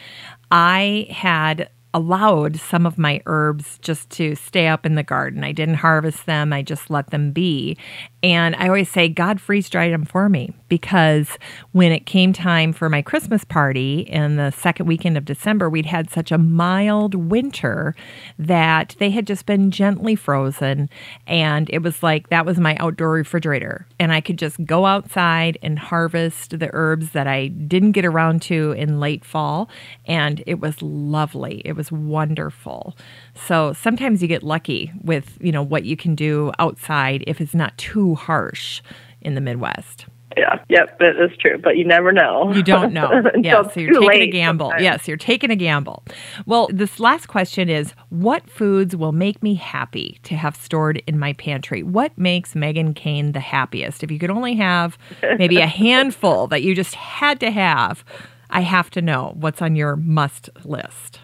I 0.51 1.07
had 1.11 1.71
allowed 1.95 2.57
some 2.57 2.85
of 2.85 2.99
my 2.99 3.23
herbs 3.25 3.79
just 3.79 4.11
to 4.11 4.35
stay 4.35 4.67
up 4.67 4.85
in 4.85 4.97
the 4.97 5.03
garden. 5.03 5.45
I 5.45 5.53
didn't 5.53 5.77
harvest 5.77 6.27
them, 6.27 6.53
I 6.53 6.61
just 6.61 6.91
let 6.91 7.11
them 7.11 7.31
be. 7.31 7.79
And 8.25 8.57
I 8.57 8.69
always 8.69 8.91
say, 8.91 9.09
God 9.09 9.41
freeze 9.41 9.69
dried 9.69 9.93
them 9.93 10.05
for 10.05 10.29
me 10.29 10.53
because 10.69 11.29
when 11.73 11.93
it 11.93 12.07
came 12.07 12.33
time 12.33 12.73
for 12.73 12.89
my 12.89 13.03
Christmas 13.03 13.45
party 13.45 14.01
in 14.01 14.37
the 14.37 14.51
second 14.51 14.87
weekend 14.87 15.19
of 15.19 15.27
December, 15.27 15.69
we'd 15.69 15.87
had 15.87 16.11
such 16.11 16.33
a 16.33 16.39
mild 16.39 17.15
winter 17.15 17.95
that 18.39 18.97
they 18.99 19.11
had 19.11 19.27
just 19.27 19.45
been 19.45 19.71
gently 19.71 20.17
frozen. 20.17 20.89
And 21.27 21.69
it 21.69 21.83
was 21.83 22.03
like 22.03 22.31
that 22.31 22.47
was 22.47 22.59
my 22.59 22.77
outdoor 22.77 23.11
refrigerator. 23.11 23.87
And 24.01 24.11
I 24.11 24.23
could 24.23 24.39
just 24.39 24.65
go 24.65 24.87
outside 24.87 25.59
and 25.63 25.79
harvest 25.79 26.59
the 26.59 26.71
herbs 26.73 27.11
that 27.11 27.27
I 27.27 27.49
didn't 27.49 27.93
get 27.93 28.07
around 28.07 28.41
to 28.43 28.73
in 28.73 29.01
late 29.01 29.25
fall. 29.25 29.69
And 30.07 30.43
it 30.47 30.61
was 30.61 30.81
lovely. 30.81 31.61
It 31.65 31.75
was 31.75 31.84
wonderful. 31.91 32.97
So 33.35 33.73
sometimes 33.73 34.23
you 34.23 34.29
get 34.29 34.43
lucky 34.43 34.93
with, 35.03 35.39
you 35.41 35.53
know, 35.53 35.63
what 35.63 35.85
you 35.85 35.97
can 35.97 36.15
do 36.15 36.53
outside 36.59 37.25
if 37.27 37.41
it's 37.41 37.55
not 37.55 37.77
too 37.79 38.15
harsh 38.15 38.83
in 39.21 39.35
the 39.35 39.41
Midwest. 39.41 40.07
Yeah, 40.37 40.59
yep, 40.69 40.99
that 40.99 41.17
is 41.17 41.37
true. 41.39 41.59
But 41.59 41.77
you 41.77 41.85
never 41.85 42.11
know. 42.13 42.53
You 42.53 42.63
don't 42.63 42.93
know. 42.93 43.23
yes, 43.41 43.75
so 43.75 43.81
you're 43.81 44.01
taking 44.01 44.23
a 44.23 44.27
gamble. 44.27 44.73
Yes, 44.79 45.07
you're 45.07 45.17
taking 45.17 45.51
a 45.51 45.57
gamble. 45.57 46.03
Well, 46.47 46.69
this 46.73 46.99
last 46.99 47.27
question 47.27 47.69
is 47.69 47.95
what 48.09 48.49
foods 48.51 48.97
will 48.97 49.13
make 49.13 49.43
me 49.43 49.55
happy 49.55 50.19
to 50.25 50.35
have 50.35 50.57
stored 50.57 51.03
in 51.07 51.19
my 51.19 51.35
pantry? 51.35 51.83
What 51.83 52.17
makes 52.19 52.55
Megan 52.55 52.95
Cain 52.95 53.33
the 53.33 53.41
happiest? 53.41 54.03
If 54.03 54.11
you 54.11 54.19
could 54.19 54.31
only 54.31 54.55
have 54.57 54.99
maybe 55.39 55.59
a 55.59 55.67
handful 55.85 56.49
that 56.49 56.63
you 56.63 56.75
just 56.75 56.95
had 56.97 57.39
to 57.41 57.51
have, 57.51 58.05
I 58.51 58.61
have 58.61 58.91
to 58.91 59.03
know 59.03 59.35
what's 59.37 59.63
on 59.63 59.77
your 59.77 59.97
must 59.97 60.51
list. 60.65 61.21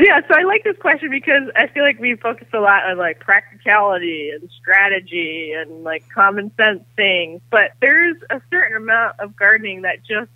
Yeah, 0.00 0.20
so 0.28 0.34
I 0.38 0.42
like 0.44 0.62
this 0.64 0.76
question 0.78 1.10
because 1.10 1.50
I 1.56 1.66
feel 1.66 1.82
like 1.82 1.98
we 1.98 2.14
focus 2.14 2.46
a 2.52 2.60
lot 2.60 2.84
on 2.84 2.98
like 2.98 3.18
practicality 3.20 4.30
and 4.30 4.48
strategy 4.60 5.52
and 5.56 5.82
like 5.82 6.04
common 6.14 6.52
sense 6.56 6.84
things, 6.94 7.40
but 7.50 7.72
there's 7.80 8.16
a 8.30 8.40
certain 8.50 8.76
amount 8.76 9.18
of 9.18 9.34
gardening 9.34 9.82
that 9.82 10.04
just 10.06 10.30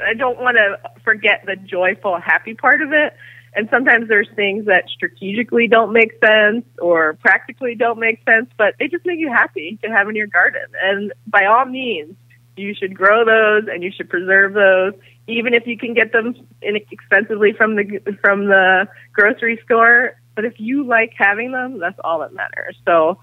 I 0.00 0.14
don't 0.14 0.38
want 0.38 0.56
to 0.56 0.78
forget 1.02 1.44
the 1.46 1.56
joyful, 1.56 2.18
happy 2.18 2.54
part 2.54 2.82
of 2.82 2.92
it. 2.92 3.16
And 3.56 3.68
sometimes 3.70 4.08
there's 4.08 4.28
things 4.34 4.66
that 4.66 4.88
strategically 4.88 5.68
don't 5.68 5.92
make 5.92 6.12
sense 6.24 6.64
or 6.78 7.14
practically 7.14 7.74
don't 7.76 7.98
make 7.98 8.20
sense, 8.24 8.50
but 8.58 8.74
they 8.78 8.88
just 8.88 9.06
make 9.06 9.18
you 9.18 9.32
happy 9.32 9.78
to 9.82 9.90
have 9.90 10.08
in 10.08 10.16
your 10.16 10.26
garden. 10.26 10.66
And 10.82 11.12
by 11.26 11.46
all 11.46 11.64
means, 11.64 12.16
you 12.56 12.74
should 12.74 12.94
grow 12.94 13.24
those 13.24 13.68
and 13.72 13.82
you 13.82 13.92
should 13.96 14.08
preserve 14.08 14.54
those 14.54 14.94
even 15.26 15.54
if 15.54 15.66
you 15.66 15.78
can 15.78 15.94
get 15.94 16.12
them 16.12 16.34
inexpensively 16.62 17.52
from 17.52 17.76
the 17.76 18.16
from 18.20 18.46
the 18.46 18.88
grocery 19.12 19.60
store. 19.64 20.20
But 20.34 20.44
if 20.44 20.58
you 20.58 20.84
like 20.84 21.12
having 21.16 21.52
them, 21.52 21.78
that's 21.78 21.98
all 22.02 22.18
that 22.20 22.34
matters. 22.34 22.76
So 22.84 23.18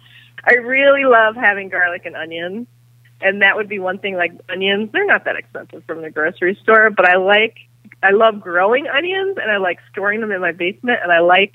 I 0.46 0.54
really 0.54 1.06
love 1.06 1.36
having 1.36 1.70
garlic 1.70 2.06
and 2.06 2.16
onions. 2.16 2.68
And 3.20 3.42
that 3.44 3.56
would 3.56 3.70
be 3.70 3.78
one 3.78 4.00
thing 4.00 4.16
like 4.16 4.32
onions, 4.50 4.90
they're 4.92 5.06
not 5.06 5.26
that 5.26 5.36
expensive 5.36 5.84
from 5.86 6.02
the 6.02 6.10
grocery 6.10 6.58
store, 6.64 6.90
but 6.90 7.08
I 7.08 7.18
like 7.18 7.58
I 8.02 8.12
love 8.12 8.42
growing 8.42 8.88
onions 8.88 9.38
and 9.40 9.52
I 9.52 9.58
like 9.58 9.80
storing 9.92 10.22
them 10.22 10.32
in 10.32 10.42
my 10.42 10.52
basement 10.52 11.00
and 11.04 11.12
I 11.12 11.20
like 11.20 11.54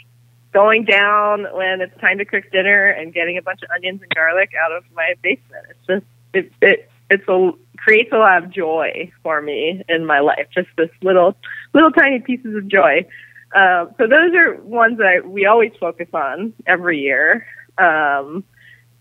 going 0.53 0.85
down 0.85 1.47
when 1.53 1.81
it's 1.81 2.01
time 2.01 2.19
to 2.19 2.25
cook 2.25 2.45
dinner 2.53 2.87
and 2.87 3.13
getting 3.13 3.37
a 3.37 3.43
bunch 3.43 3.63
of 3.63 3.71
onions 3.75 4.01
and 4.01 4.11
garlic 4.15 4.51
out 4.65 4.73
of 4.73 4.85
my 4.95 5.15
basement. 5.23 5.67
It's 5.71 5.87
just 5.87 6.05
it 6.33 6.53
it 6.63 6.91
it's 7.11 7.27
a 7.29 7.51
creates 7.87 8.11
a 8.13 8.17
lot 8.17 8.43
of 8.43 8.51
joy 8.51 9.13
for 9.23 9.41
me 9.41 9.81
in 9.89 10.05
my 10.05 10.19
life. 10.19 10.49
Just 10.53 10.67
this 10.77 10.91
little, 11.03 11.37
little 11.73 11.93
tiny 11.93 12.19
pieces 12.19 12.57
of 12.57 12.67
joy. 12.67 13.07
Uh, 13.55 13.87
so 13.97 14.09
those 14.09 14.35
are 14.35 14.57
ones 14.63 14.99
that 14.99 15.07
I, 15.07 15.21
we 15.21 15.47
always 15.47 15.71
focus 15.79 16.09
on 16.13 16.53
every 16.67 16.99
year. 16.99 17.47
Um, 17.79 18.43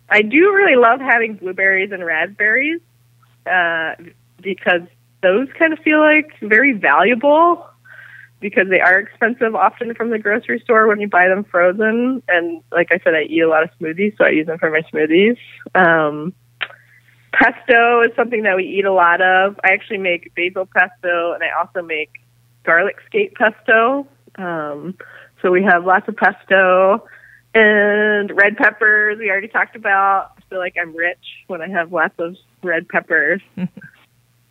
I 0.08 0.22
do 0.22 0.54
really 0.54 0.76
love 0.76 1.00
having 1.00 1.34
blueberries 1.34 1.92
and 1.92 2.06
raspberries 2.06 2.80
uh, 3.52 3.96
because 4.40 4.82
those 5.24 5.48
kind 5.58 5.74
of 5.74 5.80
feel 5.80 6.00
like 6.00 6.32
very 6.42 6.74
valuable 6.74 7.68
because 8.40 8.68
they 8.70 8.82
are 8.82 9.00
expensive 9.00 9.56
often 9.56 9.96
from 9.96 10.12
the 10.12 10.20
grocery 10.20 10.60
store 10.60 10.86
when 10.86 11.00
you 11.00 11.08
buy 11.08 11.28
them 11.28 11.44
frozen. 11.44 12.22
And 12.28 12.62
like 12.72 12.90
I 12.92 13.00
said, 13.04 13.16
I 13.16 13.24
eat 13.24 13.42
a 13.42 13.50
lot 13.50 13.64
of 13.64 13.72
smoothies, 13.80 14.16
so 14.20 14.26
I 14.26 14.30
use 14.30 14.46
them 14.46 14.60
for 14.60 14.70
my 14.70 14.82
smoothies. 14.94 15.38
Um, 15.74 16.36
Pesto 17.36 18.02
is 18.02 18.12
something 18.16 18.44
that 18.44 18.56
we 18.56 18.64
eat 18.64 18.86
a 18.86 18.94
lot 18.94 19.22
of. 19.22 19.60
I 19.64 19.74
actually 19.74 19.98
make 19.98 20.34
basil 20.36 20.66
pesto, 20.66 21.34
and 21.34 21.44
I 21.44 21.50
also 21.60 21.82
make 21.82 22.22
garlic 22.64 22.96
scape 23.06 23.36
pesto. 23.36 24.08
Um, 24.36 24.98
so 25.42 25.52
we 25.52 25.62
have 25.64 25.86
lots 25.86 26.08
of 26.08 26.16
pesto 26.16 27.06
and 27.54 28.32
red 28.32 28.56
peppers. 28.56 29.18
We 29.20 29.30
already 29.30 29.50
talked 29.50 29.76
about. 29.76 30.32
I 30.38 30.42
feel 30.50 30.60
like 30.60 30.76
I'm 30.82 30.96
rich 30.96 31.44
when 31.48 31.62
I 31.62 31.68
have 31.68 31.92
lots 31.92 32.16
of 32.20 32.38
red 32.64 32.88
peppers. 32.88 33.42
those 33.56 33.68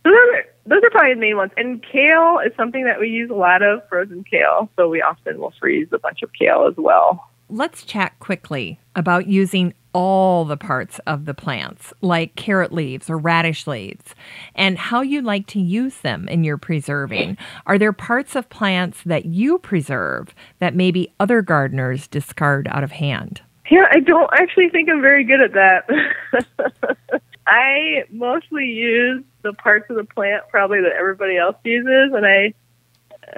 are 0.05 0.45
those 0.67 0.83
are 0.83 0.89
probably 0.91 1.15
the 1.15 1.19
main 1.19 1.37
ones. 1.37 1.51
And 1.57 1.83
kale 1.83 2.39
is 2.45 2.51
something 2.55 2.85
that 2.85 2.99
we 2.99 3.09
use 3.09 3.31
a 3.31 3.35
lot 3.35 3.63
of 3.63 3.81
frozen 3.89 4.23
kale. 4.23 4.69
So 4.75 4.89
we 4.89 5.01
often 5.01 5.39
will 5.39 5.53
freeze 5.59 5.87
a 5.91 5.97
bunch 5.97 6.21
of 6.21 6.29
kale 6.33 6.67
as 6.69 6.75
well. 6.77 7.27
Let's 7.49 7.83
chat 7.83 8.17
quickly 8.19 8.79
about 8.95 9.27
using 9.27 9.73
all 9.93 10.45
the 10.45 10.57
parts 10.57 10.99
of 11.07 11.25
the 11.25 11.33
plants, 11.33 11.93
like 12.01 12.35
carrot 12.35 12.73
leaves 12.73 13.09
or 13.09 13.17
radish 13.17 13.67
leaves, 13.67 14.15
and 14.55 14.77
how 14.77 15.01
you 15.01 15.21
like 15.21 15.47
to 15.47 15.59
use 15.59 15.97
them 15.97 16.27
in 16.27 16.43
your 16.43 16.57
preserving. 16.57 17.37
Are 17.65 17.77
there 17.77 17.93
parts 17.93 18.35
of 18.35 18.49
plants 18.49 19.01
that 19.05 19.25
you 19.25 19.59
preserve 19.59 20.33
that 20.59 20.75
maybe 20.75 21.13
other 21.19 21.41
gardeners 21.41 22.07
discard 22.07 22.67
out 22.69 22.83
of 22.83 22.91
hand? 22.91 23.41
Yeah, 23.69 23.85
I 23.91 23.99
don't 23.99 24.29
actually 24.33 24.69
think 24.69 24.89
I'm 24.89 25.01
very 25.01 25.23
good 25.23 25.41
at 25.41 25.53
that. 25.53 27.21
I 27.47 28.03
mostly 28.09 28.65
use 28.65 29.23
the 29.43 29.53
parts 29.53 29.89
of 29.89 29.95
the 29.95 30.03
plant 30.03 30.43
probably 30.49 30.81
that 30.81 30.93
everybody 30.97 31.37
else 31.37 31.55
uses, 31.63 32.11
and 32.13 32.25
I 32.25 32.53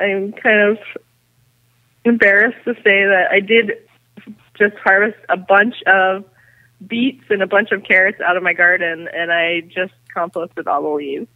I'm 0.02 0.34
kind 0.34 0.72
of 0.72 0.78
embarrassed 2.04 2.58
to 2.66 2.74
say 2.76 3.06
that 3.06 3.28
I 3.32 3.42
did 3.42 3.72
just 4.58 4.76
harvest 4.78 5.18
a 5.30 5.38
bunch 5.38 5.76
of 5.86 6.26
beets 6.86 7.24
and 7.30 7.42
a 7.42 7.48
bunch 7.48 7.72
of 7.72 7.84
carrots 7.84 8.20
out 8.22 8.38
of 8.38 8.44
my 8.44 8.54
garden, 8.54 9.08
and 9.14 9.32
I 9.32 9.62
just 9.62 9.94
composted 10.16 10.68
all 10.68 10.82
the 10.84 10.90
leaves. 10.90 11.28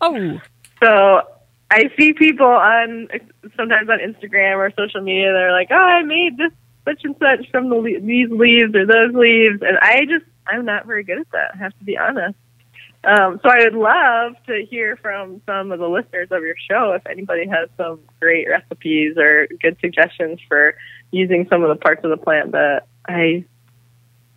Oh. 0.00 0.40
So 0.82 1.22
I 1.70 1.90
see 1.98 2.12
people 2.12 2.46
on 2.46 3.08
sometimes 3.56 3.88
on 3.88 3.98
Instagram 3.98 4.56
or 4.56 4.70
social 4.76 5.00
media. 5.00 5.32
They're 5.32 5.52
like, 5.52 5.68
"Oh, 5.70 5.74
I 5.74 6.02
made 6.02 6.36
this 6.36 6.52
such 6.84 7.04
and 7.04 7.16
such 7.18 7.50
from 7.50 7.68
the 7.70 7.76
le- 7.76 8.00
these 8.00 8.30
leaves 8.30 8.74
or 8.74 8.86
those 8.86 9.14
leaves," 9.14 9.62
and 9.62 9.78
I 9.80 10.04
just 10.04 10.24
I'm 10.46 10.64
not 10.64 10.86
very 10.86 11.02
good 11.02 11.18
at 11.18 11.30
that. 11.32 11.52
I 11.54 11.56
have 11.58 11.76
to 11.78 11.84
be 11.84 11.98
honest. 11.98 12.36
Um, 13.04 13.38
so 13.42 13.48
I 13.48 13.64
would 13.64 13.74
love 13.74 14.32
to 14.46 14.66
hear 14.68 14.96
from 14.96 15.40
some 15.46 15.70
of 15.70 15.78
the 15.78 15.88
listeners 15.88 16.28
of 16.32 16.42
your 16.42 16.56
show 16.68 16.92
if 16.92 17.06
anybody 17.06 17.46
has 17.46 17.68
some 17.76 18.00
great 18.20 18.48
recipes 18.48 19.16
or 19.16 19.46
good 19.62 19.76
suggestions 19.80 20.40
for 20.48 20.74
using 21.16 21.46
some 21.48 21.62
of 21.62 21.68
the 21.68 21.76
parts 21.76 22.04
of 22.04 22.10
the 22.10 22.16
plant 22.16 22.52
that 22.52 22.86
I 23.08 23.44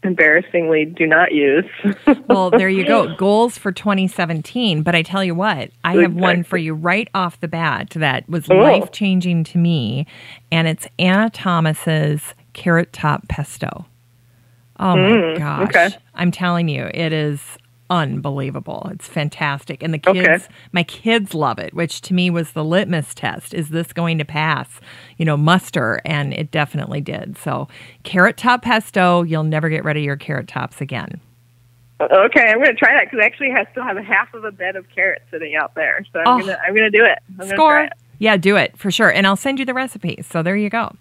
embarrassingly 0.03 0.85
do 0.85 1.05
not 1.05 1.33
use. 1.33 1.65
well, 2.27 2.49
there 2.49 2.69
you 2.69 2.85
go. 2.85 3.15
Goals 3.15 3.57
for 3.57 3.71
2017. 3.71 4.81
But 4.81 4.95
I 4.95 5.01
tell 5.01 5.23
you 5.23 5.35
what, 5.35 5.71
I 5.83 5.97
have 5.97 6.13
one 6.13 6.43
for 6.43 6.57
you 6.57 6.73
right 6.73 7.09
off 7.13 7.39
the 7.39 7.47
bat 7.47 7.91
that 7.91 8.27
was 8.29 8.49
oh. 8.49 8.55
life 8.55 8.91
changing 8.91 9.43
to 9.45 9.57
me, 9.57 10.07
and 10.51 10.67
it's 10.67 10.87
Anna 10.97 11.29
Thomas's 11.29 12.33
carrot 12.53 12.93
top 12.93 13.27
pesto. 13.27 13.85
Oh 14.79 14.95
my 14.95 15.01
mm, 15.01 15.37
gosh. 15.37 15.69
Okay. 15.69 15.89
I'm 16.15 16.31
telling 16.31 16.69
you, 16.69 16.89
it 16.93 17.11
is 17.11 17.41
unbelievable. 17.89 18.89
It's 18.91 19.07
fantastic. 19.07 19.81
And 19.81 19.93
the 19.93 19.97
kids, 19.97 20.27
okay. 20.27 20.43
my 20.71 20.83
kids 20.83 21.33
love 21.33 21.59
it, 21.59 21.73
which 21.73 22.01
to 22.01 22.13
me 22.13 22.29
was 22.29 22.51
the 22.51 22.63
litmus 22.63 23.13
test. 23.13 23.53
Is 23.53 23.69
this 23.69 23.93
going 23.93 24.17
to 24.17 24.25
pass, 24.25 24.79
you 25.17 25.25
know, 25.25 25.37
muster? 25.37 26.01
And 26.05 26.33
it 26.33 26.51
definitely 26.51 27.01
did. 27.01 27.37
So, 27.37 27.67
carrot 28.03 28.37
top 28.37 28.61
pesto, 28.63 29.23
you'll 29.23 29.43
never 29.43 29.69
get 29.69 29.83
rid 29.83 29.97
of 29.97 30.03
your 30.03 30.17
carrot 30.17 30.47
tops 30.47 30.81
again. 30.81 31.19
Uh, 31.99 32.07
okay, 32.25 32.45
I'm 32.47 32.57
going 32.57 32.67
to 32.67 32.75
try 32.75 32.93
that 32.93 33.05
because 33.05 33.19
I 33.21 33.25
actually 33.25 33.51
I 33.51 33.69
still 33.71 33.83
have 33.83 33.97
a 33.97 34.03
half 34.03 34.33
of 34.33 34.45
a 34.45 34.51
bed 34.51 34.75
of 34.75 34.85
carrots 34.93 35.25
sitting 35.31 35.55
out 35.55 35.75
there. 35.75 36.05
So 36.13 36.19
I'm 36.19 36.27
oh, 36.27 36.39
going 36.39 36.47
to 36.47 36.61
I'm 36.61 36.73
going 36.73 36.89
to 36.91 36.97
do 36.97 37.03
it. 37.03 37.19
I'm 37.39 37.47
score. 37.49 37.89
Yeah, 38.19 38.35
do 38.37 38.57
it 38.57 38.77
for 38.77 38.91
sure. 38.91 39.09
And 39.09 39.25
I'll 39.25 39.37
send 39.37 39.59
you 39.59 39.65
the 39.65 39.73
recipe. 39.73 40.21
So 40.29 40.43
there 40.43 40.55
you 40.55 40.69
go. 40.69 40.93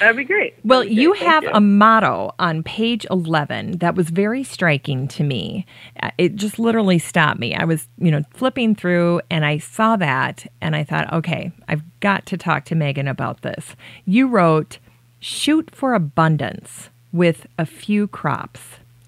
That'd 0.00 0.16
be 0.16 0.24
great. 0.24 0.54
Well, 0.64 0.82
be 0.82 0.88
great. 0.88 0.98
you 0.98 1.12
have 1.12 1.44
you. 1.44 1.50
a 1.52 1.60
motto 1.60 2.34
on 2.38 2.62
page 2.62 3.06
11 3.10 3.78
that 3.78 3.94
was 3.94 4.10
very 4.10 4.42
striking 4.42 5.06
to 5.08 5.22
me. 5.22 5.66
Uh, 6.02 6.10
it 6.18 6.34
just 6.34 6.58
literally 6.58 6.98
stopped 6.98 7.38
me. 7.38 7.54
I 7.54 7.64
was, 7.64 7.88
you 7.98 8.10
know, 8.10 8.22
flipping 8.32 8.74
through 8.74 9.20
and 9.30 9.44
I 9.44 9.58
saw 9.58 9.96
that 9.96 10.46
and 10.60 10.74
I 10.74 10.82
thought, 10.82 11.12
okay, 11.12 11.52
I've 11.68 11.82
got 12.00 12.26
to 12.26 12.36
talk 12.36 12.64
to 12.66 12.74
Megan 12.74 13.06
about 13.06 13.42
this. 13.42 13.76
You 14.06 14.26
wrote, 14.26 14.78
shoot 15.20 15.70
for 15.74 15.94
abundance 15.94 16.88
with 17.12 17.46
a 17.58 17.66
few 17.66 18.08
crops. 18.08 18.60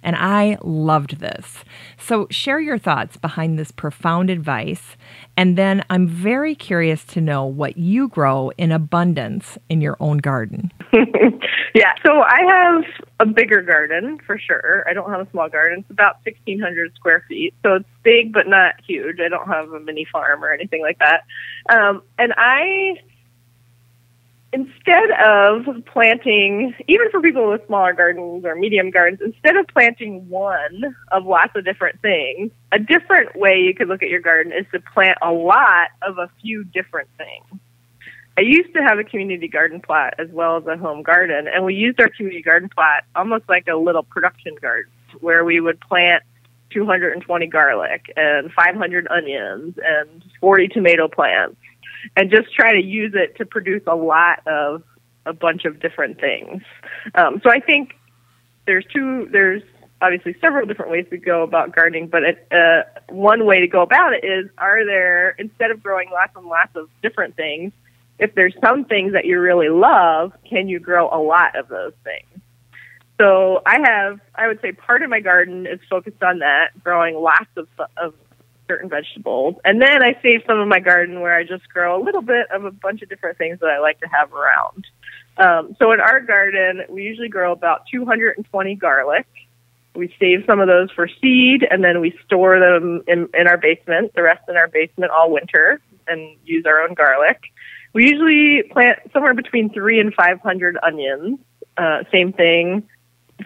And 0.05 0.16
I 0.16 0.59
loved 0.62 1.18
this. 1.18 1.64
So, 1.98 2.28
share 2.31 2.60
your 2.60 2.78
thoughts 2.78 3.16
behind 3.16 3.59
this 3.59 3.70
profound 3.70 4.28
advice. 4.28 4.97
And 5.36 5.56
then 5.56 5.82
I'm 5.89 6.06
very 6.06 6.55
curious 6.55 7.05
to 7.06 7.20
know 7.22 7.47
what 7.47 7.78
you 7.78 8.09
grow 8.09 8.52
in 8.59 8.70
abundance 8.70 9.59
in 9.70 9.81
your 9.81 9.97
own 10.01 10.18
garden. 10.18 10.70
yeah, 11.74 11.94
so 12.05 12.20
I 12.20 12.43
have 12.47 12.85
a 13.18 13.26
bigger 13.26 13.62
garden 13.62 14.18
for 14.26 14.39
sure. 14.39 14.85
I 14.86 14.93
don't 14.93 15.10
have 15.10 15.26
a 15.26 15.31
small 15.31 15.48
garden. 15.48 15.81
It's 15.81 15.90
about 15.90 16.16
1,600 16.24 16.94
square 16.94 17.24
feet. 17.26 17.55
So, 17.64 17.76
it's 17.76 17.89
big, 18.02 18.32
but 18.32 18.47
not 18.47 18.74
huge. 18.86 19.20
I 19.20 19.28
don't 19.28 19.48
have 19.48 19.72
a 19.72 19.81
mini 19.81 20.06
farm 20.12 20.44
or 20.44 20.52
anything 20.52 20.82
like 20.82 20.98
that. 20.98 21.22
Um, 21.70 22.02
and 22.18 22.35
I 22.36 22.98
instead 24.55 25.10
of 25.26 25.66
planting, 25.86 26.72
even 26.86 27.10
for 27.10 27.20
people 27.20 27.51
with 27.51 27.66
smaller 27.66 27.93
gardens 27.93 28.44
or 28.44 28.55
medium 28.55 28.90
gardens, 28.90 29.20
instead 29.20 29.56
of 29.56 29.66
planting 29.66 30.28
one 30.28 30.94
of 31.10 31.26
lots 31.26 31.52
of 31.56 31.64
different 31.64 32.01
things, 32.01 32.52
a 32.70 32.78
different 32.78 33.35
way 33.35 33.59
you 33.59 33.74
could 33.74 33.89
look 33.89 34.02
at 34.02 34.09
your 34.09 34.20
garden 34.20 34.52
is 34.52 34.64
to 34.72 34.78
plant 34.78 35.18
a 35.22 35.32
lot 35.32 35.89
of 36.02 36.18
a 36.18 36.31
few 36.40 36.62
different 36.62 37.09
things. 37.18 37.60
I 38.39 38.43
used 38.43 38.72
to 38.74 38.82
have 38.82 38.98
a 38.98 39.05
community 39.05 39.48
garden 39.48 39.81
plot 39.81 40.14
as 40.18 40.28
well 40.31 40.56
as 40.56 40.66
a 40.66 40.76
home 40.76 41.02
garden, 41.02 41.48
and 41.52 41.64
we 41.64 41.74
used 41.74 42.01
our 42.01 42.09
community 42.09 42.43
garden 42.43 42.68
plot 42.68 43.05
almost 43.16 43.44
like 43.48 43.66
a 43.66 43.76
little 43.76 44.05
production 44.05 44.55
garden 44.60 44.90
where 45.20 45.44
we 45.44 45.60
would 45.60 45.81
plant 45.81 46.22
220 46.70 47.47
garlic 47.47 48.12
and 48.16 48.52
500 48.52 49.09
onions 49.09 49.74
and 49.85 50.24
40 50.40 50.68
tomato 50.68 51.09
plants 51.09 51.56
and 52.16 52.31
just 52.31 52.52
try 52.55 52.72
to 52.72 52.82
use 52.82 53.12
it 53.14 53.36
to 53.36 53.47
produce 53.47 53.82
a 53.86 53.94
lot 53.94 54.47
of 54.47 54.82
a 55.26 55.32
bunch 55.32 55.64
of 55.64 55.81
different 55.81 56.20
things. 56.20 56.62
Um, 57.14 57.40
so 57.43 57.51
I 57.51 57.60
think 57.60 57.94
there's 58.66 58.85
two, 58.93 59.28
there's 59.31 59.62
obviously 60.02 60.36
several 60.40 60.66
different 60.66 60.90
ways 60.90 61.06
to 61.10 61.16
go 61.16 61.43
about 61.43 61.74
gardening, 61.74 62.09
but 62.09 62.22
it, 62.22 62.47
uh, 62.52 62.82
one 63.09 63.47
way 63.47 63.60
to 63.60 63.66
go 63.66 63.82
about 63.82 64.12
it 64.12 64.24
is 64.24 64.51
are 64.59 64.85
there, 64.85 65.31
instead 65.39 65.70
of 65.70 65.82
growing 65.82 66.10
lots 66.10 66.32
and 66.36 66.47
lots 66.47 66.76
of 66.76 66.89
different 67.02 67.36
things, 67.36 67.72
if 68.18 68.35
there's 68.35 68.55
some 68.62 68.85
things 68.85 69.12
that 69.12 69.24
you 69.24 69.40
really 69.40 69.68
love, 69.68 70.32
can 70.48 70.68
you 70.68 70.78
grow 70.78 71.09
a 71.10 71.18
lot 71.18 71.56
of 71.56 71.68
those 71.68 71.93
things? 72.05 72.43
So 73.20 73.62
I 73.64 73.78
have, 73.85 74.20
I 74.35 74.48
would 74.48 74.60
say 74.60 74.72
part 74.72 75.02
of 75.02 75.10
my 75.10 75.20
garden 75.20 75.66
is 75.66 75.81
focused 75.89 76.22
on 76.22 76.40
that, 76.40 76.70
growing 76.82 77.14
lots 77.14 77.51
of, 77.56 77.68
of 77.97 78.14
certain 78.66 78.89
vegetables. 78.89 79.57
And 79.65 79.81
then 79.81 80.03
I 80.03 80.19
save 80.23 80.43
some 80.47 80.59
of 80.59 80.69
my 80.69 80.81
garden 80.81 81.20
where 81.20 81.36
I 81.36 81.45
just 81.45 81.69
grow 81.69 82.01
a 82.01 82.03
little 82.03 82.23
bit 82.23 82.51
of 82.51 82.65
a 82.65 82.70
bunch 82.70 83.03
of 83.03 83.09
different 83.09 83.39
things 83.39 83.61
that 83.61 83.69
I 83.69 83.78
like 83.78 84.01
to 84.01 84.09
have 84.09 84.32
around. 84.32 84.86
Um, 85.36 85.77
so 85.78 85.93
in 85.93 86.01
our 86.01 86.20
garden, 86.20 86.82
we 86.89 87.03
usually 87.03 87.28
grow 87.28 87.53
about 87.53 87.82
220 87.91 88.74
garlic. 88.77 89.27
We 89.95 90.15
save 90.19 90.45
some 90.47 90.61
of 90.61 90.66
those 90.66 90.91
for 90.91 91.09
seed, 91.20 91.66
and 91.69 91.85
then 91.85 92.01
we 92.01 92.19
store 92.24 92.59
them 92.59 93.03
in, 93.07 93.28
in 93.35 93.47
our 93.47 93.57
basement, 93.57 94.12
the 94.15 94.23
rest 94.23 94.43
in 94.49 94.57
our 94.57 94.69
basement 94.69 95.12
all 95.12 95.31
winter, 95.31 95.81
and 96.09 96.36
use 96.45 96.65
our 96.66 96.81
own 96.81 96.95
garlic. 96.95 97.41
We 97.93 98.11
usually 98.11 98.65
plant 98.73 98.99
somewhere 99.12 99.35
between 99.35 99.73
three 99.73 100.01
and 100.01 100.12
500 100.15 100.78
onions. 100.82 101.39
Uh, 101.77 102.03
same 102.12 102.32
thing 102.32 102.89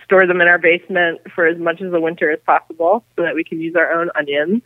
store 0.04 0.26
them 0.26 0.40
in 0.40 0.48
our 0.48 0.58
basement 0.58 1.20
for 1.34 1.46
as 1.46 1.58
much 1.58 1.80
of 1.80 1.90
the 1.90 2.00
winter 2.00 2.30
as 2.30 2.40
possible 2.44 3.04
so 3.16 3.22
that 3.22 3.34
we 3.34 3.44
can 3.44 3.60
use 3.60 3.74
our 3.76 3.92
own 3.92 4.10
onions. 4.14 4.62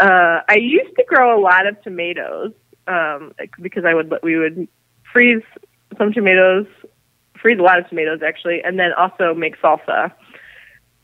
Uh, 0.00 0.40
I 0.48 0.56
used 0.56 0.96
to 0.96 1.04
grow 1.06 1.38
a 1.38 1.40
lot 1.40 1.66
of 1.66 1.80
tomatoes 1.82 2.52
um, 2.86 3.32
because 3.60 3.84
I 3.84 3.92
would 3.92 4.12
we 4.22 4.36
would 4.36 4.66
freeze 5.12 5.42
some 5.98 6.12
tomatoes, 6.12 6.66
freeze 7.40 7.58
a 7.58 7.62
lot 7.62 7.78
of 7.78 7.88
tomatoes 7.88 8.20
actually, 8.26 8.62
and 8.64 8.78
then 8.78 8.92
also 8.94 9.34
make 9.34 9.60
salsa. 9.60 10.10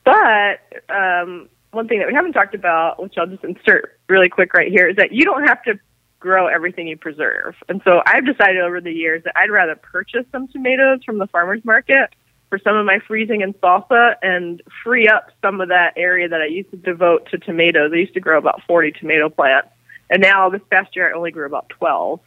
But 0.03 0.61
um, 0.89 1.51
one 1.73 1.89
thing 1.89 1.99
that 1.99 2.09
we 2.09 2.15
haven't 2.15 2.33
talked 2.33 2.55
about, 2.55 3.03
which 3.03 3.15
I'll 3.19 3.27
just 3.27 3.45
insert 3.45 4.01
really 4.09 4.31
quick 4.31 4.55
right 4.55 4.73
here, 4.73 4.89
is 4.89 4.97
that 4.97 5.13
you 5.13 5.27
don't 5.27 5.47
have 5.47 5.63
to 5.65 5.79
grow 6.19 6.47
everything 6.47 6.89
you 6.89 6.97
preserve. 6.97 7.55
And 7.69 7.83
so 7.85 8.01
I've 8.07 8.25
decided 8.25 8.63
over 8.63 8.81
the 8.81 8.93
years 8.93 9.23
that 9.25 9.35
I'd 9.37 9.51
rather 9.51 9.77
purchase 9.77 10.25
some 10.33 10.49
tomatoes 10.49 11.01
from 11.05 11.19
the 11.19 11.27
farmer's 11.27 11.65
market 11.67 12.15
for 12.49 12.59
some 12.59 12.77
of 12.77 12.87
my 12.87 12.99
freezing 13.07 13.43
and 13.43 13.55
salsa 13.61 14.15
and 14.23 14.63
free 14.85 15.09
up 15.09 15.31
some 15.43 15.61
of 15.61 15.69
that 15.69 15.95
area 15.97 16.29
that 16.29 16.41
I 16.41 16.47
used 16.47 16.71
to 16.71 16.77
devote 16.77 17.29
to 17.31 17.39
tomatoes. 17.39 17.91
I 17.93 17.97
used 17.97 18.15
to 18.15 18.21
grow 18.21 18.39
about 18.39 18.63
40 18.67 18.93
tomato 18.93 19.29
plants. 19.29 19.69
And 20.11 20.23
now 20.23 20.49
this 20.49 20.63
past 20.71 20.95
year 20.95 21.11
I 21.11 21.17
only 21.17 21.31
grew 21.31 21.47
about 21.47 21.69
12. 21.71 22.21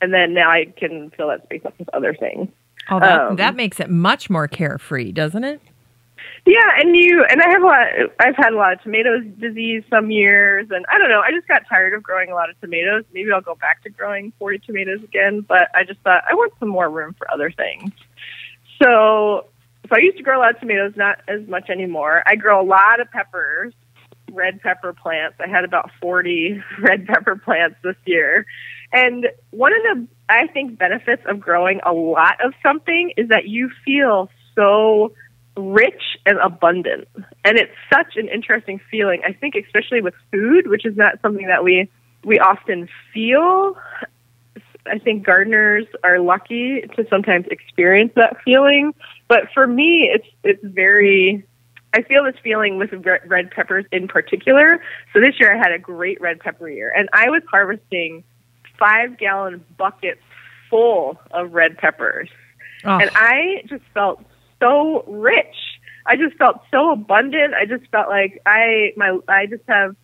And 0.00 0.12
then 0.12 0.34
now 0.34 0.50
I 0.50 0.66
can 0.76 1.10
fill 1.10 1.28
that 1.28 1.44
space 1.44 1.62
up 1.64 1.78
with 1.78 1.88
other 1.92 2.14
things. 2.14 2.48
Oh, 2.90 3.00
that, 3.00 3.20
um, 3.20 3.36
that 3.36 3.56
makes 3.56 3.80
it 3.80 3.90
much 3.90 4.30
more 4.30 4.46
carefree, 4.46 5.12
doesn't 5.12 5.44
it? 5.44 5.60
Yeah, 6.46 6.70
and 6.78 6.94
you 6.94 7.24
and 7.28 7.42
I 7.42 7.48
have 7.48 7.62
a 7.62 7.66
lot. 7.66 7.86
I've 8.20 8.36
had 8.36 8.52
a 8.52 8.56
lot 8.56 8.72
of 8.72 8.80
tomatoes 8.82 9.24
disease 9.40 9.82
some 9.90 10.12
years, 10.12 10.68
and 10.70 10.86
I 10.88 10.96
don't 10.96 11.08
know. 11.08 11.20
I 11.20 11.32
just 11.32 11.48
got 11.48 11.62
tired 11.68 11.92
of 11.92 12.04
growing 12.04 12.30
a 12.30 12.34
lot 12.34 12.50
of 12.50 12.60
tomatoes. 12.60 13.04
Maybe 13.12 13.32
I'll 13.32 13.40
go 13.40 13.56
back 13.56 13.82
to 13.82 13.90
growing 13.90 14.32
forty 14.38 14.58
tomatoes 14.60 15.02
again. 15.02 15.40
But 15.40 15.68
I 15.74 15.82
just 15.82 15.98
thought 16.00 16.22
I 16.28 16.34
want 16.34 16.52
some 16.60 16.68
more 16.68 16.88
room 16.88 17.14
for 17.18 17.30
other 17.32 17.50
things. 17.50 17.90
So 18.80 19.46
so 19.88 19.96
I 19.96 20.00
used 20.00 20.16
to 20.18 20.22
grow 20.22 20.38
a 20.38 20.40
lot 20.40 20.54
of 20.54 20.60
tomatoes, 20.60 20.92
not 20.96 21.18
as 21.28 21.46
much 21.48 21.70
anymore. 21.70 22.22
I 22.26 22.36
grow 22.36 22.60
a 22.60 22.64
lot 22.64 23.00
of 23.00 23.10
peppers, 23.10 23.74
red 24.30 24.60
pepper 24.60 24.92
plants. 24.92 25.36
I 25.40 25.48
had 25.48 25.64
about 25.64 25.90
40 26.00 26.62
red 26.80 27.06
pepper 27.06 27.36
plants 27.36 27.76
this 27.82 27.96
year. 28.04 28.46
And 28.92 29.26
one 29.50 29.72
of 29.72 29.82
the, 29.82 30.08
I 30.28 30.46
think, 30.48 30.78
benefits 30.78 31.22
of 31.26 31.40
growing 31.40 31.80
a 31.84 31.92
lot 31.92 32.44
of 32.44 32.52
something 32.62 33.12
is 33.16 33.28
that 33.28 33.48
you 33.48 33.70
feel 33.84 34.30
so 34.54 35.12
rich 35.56 36.02
and 36.24 36.38
abundant. 36.38 37.08
And 37.44 37.58
it's 37.58 37.72
such 37.92 38.16
an 38.16 38.28
interesting 38.28 38.80
feeling. 38.90 39.22
I 39.26 39.32
think 39.32 39.54
especially 39.54 40.00
with 40.00 40.14
food, 40.30 40.68
which 40.68 40.84
is 40.84 40.96
not 40.96 41.20
something 41.22 41.46
that 41.46 41.64
we 41.64 41.90
we 42.24 42.40
often 42.40 42.88
feel 43.14 43.76
I 44.90 44.98
think 44.98 45.24
gardeners 45.24 45.86
are 46.04 46.20
lucky 46.20 46.82
to 46.96 47.06
sometimes 47.10 47.46
experience 47.50 48.12
that 48.16 48.36
feeling. 48.44 48.94
But 49.28 49.52
for 49.52 49.66
me, 49.66 50.10
it's 50.12 50.26
it's 50.44 50.64
very. 50.64 51.44
I 51.92 52.02
feel 52.02 52.24
this 52.24 52.34
feeling 52.42 52.76
with 52.78 52.90
red 52.92 53.50
peppers 53.50 53.86
in 53.90 54.06
particular. 54.06 54.82
So 55.12 55.20
this 55.20 55.40
year 55.40 55.54
I 55.54 55.56
had 55.56 55.72
a 55.72 55.78
great 55.78 56.20
red 56.20 56.40
pepper 56.40 56.68
year, 56.68 56.92
and 56.94 57.08
I 57.12 57.30
was 57.30 57.42
harvesting 57.50 58.22
five 58.78 59.18
gallon 59.18 59.64
buckets 59.78 60.20
full 60.68 61.18
of 61.30 61.52
red 61.54 61.78
peppers, 61.78 62.28
oh. 62.84 62.98
and 62.98 63.10
I 63.14 63.62
just 63.66 63.84
felt 63.94 64.22
so 64.60 65.04
rich. 65.06 65.56
I 66.04 66.16
just 66.16 66.36
felt 66.36 66.60
so 66.70 66.92
abundant. 66.92 67.54
I 67.54 67.64
just 67.64 67.90
felt 67.90 68.08
like 68.08 68.40
I 68.46 68.92
my 68.96 69.18
I 69.28 69.46
just 69.46 69.62
have 69.68 69.96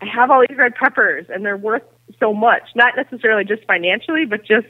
I 0.00 0.06
have 0.06 0.30
all 0.30 0.44
these 0.48 0.56
red 0.56 0.74
peppers, 0.74 1.26
and 1.28 1.44
they're 1.44 1.56
worth 1.56 1.82
so 2.20 2.32
much. 2.32 2.62
Not 2.74 2.94
necessarily 2.96 3.44
just 3.44 3.64
financially, 3.64 4.24
but 4.24 4.44
just 4.44 4.66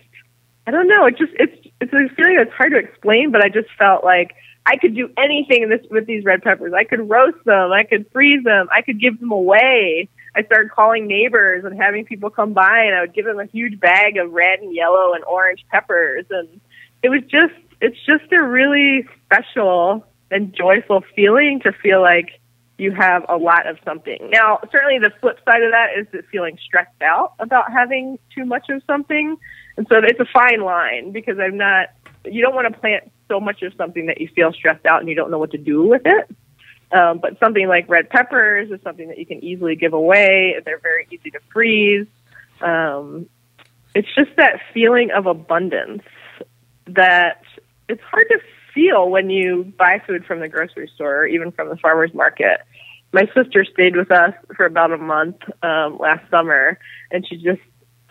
I 0.67 0.71
don't 0.71 0.89
know. 0.89 1.07
It 1.07 1.19
just 1.19 1.33
it's 1.35 1.67
it's 1.81 1.93
a 1.93 2.15
feeling 2.15 2.37
that's 2.37 2.53
hard 2.53 2.73
to 2.73 2.79
explain. 2.79 3.31
But 3.31 3.45
I 3.45 3.49
just 3.49 3.69
felt 3.79 4.05
like 4.05 4.35
I 4.67 4.77
could 4.77 4.95
do 4.95 5.11
anything 5.19 5.63
in 5.63 5.71
this 5.71 5.85
with 5.91 6.07
these 6.07 6.25
red 6.25 6.43
peppers. 6.43 6.73
I 6.73 6.85
could 6.85 7.09
roast 7.09 7.45
them. 7.45 7.73
I 7.73 7.85
could 7.85 8.07
freeze 8.13 8.45
them. 8.45 8.69
I 8.73 8.83
could 8.83 9.01
give 9.01 9.21
them 9.21 9.31
away. 9.31 10.09
I 10.37 10.43
started 10.43 10.71
calling 10.73 11.07
neighbors 11.07 11.65
and 11.65 11.81
having 11.81 12.05
people 12.05 12.31
come 12.31 12.55
by, 12.55 12.81
and 12.81 12.95
I 12.95 13.03
would 13.03 13.15
give 13.15 13.25
them 13.25 13.39
a 13.39 13.47
huge 13.47 13.79
bag 13.79 14.17
of 14.17 14.33
red 14.33 14.61
and 14.61 14.75
yellow 14.75 15.13
and 15.13 15.23
orange 15.25 15.65
peppers, 15.71 16.27
and 16.31 16.61
it 17.03 17.11
was 17.11 17.21
just 17.23 17.55
it's 17.81 17.99
just 18.07 18.33
a 18.33 18.43
really 18.43 19.07
special 19.27 20.05
and 20.31 20.55
joyful 20.55 21.05
feeling 21.15 21.61
to 21.61 21.73
feel 21.73 22.01
like 22.01 22.41
you 22.79 22.91
have 22.91 23.25
a 23.29 23.37
lot 23.37 23.67
of 23.67 23.79
something. 23.85 24.19
Now, 24.31 24.59
certainly 24.73 24.99
the 24.99 25.13
flip 25.21 25.39
side 25.45 25.63
of 25.63 25.71
that 25.71 25.91
is 25.97 26.07
that 26.13 26.27
feeling 26.33 26.59
stressed 26.65 27.03
out 27.03 27.35
about 27.39 27.71
having 27.71 28.19
too 28.35 28.45
much 28.45 28.69
of 28.69 28.83
something. 28.87 29.37
And 29.77 29.87
so 29.91 29.99
it's 30.03 30.21
a 30.21 30.27
fine 30.33 30.63
line 30.63 31.13
because 31.13 31.39
I'm 31.39 31.57
not, 31.57 31.89
you 32.25 32.43
don't 32.43 32.55
want 32.55 32.73
to 32.73 32.79
plant 32.79 33.11
so 33.29 33.41
much 33.41 33.63
of 33.63 33.73
something 33.77 34.07
that 34.07 34.21
you 34.21 34.29
feel 34.29 34.53
stressed 34.53 34.87
out 34.87 35.01
and 35.01 35.09
you 35.09 35.15
don't 35.15 35.31
know 35.31 35.39
what 35.39 35.51
to 35.53 35.59
do 35.59 35.83
with 35.87 36.03
it. 36.05 36.35
Um, 36.93 37.19
but 37.19 37.39
something 37.41 37.67
like 37.67 37.89
red 37.89 38.09
peppers 38.09 38.71
is 38.71 38.81
something 38.83 39.09
that 39.09 39.19
you 39.19 39.27
can 39.27 39.43
easily 39.43 39.75
give 39.75 39.95
away. 39.95 40.55
They're 40.65 40.79
very 40.79 41.09
easy 41.11 41.31
to 41.31 41.41
freeze. 41.53 42.07
Um, 42.61 43.27
it's 43.95 44.09
just 44.15 44.31
that 44.37 44.61
feeling 44.73 45.11
of 45.11 45.27
abundance 45.27 46.03
that 46.87 47.43
it's 47.89 48.03
hard 48.03 48.27
to 48.29 48.39
feel 48.73 49.09
when 49.09 49.31
you 49.31 49.73
buy 49.77 50.03
food 50.07 50.25
from 50.25 50.41
the 50.41 50.49
grocery 50.49 50.91
store 50.95 51.23
or 51.23 51.27
even 51.27 51.51
from 51.53 51.69
the 51.69 51.77
farmer's 51.77 52.13
market. 52.15 52.61
My 53.13 53.27
sister 53.35 53.65
stayed 53.65 53.97
with 53.97 54.11
us 54.11 54.35
for 54.57 54.67
about 54.67 54.93
a 54.93 54.99
month 54.99 55.37
um, 55.63 55.99
last 55.99 56.29
summer, 56.31 56.79
and 57.13 57.27
she 57.27 57.37
just 57.37 57.61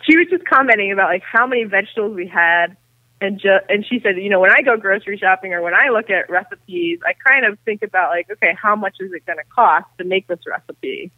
she 0.04 0.16
was 0.16 0.26
just 0.30 0.44
commenting 0.44 0.92
about 0.92 1.08
like 1.08 1.22
how 1.22 1.46
many 1.46 1.64
vegetables 1.64 2.14
we 2.14 2.26
had, 2.26 2.76
and 3.20 3.38
just 3.38 3.64
and 3.68 3.84
she 3.86 4.00
said, 4.00 4.16
you 4.16 4.28
know, 4.28 4.40
when 4.40 4.50
I 4.50 4.62
go 4.62 4.76
grocery 4.76 5.18
shopping 5.18 5.52
or 5.52 5.62
when 5.62 5.74
I 5.74 5.88
look 5.88 6.10
at 6.10 6.28
recipes, 6.28 7.00
I 7.06 7.12
kind 7.26 7.44
of 7.44 7.58
think 7.64 7.82
about 7.82 8.10
like, 8.10 8.30
okay, 8.30 8.54
how 8.60 8.76
much 8.76 8.96
is 9.00 9.12
it 9.12 9.24
going 9.26 9.38
to 9.38 9.44
cost 9.44 9.86
to 9.98 10.04
make 10.04 10.26
this 10.26 10.40
recipe? 10.46 11.10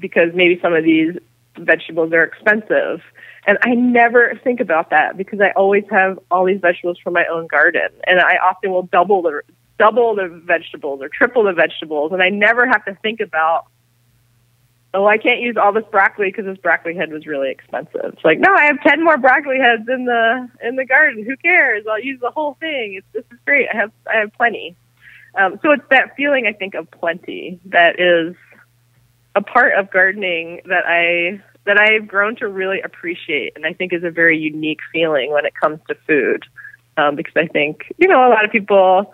Because 0.00 0.30
maybe 0.34 0.58
some 0.60 0.74
of 0.74 0.84
these 0.84 1.16
vegetables 1.58 2.12
are 2.12 2.24
expensive. 2.24 3.00
And 3.46 3.58
I 3.62 3.74
never 3.74 4.38
think 4.42 4.60
about 4.60 4.90
that 4.90 5.16
because 5.16 5.40
I 5.40 5.50
always 5.50 5.84
have 5.90 6.18
all 6.30 6.46
these 6.46 6.60
vegetables 6.60 6.98
from 6.98 7.12
my 7.12 7.26
own 7.30 7.46
garden, 7.46 7.88
and 8.06 8.20
I 8.20 8.36
often 8.38 8.70
will 8.70 8.84
double 8.84 9.22
the 9.22 9.42
double 9.78 10.14
the 10.14 10.28
vegetables 10.44 11.00
or 11.02 11.08
triple 11.08 11.44
the 11.44 11.52
vegetables, 11.52 12.12
and 12.12 12.22
I 12.22 12.30
never 12.30 12.66
have 12.66 12.84
to 12.86 12.96
think 13.02 13.20
about, 13.20 13.66
oh, 14.94 15.06
I 15.06 15.18
can't 15.18 15.40
use 15.40 15.56
all 15.56 15.72
this 15.72 15.84
broccoli 15.90 16.28
because 16.28 16.46
this 16.46 16.56
broccoli 16.58 16.94
head 16.94 17.10
was 17.10 17.26
really 17.26 17.50
expensive. 17.50 18.00
It's 18.04 18.24
like, 18.24 18.38
no, 18.38 18.54
I 18.54 18.64
have 18.64 18.80
ten 18.82 19.04
more 19.04 19.18
broccoli 19.18 19.58
heads 19.58 19.88
in 19.88 20.06
the 20.06 20.48
in 20.62 20.76
the 20.76 20.86
garden. 20.86 21.24
Who 21.24 21.36
cares? 21.36 21.84
I'll 21.90 22.00
use 22.00 22.20
the 22.20 22.30
whole 22.30 22.56
thing. 22.60 22.94
It's 22.94 23.06
this 23.12 23.24
is 23.32 23.38
great. 23.44 23.68
I 23.72 23.76
have 23.76 23.92
I 24.10 24.16
have 24.20 24.32
plenty. 24.32 24.76
Um, 25.34 25.58
so 25.62 25.72
it's 25.72 25.82
that 25.90 26.14
feeling 26.16 26.46
I 26.46 26.52
think 26.52 26.74
of 26.74 26.88
plenty 26.92 27.58
that 27.66 27.98
is 27.98 28.36
a 29.34 29.42
part 29.42 29.74
of 29.74 29.90
gardening 29.90 30.60
that 30.66 30.84
I 30.86 31.42
that 31.66 31.78
I've 31.78 32.06
grown 32.06 32.36
to 32.36 32.48
really 32.48 32.80
appreciate, 32.80 33.54
and 33.56 33.66
I 33.66 33.72
think 33.72 33.92
is 33.92 34.04
a 34.04 34.10
very 34.10 34.38
unique 34.38 34.80
feeling 34.92 35.32
when 35.32 35.44
it 35.44 35.54
comes 35.60 35.80
to 35.88 35.96
food. 36.06 36.44
Um, 36.96 37.16
because 37.16 37.34
I 37.36 37.48
think 37.48 37.92
you 37.98 38.06
know 38.06 38.28
a 38.28 38.30
lot 38.30 38.44
of 38.44 38.52
people 38.52 39.12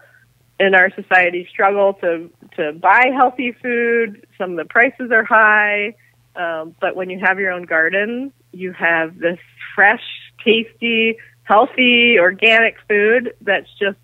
in 0.60 0.74
our 0.74 0.90
society 0.94 1.48
struggle 1.50 1.94
to 1.94 2.30
to 2.56 2.72
buy 2.74 3.10
healthy 3.14 3.52
food. 3.52 4.26
Some 4.38 4.52
of 4.52 4.56
the 4.58 4.66
prices 4.66 5.10
are 5.10 5.24
high, 5.24 5.96
um, 6.36 6.76
but 6.80 6.94
when 6.94 7.10
you 7.10 7.18
have 7.18 7.40
your 7.40 7.50
own 7.50 7.64
garden, 7.64 8.32
you 8.52 8.72
have 8.72 9.18
this 9.18 9.38
fresh, 9.74 10.04
tasty, 10.44 11.16
healthy, 11.44 12.18
organic 12.18 12.76
food 12.86 13.34
that's 13.40 13.70
just 13.80 13.98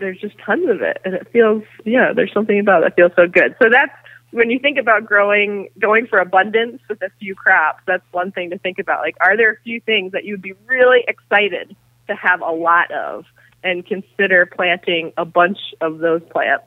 there's 0.00 0.18
just 0.18 0.36
tons 0.44 0.68
of 0.68 0.82
it, 0.82 1.00
and 1.04 1.14
it 1.14 1.28
feels 1.32 1.62
yeah. 1.84 2.12
There's 2.14 2.32
something 2.32 2.58
about 2.58 2.82
it 2.82 2.86
that 2.86 2.96
feels 2.96 3.12
so 3.16 3.28
good. 3.28 3.54
So 3.62 3.70
that's 3.70 3.92
when 4.32 4.50
you 4.50 4.58
think 4.58 4.76
about 4.76 5.06
growing, 5.06 5.68
going 5.78 6.06
for 6.06 6.18
abundance 6.18 6.82
with 6.88 7.00
a 7.02 7.10
few 7.18 7.34
crops, 7.34 7.82
that's 7.86 8.04
one 8.10 8.30
thing 8.32 8.50
to 8.50 8.58
think 8.58 8.78
about. 8.78 9.00
Like, 9.00 9.16
are 9.20 9.36
there 9.36 9.52
a 9.52 9.56
few 9.64 9.80
things 9.80 10.12
that 10.12 10.24
you'd 10.24 10.42
be 10.42 10.52
really 10.66 11.04
excited 11.08 11.74
to 12.08 12.14
have 12.14 12.40
a 12.40 12.50
lot 12.50 12.90
of 12.90 13.24
and 13.62 13.84
consider 13.86 14.46
planting 14.46 15.12
a 15.16 15.24
bunch 15.24 15.58
of 15.80 15.98
those 15.98 16.22
plants 16.30 16.64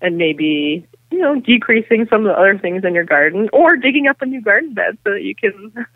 and 0.00 0.16
maybe, 0.16 0.86
you 1.10 1.18
know, 1.18 1.40
decreasing 1.40 2.06
some 2.08 2.24
of 2.24 2.28
the 2.28 2.38
other 2.38 2.56
things 2.56 2.84
in 2.84 2.94
your 2.94 3.04
garden 3.04 3.48
or 3.52 3.76
digging 3.76 4.06
up 4.06 4.22
a 4.22 4.26
new 4.26 4.40
garden 4.40 4.72
bed 4.74 4.96
so 5.04 5.12
that 5.12 5.22
you 5.22 5.34
can 5.34 5.72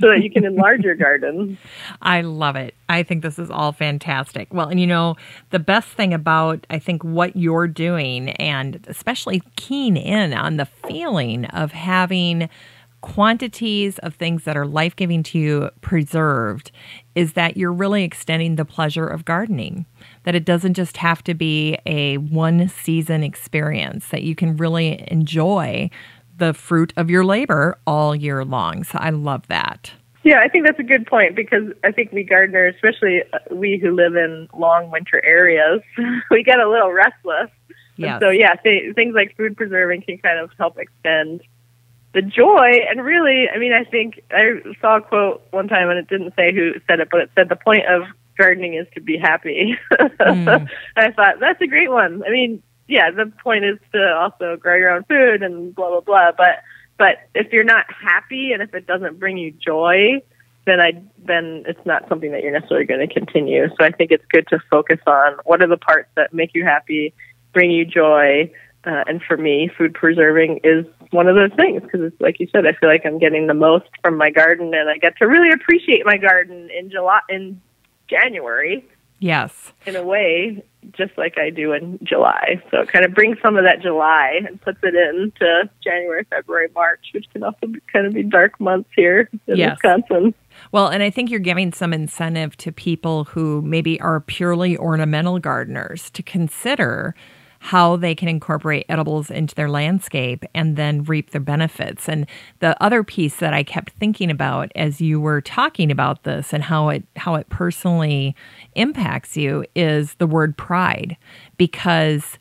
so 0.00 0.08
that 0.08 0.22
you 0.22 0.30
can 0.30 0.44
enlarge 0.44 0.80
your 0.80 0.94
garden. 0.94 1.58
I 2.02 2.22
love 2.22 2.56
it. 2.56 2.74
I 2.88 3.02
think 3.02 3.22
this 3.22 3.38
is 3.38 3.50
all 3.50 3.72
fantastic. 3.72 4.52
Well, 4.52 4.68
and 4.68 4.80
you 4.80 4.86
know, 4.86 5.16
the 5.50 5.58
best 5.58 5.88
thing 5.88 6.14
about 6.14 6.66
I 6.70 6.78
think 6.78 7.04
what 7.04 7.36
you're 7.36 7.68
doing 7.68 8.30
and 8.30 8.84
especially 8.88 9.42
keen 9.56 9.96
in 9.96 10.32
on 10.32 10.56
the 10.56 10.66
feeling 10.66 11.44
of 11.46 11.72
having 11.72 12.48
quantities 13.00 13.98
of 13.98 14.14
things 14.14 14.44
that 14.44 14.56
are 14.56 14.66
life 14.66 14.96
giving 14.96 15.22
to 15.22 15.38
you 15.38 15.70
preserved 15.80 16.72
is 17.18 17.32
that 17.32 17.56
you're 17.56 17.72
really 17.72 18.04
extending 18.04 18.54
the 18.54 18.64
pleasure 18.64 19.08
of 19.08 19.24
gardening. 19.24 19.86
That 20.22 20.36
it 20.36 20.44
doesn't 20.44 20.74
just 20.74 20.98
have 20.98 21.24
to 21.24 21.34
be 21.34 21.76
a 21.84 22.18
one 22.18 22.68
season 22.68 23.24
experience, 23.24 24.10
that 24.10 24.22
you 24.22 24.36
can 24.36 24.56
really 24.56 25.04
enjoy 25.08 25.90
the 26.36 26.54
fruit 26.54 26.92
of 26.96 27.10
your 27.10 27.24
labor 27.24 27.76
all 27.88 28.14
year 28.14 28.44
long. 28.44 28.84
So 28.84 28.98
I 29.00 29.10
love 29.10 29.48
that. 29.48 29.90
Yeah, 30.22 30.38
I 30.44 30.48
think 30.48 30.64
that's 30.64 30.78
a 30.78 30.84
good 30.84 31.08
point 31.08 31.34
because 31.34 31.72
I 31.82 31.90
think 31.90 32.12
we 32.12 32.22
gardeners, 32.22 32.76
especially 32.76 33.22
uh, 33.32 33.38
we 33.50 33.78
who 33.78 33.96
live 33.96 34.14
in 34.14 34.46
long 34.56 34.92
winter 34.92 35.20
areas, 35.24 35.80
we 36.30 36.44
get 36.44 36.60
a 36.60 36.70
little 36.70 36.92
restless. 36.92 37.50
Yes. 37.96 38.12
And 38.12 38.20
so, 38.20 38.30
yeah, 38.30 38.54
th- 38.62 38.94
things 38.94 39.16
like 39.16 39.36
food 39.36 39.56
preserving 39.56 40.02
can 40.02 40.18
kind 40.18 40.38
of 40.38 40.50
help 40.56 40.78
extend 40.78 41.42
the 42.18 42.28
joy. 42.28 42.80
And 42.88 43.04
really 43.04 43.48
i 43.54 43.58
mean 43.58 43.72
i 43.72 43.84
think 43.84 44.20
i 44.30 44.50
saw 44.80 44.96
a 44.96 45.00
quote 45.00 45.42
one 45.50 45.68
time 45.68 45.88
and 45.88 45.98
it 45.98 46.08
didn't 46.08 46.34
say 46.34 46.52
who 46.52 46.72
said 46.88 47.00
it 47.00 47.08
but 47.10 47.20
it 47.20 47.30
said 47.34 47.48
the 47.48 47.56
point 47.56 47.86
of 47.86 48.02
gardening 48.36 48.74
is 48.74 48.86
to 48.94 49.00
be 49.00 49.18
happy. 49.18 49.76
Mm. 49.92 50.68
i 50.96 51.10
thought 51.12 51.40
that's 51.40 51.60
a 51.60 51.66
great 51.66 51.90
one. 51.90 52.22
I 52.26 52.30
mean 52.30 52.62
yeah 52.88 53.10
the 53.10 53.32
point 53.42 53.64
is 53.64 53.78
to 53.92 54.14
also 54.14 54.56
grow 54.56 54.76
your 54.76 54.90
own 54.90 55.04
food 55.04 55.42
and 55.42 55.74
blah 55.74 55.90
blah 55.90 56.00
blah. 56.00 56.32
But 56.36 56.62
but 56.98 57.28
if 57.34 57.52
you're 57.52 57.64
not 57.64 57.86
happy 57.92 58.52
and 58.52 58.62
if 58.62 58.74
it 58.74 58.86
doesn't 58.86 59.18
bring 59.20 59.38
you 59.38 59.52
joy 59.52 60.20
then 60.66 60.80
i 60.80 60.92
then 61.24 61.64
it's 61.66 61.86
not 61.86 62.06
something 62.08 62.30
that 62.32 62.42
you're 62.42 62.52
necessarily 62.52 62.84
going 62.84 63.06
to 63.06 63.12
continue. 63.12 63.68
So 63.78 63.84
i 63.84 63.90
think 63.90 64.10
it's 64.10 64.26
good 64.30 64.46
to 64.48 64.58
focus 64.70 64.98
on 65.06 65.36
what 65.44 65.62
are 65.62 65.68
the 65.68 65.76
parts 65.76 66.08
that 66.16 66.34
make 66.34 66.50
you 66.54 66.64
happy 66.64 67.14
bring 67.52 67.70
you 67.70 67.84
joy 67.84 68.50
uh, 68.84 69.04
and 69.06 69.20
for 69.22 69.36
me, 69.36 69.70
food 69.76 69.94
preserving 69.94 70.60
is 70.64 70.86
one 71.10 71.26
of 71.26 71.34
those 71.34 71.52
things 71.56 71.82
because 71.82 72.00
it's 72.00 72.20
like 72.20 72.38
you 72.38 72.48
said, 72.52 72.66
I 72.66 72.72
feel 72.72 72.88
like 72.88 73.02
I'm 73.04 73.18
getting 73.18 73.46
the 73.46 73.54
most 73.54 73.86
from 74.02 74.16
my 74.16 74.30
garden, 74.30 74.72
and 74.74 74.88
I 74.88 74.98
get 74.98 75.16
to 75.18 75.26
really 75.26 75.50
appreciate 75.50 76.04
my 76.04 76.16
garden 76.16 76.68
in 76.76 76.90
July, 76.90 77.20
in 77.28 77.60
January. 78.08 78.86
Yes, 79.20 79.72
in 79.84 79.96
a 79.96 80.04
way, 80.04 80.62
just 80.92 81.18
like 81.18 81.38
I 81.38 81.50
do 81.50 81.72
in 81.72 81.98
July. 82.04 82.62
So 82.70 82.80
it 82.82 82.88
kind 82.88 83.04
of 83.04 83.14
brings 83.14 83.36
some 83.42 83.56
of 83.56 83.64
that 83.64 83.82
July 83.82 84.40
and 84.46 84.60
puts 84.60 84.78
it 84.84 84.94
into 84.94 85.68
January, 85.82 86.24
February, 86.30 86.68
March, 86.72 87.06
which 87.12 87.26
can 87.32 87.42
also 87.42 87.66
be, 87.66 87.80
kind 87.92 88.06
of 88.06 88.14
be 88.14 88.22
dark 88.22 88.60
months 88.60 88.88
here 88.94 89.28
in 89.48 89.56
yes. 89.56 89.72
Wisconsin. 89.82 90.34
Well, 90.70 90.86
and 90.86 91.02
I 91.02 91.10
think 91.10 91.30
you're 91.30 91.40
giving 91.40 91.72
some 91.72 91.92
incentive 91.92 92.56
to 92.58 92.70
people 92.70 93.24
who 93.24 93.60
maybe 93.62 94.00
are 94.00 94.20
purely 94.20 94.78
ornamental 94.78 95.40
gardeners 95.40 96.10
to 96.10 96.22
consider 96.22 97.16
how 97.60 97.96
they 97.96 98.14
can 98.14 98.28
incorporate 98.28 98.86
edibles 98.88 99.30
into 99.30 99.54
their 99.54 99.68
landscape 99.68 100.44
and 100.54 100.76
then 100.76 101.02
reap 101.04 101.30
the 101.30 101.40
benefits. 101.40 102.08
And 102.08 102.26
the 102.60 102.80
other 102.82 103.02
piece 103.02 103.36
that 103.36 103.52
I 103.52 103.62
kept 103.62 103.92
thinking 103.94 104.30
about 104.30 104.70
as 104.74 105.00
you 105.00 105.20
were 105.20 105.40
talking 105.40 105.90
about 105.90 106.22
this 106.22 106.52
and 106.52 106.62
how 106.62 106.88
it 106.90 107.04
how 107.16 107.34
it 107.34 107.48
personally 107.48 108.34
impacts 108.74 109.36
you 109.36 109.64
is 109.74 110.14
the 110.14 110.26
word 110.26 110.56
pride 110.56 111.16
because 111.56 112.38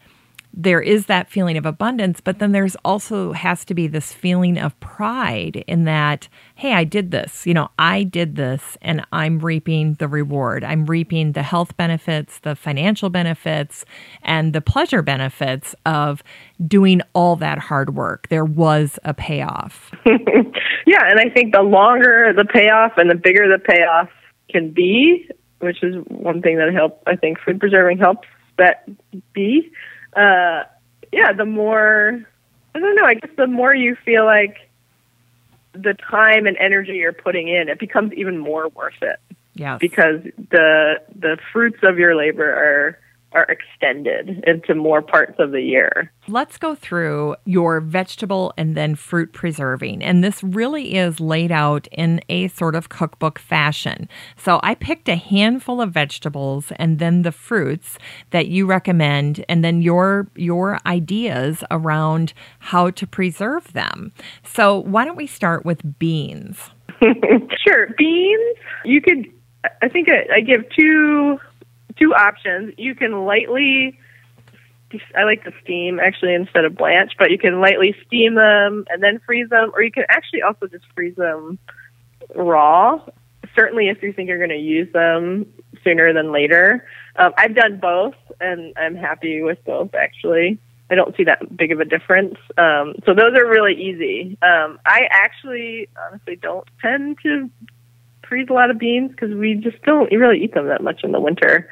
there 0.59 0.81
is 0.81 1.05
that 1.05 1.29
feeling 1.29 1.55
of 1.55 1.67
abundance, 1.67 2.19
but 2.19 2.39
then 2.39 2.51
there's 2.51 2.75
also 2.84 3.31
has 3.31 3.63
to 3.63 3.75
be 3.75 3.85
this 3.85 4.11
feeling 4.11 4.57
of 4.57 4.77
pride 4.79 5.63
in 5.67 5.84
that, 5.84 6.27
hey, 6.55 6.73
I 6.73 6.84
did 6.84 7.11
this. 7.11 7.45
You 7.45 7.53
know, 7.53 7.69
I 7.77 8.01
did 8.01 8.35
this 8.35 8.75
and 8.81 9.05
I'm 9.11 9.38
reaping 9.38 9.93
the 9.93 10.07
reward. 10.07 10.63
I'm 10.63 10.88
reaping 10.88 11.34
the 11.34 11.43
health 11.43 11.77
benefits, 11.77 12.39
the 12.39 12.55
financial 12.55 13.11
benefits, 13.11 13.85
and 14.23 14.51
the 14.51 14.59
pleasure 14.59 15.03
benefits 15.03 15.75
of 15.85 16.23
doing 16.65 17.01
all 17.13 17.35
that 17.35 17.59
hard 17.59 17.93
work. 17.93 18.27
There 18.29 18.45
was 18.45 18.97
a 19.03 19.13
payoff. 19.13 19.91
yeah, 20.07 21.03
and 21.05 21.19
I 21.19 21.29
think 21.29 21.53
the 21.53 21.61
longer 21.61 22.34
the 22.35 22.45
payoff 22.45 22.93
and 22.97 23.11
the 23.11 23.15
bigger 23.15 23.47
the 23.47 23.59
payoff 23.59 24.09
can 24.49 24.71
be, 24.71 25.29
which 25.59 25.84
is 25.84 26.03
one 26.07 26.41
thing 26.41 26.57
that 26.57 26.73
help 26.73 27.03
I 27.05 27.15
think 27.15 27.38
food 27.39 27.59
preserving 27.59 27.99
helps 27.99 28.27
that 28.57 28.89
be 29.34 29.71
uh, 30.15 30.63
yeah, 31.11 31.34
the 31.34 31.45
more 31.45 32.25
I 32.75 32.79
don't 32.79 32.95
know. 32.95 33.05
I 33.05 33.15
guess 33.15 33.31
the 33.38 33.47
more 33.47 33.73
you 33.73 33.95
feel 34.05 34.25
like 34.25 34.69
the 35.73 35.93
time 35.93 36.45
and 36.45 36.57
energy 36.57 36.93
you're 36.93 37.13
putting 37.13 37.47
in, 37.47 37.69
it 37.69 37.79
becomes 37.79 38.13
even 38.13 38.38
more 38.38 38.69
worth 38.69 39.01
it. 39.01 39.19
Yeah. 39.55 39.77
Because 39.79 40.21
the 40.51 41.01
the 41.15 41.38
fruits 41.51 41.79
of 41.84 41.97
your 41.97 42.15
labor 42.15 42.51
are 42.51 42.99
are 43.38 43.45
extended 43.49 44.43
into 44.47 44.73
more 44.73 45.03
parts 45.03 45.35
of 45.38 45.51
the 45.51 45.61
year. 45.61 46.11
Let's 46.27 46.57
go 46.57 46.73
through 46.73 47.35
your 47.45 47.80
vegetable 47.80 48.51
and 48.57 48.76
then 48.76 48.95
fruit 48.95 49.31
preserving. 49.31 50.03
And 50.03 50.23
this 50.23 50.43
really 50.43 50.95
is 50.95 51.19
laid 51.19 51.51
out 51.51 51.88
in 51.91 52.19
a 52.30 52.47
sort 52.47 52.73
of 52.73 52.89
cookbook 52.89 53.38
fashion. 53.38 54.09
So 54.35 54.59
I 54.64 54.73
picked 54.73 55.07
a 55.07 55.15
handful 55.15 55.81
of 55.81 55.91
vegetables 55.91 56.72
and 56.77 56.97
then 56.97 57.22
the 57.22 57.31
fruits 57.31 57.99
that 58.31 58.47
you 58.47 58.65
recommend 58.65 59.45
and 59.47 59.64
then 59.64 59.84
your 59.84 60.27
your 60.35 60.80
ideas 60.88 61.64
around 61.69 62.34
how 62.57 62.89
to 62.89 63.05
preserve 63.05 63.72
them. 63.73 64.11
So 64.43 64.80
why 64.80 65.05
don't 65.05 65.15
we 65.15 65.27
start 65.27 65.64
with 65.64 65.99
beans? 65.99 66.72
sure. 67.64 67.89
Beans, 67.97 68.57
you 68.84 68.99
could 68.99 69.31
I 69.81 69.89
think 69.89 70.07
I, 70.09 70.38
I 70.38 70.41
give 70.41 70.65
two 70.76 71.38
two 71.99 72.14
options. 72.14 72.74
You 72.78 72.95
can 72.95 73.26
lightly 73.26 73.99
I 75.15 75.24
like 75.24 75.44
to 75.44 75.52
steam 75.64 75.99
actually 75.99 76.34
instead 76.34 76.65
of 76.65 76.76
blanch, 76.76 77.14
but 77.18 77.30
you 77.32 77.38
can 77.38 77.60
lightly 77.60 77.95
steam 78.06 78.36
them 78.36 78.86
and 78.90 79.03
then 79.03 79.19
freeze 79.26 79.49
them, 79.49 79.72
or 79.74 79.84
you 79.84 79.91
can 79.91 80.06
actually 80.10 80.41
also 80.41 80.68
just 80.68 80.86
freeze 80.95 81.15
them 81.15 81.60
raw. 82.36 83.02
Certainly, 83.56 83.90
if 83.90 84.02
you 84.02 84.14
think 84.14 84.30
you're 84.30 84.38
going 84.38 84.49
to 84.49 84.56
use 84.56 84.91
them 84.94 85.45
sooner 85.84 86.14
than 86.14 86.32
later. 86.32 86.88
Um, 87.18 87.34
I've 87.38 87.56
done 87.56 87.80
both, 87.80 88.15
and 88.40 88.74
I'm 88.78 88.95
happy 88.95 89.41
with 89.41 89.64
both 89.65 89.94
actually. 89.94 90.60
I 90.90 90.95
don't 90.95 91.15
see 91.18 91.26
that 91.26 91.57
big 91.57 91.72
of 91.74 91.82
a 91.82 91.86
difference. 91.86 92.36
Um, 92.57 92.94
so 93.06 93.14
those 93.14 93.36
are 93.36 93.45
really 93.45 93.74
easy. 93.74 94.38
Um, 94.41 94.80
I 94.86 95.02
actually, 95.11 95.90
honestly, 96.07 96.38
don't 96.38 96.65
tend 96.82 97.18
to 97.24 97.49
freeze 98.27 98.47
a 98.49 98.53
lot 98.53 98.69
of 98.69 98.77
beans 98.77 99.11
because 99.11 99.33
we 99.35 99.55
just 99.55 99.81
don't 99.83 100.11
really 100.11 100.43
eat 100.43 100.53
them 100.53 100.67
that 100.67 100.83
much 100.83 101.03
in 101.03 101.11
the 101.11 101.19
winter. 101.19 101.69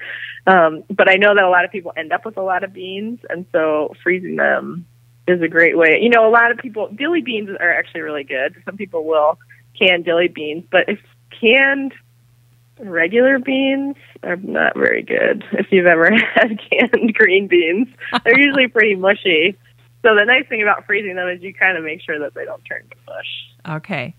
Um, 0.48 0.84
but 0.90 1.10
I 1.10 1.15
know 1.15 1.34
that 1.34 1.44
a 1.44 1.49
lot 1.49 1.65
of 1.65 1.72
people 1.72 1.94
end 1.98 2.11
up 2.11 2.26
with 2.26 2.38
a 2.38 2.41
lot 2.41 2.64
of 2.64 2.73
beans, 2.73 3.19
and 3.30 3.45
so 3.52 3.94
freezing 4.03 4.36
them 4.36 4.86
is 5.27 5.41
a 5.41 5.48
great 5.48 5.77
way. 5.77 5.99
You 6.02 6.10
know, 6.10 6.27
a 6.27 6.30
lot 6.30 6.52
of 6.52 6.57
people 6.57 6.90
dilly 6.95 7.22
beans 7.22 7.49
are 7.60 7.72
actually 7.72 8.02
really 8.02 8.23
good. 8.23 8.56
Some 8.65 8.77
people 8.77 9.06
will 9.06 9.40
can 9.77 10.03
dilly 10.03 10.27
beans, 10.27 10.64
but 10.72 10.88
if 10.88 10.99
canned 11.41 11.94
regular 12.80 13.40
beans 13.40 13.95
are 14.23 14.36
not 14.38 14.76
very 14.76 15.02
good. 15.02 15.44
If 15.53 15.68
you've 15.72 15.86
ever 15.86 16.11
had 16.36 16.60
canned 16.69 17.14
green 17.14 17.48
beans, 17.48 17.88
they're 18.23 18.40
usually 18.40 18.68
pretty 18.68 18.95
mushy. 18.95 19.57
So 20.03 20.15
the 20.15 20.26
nice 20.26 20.48
thing 20.48 20.61
about 20.61 20.86
freezing 20.86 21.15
them 21.15 21.27
is 21.27 21.41
you 21.41 21.53
kind 21.53 21.77
of 21.77 21.84
make 21.84 22.02
sure 22.02 22.19
that 22.19 22.34
they 22.36 22.45
don't 22.45 22.64
turn 22.65 22.84
to 22.90 22.95
mush. 23.07 23.77
Okay. 23.77 24.15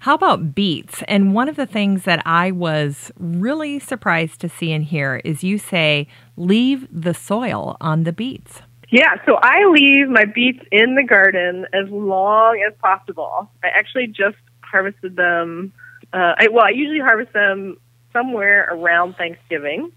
How 0.00 0.14
about 0.14 0.54
beets? 0.54 1.02
And 1.08 1.34
one 1.34 1.48
of 1.48 1.56
the 1.56 1.66
things 1.66 2.04
that 2.04 2.22
I 2.26 2.50
was 2.50 3.12
really 3.18 3.78
surprised 3.78 4.40
to 4.40 4.48
see 4.48 4.72
in 4.72 4.82
here 4.82 5.20
is 5.24 5.44
you 5.44 5.58
say 5.58 6.08
leave 6.36 6.86
the 6.90 7.14
soil 7.14 7.76
on 7.80 8.04
the 8.04 8.12
beets. 8.12 8.62
Yeah, 8.90 9.14
so 9.26 9.36
I 9.40 9.66
leave 9.66 10.08
my 10.08 10.24
beets 10.24 10.64
in 10.70 10.94
the 10.94 11.02
garden 11.02 11.66
as 11.72 11.88
long 11.90 12.62
as 12.66 12.74
possible. 12.80 13.50
I 13.62 13.68
actually 13.68 14.06
just 14.06 14.36
harvested 14.62 15.16
them. 15.16 15.72
Uh, 16.12 16.34
I, 16.38 16.48
well, 16.52 16.64
I 16.64 16.70
usually 16.70 17.00
harvest 17.00 17.32
them 17.32 17.78
somewhere 18.12 18.68
around 18.70 19.16
Thanksgiving, 19.16 19.90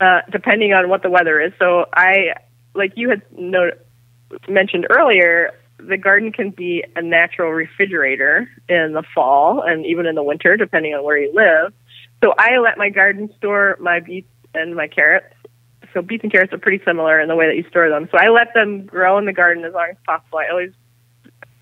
uh, 0.00 0.20
depending 0.30 0.72
on 0.72 0.88
what 0.88 1.02
the 1.02 1.10
weather 1.10 1.40
is. 1.40 1.52
So 1.58 1.86
I, 1.92 2.34
like 2.74 2.92
you 2.96 3.10
had 3.10 3.22
mentioned 4.48 4.86
earlier, 4.88 5.52
the 5.78 5.96
garden 5.96 6.32
can 6.32 6.50
be 6.50 6.84
a 6.96 7.02
natural 7.02 7.50
refrigerator 7.52 8.48
in 8.68 8.92
the 8.92 9.02
fall 9.14 9.62
and 9.62 9.84
even 9.84 10.06
in 10.06 10.14
the 10.14 10.22
winter, 10.22 10.56
depending 10.56 10.94
on 10.94 11.04
where 11.04 11.18
you 11.18 11.32
live. 11.34 11.72
So 12.24 12.34
I 12.38 12.58
let 12.58 12.78
my 12.78 12.88
garden 12.88 13.30
store 13.36 13.76
my 13.80 14.00
beets 14.00 14.28
and 14.54 14.74
my 14.74 14.88
carrots. 14.88 15.34
So 15.92 16.02
beets 16.02 16.22
and 16.22 16.32
carrots 16.32 16.52
are 16.52 16.58
pretty 16.58 16.82
similar 16.84 17.20
in 17.20 17.28
the 17.28 17.36
way 17.36 17.46
that 17.46 17.56
you 17.56 17.64
store 17.68 17.88
them. 17.88 18.08
So 18.10 18.18
I 18.18 18.28
let 18.28 18.54
them 18.54 18.86
grow 18.86 19.18
in 19.18 19.26
the 19.26 19.32
garden 19.32 19.64
as 19.64 19.74
long 19.74 19.88
as 19.90 19.96
possible. 20.06 20.38
I 20.38 20.48
always 20.50 20.72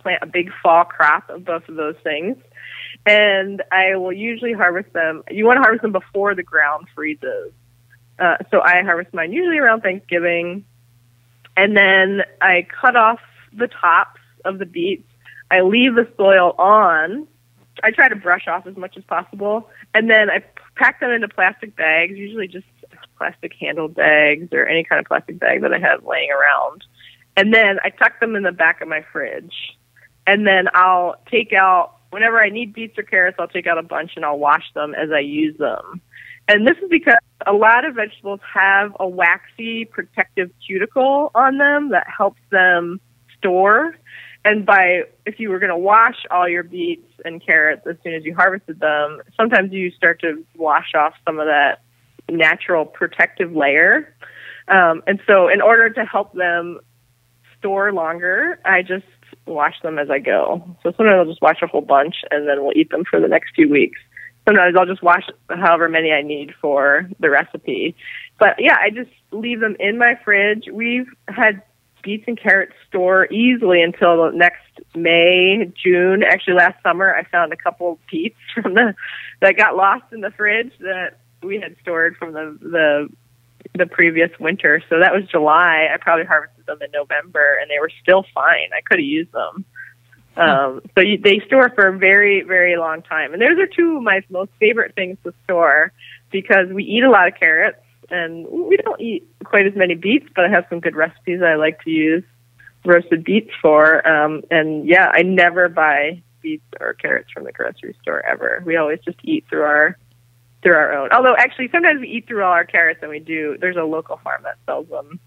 plant 0.00 0.22
a 0.22 0.26
big 0.26 0.50
fall 0.62 0.84
crop 0.84 1.28
of 1.30 1.44
both 1.44 1.68
of 1.68 1.74
those 1.74 1.96
things. 2.02 2.36
And 3.06 3.62
I 3.72 3.96
will 3.96 4.12
usually 4.12 4.52
harvest 4.52 4.92
them. 4.92 5.22
You 5.30 5.44
want 5.44 5.58
to 5.58 5.62
harvest 5.62 5.82
them 5.82 5.92
before 5.92 6.34
the 6.34 6.42
ground 6.42 6.86
freezes. 6.94 7.52
Uh, 8.18 8.36
so 8.50 8.60
I 8.60 8.82
harvest 8.82 9.12
mine 9.12 9.32
usually 9.32 9.58
around 9.58 9.80
Thanksgiving. 9.82 10.64
And 11.56 11.76
then 11.76 12.22
I 12.40 12.66
cut 12.80 12.96
off 12.96 13.20
the 13.56 13.68
tops 13.68 14.20
of 14.44 14.58
the 14.58 14.66
beets. 14.66 15.08
I 15.50 15.60
leave 15.60 15.94
the 15.94 16.08
soil 16.16 16.54
on. 16.58 17.26
I 17.82 17.90
try 17.90 18.08
to 18.08 18.16
brush 18.16 18.46
off 18.48 18.66
as 18.66 18.76
much 18.76 18.96
as 18.96 19.04
possible. 19.04 19.68
And 19.94 20.10
then 20.10 20.30
I 20.30 20.44
pack 20.76 21.00
them 21.00 21.10
into 21.10 21.28
plastic 21.28 21.76
bags, 21.76 22.16
usually 22.16 22.48
just 22.48 22.66
plastic 23.18 23.52
handled 23.60 23.94
bags 23.94 24.48
or 24.52 24.66
any 24.66 24.84
kind 24.84 25.00
of 25.00 25.06
plastic 25.06 25.38
bag 25.38 25.62
that 25.62 25.72
I 25.72 25.78
have 25.78 26.04
laying 26.04 26.30
around. 26.30 26.84
And 27.36 27.52
then 27.52 27.78
I 27.82 27.90
tuck 27.90 28.20
them 28.20 28.36
in 28.36 28.42
the 28.42 28.52
back 28.52 28.80
of 28.80 28.88
my 28.88 29.04
fridge. 29.12 29.54
And 30.26 30.46
then 30.46 30.68
I'll 30.74 31.16
take 31.30 31.52
out, 31.52 31.96
whenever 32.10 32.40
I 32.40 32.48
need 32.48 32.72
beets 32.72 32.98
or 32.98 33.02
carrots, 33.02 33.36
I'll 33.38 33.48
take 33.48 33.66
out 33.66 33.78
a 33.78 33.82
bunch 33.82 34.12
and 34.16 34.24
I'll 34.24 34.38
wash 34.38 34.72
them 34.74 34.94
as 34.94 35.10
I 35.10 35.20
use 35.20 35.56
them. 35.58 36.00
And 36.48 36.66
this 36.66 36.76
is 36.78 36.88
because 36.90 37.16
a 37.46 37.52
lot 37.52 37.84
of 37.84 37.94
vegetables 37.94 38.40
have 38.52 38.96
a 39.00 39.08
waxy 39.08 39.84
protective 39.84 40.50
cuticle 40.66 41.30
on 41.34 41.58
them 41.58 41.90
that 41.90 42.06
helps 42.06 42.40
them 42.50 43.00
store. 43.44 43.96
And 44.44 44.66
by 44.66 45.02
if 45.24 45.40
you 45.40 45.50
were 45.50 45.58
going 45.58 45.70
to 45.70 45.76
wash 45.76 46.16
all 46.30 46.48
your 46.48 46.62
beets 46.62 47.08
and 47.24 47.44
carrots 47.44 47.86
as 47.86 47.96
soon 48.02 48.14
as 48.14 48.24
you 48.24 48.34
harvested 48.34 48.80
them, 48.80 49.22
sometimes 49.36 49.72
you 49.72 49.90
start 49.90 50.20
to 50.20 50.44
wash 50.56 50.92
off 50.94 51.14
some 51.26 51.38
of 51.38 51.46
that 51.46 51.82
natural 52.30 52.84
protective 52.84 53.52
layer. 53.52 54.14
Um, 54.68 55.02
and 55.06 55.20
so, 55.26 55.48
in 55.48 55.60
order 55.60 55.90
to 55.90 56.04
help 56.04 56.34
them 56.34 56.80
store 57.58 57.92
longer, 57.92 58.58
I 58.64 58.82
just 58.82 59.04
wash 59.46 59.80
them 59.82 59.98
as 59.98 60.10
I 60.10 60.18
go. 60.18 60.62
So 60.82 60.92
sometimes 60.96 61.16
I'll 61.18 61.26
just 61.26 61.42
wash 61.42 61.60
a 61.62 61.66
whole 61.66 61.80
bunch 61.80 62.16
and 62.30 62.48
then 62.48 62.62
we'll 62.62 62.76
eat 62.76 62.90
them 62.90 63.04
for 63.08 63.20
the 63.20 63.28
next 63.28 63.54
few 63.54 63.68
weeks. 63.68 63.98
Sometimes 64.46 64.76
I'll 64.78 64.86
just 64.86 65.02
wash 65.02 65.24
however 65.48 65.88
many 65.88 66.12
I 66.12 66.22
need 66.22 66.52
for 66.60 67.08
the 67.18 67.30
recipe. 67.30 67.96
But 68.38 68.56
yeah, 68.58 68.76
I 68.80 68.90
just 68.90 69.10
leave 69.32 69.60
them 69.60 69.76
in 69.80 69.98
my 69.98 70.18
fridge. 70.24 70.64
We've 70.70 71.08
had 71.28 71.62
beets 72.04 72.24
and 72.28 72.38
carrots 72.38 72.74
store 72.88 73.26
easily 73.32 73.82
until 73.82 74.30
next 74.32 74.62
May, 74.94 75.72
June. 75.82 76.22
Actually, 76.22 76.54
last 76.54 76.80
summer 76.82 77.14
I 77.14 77.24
found 77.24 77.52
a 77.52 77.56
couple 77.56 77.98
beets 78.10 78.36
from 78.54 78.74
the 78.74 78.94
that 79.40 79.56
got 79.56 79.76
lost 79.76 80.04
in 80.12 80.20
the 80.20 80.30
fridge 80.30 80.72
that 80.80 81.18
we 81.42 81.58
had 81.58 81.76
stored 81.82 82.16
from 82.16 82.32
the 82.32 82.58
the 82.60 83.08
the 83.76 83.86
previous 83.86 84.30
winter. 84.38 84.82
So 84.88 85.00
that 85.00 85.12
was 85.12 85.24
July. 85.26 85.88
I 85.92 85.96
probably 85.96 86.26
harvested 86.26 86.66
them 86.66 86.78
in 86.82 86.90
November, 86.92 87.58
and 87.60 87.70
they 87.70 87.80
were 87.80 87.90
still 88.02 88.24
fine. 88.34 88.68
I 88.76 88.82
could 88.82 88.98
have 88.98 89.06
used 89.06 89.32
them. 89.32 89.64
Um, 90.36 90.80
so 90.94 91.00
you, 91.00 91.18
they 91.18 91.40
store 91.46 91.70
for 91.70 91.86
a 91.86 91.98
very, 91.98 92.42
very 92.42 92.76
long 92.76 93.02
time. 93.02 93.32
And 93.32 93.40
those 93.40 93.58
are 93.58 93.66
two 93.66 93.98
of 93.98 94.02
my 94.02 94.22
most 94.30 94.50
favorite 94.58 94.94
things 94.94 95.16
to 95.24 95.32
store 95.44 95.92
because 96.30 96.68
we 96.72 96.84
eat 96.84 97.04
a 97.04 97.10
lot 97.10 97.28
of 97.28 97.34
carrots 97.38 97.78
and 98.10 98.46
we 98.48 98.76
don't 98.76 99.00
eat 99.00 99.28
quite 99.44 99.66
as 99.66 99.74
many 99.74 99.94
beets, 99.94 100.26
but 100.34 100.44
I 100.44 100.48
have 100.48 100.64
some 100.68 100.80
good 100.80 100.96
recipes 100.96 101.40
I 101.42 101.54
like 101.54 101.82
to 101.84 101.90
use 101.90 102.24
roasted 102.84 103.24
beets 103.24 103.50
for. 103.60 104.06
Um, 104.06 104.42
and 104.50 104.86
yeah, 104.86 105.10
I 105.12 105.22
never 105.22 105.68
buy 105.68 106.22
beets 106.42 106.64
or 106.80 106.94
carrots 106.94 107.30
from 107.32 107.44
the 107.44 107.52
grocery 107.52 107.96
store 108.02 108.24
ever. 108.24 108.62
We 108.64 108.76
always 108.76 109.00
just 109.04 109.18
eat 109.22 109.44
through 109.48 109.62
our 109.62 109.98
through 110.62 110.74
our 110.74 110.92
own. 110.92 111.10
Although 111.12 111.36
actually, 111.36 111.68
sometimes 111.70 112.00
we 112.00 112.08
eat 112.08 112.26
through 112.26 112.42
all 112.42 112.52
our 112.52 112.64
carrots, 112.64 113.00
and 113.02 113.10
we 113.10 113.18
do. 113.18 113.56
There's 113.60 113.76
a 113.76 113.84
local 113.84 114.18
farm 114.18 114.42
that 114.44 114.56
sells 114.66 114.88
them 114.88 115.20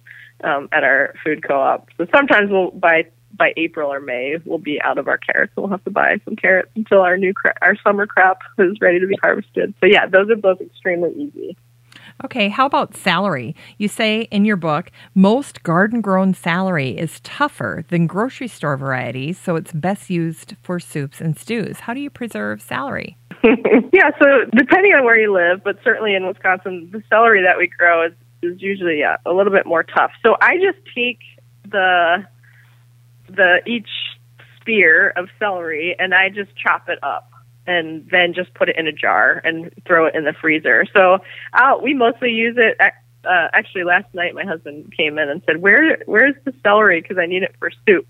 um, 0.43 0.69
at 0.71 0.83
our 0.83 1.13
food 1.23 1.47
co-op. 1.47 1.89
So 1.97 2.07
sometimes 2.13 2.49
we'll 2.51 2.71
buy 2.71 3.05
by 3.37 3.53
April 3.57 3.91
or 3.91 3.99
May, 3.99 4.37
we'll 4.45 4.57
be 4.57 4.81
out 4.81 4.97
of 4.97 5.07
our 5.07 5.17
carrots. 5.17 5.53
We'll 5.55 5.67
have 5.67 5.83
to 5.83 5.91
buy 5.91 6.17
some 6.25 6.35
carrots 6.35 6.71
until 6.75 7.01
our 7.01 7.17
new 7.17 7.33
cra- 7.33 7.57
our 7.61 7.75
summer 7.83 8.07
crop 8.07 8.39
is 8.57 8.79
ready 8.81 8.99
to 8.99 9.07
be 9.07 9.17
harvested. 9.21 9.73
So 9.79 9.85
yeah, 9.85 10.07
those 10.07 10.29
are 10.29 10.35
both 10.35 10.61
extremely 10.61 11.13
easy. 11.13 11.57
Okay, 12.25 12.49
how 12.49 12.65
about 12.65 12.97
celery? 12.97 13.55
You 13.77 13.87
say 13.87 14.21
in 14.31 14.43
your 14.43 14.55
book, 14.55 14.91
most 15.13 15.61
garden 15.61 16.01
grown 16.01 16.33
celery 16.33 16.97
is 16.97 17.19
tougher 17.19 17.85
than 17.89 18.07
grocery 18.07 18.47
store 18.47 18.75
varieties, 18.75 19.37
so 19.37 19.55
it's 19.55 19.71
best 19.71 20.09
used 20.09 20.55
for 20.63 20.79
soups 20.79 21.21
and 21.21 21.37
stews. 21.37 21.81
How 21.81 21.93
do 21.93 21.99
you 21.99 22.09
preserve 22.09 22.59
celery? 22.59 23.17
yeah, 23.43 24.09
so 24.19 24.45
depending 24.55 24.93
on 24.93 25.05
where 25.05 25.19
you 25.19 25.31
live, 25.31 25.63
but 25.63 25.77
certainly 25.83 26.15
in 26.15 26.25
Wisconsin, 26.25 26.89
the 26.91 27.03
celery 27.07 27.43
that 27.43 27.57
we 27.57 27.67
grow 27.67 28.07
is, 28.07 28.13
is 28.41 28.59
usually 28.61 28.99
yeah, 28.99 29.17
a 29.27 29.31
little 29.31 29.53
bit 29.53 29.67
more 29.67 29.83
tough. 29.83 30.11
So 30.25 30.37
I 30.41 30.55
just 30.55 30.79
take 30.95 31.19
the 31.69 32.25
the 33.29 33.61
each 33.67 33.89
spear 34.59 35.13
of 35.17 35.27
celery 35.37 35.95
and 35.99 36.15
I 36.15 36.29
just 36.29 36.49
chop 36.55 36.89
it 36.89 36.97
up 37.03 37.29
and 37.67 38.07
then 38.09 38.33
just 38.33 38.53
put 38.53 38.69
it 38.69 38.77
in 38.77 38.87
a 38.87 38.93
jar 38.93 39.41
and 39.43 39.71
throw 39.85 40.05
it 40.05 40.15
in 40.15 40.23
the 40.23 40.33
freezer. 40.33 40.85
So 40.93 41.19
uh, 41.53 41.73
we 41.83 41.93
mostly 41.93 42.31
use 42.31 42.55
it. 42.57 42.77
Uh, 42.79 43.47
actually, 43.53 43.83
last 43.83 44.11
night 44.13 44.33
my 44.33 44.45
husband 44.45 44.93
came 44.95 45.19
in 45.19 45.29
and 45.29 45.41
said, 45.45 45.61
"Where 45.61 45.97
where's 46.05 46.35
the 46.45 46.53
celery? 46.63 47.01
Because 47.01 47.17
I 47.17 47.25
need 47.25 47.43
it 47.43 47.53
for 47.59 47.69
soup." 47.85 48.07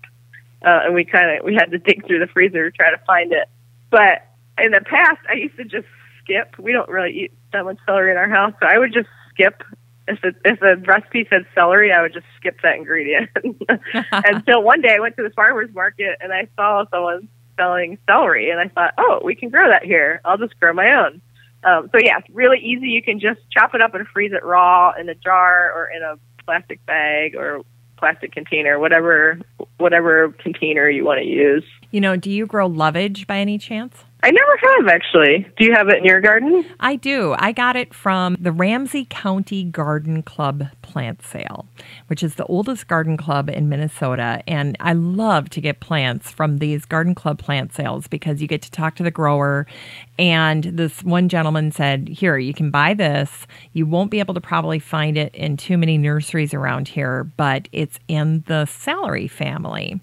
Uh, 0.64 0.80
and 0.84 0.94
we 0.94 1.04
kind 1.04 1.36
of 1.36 1.44
we 1.44 1.54
had 1.54 1.70
to 1.72 1.78
dig 1.78 2.06
through 2.06 2.20
the 2.20 2.28
freezer 2.28 2.70
to 2.70 2.76
try 2.76 2.90
to 2.90 2.98
find 3.04 3.32
it. 3.32 3.48
But 3.90 4.26
in 4.58 4.70
the 4.70 4.80
past, 4.80 5.20
I 5.28 5.34
used 5.34 5.56
to 5.56 5.64
just 5.64 5.86
skip. 6.22 6.56
We 6.58 6.72
don't 6.72 6.88
really 6.88 7.24
eat 7.24 7.32
that 7.52 7.64
much 7.64 7.78
celery 7.84 8.12
in 8.12 8.16
our 8.16 8.28
house, 8.28 8.54
so 8.60 8.66
I 8.66 8.78
would 8.78 8.92
just 8.92 9.08
skip. 9.30 9.62
If 10.06 10.20
the 10.22 10.34
if 10.44 10.60
the 10.60 10.76
recipe 10.86 11.26
said 11.28 11.46
celery, 11.54 11.92
I 11.92 12.00
would 12.00 12.14
just 12.14 12.26
skip 12.36 12.60
that 12.62 12.76
ingredient. 12.76 13.28
Until 14.12 14.62
one 14.62 14.80
day 14.80 14.94
I 14.94 15.00
went 15.00 15.16
to 15.16 15.22
the 15.22 15.30
farmers 15.30 15.68
market 15.74 16.16
and 16.20 16.32
I 16.32 16.48
saw 16.56 16.84
someone 16.90 17.28
selling 17.58 17.98
celery, 18.06 18.50
and 18.50 18.60
I 18.60 18.68
thought, 18.68 18.94
oh, 18.96 19.20
we 19.22 19.34
can 19.34 19.50
grow 19.50 19.68
that 19.68 19.84
here. 19.84 20.20
I'll 20.24 20.38
just 20.38 20.58
grow 20.58 20.72
my 20.72 20.92
own. 20.92 21.20
Um, 21.64 21.90
so 21.92 21.98
yeah, 22.02 22.18
it's 22.18 22.30
really 22.30 22.58
easy. 22.58 22.86
You 22.86 23.02
can 23.02 23.20
just 23.20 23.40
chop 23.50 23.74
it 23.74 23.82
up 23.82 23.94
and 23.94 24.06
freeze 24.08 24.32
it 24.32 24.44
raw 24.44 24.92
in 24.98 25.08
a 25.08 25.14
jar 25.14 25.72
or 25.72 25.90
in 25.90 26.02
a 26.02 26.16
plastic 26.44 26.84
bag 26.86 27.34
or 27.34 27.62
plastic 27.96 28.32
container, 28.32 28.78
whatever 28.78 29.40
whatever 29.78 30.30
container 30.38 30.88
you 30.88 31.04
want 31.04 31.18
to 31.18 31.26
use. 31.26 31.64
You 31.90 32.00
know, 32.00 32.16
do 32.16 32.30
you 32.30 32.46
grow 32.46 32.66
lovage 32.66 33.26
by 33.26 33.38
any 33.38 33.58
chance? 33.58 34.04
I 34.20 34.32
never 34.32 34.56
have 34.62 34.88
actually. 34.88 35.46
Do 35.56 35.64
you 35.64 35.74
have 35.74 35.88
it 35.88 35.98
in 35.98 36.04
your 36.04 36.20
garden? 36.20 36.64
I 36.80 36.96
do. 36.96 37.36
I 37.38 37.52
got 37.52 37.76
it 37.76 37.94
from 37.94 38.36
the 38.40 38.50
Ramsey 38.50 39.06
County 39.08 39.62
Garden 39.62 40.24
Club 40.24 40.64
plant 40.82 41.22
sale, 41.22 41.66
which 42.08 42.24
is 42.24 42.34
the 42.34 42.44
oldest 42.46 42.88
garden 42.88 43.16
club 43.16 43.48
in 43.48 43.68
Minnesota. 43.68 44.42
And 44.48 44.76
I 44.80 44.94
love 44.94 45.50
to 45.50 45.60
get 45.60 45.78
plants 45.78 46.32
from 46.32 46.58
these 46.58 46.84
garden 46.84 47.14
club 47.14 47.38
plant 47.38 47.72
sales 47.72 48.08
because 48.08 48.42
you 48.42 48.48
get 48.48 48.62
to 48.62 48.70
talk 48.72 48.96
to 48.96 49.04
the 49.04 49.12
grower. 49.12 49.66
And 50.18 50.64
this 50.64 51.04
one 51.04 51.28
gentleman 51.28 51.70
said, 51.70 52.08
Here, 52.08 52.38
you 52.38 52.52
can 52.52 52.72
buy 52.72 52.94
this. 52.94 53.46
You 53.72 53.86
won't 53.86 54.10
be 54.10 54.18
able 54.18 54.34
to 54.34 54.40
probably 54.40 54.80
find 54.80 55.16
it 55.16 55.32
in 55.34 55.56
too 55.56 55.78
many 55.78 55.96
nurseries 55.96 56.52
around 56.52 56.88
here, 56.88 57.24
but 57.36 57.68
it's 57.70 58.00
in 58.08 58.42
the 58.48 58.66
celery 58.66 59.28
family. 59.28 60.00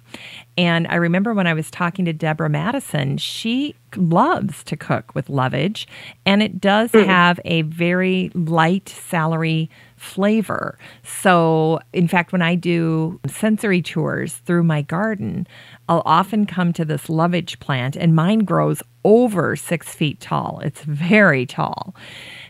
And 0.58 0.88
I 0.88 0.96
remember 0.96 1.34
when 1.34 1.48
I 1.48 1.54
was 1.54 1.70
talking 1.70 2.06
to 2.06 2.14
Deborah 2.14 2.50
Madison, 2.50 3.18
she 3.18 3.76
loves 3.98 4.64
to 4.66 4.78
cook 4.78 5.14
with 5.14 5.30
lovage, 5.30 5.88
and 6.26 6.42
it 6.42 6.62
does 6.62 6.92
mm. 6.92 7.06
have 7.06 7.40
a 7.46 7.64
very 7.64 8.32
light 8.34 8.88
celery 8.90 9.70
flavor. 9.98 10.78
So, 11.04 11.80
in 11.94 12.08
fact, 12.08 12.32
when 12.32 12.42
I 12.42 12.56
do 12.56 13.20
sensory 13.28 13.82
tours 13.82 14.34
through 14.34 14.64
my 14.64 14.82
garden, 14.82 15.48
I'll 15.88 16.04
often 16.06 16.46
come 16.46 16.74
to 16.74 16.86
this 16.86 17.10
lovage 17.10 17.60
plant, 17.60 17.96
and 17.96 18.16
mine 18.16 18.40
grows 18.40 18.82
over 19.04 19.56
six 19.56 19.94
feet 19.94 20.20
tall. 20.20 20.62
It's 20.64 20.82
very 20.82 21.46
tall. 21.46 21.96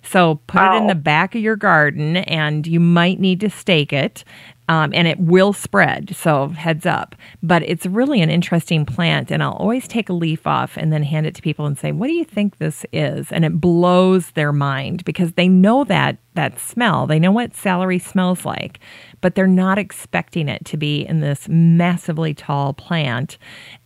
So, 0.04 0.42
put 0.48 0.62
it 0.62 0.78
in 0.78 0.88
the 0.88 0.96
back 0.96 1.36
of 1.36 1.42
your 1.42 1.56
garden, 1.56 2.18
and 2.18 2.66
you 2.68 2.80
might 2.80 3.20
need 3.20 3.40
to 3.42 3.50
stake 3.50 3.94
it 3.94 4.24
um, 4.68 4.92
and 4.94 5.08
it 5.08 5.20
will 5.20 5.54
spread. 5.54 6.16
So 6.16 6.50
heads 6.50 6.86
up. 6.86 7.16
But 7.44 7.64
it's 7.64 7.86
really 7.86 8.22
an 8.22 8.30
interesting 8.30 8.86
plant, 8.86 9.32
and 9.32 9.44
I'll 9.44 9.54
always 9.54 9.88
take 9.88 10.10
a 10.10 10.14
leaf 10.14 10.48
off 10.48 10.78
and 10.78 10.92
then 10.92 11.04
hand 11.04 11.26
it 11.26 11.36
to 11.36 11.42
people 11.42 11.66
and 11.66 11.78
say, 11.78 11.92
"What 11.92 12.08
do 12.08 12.14
you 12.14 12.26
think 12.26 12.58
this 12.58 12.86
is?" 12.92 13.32
And 13.32 13.46
it 13.46 13.60
blows 13.62 14.32
their 14.32 14.54
mind 14.54 15.06
because 15.06 15.34
they 15.34 15.48
know 15.48 15.84
that 15.86 16.18
that 16.36 16.60
smell. 16.60 17.08
They 17.08 17.20
know 17.20 17.32
what 17.32 17.56
celery 17.56 18.00
smells 18.00 18.46
like, 18.46 18.80
but 19.22 19.36
they're 19.36 19.48
not 19.48 19.78
expecting 19.78 20.48
it 20.48 20.64
to 20.66 20.78
be 20.78 21.06
in 21.06 21.20
this 21.20 21.50
massively 21.50 22.34
tall 22.34 22.74
plant. 22.74 23.38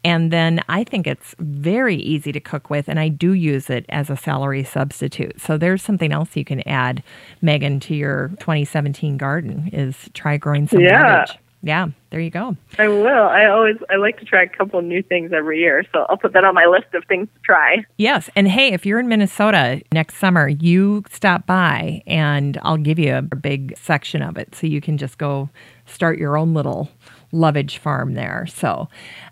And 0.03 0.31
then 0.31 0.61
I 0.67 0.83
think 0.83 1.07
it's 1.07 1.35
very 1.39 1.95
easy 1.95 2.31
to 2.31 2.39
cook 2.39 2.69
with, 2.69 2.87
and 2.87 2.99
I 2.99 3.07
do 3.07 3.33
use 3.33 3.69
it 3.69 3.85
as 3.89 4.09
a 4.09 4.17
celery 4.17 4.63
substitute. 4.63 5.39
So 5.39 5.57
there's 5.57 5.81
something 5.81 6.11
else 6.11 6.35
you 6.35 6.45
can 6.45 6.67
add, 6.67 7.03
Megan, 7.41 7.79
to 7.81 7.95
your 7.95 8.29
2017 8.39 9.17
garden 9.17 9.69
is 9.71 10.09
try 10.13 10.37
growing 10.37 10.67
some 10.67 10.81
yeah. 10.81 11.25
cabbage. 11.25 11.39
Yeah, 11.61 11.87
there 12.09 12.21
you 12.21 12.29
go. 12.29 12.55
I 12.77 12.87
will. 12.87 13.07
I 13.07 13.45
always 13.45 13.75
I 13.89 13.97
like 13.97 14.17
to 14.19 14.25
try 14.25 14.43
a 14.43 14.47
couple 14.47 14.81
new 14.81 15.03
things 15.03 15.33
every 15.33 15.59
year, 15.59 15.83
so 15.91 16.05
I'll 16.09 16.17
put 16.17 16.31
that 16.33 16.45
on 16.45 16.55
my 16.55 16.65
list 16.65 16.93
of 16.93 17.03
things 17.05 17.27
to 17.33 17.41
try. 17.41 17.83
Yes, 17.97 18.29
and 18.35 18.47
hey, 18.47 18.71
if 18.71 18.85
you're 18.85 18.99
in 18.99 19.09
Minnesota 19.09 19.81
next 19.91 20.15
summer, 20.15 20.47
you 20.47 21.03
stop 21.11 21.45
by 21.45 22.01
and 22.07 22.57
I'll 22.63 22.77
give 22.77 22.97
you 22.97 23.13
a 23.15 23.21
big 23.21 23.77
section 23.77 24.21
of 24.21 24.37
it 24.37 24.55
so 24.55 24.67
you 24.67 24.79
can 24.79 24.97
just 24.97 25.17
go 25.17 25.49
start 25.85 26.17
your 26.17 26.37
own 26.37 26.53
little 26.53 26.89
lovage 27.31 27.77
farm 27.77 28.13
there. 28.13 28.45
So 28.47 28.89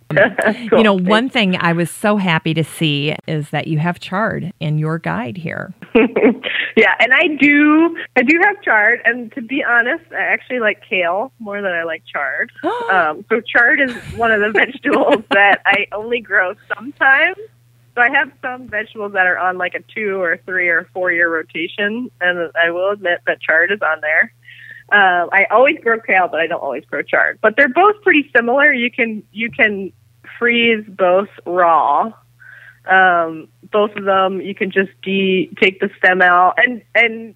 cool. 0.09 0.77
You 0.77 0.83
know, 0.83 0.93
one 0.93 1.29
thing 1.29 1.57
I 1.57 1.73
was 1.73 1.89
so 1.91 2.17
happy 2.17 2.53
to 2.53 2.63
see 2.63 3.15
is 3.27 3.49
that 3.49 3.67
you 3.67 3.79
have 3.79 3.99
chard 3.99 4.53
in 4.59 4.77
your 4.77 4.99
guide 4.99 5.37
here. 5.37 5.73
yeah, 5.95 6.95
and 6.99 7.13
I 7.13 7.27
do 7.39 7.97
I 8.15 8.23
do 8.23 8.39
have 8.43 8.61
chard 8.61 9.01
and 9.05 9.31
to 9.33 9.41
be 9.41 9.63
honest, 9.63 10.05
I 10.11 10.21
actually 10.21 10.59
like 10.59 10.81
kale 10.87 11.31
more 11.39 11.61
than 11.61 11.71
I 11.71 11.83
like 11.83 12.03
chard. 12.11 12.51
um, 12.91 13.25
so 13.29 13.41
chard 13.41 13.81
is 13.81 13.93
one 14.15 14.31
of 14.31 14.41
the 14.41 14.51
vegetables 14.53 15.23
that 15.31 15.61
I 15.65 15.87
only 15.91 16.21
grow 16.21 16.53
sometimes. 16.75 17.37
So 17.95 18.01
I 18.01 18.09
have 18.09 18.31
some 18.43 18.67
vegetables 18.67 19.13
that 19.13 19.25
are 19.25 19.39
on 19.39 19.57
like 19.57 19.73
a 19.73 19.81
two 19.93 20.21
or 20.21 20.37
three 20.45 20.69
or 20.69 20.87
four 20.93 21.11
year 21.11 21.33
rotation, 21.33 22.11
and 22.21 22.51
I 22.55 22.69
will 22.69 22.91
admit 22.91 23.21
that 23.25 23.41
chard 23.41 23.71
is 23.71 23.81
on 23.81 24.01
there. 24.01 24.31
Uh, 24.91 25.27
I 25.31 25.45
always 25.51 25.77
grow 25.83 25.99
kale, 25.99 26.29
but 26.29 26.39
I 26.39 26.47
don't 26.47 26.61
always 26.61 26.85
grow 26.85 27.01
chard. 27.01 27.39
But 27.41 27.55
they're 27.57 27.67
both 27.67 28.01
pretty 28.03 28.29
similar. 28.35 28.71
You 28.71 28.89
can 28.89 29.23
you 29.31 29.51
can 29.51 29.91
freeze 30.39 30.85
both 30.87 31.29
raw. 31.45 32.13
Um, 32.85 33.49
both 33.69 33.91
of 33.97 34.05
them 34.05 34.39
you 34.39 34.55
can 34.55 34.71
just 34.71 34.91
de- 35.01 35.49
take 35.61 35.81
the 35.81 35.89
stem 35.97 36.21
out, 36.21 36.53
and 36.57 36.81
and 36.95 37.35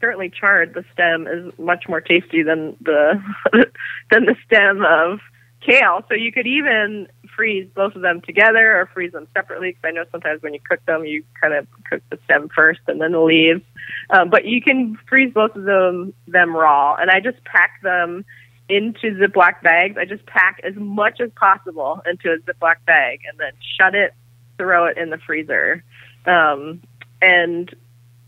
certainly 0.00 0.30
chard 0.30 0.72
the 0.74 0.84
stem 0.92 1.26
is 1.26 1.52
much 1.58 1.84
more 1.88 2.00
tasty 2.00 2.42
than 2.42 2.76
the 2.80 3.22
than 4.10 4.24
the 4.24 4.36
stem 4.46 4.82
of 4.84 5.20
kale. 5.60 6.04
So 6.08 6.14
you 6.14 6.32
could 6.32 6.46
even 6.46 7.08
freeze 7.38 7.68
both 7.72 7.94
of 7.94 8.02
them 8.02 8.20
together 8.20 8.80
or 8.80 8.90
freeze 8.92 9.12
them 9.12 9.28
separately. 9.32 9.70
Because 9.70 9.84
I 9.84 9.92
know 9.92 10.04
sometimes 10.10 10.42
when 10.42 10.54
you 10.54 10.60
cook 10.68 10.84
them, 10.86 11.04
you 11.04 11.22
kind 11.40 11.54
of 11.54 11.68
cook 11.88 12.02
the 12.10 12.18
stem 12.24 12.48
first 12.54 12.80
and 12.88 13.00
then 13.00 13.12
the 13.12 13.20
leaves. 13.20 13.62
Um, 14.10 14.28
but 14.28 14.44
you 14.44 14.60
can 14.60 14.98
freeze 15.08 15.32
both 15.32 15.54
of 15.54 15.62
them 15.62 16.12
them 16.26 16.54
raw, 16.54 16.96
and 16.96 17.10
I 17.10 17.20
just 17.20 17.42
pack 17.44 17.80
them 17.82 18.24
into 18.68 19.14
Ziploc 19.14 19.62
bags. 19.62 19.96
I 19.96 20.04
just 20.04 20.26
pack 20.26 20.60
as 20.64 20.74
much 20.76 21.20
as 21.20 21.30
possible 21.36 22.02
into 22.10 22.32
a 22.32 22.38
Ziploc 22.38 22.76
bag 22.84 23.20
and 23.30 23.38
then 23.38 23.52
shut 23.78 23.94
it, 23.94 24.12
throw 24.58 24.86
it 24.86 24.98
in 24.98 25.10
the 25.10 25.18
freezer. 25.18 25.84
Um, 26.26 26.82
and 27.22 27.74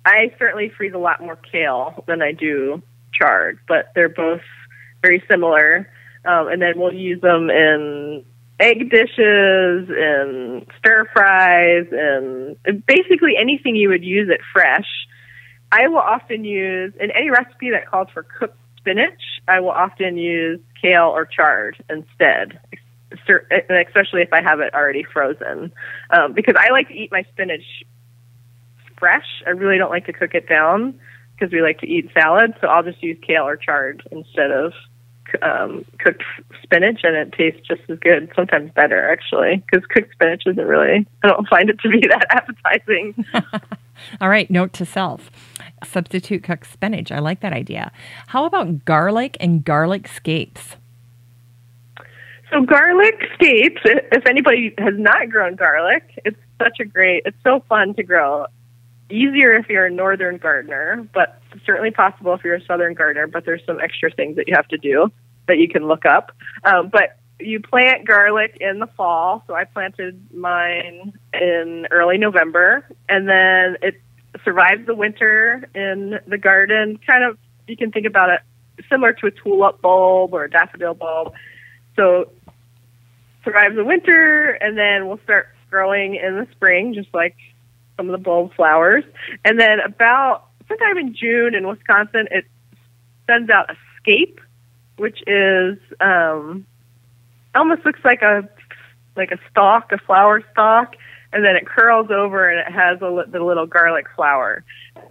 I 0.06 0.32
certainly 0.38 0.70
freeze 0.70 0.94
a 0.94 0.98
lot 0.98 1.20
more 1.20 1.36
kale 1.36 2.04
than 2.06 2.22
I 2.22 2.32
do 2.32 2.82
chard, 3.12 3.58
but 3.68 3.92
they're 3.94 4.08
both 4.08 4.40
very 5.02 5.22
similar. 5.28 5.90
Um, 6.24 6.48
and 6.48 6.62
then 6.62 6.74
we'll 6.76 6.94
use 6.94 7.20
them 7.20 7.50
in 7.50 8.24
egg 8.60 8.90
dishes 8.90 9.88
and 9.90 10.66
stir 10.78 11.06
fries 11.12 11.86
and 11.90 12.56
basically 12.86 13.36
anything 13.36 13.74
you 13.74 13.88
would 13.88 14.04
use 14.04 14.28
it 14.28 14.40
fresh. 14.52 14.86
I 15.72 15.88
will 15.88 15.98
often 15.98 16.44
use 16.44 16.92
in 17.00 17.10
any 17.12 17.30
recipe 17.30 17.70
that 17.70 17.88
calls 17.88 18.08
for 18.12 18.24
cooked 18.24 18.56
spinach, 18.80 19.20
I 19.46 19.60
will 19.60 19.70
often 19.70 20.16
use 20.16 20.60
kale 20.80 21.08
or 21.08 21.26
chard 21.26 21.82
instead, 21.88 22.58
especially 23.12 24.22
if 24.22 24.32
I 24.32 24.42
have 24.42 24.60
it 24.60 24.74
already 24.74 25.04
frozen, 25.04 25.72
um, 26.10 26.32
because 26.32 26.54
I 26.58 26.70
like 26.70 26.88
to 26.88 26.94
eat 26.94 27.12
my 27.12 27.22
spinach 27.32 27.84
fresh. 28.98 29.26
I 29.46 29.50
really 29.50 29.78
don't 29.78 29.90
like 29.90 30.06
to 30.06 30.12
cook 30.12 30.34
it 30.34 30.48
down 30.48 30.98
because 31.34 31.52
we 31.52 31.62
like 31.62 31.78
to 31.80 31.86
eat 31.86 32.10
salad, 32.14 32.54
so 32.60 32.68
I'll 32.68 32.82
just 32.82 33.02
use 33.02 33.18
kale 33.26 33.46
or 33.46 33.56
chard 33.56 34.02
instead 34.10 34.50
of 34.50 34.72
um, 35.42 35.84
cooked 35.98 36.22
spinach, 36.62 37.00
and 37.02 37.16
it 37.16 37.32
tastes 37.32 37.66
just 37.66 37.82
as 37.88 37.98
good, 37.98 38.30
sometimes 38.34 38.70
better 38.72 39.10
actually, 39.10 39.62
because 39.70 39.86
cooked 39.86 40.12
spinach 40.12 40.42
isn't 40.46 40.66
really. 40.66 41.06
I 41.22 41.28
don't 41.28 41.48
find 41.48 41.70
it 41.70 41.78
to 41.80 41.88
be 41.88 42.00
that 42.08 42.26
appetizing. 42.30 43.24
All 44.20 44.28
right, 44.28 44.50
note 44.50 44.72
to 44.74 44.84
self 44.84 45.30
substitute 45.84 46.42
cooked 46.42 46.70
spinach. 46.70 47.10
I 47.10 47.18
like 47.18 47.40
that 47.40 47.52
idea. 47.52 47.92
How 48.28 48.44
about 48.44 48.84
garlic 48.84 49.36
and 49.40 49.64
garlic 49.64 50.08
scapes? 50.08 50.76
So 52.50 52.62
garlic 52.62 53.14
scapes, 53.34 53.80
if 53.84 54.26
anybody 54.26 54.74
has 54.78 54.94
not 54.96 55.30
grown 55.30 55.54
garlic, 55.54 56.02
it's 56.24 56.38
such 56.60 56.80
a 56.80 56.84
great, 56.84 57.22
it's 57.24 57.36
so 57.44 57.62
fun 57.68 57.94
to 57.94 58.02
grow. 58.02 58.46
Easier 59.10 59.54
if 59.54 59.68
you're 59.68 59.86
a 59.86 59.90
northern 59.90 60.38
gardener, 60.38 61.08
but 61.12 61.40
certainly 61.66 61.90
possible 61.90 62.32
if 62.34 62.44
you're 62.44 62.54
a 62.54 62.64
southern 62.64 62.94
gardener, 62.94 63.26
but 63.26 63.44
there's 63.44 63.62
some 63.66 63.80
extra 63.80 64.10
things 64.10 64.36
that 64.36 64.46
you 64.46 64.54
have 64.54 64.68
to 64.68 64.78
do 64.78 65.10
that 65.48 65.58
you 65.58 65.68
can 65.68 65.86
look 65.86 66.04
up. 66.06 66.32
Um, 66.64 66.88
but 66.88 67.18
you 67.40 67.60
plant 67.60 68.06
garlic 68.06 68.56
in 68.60 68.78
the 68.78 68.86
fall. 68.86 69.42
So 69.46 69.54
I 69.54 69.64
planted 69.64 70.32
mine 70.34 71.12
in 71.32 71.86
early 71.90 72.18
November, 72.18 72.86
and 73.08 73.28
then 73.28 73.76
it 73.82 74.00
survives 74.44 74.86
the 74.86 74.94
winter 74.94 75.68
in 75.74 76.20
the 76.26 76.38
garden. 76.38 76.98
Kind 77.06 77.24
of, 77.24 77.38
you 77.66 77.76
can 77.76 77.90
think 77.90 78.06
about 78.06 78.30
it 78.30 78.40
similar 78.88 79.12
to 79.14 79.26
a 79.26 79.30
tulip 79.30 79.80
bulb 79.80 80.32
or 80.32 80.44
a 80.44 80.50
daffodil 80.50 80.94
bulb. 80.94 81.32
So 81.96 82.30
survives 83.44 83.74
the 83.74 83.84
winter, 83.84 84.50
and 84.60 84.76
then 84.78 85.08
we'll 85.08 85.20
start 85.24 85.48
growing 85.70 86.14
in 86.16 86.36
the 86.36 86.46
spring, 86.52 86.94
just 86.94 87.08
like 87.14 87.36
some 88.00 88.08
of 88.08 88.18
the 88.18 88.24
bulb 88.24 88.54
flowers. 88.54 89.04
And 89.44 89.60
then 89.60 89.78
about 89.80 90.46
sometime 90.66 90.96
in 90.96 91.14
June 91.14 91.54
in 91.54 91.68
Wisconsin, 91.68 92.28
it 92.30 92.46
sends 93.26 93.50
out 93.50 93.68
a 93.68 93.76
scape, 93.98 94.40
which 94.96 95.22
is 95.26 95.78
um, 96.00 96.66
almost 97.54 97.84
looks 97.84 98.00
like 98.02 98.22
a 98.22 98.48
like 99.16 99.32
a 99.32 99.38
stalk, 99.50 99.92
a 99.92 99.98
flower 99.98 100.42
stalk, 100.52 100.96
and 101.34 101.44
then 101.44 101.56
it 101.56 101.66
curls 101.66 102.10
over 102.10 102.48
and 102.48 102.60
it 102.60 102.72
has 102.72 103.02
a, 103.02 103.24
the 103.30 103.44
little 103.44 103.66
garlic 103.66 104.06
flower. 104.16 104.64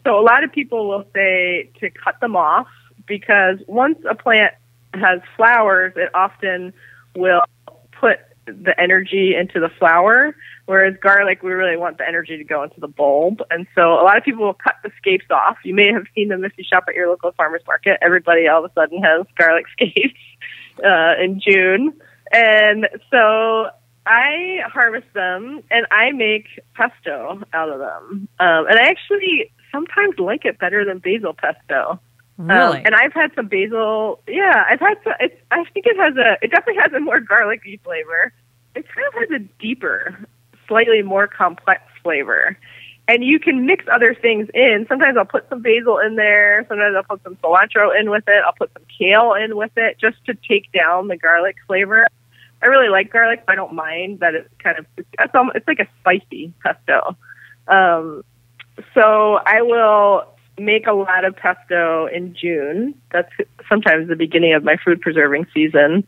So 0.04 0.20
a 0.20 0.24
lot 0.24 0.44
of 0.44 0.52
people 0.52 0.90
will 0.90 1.06
say 1.14 1.70
to 1.80 1.92
cut 1.92 2.20
them 2.22 2.36
off 2.36 2.68
because 3.06 3.60
once 3.68 4.00
a 4.10 4.16
plant 4.16 4.56
has 4.96 5.20
flowers, 5.38 5.94
it 5.96 6.10
often 6.16 6.74
will 7.16 7.44
put 7.92 8.20
the 8.48 8.74
energy 8.80 9.36
into 9.36 9.60
the 9.60 9.70
flower. 9.78 10.36
Whereas 10.70 10.94
garlic, 11.02 11.42
we 11.42 11.52
really 11.52 11.78
want 11.78 11.98
the 11.98 12.08
energy 12.08 12.38
to 12.38 12.44
go 12.44 12.62
into 12.62 12.80
the 12.80 12.88
bulb. 12.88 13.42
And 13.50 13.66
so 13.74 13.94
a 13.94 14.06
lot 14.06 14.20
of 14.20 14.24
people 14.24 14.46
will 14.46 14.54
cut 14.54 14.76
the 14.84 14.92
scapes 15.00 15.26
off. 15.32 15.58
You 15.64 15.74
may 15.74 15.92
have 15.92 16.04
seen 16.14 16.28
them 16.28 16.46
if 16.46 16.52
you 16.58 16.64
shop 16.64 16.84
at 16.88 16.94
your 16.94 17.10
local 17.10 17.32
farmer's 17.32 17.64
market. 17.66 17.98
Everybody 18.04 18.48
all 18.48 18.64
of 18.64 18.70
a 18.70 18.74
sudden 18.76 19.02
has 19.02 19.26
garlic 19.36 19.66
scapes 19.72 20.20
uh, 20.86 21.16
in 21.20 21.42
June. 21.42 22.00
And 22.32 22.88
so 23.10 23.72
I 24.06 24.60
harvest 24.72 25.12
them 25.16 25.64
and 25.72 25.88
I 25.90 26.12
make 26.12 26.46
pesto 26.76 27.42
out 27.52 27.70
of 27.70 27.80
them. 27.80 28.28
Um, 28.40 28.68
and 28.68 28.78
I 28.78 28.90
actually 28.90 29.52
sometimes 29.72 30.20
like 30.20 30.46
it 30.46 30.60
better 30.60 30.86
than 30.86 31.00
basil 31.00 31.34
pesto. 31.34 32.00
Really? 32.38 32.78
Um, 32.78 32.84
and 32.86 32.94
I've 32.94 33.14
had 33.14 33.32
some 33.34 33.48
basil. 33.48 34.22
Yeah, 34.28 34.66
I've 34.70 34.80
had 34.80 34.98
some. 35.04 35.14
It's, 35.20 35.36
I 35.50 35.64
think 35.74 35.88
it 35.88 35.98
has 35.98 36.16
a. 36.16 36.38
It 36.44 36.52
definitely 36.52 36.80
has 36.84 36.94
a 36.94 37.00
more 37.00 37.20
garlicky 37.20 37.82
flavor. 37.84 38.32
It 38.76 38.86
kind 38.88 39.08
of 39.08 39.14
has 39.16 39.42
a 39.42 39.44
deeper, 39.60 40.28
slightly 40.70 41.02
more 41.02 41.28
complex 41.28 41.82
flavor. 42.02 42.58
And 43.10 43.24
you 43.24 43.40
can 43.40 43.66
mix 43.66 43.84
other 43.92 44.14
things 44.14 44.48
in. 44.54 44.86
Sometimes 44.88 45.18
I'll 45.18 45.26
put 45.26 45.50
some 45.50 45.62
basil 45.62 45.98
in 45.98 46.16
there. 46.16 46.64
Sometimes 46.70 46.96
I'll 46.96 47.04
put 47.04 47.24
some 47.24 47.36
cilantro 47.38 48.00
in 48.00 48.10
with 48.12 48.24
it. 48.28 48.44
I'll 48.46 48.54
put 48.54 48.72
some 48.72 48.84
kale 48.98 49.34
in 49.34 49.58
with 49.58 49.72
it 49.76 49.98
just 50.00 50.24
to 50.28 50.36
take 50.48 50.72
down 50.72 51.08
the 51.08 51.18
garlic 51.18 51.56
flavor. 51.66 52.08
I 52.62 52.68
really 52.68 52.90
like 52.90 53.12
garlic, 53.12 53.44
but 53.46 53.54
I 53.54 53.56
don't 53.56 53.74
mind 53.74 54.20
that 54.20 54.36
it's 54.36 54.54
kind 54.60 54.78
of 54.78 54.86
it's, 54.98 55.34
almost, 55.34 55.58
it's 55.58 55.68
like 55.68 55.80
a 55.80 55.88
spicy 56.00 56.54
pesto. 56.64 57.18
Um, 57.68 58.24
so 58.94 59.40
I 59.46 59.64
will 59.64 60.28
make 60.60 60.88
a 60.88 60.94
lot 60.94 61.26
of 61.26 61.36
pesto 61.36 62.08
in 62.08 62.36
June. 62.36 62.94
That's 63.12 63.30
sometimes 63.68 64.08
the 64.10 64.16
beginning 64.16 64.54
of 64.54 64.64
my 64.64 64.78
food 64.84 65.02
preserving 65.02 65.48
season 65.54 66.04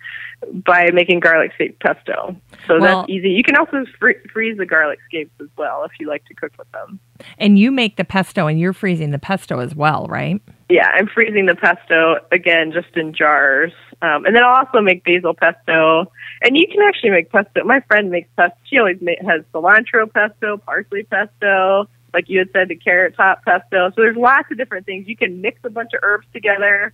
by 0.65 0.89
making 0.91 1.19
garlic 1.19 1.51
scape 1.53 1.79
pesto. 1.79 2.35
So 2.67 2.79
Well- 2.79 3.01
that's 3.01 3.09
easy. 3.09 3.29
You 3.29 3.43
can 3.43 3.55
also 3.55 3.85
fr- 3.99 4.11
freeze 4.31 4.57
the 4.57 4.65
garlic 4.65 4.99
scapes 5.07 5.31
as 5.41 5.47
well 5.57 5.83
if 5.83 5.91
you 5.99 6.07
like 6.07 6.25
to 6.25 6.33
cook 6.33 6.51
with 6.57 6.71
them. 6.71 6.99
and 7.37 7.59
you 7.59 7.69
make 7.71 7.97
the 7.97 8.03
pesto 8.03 8.47
and 8.47 8.59
you're 8.59 8.73
freezing 8.73 9.11
the 9.11 9.19
pesto 9.19 9.59
as 9.59 9.75
well, 9.75 10.07
right? 10.09 10.41
Yeah, 10.69 10.87
I'm 10.91 11.05
freezing 11.07 11.45
the 11.45 11.53
pesto 11.55 12.15
again, 12.31 12.71
just 12.71 12.95
in 12.97 13.13
jars. 13.13 13.71
Um, 14.01 14.25
and 14.25 14.35
then 14.35 14.43
I'll 14.43 14.65
also 14.65 14.81
make 14.81 15.03
basil 15.03 15.35
pesto. 15.35 16.11
And 16.41 16.57
you 16.57 16.65
can 16.67 16.81
actually 16.81 17.11
make 17.11 17.29
pesto. 17.31 17.63
My 17.63 17.79
friend 17.81 18.09
makes 18.09 18.27
pesto. 18.35 18.55
She 18.63 18.79
always 18.79 18.97
ma- 19.01 19.11
has 19.29 19.43
cilantro 19.53 20.11
pesto, 20.11 20.57
parsley 20.57 21.03
pesto, 21.03 21.87
like 22.13 22.25
you 22.27 22.39
had 22.39 22.49
said, 22.51 22.67
the 22.67 22.75
carrot 22.75 23.15
top 23.15 23.43
pesto. 23.45 23.89
So 23.89 24.01
there's 24.01 24.17
lots 24.17 24.51
of 24.51 24.57
different 24.57 24.85
things. 24.85 25.07
You 25.07 25.17
can 25.17 25.41
mix 25.41 25.59
a 25.63 25.69
bunch 25.69 25.91
of 25.93 25.99
herbs 26.03 26.27
together. 26.33 26.93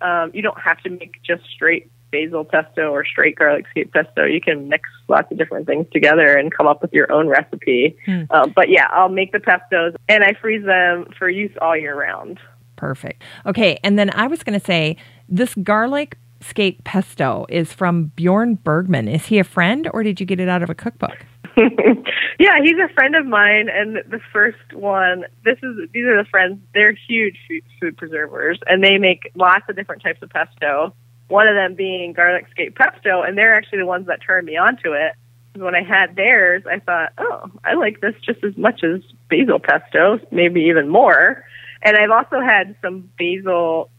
Um, 0.00 0.30
you 0.34 0.42
don't 0.42 0.58
have 0.58 0.80
to 0.82 0.90
make 0.90 1.22
just 1.22 1.44
straight 1.54 1.90
basil 2.10 2.44
pesto 2.44 2.90
or 2.90 3.04
straight 3.04 3.36
garlic 3.36 3.66
scape 3.70 3.92
pesto. 3.92 4.24
You 4.24 4.40
can 4.40 4.68
mix 4.68 4.88
lots 5.08 5.30
of 5.32 5.38
different 5.38 5.66
things 5.66 5.86
together 5.92 6.36
and 6.36 6.54
come 6.54 6.66
up 6.66 6.80
with 6.80 6.92
your 6.92 7.10
own 7.12 7.26
recipe. 7.26 7.96
Hmm. 8.06 8.22
Um, 8.30 8.52
but 8.54 8.68
yeah, 8.68 8.86
I'll 8.90 9.08
make 9.08 9.32
the 9.32 9.40
pestos 9.40 9.96
and 10.08 10.22
I 10.22 10.34
freeze 10.40 10.64
them 10.64 11.06
for 11.18 11.28
use 11.28 11.50
all 11.60 11.76
year 11.76 11.98
round. 11.98 12.38
Perfect. 12.76 13.22
Okay, 13.46 13.78
and 13.82 13.98
then 13.98 14.10
I 14.10 14.26
was 14.26 14.42
going 14.42 14.58
to 14.58 14.64
say 14.64 14.96
this 15.28 15.54
garlic 15.54 16.18
scape 16.40 16.84
pesto 16.84 17.46
is 17.48 17.72
from 17.72 18.12
Bjorn 18.16 18.56
Bergman. 18.56 19.08
Is 19.08 19.26
he 19.26 19.38
a 19.38 19.44
friend 19.44 19.88
or 19.92 20.02
did 20.02 20.20
you 20.20 20.26
get 20.26 20.38
it 20.38 20.48
out 20.48 20.62
of 20.62 20.70
a 20.70 20.74
cookbook? 20.74 21.26
yeah, 22.38 22.60
he's 22.62 22.78
a 22.78 22.92
friend 22.94 23.14
of 23.14 23.26
mine, 23.26 23.68
and 23.68 23.96
the 24.10 24.20
first 24.32 24.72
one. 24.72 25.24
This 25.44 25.58
is 25.62 25.88
these 25.92 26.04
are 26.04 26.16
the 26.16 26.28
friends. 26.28 26.60
They're 26.72 26.92
huge 26.92 27.36
food, 27.80 27.96
preservers, 27.96 28.58
and 28.66 28.82
they 28.82 28.98
make 28.98 29.30
lots 29.34 29.64
of 29.68 29.76
different 29.76 30.02
types 30.02 30.20
of 30.22 30.30
pesto. 30.30 30.94
One 31.28 31.46
of 31.46 31.54
them 31.54 31.74
being 31.74 32.12
garlic 32.12 32.46
scape 32.50 32.76
pesto, 32.76 33.22
and 33.22 33.38
they're 33.38 33.54
actually 33.54 33.78
the 33.78 33.86
ones 33.86 34.06
that 34.08 34.20
turned 34.26 34.46
me 34.46 34.56
onto 34.56 34.92
it. 34.92 35.12
When 35.54 35.74
I 35.74 35.82
had 35.82 36.16
theirs, 36.16 36.64
I 36.70 36.80
thought, 36.80 37.12
oh, 37.18 37.50
I 37.64 37.74
like 37.74 38.00
this 38.00 38.14
just 38.24 38.42
as 38.42 38.56
much 38.56 38.82
as 38.82 39.00
basil 39.30 39.60
pesto, 39.60 40.18
maybe 40.32 40.62
even 40.62 40.88
more. 40.88 41.44
And 41.82 41.96
I've 41.96 42.10
also 42.10 42.40
had 42.40 42.74
some 42.82 43.10
basil 43.16 43.90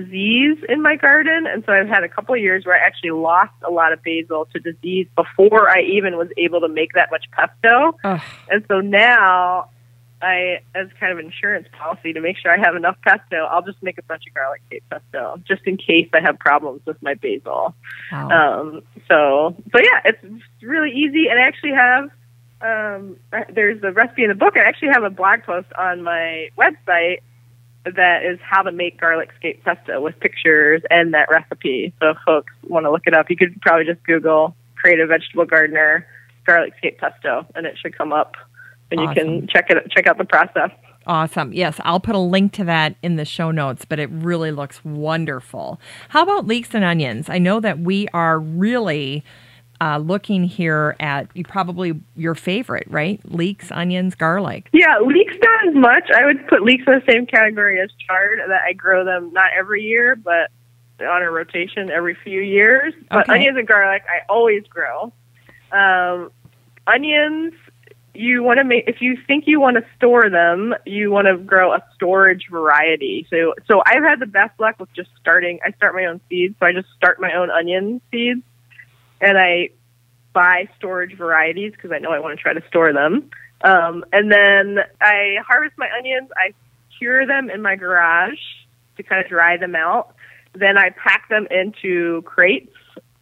disease 0.00 0.58
in 0.68 0.82
my 0.82 0.96
garden, 0.96 1.46
and 1.46 1.64
so 1.64 1.72
I've 1.72 1.88
had 1.88 2.04
a 2.04 2.08
couple 2.08 2.34
of 2.34 2.40
years 2.40 2.64
where 2.66 2.76
I 2.76 2.84
actually 2.84 3.12
lost 3.12 3.54
a 3.66 3.70
lot 3.70 3.92
of 3.92 4.02
basil 4.02 4.46
to 4.52 4.58
disease 4.58 5.06
before 5.16 5.70
I 5.70 5.82
even 5.82 6.16
was 6.16 6.28
able 6.36 6.60
to 6.60 6.68
make 6.68 6.92
that 6.94 7.10
much 7.10 7.24
pesto. 7.32 7.96
Ugh. 8.04 8.20
And 8.50 8.64
so 8.68 8.80
now 8.80 9.70
I, 10.22 10.60
as 10.74 10.88
kind 10.98 11.12
of 11.12 11.18
insurance 11.18 11.68
policy 11.72 12.12
to 12.12 12.20
make 12.20 12.36
sure 12.38 12.52
I 12.52 12.58
have 12.58 12.74
enough 12.74 12.96
pesto, 13.02 13.44
I'll 13.50 13.62
just 13.62 13.82
make 13.82 13.98
a 13.98 14.02
bunch 14.02 14.22
of 14.26 14.34
garlic 14.34 14.62
scape 14.66 14.84
pesto 14.90 15.40
just 15.46 15.62
in 15.66 15.76
case 15.76 16.08
I 16.14 16.20
have 16.20 16.38
problems 16.38 16.80
with 16.86 17.00
my 17.02 17.14
basil. 17.14 17.74
Wow. 18.12 18.28
Um, 18.30 18.82
so, 19.08 19.54
so 19.72 19.78
yeah, 19.82 20.00
it's 20.04 20.24
really 20.62 20.90
easy. 20.90 21.28
And 21.28 21.38
I 21.38 21.42
actually 21.42 21.74
have, 21.74 22.10
um, 22.60 23.16
there's 23.54 23.82
a 23.82 23.92
recipe 23.92 24.22
in 24.22 24.30
the 24.30 24.34
book. 24.34 24.54
I 24.56 24.60
actually 24.60 24.88
have 24.92 25.04
a 25.04 25.10
blog 25.10 25.42
post 25.42 25.68
on 25.78 26.02
my 26.02 26.48
website 26.56 27.18
that 27.94 28.24
is 28.24 28.38
how 28.42 28.62
to 28.62 28.72
make 28.72 29.00
garlic 29.00 29.30
scape 29.36 29.62
pesto 29.64 30.00
with 30.00 30.18
pictures 30.20 30.82
and 30.90 31.14
that 31.14 31.30
recipe. 31.30 31.92
So 32.00 32.10
if 32.10 32.18
folks 32.26 32.52
want 32.64 32.84
to 32.84 32.90
look 32.90 33.06
it 33.06 33.14
up, 33.14 33.30
you 33.30 33.36
could 33.36 33.60
probably 33.60 33.84
just 33.84 34.02
Google 34.04 34.54
creative 34.76 35.08
vegetable 35.08 35.44
gardener 35.44 36.06
garlic 36.46 36.74
scape 36.78 36.98
pesto 36.98 37.46
and 37.54 37.66
it 37.66 37.76
should 37.80 37.96
come 37.96 38.12
up 38.12 38.34
and 38.90 39.00
you 39.00 39.08
can 39.14 39.48
check 39.48 39.70
it 39.70 39.90
check 39.90 40.06
out 40.06 40.18
the 40.18 40.24
process. 40.24 40.70
Awesome. 41.06 41.52
Yes, 41.52 41.80
I'll 41.84 42.00
put 42.00 42.16
a 42.16 42.20
link 42.20 42.52
to 42.54 42.64
that 42.64 42.96
in 43.00 43.14
the 43.14 43.24
show 43.24 43.52
notes, 43.52 43.84
but 43.84 44.00
it 44.00 44.10
really 44.10 44.50
looks 44.50 44.84
wonderful. 44.84 45.80
How 46.08 46.22
about 46.22 46.46
leeks 46.46 46.74
and 46.74 46.84
onions? 46.84 47.28
I 47.28 47.38
know 47.38 47.60
that 47.60 47.78
we 47.78 48.08
are 48.08 48.40
really 48.40 49.22
uh, 49.80 49.98
looking 49.98 50.44
here 50.44 50.96
at 51.00 51.28
you 51.34 51.44
probably 51.44 52.00
your 52.16 52.34
favorite, 52.34 52.86
right? 52.88 53.20
Leeks, 53.24 53.70
onions, 53.70 54.14
garlic. 54.14 54.68
Yeah, 54.72 54.98
leeks 55.00 55.34
not 55.42 55.68
as 55.68 55.74
much. 55.74 56.10
I 56.14 56.24
would 56.24 56.46
put 56.48 56.62
leeks 56.62 56.84
in 56.86 56.94
the 56.94 57.12
same 57.12 57.26
category 57.26 57.80
as 57.80 57.90
chard 58.06 58.38
that 58.48 58.62
I 58.62 58.72
grow 58.72 59.04
them 59.04 59.32
not 59.32 59.50
every 59.56 59.82
year, 59.82 60.16
but 60.16 60.50
on 61.00 61.22
a 61.22 61.30
rotation 61.30 61.90
every 61.90 62.16
few 62.24 62.40
years. 62.40 62.94
But 63.10 63.28
Okay. 63.28 63.34
onions 63.38 63.58
and 63.58 63.66
garlic 63.68 64.02
I 64.08 64.20
always 64.30 64.64
grow. 64.66 65.12
Um, 65.72 66.30
onions 66.86 67.52
you 68.14 68.42
want 68.42 68.56
to 68.58 68.64
make 68.64 68.84
if 68.86 69.02
you 69.02 69.18
think 69.26 69.44
you 69.46 69.60
want 69.60 69.76
to 69.76 69.84
store 69.96 70.30
them, 70.30 70.74
you 70.86 71.10
want 71.10 71.26
to 71.26 71.36
grow 71.36 71.74
a 71.74 71.84
storage 71.94 72.46
variety. 72.50 73.26
So 73.28 73.52
so 73.68 73.82
I've 73.84 74.02
had 74.02 74.20
the 74.20 74.26
best 74.26 74.58
luck 74.58 74.76
with 74.80 74.90
just 74.94 75.10
starting 75.20 75.58
I 75.66 75.72
start 75.72 75.94
my 75.94 76.06
own 76.06 76.20
seeds, 76.30 76.54
so 76.58 76.64
I 76.64 76.72
just 76.72 76.88
start 76.96 77.20
my 77.20 77.34
own 77.34 77.50
onion 77.50 78.00
seeds 78.10 78.42
and 79.20 79.38
I 79.38 79.70
buy 80.32 80.68
storage 80.76 81.16
varieties 81.16 81.72
because 81.72 81.92
I 81.92 81.98
know 81.98 82.10
I 82.10 82.18
want 82.18 82.36
to 82.38 82.42
try 82.42 82.52
to 82.52 82.62
store 82.68 82.92
them. 82.92 83.30
Um, 83.62 84.04
and 84.12 84.30
then 84.30 84.78
I 85.00 85.36
harvest 85.46 85.78
my 85.78 85.88
onions. 85.96 86.30
I 86.36 86.52
cure 86.98 87.26
them 87.26 87.50
in 87.50 87.62
my 87.62 87.76
garage 87.76 88.38
to 88.96 89.02
kind 89.02 89.22
of 89.24 89.28
dry 89.30 89.56
them 89.56 89.74
out. 89.74 90.14
Then 90.54 90.76
I 90.78 90.90
pack 90.90 91.28
them 91.28 91.46
into 91.50 92.22
crates. 92.22 92.74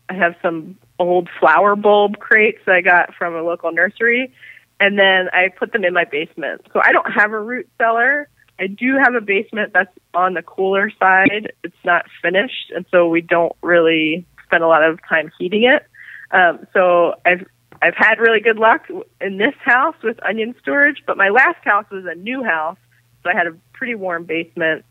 I 0.08 0.14
have 0.14 0.34
some 0.42 0.76
old 0.98 1.28
flower 1.40 1.76
bulb 1.76 2.18
crates 2.18 2.58
that 2.66 2.74
I 2.74 2.80
got 2.80 3.14
from 3.14 3.34
a 3.34 3.42
local 3.42 3.72
nursery. 3.72 4.32
And 4.80 4.98
then 4.98 5.28
I 5.32 5.48
put 5.48 5.72
them 5.72 5.84
in 5.84 5.94
my 5.94 6.04
basement. 6.04 6.62
So 6.72 6.80
I 6.82 6.92
don't 6.92 7.10
have 7.10 7.32
a 7.32 7.40
root 7.40 7.68
cellar. 7.78 8.28
I 8.58 8.66
do 8.68 8.96
have 8.96 9.14
a 9.14 9.20
basement 9.20 9.72
that's 9.72 9.90
on 10.14 10.34
the 10.34 10.42
cooler 10.42 10.90
side. 10.98 11.52
It's 11.64 11.74
not 11.84 12.06
finished, 12.22 12.70
and 12.74 12.84
so 12.90 13.08
we 13.08 13.20
don't 13.20 13.54
really 13.62 14.26
spend 14.54 14.62
a 14.62 14.68
lot 14.68 14.84
of 14.84 15.00
time 15.08 15.32
heating 15.36 15.64
it. 15.64 15.84
Um, 16.30 16.66
so 16.72 17.14
I've 17.26 17.44
I've 17.82 17.94
had 17.96 18.18
really 18.18 18.40
good 18.40 18.56
luck 18.56 18.88
in 19.20 19.36
this 19.36 19.54
house 19.62 19.96
with 20.02 20.16
onion 20.24 20.54
storage, 20.62 21.02
but 21.06 21.16
my 21.16 21.28
last 21.28 21.62
house 21.64 21.84
was 21.90 22.04
a 22.06 22.14
new 22.14 22.42
house, 22.42 22.78
so 23.22 23.30
I 23.30 23.34
had 23.34 23.46
a 23.46 23.56
pretty 23.72 23.94
warm 23.94 24.24
basement. 24.24 24.84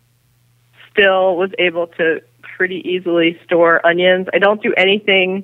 Still 0.92 1.38
was 1.38 1.50
able 1.58 1.88
to 1.88 2.22
pretty 2.58 2.88
easily 2.88 3.40
store 3.46 3.84
onions. 3.86 4.28
I 4.34 4.38
don't 4.38 4.62
do 4.62 4.74
anything 4.76 5.44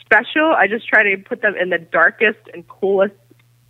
special. 0.00 0.52
I 0.56 0.68
just 0.68 0.86
try 0.86 1.02
to 1.02 1.16
put 1.16 1.40
them 1.42 1.56
in 1.56 1.70
the 1.70 1.78
darkest 1.78 2.38
and 2.52 2.68
coolest 2.68 3.14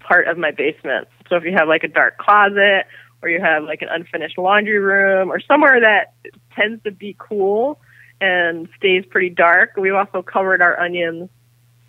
part 0.01 0.27
of 0.27 0.37
my 0.37 0.51
basement. 0.51 1.09
So 1.29 1.37
if 1.37 1.45
you 1.45 1.53
have 1.53 1.69
like 1.69 1.85
a 1.85 1.89
dark 1.89 2.19
closet 2.19 2.87
or 3.23 3.31
you 3.31 3.41
have 3.41 3.65
like 3.65 3.81
an 3.83 3.89
unfinished 3.91 4.37
laundry 4.37 4.79
room 4.79 5.31
or 5.31 5.41
somewhere 5.41 5.81
that 5.81 6.13
tends 6.55 6.83
to 6.83 6.91
be 6.91 7.17
cool 7.19 7.81
and 8.21 8.69
stays 8.77 9.05
pretty 9.07 9.31
dark, 9.31 9.77
we've 9.77 9.95
also 9.95 10.23
covered 10.23 10.63
our 10.63 10.79
onions. 10.79 11.29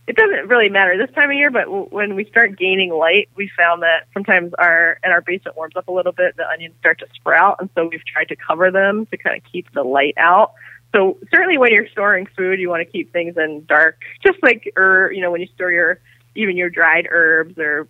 It 0.08 0.16
doesn't 0.16 0.48
really 0.48 0.70
matter 0.70 0.98
this 0.98 1.14
time 1.14 1.30
of 1.30 1.36
year, 1.36 1.52
but 1.52 1.66
w- 1.66 1.88
when 1.90 2.16
we 2.16 2.26
start 2.26 2.58
gaining 2.58 2.92
light, 2.92 3.30
we 3.36 3.52
found 3.58 3.82
that 3.84 4.08
sometimes 4.14 4.54
our 4.58 5.00
and 5.04 5.12
our 5.12 5.22
basement 5.22 5.58
warms 5.58 5.76
up 5.76 5.88
a 5.88 5.92
little 5.92 6.14
bit, 6.14 6.38
the 6.38 6.48
onions 6.48 6.76
start 6.80 7.00
to 7.00 7.08
sprout, 7.14 7.58
and 7.60 7.70
so 7.76 7.88
we've 7.88 8.06
tried 8.06 8.30
to 8.30 8.36
cover 8.36 8.72
them 8.72 9.06
to 9.08 9.18
kind 9.18 9.36
of 9.38 9.44
keep 9.52 9.72
the 9.74 9.84
light 9.84 10.14
out. 10.18 10.54
So 10.96 11.18
certainly, 11.30 11.58
when 11.58 11.74
you're 11.74 11.90
storing 11.90 12.26
food, 12.38 12.60
you 12.60 12.70
want 12.70 12.86
to 12.88 12.92
keep 12.92 13.12
things 13.12 13.36
in 13.38 13.66
dark, 13.66 14.02
just 14.26 14.42
like 14.42 14.72
or 14.78 15.12
you 15.14 15.22
know 15.22 15.32
when 15.32 15.42
you 15.42 15.48
store 15.48 15.72
your 15.72 16.00
even 16.36 16.56
your 16.56 16.70
dried 16.70 17.08
herbs 17.10 17.58
or 17.58 17.88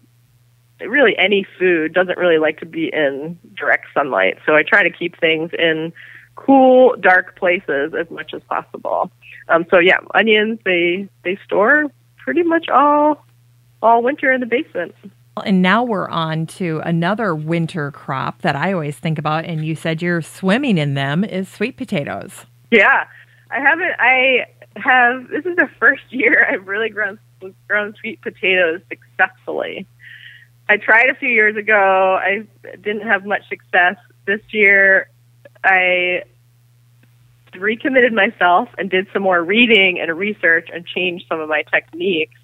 really 0.79 1.17
any 1.17 1.45
food 1.57 1.93
doesn't 1.93 2.17
really 2.17 2.37
like 2.37 2.59
to 2.59 2.65
be 2.65 2.91
in 2.93 3.37
direct 3.55 3.85
sunlight. 3.93 4.37
So 4.45 4.55
I 4.55 4.63
try 4.63 4.83
to 4.83 4.91
keep 4.91 5.19
things 5.19 5.51
in 5.57 5.93
cool, 6.37 6.95
dark 7.01 7.35
places 7.37 7.93
as 7.99 8.09
much 8.09 8.33
as 8.33 8.41
possible. 8.43 9.11
Um, 9.49 9.65
so 9.69 9.79
yeah, 9.79 9.97
onions 10.13 10.59
they 10.63 11.09
they 11.23 11.37
store 11.43 11.87
pretty 12.17 12.43
much 12.43 12.69
all 12.69 13.25
all 13.81 14.01
winter 14.01 14.31
in 14.31 14.39
the 14.39 14.45
basement. 14.45 14.95
And 15.45 15.61
now 15.61 15.83
we're 15.83 16.09
on 16.09 16.47
to 16.47 16.81
another 16.83 17.35
winter 17.35 17.91
crop 17.91 18.41
that 18.41 18.55
I 18.55 18.73
always 18.73 18.97
think 18.97 19.19
about, 19.19 19.45
and 19.45 19.63
you 19.63 19.75
said 19.75 20.01
you're 20.01 20.21
swimming 20.21 20.77
in 20.77 20.95
them 20.95 21.23
is 21.23 21.47
sweet 21.47 21.77
potatoes. 21.77 22.45
Yeah, 22.71 23.05
I 23.51 23.59
haven't. 23.59 23.93
I 23.99 24.45
have. 24.77 25.27
This 25.29 25.45
is 25.45 25.55
the 25.55 25.69
first 25.79 26.03
year 26.09 26.47
I've 26.51 26.67
really 26.67 26.89
grown 26.89 27.19
grown 27.67 27.93
sweet 27.99 28.21
potatoes 28.21 28.81
successfully. 28.89 29.85
I 30.69 30.77
tried 30.77 31.09
a 31.09 31.15
few 31.15 31.29
years 31.29 31.55
ago. 31.55 32.19
I 32.19 32.45
didn't 32.81 33.07
have 33.07 33.25
much 33.25 33.47
success. 33.47 33.95
This 34.25 34.41
year, 34.49 35.09
I 35.63 36.23
recommitted 37.57 38.13
myself 38.13 38.69
and 38.77 38.89
did 38.89 39.07
some 39.13 39.23
more 39.23 39.43
reading 39.43 39.99
and 39.99 40.15
research 40.17 40.69
and 40.73 40.85
changed 40.85 41.25
some 41.27 41.39
of 41.39 41.49
my 41.49 41.63
techniques. 41.63 42.35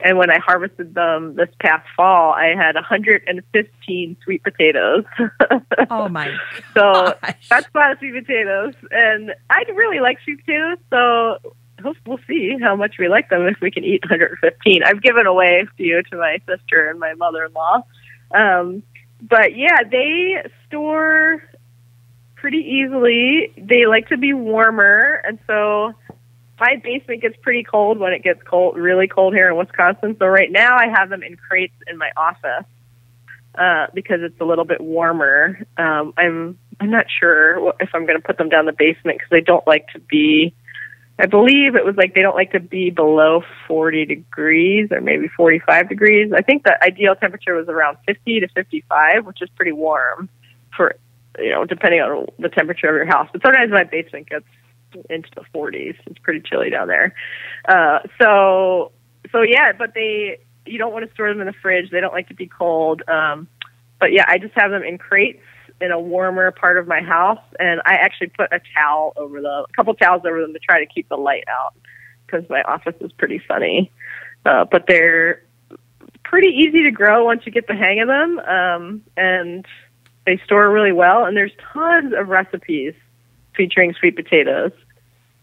And 0.00 0.18
when 0.18 0.30
I 0.30 0.38
harvested 0.38 0.94
them 0.94 1.36
this 1.36 1.48
past 1.60 1.86
fall, 1.96 2.32
I 2.32 2.54
had 2.56 2.74
115 2.74 4.16
sweet 4.22 4.42
potatoes. 4.42 5.04
oh 5.90 6.08
my! 6.08 6.36
so 6.74 7.14
that's 7.48 7.68
a 7.72 7.78
lot 7.78 7.92
of 7.92 7.98
sweet 7.98 8.12
potatoes, 8.12 8.74
and 8.90 9.32
I 9.48 9.62
really 9.74 10.00
like 10.00 10.18
sweet 10.24 10.44
potatoes. 10.44 10.78
So 10.90 11.38
hope 11.84 11.96
we'll 12.06 12.18
see 12.26 12.56
how 12.60 12.74
much 12.74 12.96
we 12.98 13.08
like 13.08 13.30
them 13.30 13.46
if 13.46 13.60
we 13.60 13.70
can 13.70 13.84
eat 13.84 14.02
115. 14.02 14.82
I've 14.82 15.02
given 15.02 15.26
away 15.26 15.62
a 15.62 15.74
few 15.76 16.02
to 16.02 16.16
my 16.16 16.38
sister 16.46 16.90
and 16.90 16.98
my 16.98 17.14
mother-in-law. 17.14 17.82
Um, 18.34 18.82
but 19.22 19.56
yeah, 19.56 19.84
they 19.88 20.42
store 20.66 21.42
pretty 22.44 22.58
easily. 22.58 23.54
They 23.56 23.86
like 23.86 24.08
to 24.08 24.18
be 24.18 24.34
warmer, 24.34 25.22
and 25.26 25.38
so 25.46 25.94
my 26.60 26.76
basement 26.84 27.22
gets 27.22 27.38
pretty 27.40 27.62
cold 27.64 27.98
when 27.98 28.12
it 28.12 28.22
gets 28.22 28.42
cold, 28.42 28.76
really 28.76 29.08
cold 29.08 29.32
here 29.32 29.48
in 29.48 29.56
Wisconsin. 29.56 30.14
So 30.18 30.26
right 30.26 30.52
now 30.52 30.76
I 30.76 30.88
have 30.94 31.08
them 31.08 31.22
in 31.22 31.38
crates 31.38 31.72
in 31.86 31.96
my 31.96 32.10
office 32.18 32.66
uh, 33.54 33.86
because 33.94 34.18
it's 34.20 34.38
a 34.42 34.44
little 34.44 34.66
bit 34.66 34.78
warmer. 34.82 35.58
Um, 35.78 36.12
I'm 36.18 36.58
I'm 36.80 36.90
not 36.90 37.06
sure 37.18 37.72
if 37.80 37.88
I'm 37.94 38.04
going 38.04 38.20
to 38.20 38.22
put 38.22 38.36
them 38.36 38.50
down 38.50 38.66
the 38.66 38.74
basement 38.74 39.20
because 39.20 39.30
they 39.30 39.40
don't 39.40 39.66
like 39.66 39.88
to 39.94 39.98
be. 39.98 40.52
I 41.18 41.24
believe 41.24 41.76
it 41.76 41.84
was 41.86 41.96
like 41.96 42.14
they 42.14 42.20
don't 42.20 42.36
like 42.36 42.52
to 42.52 42.60
be 42.60 42.90
below 42.90 43.42
40 43.66 44.04
degrees 44.04 44.88
or 44.92 45.00
maybe 45.00 45.28
45 45.28 45.88
degrees. 45.88 46.30
I 46.30 46.42
think 46.42 46.64
the 46.64 46.76
ideal 46.84 47.14
temperature 47.14 47.54
was 47.54 47.68
around 47.68 47.96
50 48.06 48.40
to 48.40 48.48
55, 48.48 49.24
which 49.24 49.40
is 49.40 49.48
pretty 49.56 49.72
warm 49.72 50.28
for 50.76 50.96
you 51.38 51.50
know, 51.50 51.64
depending 51.64 52.00
on 52.00 52.26
the 52.38 52.48
temperature 52.48 52.88
of 52.88 52.94
your 52.94 53.06
house. 53.06 53.28
But 53.32 53.42
sometimes 53.42 53.70
my 53.70 53.84
basement 53.84 54.28
gets 54.28 54.46
into 55.10 55.28
the 55.34 55.44
40s. 55.54 55.96
It's 56.06 56.18
pretty 56.20 56.40
chilly 56.40 56.70
down 56.70 56.88
there. 56.88 57.14
Uh, 57.68 58.00
so, 58.20 58.92
so 59.32 59.42
yeah, 59.42 59.72
but 59.76 59.94
they, 59.94 60.38
you 60.66 60.78
don't 60.78 60.92
want 60.92 61.06
to 61.06 61.14
store 61.14 61.28
them 61.28 61.40
in 61.40 61.46
the 61.46 61.54
fridge. 61.60 61.90
They 61.90 62.00
don't 62.00 62.14
like 62.14 62.28
to 62.28 62.34
be 62.34 62.46
cold. 62.46 63.02
Um, 63.08 63.48
but 64.00 64.12
yeah, 64.12 64.24
I 64.28 64.38
just 64.38 64.54
have 64.54 64.70
them 64.70 64.82
in 64.82 64.98
crates 64.98 65.42
in 65.80 65.90
a 65.90 65.98
warmer 65.98 66.50
part 66.52 66.78
of 66.78 66.86
my 66.86 67.00
house, 67.00 67.40
and 67.58 67.80
I 67.84 67.94
actually 67.94 68.28
put 68.28 68.52
a 68.52 68.60
towel 68.74 69.12
over 69.16 69.40
them, 69.40 69.64
a 69.68 69.72
couple 69.74 69.94
towels 69.94 70.22
over 70.26 70.40
them 70.40 70.52
to 70.52 70.58
try 70.58 70.78
to 70.78 70.86
keep 70.86 71.08
the 71.08 71.16
light 71.16 71.44
out 71.48 71.74
because 72.26 72.48
my 72.48 72.62
office 72.62 72.94
is 73.00 73.12
pretty 73.12 73.42
sunny. 73.48 73.90
Uh, 74.46 74.64
but 74.70 74.84
they're 74.86 75.42
pretty 76.22 76.48
easy 76.48 76.82
to 76.84 76.90
grow 76.90 77.24
once 77.24 77.42
you 77.44 77.52
get 77.52 77.66
the 77.66 77.74
hang 77.74 78.00
of 78.00 78.08
them, 78.08 78.38
um, 78.40 79.02
and 79.16 79.66
they 80.26 80.40
store 80.44 80.70
really 80.70 80.92
well, 80.92 81.24
and 81.24 81.36
there's 81.36 81.52
tons 81.72 82.12
of 82.16 82.28
recipes 82.28 82.94
featuring 83.54 83.94
sweet 83.94 84.16
potatoes. 84.16 84.72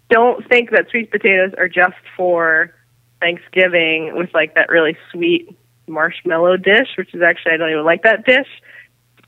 Don't 0.10 0.48
think 0.48 0.72
that 0.72 0.90
sweet 0.90 1.12
potatoes 1.12 1.54
are 1.58 1.70
just 1.70 1.96
for 2.18 2.74
Thanksgiving 3.20 4.16
with 4.16 4.34
like 4.34 4.56
that 4.56 4.70
really 4.70 4.98
sweet 5.12 5.56
marshmallow 5.88 6.58
dish, 6.58 6.90
which 6.98 7.14
is 7.14 7.22
actually 7.22 7.54
I 7.54 7.58
don't 7.58 7.72
even 7.72 7.86
like 7.86 8.04
that 8.04 8.26
dish. 8.26 8.48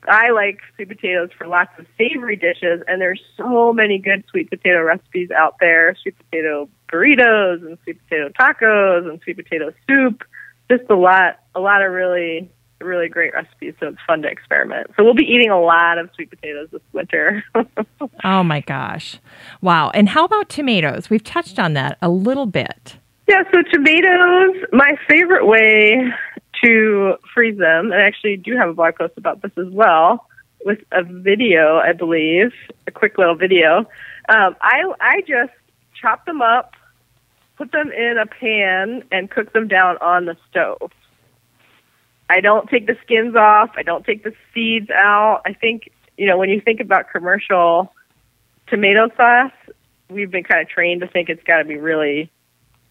I 0.06 0.30
like 0.30 0.58
sweet 0.74 0.88
potatoes 0.88 1.30
for 1.36 1.46
lots 1.46 1.70
of 1.78 1.86
savory 1.96 2.36
dishes, 2.36 2.82
and 2.86 3.00
there's 3.00 3.22
so 3.36 3.72
many 3.72 3.98
good 3.98 4.24
sweet 4.28 4.50
potato 4.50 4.82
recipes 4.82 5.30
out 5.30 5.56
there. 5.60 5.96
Sweet 6.02 6.16
potato 6.18 6.68
burritos 6.92 7.66
and 7.66 7.78
sweet 7.84 8.00
potato 8.04 8.28
tacos 8.38 9.08
and 9.08 9.20
sweet 9.22 9.36
potato 9.36 9.72
soup. 9.88 10.24
Just 10.70 10.90
a 10.90 10.94
lot, 10.94 11.40
a 11.54 11.60
lot 11.60 11.82
of 11.82 11.92
really 11.92 12.50
really 12.84 13.08
great 13.08 13.32
recipes, 13.32 13.74
so 13.80 13.88
it's 13.88 13.98
fun 14.06 14.22
to 14.22 14.28
experiment. 14.28 14.90
So 14.96 15.04
we'll 15.04 15.14
be 15.14 15.24
eating 15.24 15.50
a 15.50 15.60
lot 15.60 15.98
of 15.98 16.10
sweet 16.14 16.30
potatoes 16.30 16.68
this 16.70 16.82
winter. 16.92 17.42
oh 18.24 18.42
my 18.42 18.60
gosh. 18.60 19.18
Wow. 19.60 19.90
And 19.90 20.08
how 20.08 20.24
about 20.24 20.48
tomatoes? 20.48 21.10
We've 21.10 21.24
touched 21.24 21.58
on 21.58 21.72
that 21.74 21.98
a 22.00 22.08
little 22.08 22.46
bit. 22.46 22.96
Yeah, 23.26 23.42
so 23.52 23.62
tomatoes, 23.72 24.64
my 24.72 24.96
favorite 25.08 25.46
way 25.46 26.12
to 26.62 27.14
freeze 27.32 27.58
them, 27.58 27.90
and 27.90 27.94
I 27.94 28.04
actually 28.04 28.36
do 28.36 28.56
have 28.56 28.68
a 28.68 28.74
blog 28.74 28.96
post 28.96 29.14
about 29.16 29.42
this 29.42 29.52
as 29.56 29.72
well, 29.72 30.26
with 30.64 30.78
a 30.92 31.02
video, 31.02 31.78
I 31.78 31.92
believe, 31.92 32.52
a 32.86 32.90
quick 32.90 33.18
little 33.18 33.34
video. 33.34 33.78
Um, 34.28 34.56
I 34.60 34.82
I 35.00 35.20
just 35.26 35.52
chop 36.00 36.24
them 36.26 36.42
up, 36.42 36.72
put 37.56 37.72
them 37.72 37.90
in 37.92 38.18
a 38.18 38.26
pan, 38.26 39.04
and 39.10 39.30
cook 39.30 39.52
them 39.52 39.68
down 39.68 39.96
on 39.98 40.26
the 40.26 40.36
stove. 40.50 40.90
I 42.28 42.40
don't 42.40 42.68
take 42.68 42.86
the 42.86 42.96
skins 43.02 43.36
off. 43.36 43.70
I 43.76 43.82
don't 43.82 44.04
take 44.04 44.24
the 44.24 44.32
seeds 44.52 44.90
out. 44.90 45.42
I 45.44 45.52
think, 45.52 45.90
you 46.16 46.26
know, 46.26 46.38
when 46.38 46.48
you 46.48 46.60
think 46.60 46.80
about 46.80 47.10
commercial 47.10 47.92
tomato 48.66 49.08
sauce, 49.16 49.52
we've 50.08 50.30
been 50.30 50.44
kind 50.44 50.62
of 50.62 50.68
trained 50.68 51.02
to 51.02 51.06
think 51.06 51.28
it's 51.28 51.42
got 51.42 51.58
to 51.58 51.64
be 51.64 51.76
really, 51.76 52.30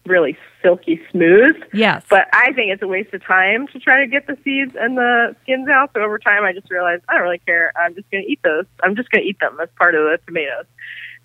really 0.06 0.36
silky 0.62 1.00
smooth. 1.10 1.56
Yes. 1.72 2.04
But 2.08 2.28
I 2.32 2.52
think 2.52 2.72
it's 2.72 2.82
a 2.82 2.86
waste 2.86 3.12
of 3.12 3.24
time 3.24 3.66
to 3.68 3.78
try 3.80 4.00
to 4.00 4.06
get 4.06 4.26
the 4.26 4.38
seeds 4.44 4.72
and 4.78 4.96
the 4.96 5.34
skins 5.42 5.68
out. 5.68 5.90
So 5.94 6.02
over 6.02 6.18
time, 6.18 6.44
I 6.44 6.52
just 6.52 6.70
realized 6.70 7.02
I 7.08 7.14
don't 7.14 7.22
really 7.22 7.38
care. 7.38 7.72
I'm 7.76 7.94
just 7.94 8.10
going 8.10 8.24
to 8.24 8.30
eat 8.30 8.40
those. 8.44 8.66
I'm 8.82 8.94
just 8.94 9.10
going 9.10 9.24
to 9.24 9.28
eat 9.28 9.40
them 9.40 9.58
as 9.60 9.68
part 9.76 9.94
of 9.94 10.04
the 10.04 10.18
tomatoes. 10.26 10.66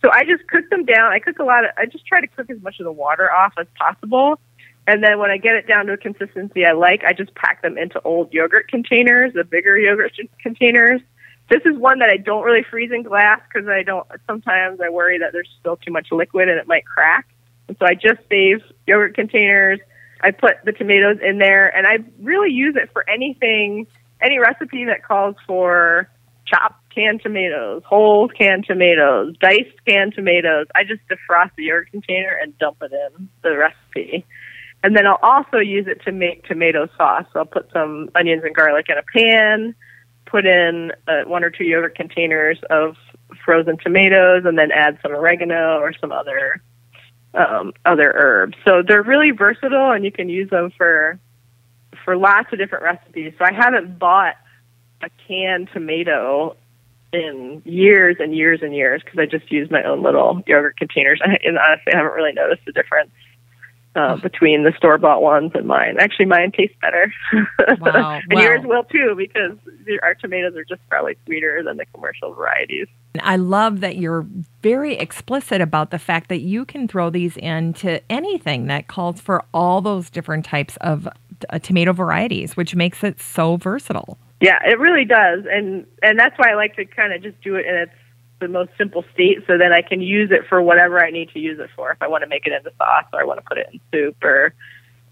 So 0.02 0.10
I 0.12 0.24
just 0.24 0.48
cook 0.48 0.68
them 0.70 0.86
down. 0.86 1.12
I 1.12 1.20
cook 1.20 1.40
a 1.40 1.44
lot 1.44 1.66
of, 1.66 1.72
I 1.78 1.86
just 1.86 2.06
try 2.08 2.22
to 2.22 2.28
cook 2.28 2.50
as 2.50 2.62
much 2.62 2.80
of 2.80 2.86
the 2.86 2.92
water 2.92 3.32
off 3.32 3.54
as 3.60 3.68
possible 3.78 4.40
and 4.90 5.04
then 5.04 5.20
when 5.20 5.30
I 5.30 5.38
get 5.38 5.56
it 5.56 5.68
down 5.68 5.86
to 5.86 5.94
a 5.94 5.98
consistency 5.98 6.66
I 6.66 6.72
like, 6.72 7.04
I 7.04 7.14
just 7.14 7.36
pack 7.36 7.62
them 7.62 7.78
into 7.78 8.02
old 8.02 8.34
yogurt 8.34 8.68
containers, 8.70 9.34
the 9.34 9.44
bigger 9.44 9.78
yogurt 9.78 10.14
containers. 10.42 11.00
This 11.48 11.62
is 11.64 11.78
one 11.78 12.00
that 12.00 12.10
I 12.10 12.18
don't 12.18 12.44
really 12.44 12.64
freeze 12.64 12.92
in 12.92 13.04
glass 13.04 13.40
because 13.48 13.68
I 13.68 13.84
don't. 13.84 14.08
Sometimes 14.26 14.82
I 14.82 14.90
worry 14.90 15.20
that 15.20 15.32
there's 15.32 15.50
still 15.60 15.78
too 15.78 15.92
much 15.92 16.08
liquid 16.12 16.50
and 16.50 16.60
it 16.60 16.68
might 16.68 16.88
crack. 16.88 17.28
And 17.68 17.78
so 17.80 17.86
I 17.86 17.94
just 17.94 18.20
save 18.30 18.62
yogurt 18.88 19.14
containers. 19.14 19.80
I 20.22 20.32
put 20.32 20.56
the 20.66 20.72
tomatoes 20.72 21.18
in 21.24 21.38
there, 21.38 21.74
and 21.76 21.86
I 21.86 22.00
really 22.20 22.52
use 22.52 22.76
it 22.76 22.90
for 22.92 23.08
anything, 23.08 23.86
any 24.22 24.40
recipe 24.40 24.86
that 24.86 25.04
calls 25.04 25.36
for 25.46 26.10
chopped 26.46 26.94
canned 26.94 27.22
tomatoes, 27.22 27.84
whole 27.86 28.28
canned 28.28 28.66
tomatoes, 28.66 29.36
diced 29.40 29.86
canned 29.88 30.16
tomatoes. 30.16 30.66
I 30.76 30.84
just 30.84 31.02
defrost 31.08 31.52
the 31.56 31.66
yogurt 31.66 31.92
container 31.92 32.38
and 32.42 32.58
dump 32.58 32.78
it 32.82 32.92
in 32.92 33.30
the 33.44 33.56
recipe. 33.56 34.26
And 34.84 34.96
then 34.96 35.06
I'll 35.06 35.20
also 35.22 35.58
use 35.58 35.88
it 35.88 36.02
to 36.06 36.12
make 36.12 36.46
tomato 36.46 36.88
sauce. 36.98 37.26
So 37.34 37.40
I'll 37.40 37.46
put 37.46 37.70
some 37.74 38.10
onions 38.16 38.44
and 38.46 38.56
garlic 38.56 38.88
in 38.90 38.98
a 38.98 39.04
pan, 39.04 39.76
put 40.26 40.46
in 40.46 40.92
uh, 41.08 41.24
one 41.26 41.44
or 41.44 41.50
two 41.50 41.66
yogurt 41.66 41.96
containers 41.96 42.60
of 42.70 42.96
frozen 43.44 43.78
tomatoes, 43.78 44.44
and 44.46 44.58
then 44.58 44.72
add 44.72 44.98
some 45.02 45.12
oregano 45.12 45.80
or 45.80 45.94
some 46.00 46.12
other 46.12 46.62
um, 47.34 47.74
other 47.86 48.12
herbs. 48.16 48.58
So 48.66 48.82
they're 48.82 49.04
really 49.04 49.32
versatile, 49.32 49.92
and 49.92 50.06
you 50.06 50.12
can 50.12 50.30
use 50.30 50.50
them 50.50 50.72
for 50.78 51.20
for 52.06 52.16
lots 52.16 52.52
of 52.54 52.60
different 52.60 52.84
recipes. 52.84 53.34
So 53.38 53.46
I 53.46 53.54
haven't 53.54 54.00
bought 54.00 54.36
a 55.02 55.10
canned 55.28 55.70
tomato 55.74 56.56
in 57.12 57.62
years 57.66 58.18
and 58.20 58.36
years 58.36 58.62
and 58.62 58.74
years 58.74 59.02
because 59.04 59.20
I 59.20 59.26
just 59.26 59.52
use 59.52 59.70
my 59.70 59.84
own 59.84 60.04
little 60.04 60.42
yogurt 60.48 60.78
containers. 60.78 61.20
And 61.44 61.58
honestly, 61.58 61.94
I 61.94 61.98
haven't 61.98 62.14
really 62.14 62.34
noticed 62.34 62.62
the 62.66 62.72
difference 62.72 63.12
uh, 63.96 64.16
between 64.18 64.64
the 64.64 64.72
store 64.78 64.98
bought 64.98 65.22
ones 65.22 65.52
and 65.56 65.68
mine. 65.68 65.98
Actually, 66.00 66.26
mine 66.26 66.52
tastes 66.52 66.76
better. 66.82 67.14
Wow. 67.82 68.20
and 68.30 68.34
wow. 68.34 68.42
yours 68.42 68.62
will 68.64 68.84
too 68.84 69.16
because 69.16 69.58
our 70.02 70.16
tomatoes 70.16 70.56
are 70.56 70.64
just 70.64 70.82
probably 70.90 71.16
sweeter 71.26 71.62
than 71.64 71.78
the 71.78 71.86
commercial 71.94 72.34
varieties. 72.34 72.88
I 73.22 73.38
love 73.38 73.80
that 73.82 73.98
you're 73.98 74.26
very 74.62 74.96
explicit 74.96 75.62
about 75.62 75.92
the 75.92 76.00
fact 76.00 76.30
that 76.30 76.42
you 76.42 76.66
can 76.66 76.88
throw 76.88 77.10
these 77.10 77.38
into 77.38 78.02
anything 78.12 78.68
that 78.68 78.88
calls 78.88 79.22
for 79.22 79.44
all 79.54 79.82
those 79.82 80.10
different 80.10 80.46
types 80.46 80.78
of 80.82 81.08
uh, 81.50 81.60
tomato 81.60 81.94
varieties, 81.94 82.58
which 82.58 82.76
makes 82.76 83.04
it 83.04 83.22
so 83.22 83.58
versatile. 83.58 84.18
Yeah, 84.42 84.60
it 84.66 84.80
really 84.80 85.06
does, 85.06 85.46
and 85.52 85.86
and 86.02 86.18
that's 86.18 86.38
why 86.38 86.52
I 86.52 86.56
like 86.56 86.76
to 86.78 86.86
kind 86.86 87.14
of 87.14 87.22
just 87.22 87.42
do 87.42 87.56
it 87.56 87.66
in 87.66 87.76
its 87.76 87.92
the 88.40 88.48
most 88.48 88.72
simple 88.78 89.04
state 89.14 89.40
so 89.48 89.58
then 89.58 89.74
I 89.74 89.82
can 89.82 90.02
use 90.02 90.32
it 90.32 90.42
for 90.48 90.62
whatever 90.62 91.04
I 91.04 91.12
need 91.12 91.30
to 91.32 91.40
use 91.40 91.60
it 91.60 91.70
for. 91.76 91.92
If 91.92 92.02
I 92.02 92.08
want 92.08 92.24
to 92.24 92.30
make 92.30 92.46
it 92.46 92.54
into 92.54 92.72
sauce 92.78 93.06
or 93.14 93.22
I 93.22 93.24
want 93.24 93.40
to 93.40 93.46
put 93.46 93.58
it 93.58 93.68
in 93.72 93.80
soup 93.92 94.24
or 94.24 94.54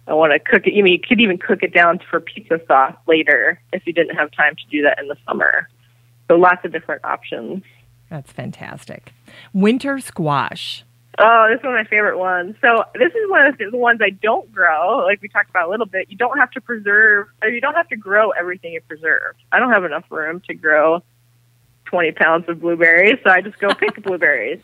I 0.07 0.13
want 0.13 0.31
to 0.31 0.39
cook 0.39 0.65
it. 0.65 0.73
You 0.73 0.83
mean 0.83 0.93
you 0.93 0.99
could 0.99 1.19
even 1.19 1.37
cook 1.37 1.63
it 1.63 1.73
down 1.73 1.99
for 2.09 2.19
pizza 2.19 2.59
sauce 2.67 2.95
later 3.07 3.61
if 3.73 3.85
you 3.85 3.93
didn't 3.93 4.15
have 4.15 4.31
time 4.31 4.55
to 4.55 4.63
do 4.71 4.81
that 4.83 4.99
in 4.99 5.07
the 5.07 5.17
summer. 5.27 5.67
So 6.27 6.35
lots 6.35 6.63
of 6.63 6.71
different 6.71 7.03
options. 7.03 7.63
That's 8.09 8.31
fantastic. 8.31 9.13
Winter 9.53 9.99
squash. 9.99 10.83
Oh, 11.19 11.47
this 11.49 11.59
is 11.59 11.63
one 11.63 11.73
of 11.73 11.83
my 11.83 11.89
favorite 11.89 12.19
ones. 12.19 12.55
So 12.61 12.83
this 12.93 13.11
is 13.11 13.29
one 13.29 13.47
of 13.47 13.57
the 13.57 13.75
ones 13.75 13.99
I 14.03 14.11
don't 14.11 14.51
grow. 14.51 15.03
Like 15.05 15.21
we 15.21 15.27
talked 15.27 15.49
about 15.49 15.67
a 15.67 15.71
little 15.71 15.87
bit, 15.87 16.09
you 16.09 16.17
don't 16.17 16.37
have 16.37 16.51
to 16.51 16.61
preserve, 16.61 17.27
or 17.41 17.49
you 17.49 17.59
don't 17.59 17.73
have 17.73 17.89
to 17.89 17.97
grow 17.97 18.31
everything 18.31 18.73
you 18.73 18.81
preserve. 18.81 19.35
I 19.51 19.59
don't 19.59 19.71
have 19.71 19.83
enough 19.83 20.05
room 20.09 20.41
to 20.47 20.53
grow 20.53 21.01
20 21.89 22.11
pounds 22.13 22.47
of 22.47 22.61
blueberries, 22.61 23.17
so 23.23 23.29
I 23.29 23.41
just 23.41 23.59
go 23.59 23.73
pick 23.73 23.95
the 23.95 24.01
blueberries. 24.09 24.59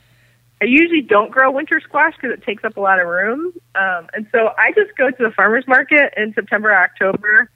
I 0.61 0.65
usually 0.65 1.01
don't 1.01 1.29
grow 1.31 1.51
winter 1.51 1.81
squash 1.81 2.13
because 2.15 2.37
it 2.37 2.43
takes 2.43 2.63
up 2.63 2.77
a 2.77 2.79
lot 2.79 3.01
of 3.01 3.07
room. 3.07 3.51
Um, 3.75 4.07
and 4.13 4.27
so 4.31 4.51
I 4.57 4.71
just 4.71 4.95
go 4.97 5.09
to 5.09 5.17
the 5.17 5.31
farmer's 5.31 5.67
market 5.67 6.13
in 6.15 6.33
September, 6.33 6.73
October, 6.73 7.49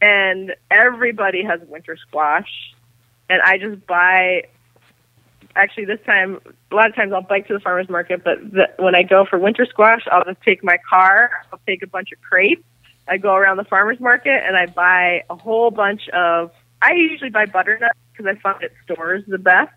and 0.00 0.54
everybody 0.70 1.42
has 1.42 1.60
winter 1.66 1.96
squash. 1.96 2.48
And 3.28 3.42
I 3.42 3.58
just 3.58 3.84
buy, 3.86 4.44
actually, 5.56 5.86
this 5.86 5.98
time, 6.06 6.40
a 6.70 6.74
lot 6.74 6.88
of 6.88 6.94
times 6.94 7.12
I'll 7.12 7.22
bike 7.22 7.48
to 7.48 7.54
the 7.54 7.60
farmer's 7.60 7.88
market, 7.88 8.22
but 8.22 8.38
the, 8.52 8.68
when 8.78 8.94
I 8.94 9.02
go 9.02 9.24
for 9.28 9.38
winter 9.38 9.66
squash, 9.66 10.02
I'll 10.10 10.24
just 10.24 10.42
take 10.42 10.62
my 10.62 10.76
car, 10.88 11.30
I'll 11.52 11.60
take 11.66 11.82
a 11.82 11.88
bunch 11.88 12.12
of 12.12 12.20
crates. 12.20 12.62
I 13.08 13.16
go 13.16 13.34
around 13.34 13.56
the 13.56 13.64
farmer's 13.64 13.98
market 13.98 14.40
and 14.46 14.56
I 14.56 14.66
buy 14.66 15.24
a 15.28 15.34
whole 15.34 15.72
bunch 15.72 16.08
of, 16.10 16.52
I 16.80 16.92
usually 16.92 17.30
buy 17.30 17.46
butternuts 17.46 17.98
because 18.12 18.26
I 18.26 18.40
find 18.40 18.62
it 18.62 18.72
stores 18.84 19.24
the 19.26 19.38
best 19.38 19.72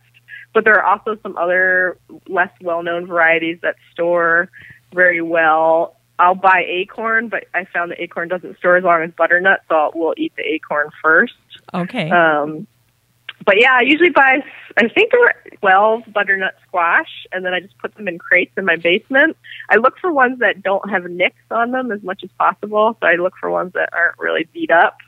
but 0.55 0.63
there 0.63 0.81
are 0.81 0.85
also 0.85 1.19
some 1.21 1.37
other 1.37 1.99
less 2.27 2.49
well-known 2.61 3.05
varieties 3.05 3.59
that 3.61 3.75
store 3.91 4.49
very 4.93 5.21
well. 5.21 5.97
I'll 6.17 6.33
buy 6.33 6.63
acorn, 6.65 7.27
but 7.27 7.43
I 7.53 7.65
found 7.65 7.91
that 7.91 8.01
acorn 8.01 8.29
doesn't 8.29 8.57
store 8.57 8.77
as 8.77 8.83
long 8.85 9.03
as 9.03 9.11
butternut, 9.11 9.59
so 9.67 9.75
I'll, 9.75 9.91
we'll 9.93 10.13
eat 10.15 10.33
the 10.37 10.43
acorn 10.43 10.89
first. 11.03 11.33
Okay. 11.73 12.09
Um, 12.09 12.65
but 13.45 13.59
yeah, 13.59 13.73
I 13.73 13.81
usually 13.81 14.11
buy, 14.11 14.41
I 14.77 14.87
think 14.87 15.11
there 15.11 15.25
are 15.25 15.35
12 15.59 16.03
butternut 16.13 16.55
squash, 16.65 17.27
and 17.33 17.45
then 17.45 17.53
I 17.53 17.59
just 17.59 17.77
put 17.79 17.93
them 17.95 18.07
in 18.07 18.17
crates 18.17 18.53
in 18.55 18.63
my 18.63 18.77
basement. 18.77 19.35
I 19.69 19.75
look 19.75 19.99
for 19.99 20.13
ones 20.13 20.39
that 20.39 20.63
don't 20.63 20.89
have 20.89 21.03
nicks 21.03 21.35
on 21.51 21.71
them 21.71 21.91
as 21.91 22.01
much 22.01 22.23
as 22.23 22.29
possible, 22.39 22.97
so 23.01 23.07
I 23.07 23.15
look 23.15 23.33
for 23.37 23.49
ones 23.49 23.73
that 23.73 23.89
aren't 23.91 24.17
really 24.19 24.47
beat 24.53 24.71
up, 24.71 24.99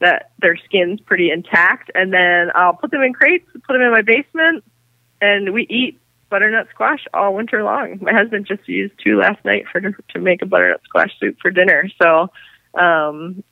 that 0.00 0.32
their 0.40 0.56
skin's 0.56 1.00
pretty 1.00 1.30
intact, 1.30 1.90
and 1.94 2.12
then 2.12 2.50
I'll 2.54 2.74
put 2.74 2.90
them 2.90 3.02
in 3.02 3.12
crates, 3.12 3.46
put 3.52 3.72
them 3.72 3.82
in 3.82 3.90
my 3.90 4.02
basement, 4.02 4.64
and 5.20 5.52
we 5.52 5.66
eat 5.68 6.00
butternut 6.30 6.68
squash 6.70 7.04
all 7.14 7.34
winter 7.34 7.62
long. 7.62 7.98
My 8.00 8.12
husband 8.12 8.46
just 8.46 8.68
used 8.68 8.94
two 9.02 9.18
last 9.18 9.44
night 9.44 9.66
for 9.70 9.80
to 9.80 10.18
make 10.18 10.42
a 10.42 10.46
butternut 10.46 10.82
squash 10.84 11.12
soup 11.20 11.36
for 11.40 11.50
dinner. 11.50 11.88
So, 12.00 12.28
um, 12.78 13.44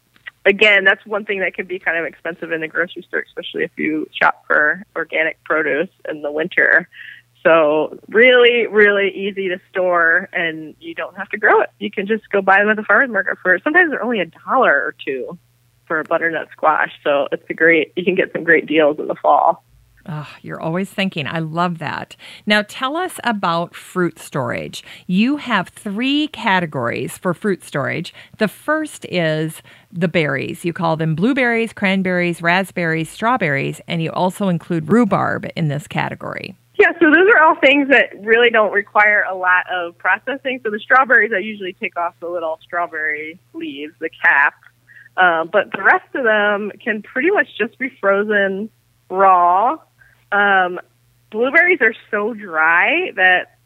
again, 0.44 0.84
that's 0.84 1.04
one 1.06 1.24
thing 1.24 1.40
that 1.40 1.54
can 1.54 1.66
be 1.66 1.78
kind 1.78 1.96
of 1.96 2.04
expensive 2.04 2.50
in 2.52 2.60
the 2.60 2.68
grocery 2.68 3.02
store, 3.02 3.20
especially 3.20 3.64
if 3.64 3.70
you 3.76 4.08
shop 4.20 4.44
for 4.46 4.82
organic 4.96 5.42
produce 5.44 5.90
in 6.08 6.22
the 6.22 6.32
winter. 6.32 6.88
So 7.44 7.98
really, 8.08 8.66
really 8.66 9.10
easy 9.10 9.48
to 9.48 9.60
store, 9.70 10.28
and 10.32 10.74
you 10.80 10.94
don't 10.94 11.16
have 11.16 11.28
to 11.30 11.38
grow 11.38 11.60
it. 11.60 11.70
You 11.78 11.90
can 11.90 12.06
just 12.06 12.28
go 12.30 12.40
buy 12.40 12.58
them 12.58 12.68
at 12.68 12.76
the 12.76 12.84
farmers 12.84 13.10
market 13.10 13.38
for. 13.42 13.58
Sometimes 13.64 13.90
they're 13.90 14.02
only 14.02 14.20
a 14.20 14.26
dollar 14.26 14.72
or 14.72 14.94
two 15.04 15.38
for 15.92 16.00
a 16.00 16.04
butternut 16.04 16.48
squash. 16.52 16.90
So 17.04 17.28
it's 17.32 17.44
a 17.50 17.52
great. 17.52 17.92
You 17.96 18.02
can 18.02 18.14
get 18.14 18.32
some 18.32 18.44
great 18.44 18.64
deals 18.64 18.98
in 18.98 19.08
the 19.08 19.14
fall. 19.14 19.62
Oh, 20.08 20.28
you're 20.40 20.60
always 20.60 20.88
thinking. 20.88 21.26
I 21.26 21.40
love 21.40 21.78
that. 21.80 22.16
Now, 22.46 22.62
tell 22.66 22.96
us 22.96 23.20
about 23.24 23.74
fruit 23.74 24.18
storage. 24.18 24.82
You 25.06 25.36
have 25.36 25.68
three 25.68 26.28
categories 26.28 27.18
for 27.18 27.34
fruit 27.34 27.62
storage. 27.62 28.14
The 28.38 28.48
first 28.48 29.04
is 29.10 29.62
the 29.92 30.08
berries. 30.08 30.64
You 30.64 30.72
call 30.72 30.96
them 30.96 31.14
blueberries, 31.14 31.74
cranberries, 31.74 32.40
raspberries, 32.40 33.10
strawberries, 33.10 33.82
and 33.86 34.02
you 34.02 34.10
also 34.12 34.48
include 34.48 34.90
rhubarb 34.90 35.46
in 35.56 35.68
this 35.68 35.86
category. 35.86 36.56
Yeah, 36.78 36.92
so 36.98 37.10
those 37.10 37.28
are 37.36 37.42
all 37.42 37.56
things 37.60 37.90
that 37.90 38.18
really 38.24 38.48
don't 38.48 38.72
require 38.72 39.24
a 39.30 39.36
lot 39.36 39.70
of 39.70 39.96
processing. 39.98 40.58
So 40.64 40.70
the 40.70 40.80
strawberries, 40.80 41.32
I 41.36 41.40
usually 41.40 41.74
take 41.74 41.98
off 41.98 42.14
the 42.18 42.30
little 42.30 42.58
strawberry 42.62 43.38
leaves, 43.52 43.92
the 44.00 44.08
cap. 44.24 44.54
Uh, 45.16 45.44
but 45.44 45.70
the 45.72 45.82
rest 45.82 46.14
of 46.14 46.24
them 46.24 46.72
can 46.82 47.02
pretty 47.02 47.30
much 47.30 47.48
just 47.58 47.78
be 47.78 47.90
frozen 48.00 48.70
raw 49.10 49.78
um, 50.32 50.80
blueberries 51.30 51.80
are 51.80 51.94
so 52.10 52.34
dry 52.34 53.10
that 53.16 53.58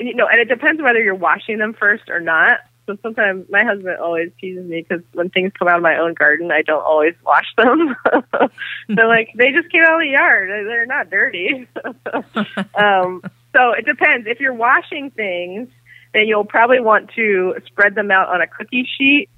you 0.00 0.14
know, 0.14 0.26
and 0.26 0.40
it 0.40 0.48
depends 0.48 0.82
whether 0.82 1.00
you're 1.00 1.14
washing 1.14 1.58
them 1.58 1.72
first 1.72 2.08
or 2.08 2.18
not. 2.18 2.58
So 2.86 2.98
sometimes 3.02 3.46
my 3.48 3.62
husband 3.64 3.96
always 3.98 4.30
teases 4.40 4.68
me 4.68 4.84
because 4.86 5.04
when 5.12 5.30
things 5.30 5.52
come 5.58 5.68
out 5.68 5.76
of 5.76 5.82
my 5.82 5.96
own 5.96 6.14
garden, 6.14 6.50
I 6.50 6.62
don't 6.62 6.82
always 6.82 7.14
wash 7.24 7.46
them. 7.56 7.96
They're 8.88 9.08
like 9.08 9.30
they 9.36 9.52
just 9.52 9.70
came 9.70 9.82
out 9.84 9.94
of 9.94 10.00
the 10.00 10.10
yard; 10.10 10.50
they're 10.50 10.86
not 10.86 11.10
dirty. 11.10 11.66
um, 12.74 13.22
so 13.54 13.72
it 13.72 13.86
depends. 13.86 14.26
If 14.26 14.40
you're 14.40 14.52
washing 14.52 15.10
things, 15.10 15.68
then 16.12 16.26
you'll 16.26 16.44
probably 16.44 16.80
want 16.80 17.10
to 17.14 17.54
spread 17.66 17.94
them 17.94 18.10
out 18.10 18.28
on 18.28 18.42
a 18.42 18.46
cookie 18.46 18.86
sheet, 18.98 19.28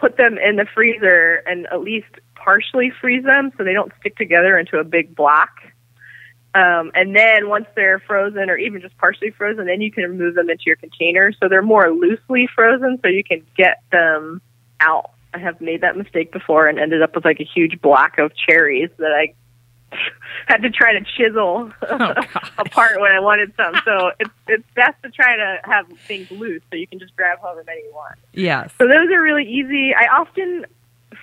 put 0.00 0.16
them 0.16 0.38
in 0.38 0.56
the 0.56 0.66
freezer, 0.74 1.42
and 1.46 1.66
at 1.72 1.80
least 1.80 2.06
partially 2.34 2.92
freeze 3.00 3.24
them 3.24 3.50
so 3.56 3.64
they 3.64 3.72
don't 3.72 3.92
stick 4.00 4.16
together 4.16 4.58
into 4.58 4.78
a 4.78 4.84
big 4.84 5.14
block. 5.14 5.50
Um, 6.54 6.90
and 6.94 7.14
then 7.14 7.48
once 7.48 7.66
they're 7.74 7.98
frozen 7.98 8.48
or 8.48 8.56
even 8.56 8.80
just 8.80 8.96
partially 8.96 9.30
frozen, 9.30 9.66
then 9.66 9.82
you 9.82 9.92
can 9.92 10.04
remove 10.04 10.36
them 10.36 10.48
into 10.48 10.62
your 10.66 10.76
container. 10.76 11.32
So 11.32 11.48
they're 11.48 11.60
more 11.60 11.90
loosely 11.90 12.48
frozen 12.54 12.98
so 13.02 13.08
you 13.08 13.22
can 13.22 13.44
get 13.56 13.82
them 13.92 14.40
out. 14.80 15.10
I 15.34 15.38
have 15.38 15.60
made 15.60 15.82
that 15.82 15.98
mistake 15.98 16.32
before 16.32 16.66
and 16.66 16.78
ended 16.78 17.02
up 17.02 17.14
with 17.14 17.26
like 17.26 17.40
a 17.40 17.44
huge 17.44 17.80
block 17.82 18.18
of 18.18 18.32
cherries 18.34 18.88
that 18.96 19.12
I 19.12 19.34
had 20.46 20.62
to 20.62 20.70
try 20.70 20.92
to 20.92 21.04
chisel 21.16 21.72
oh, 21.90 22.14
apart 22.58 23.00
when 23.00 23.12
I 23.12 23.20
wanted 23.20 23.52
some. 23.56 23.74
So 23.84 24.12
it's 24.20 24.30
it's 24.48 24.64
best 24.74 25.02
to 25.02 25.10
try 25.10 25.36
to 25.36 25.58
have 25.64 25.86
things 26.06 26.30
loose 26.30 26.62
so 26.70 26.76
you 26.76 26.86
can 26.86 26.98
just 26.98 27.14
grab 27.16 27.40
however 27.40 27.64
many 27.66 27.80
you 27.82 27.92
want. 27.94 28.18
Yes. 28.32 28.72
So 28.78 28.86
those 28.86 29.10
are 29.10 29.22
really 29.22 29.44
easy. 29.44 29.94
I 29.94 30.06
often 30.06 30.66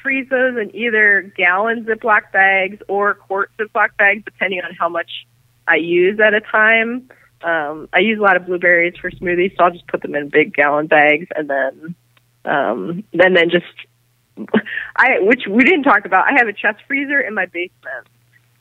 freeze 0.02 0.28
those 0.30 0.58
in 0.58 0.76
either 0.76 1.34
gallon 1.36 1.86
Ziploc 1.86 2.32
bags 2.32 2.82
or 2.88 3.16
quart 3.16 3.52
Ziploc 3.58 3.96
bags, 3.98 4.24
depending 4.26 4.62
on 4.62 4.74
how 4.78 4.90
much 4.90 5.26
I 5.68 5.76
use 5.76 6.20
at 6.20 6.34
a 6.34 6.42
time. 6.42 7.10
Um, 7.42 7.90
I 7.94 8.00
use 8.00 8.20
a 8.20 8.22
lot 8.22 8.36
of 8.36 8.46
blueberries 8.46 8.96
for 9.00 9.12
smoothies, 9.12 9.56
so 9.58 9.66
I'll 9.66 9.72
just 9.72 9.88
put 9.88 10.02
them 10.02 10.16
in 10.16 10.30
big 10.30 10.54
gallon 10.54 10.88
bags 10.88 11.28
and 11.36 11.50
then, 11.50 11.96
um, 12.46 13.04
and 13.14 13.36
then 13.36 13.50
just, 13.50 13.66
I, 14.96 15.20
which 15.20 15.44
we 15.50 15.64
didn't 15.64 15.84
talk 15.84 16.06
about, 16.06 16.26
I 16.28 16.34
have 16.38 16.48
a 16.48 16.54
chest 16.54 16.80
freezer 16.88 17.20
in 17.20 17.34
my 17.34 17.46
basement. 17.46 18.08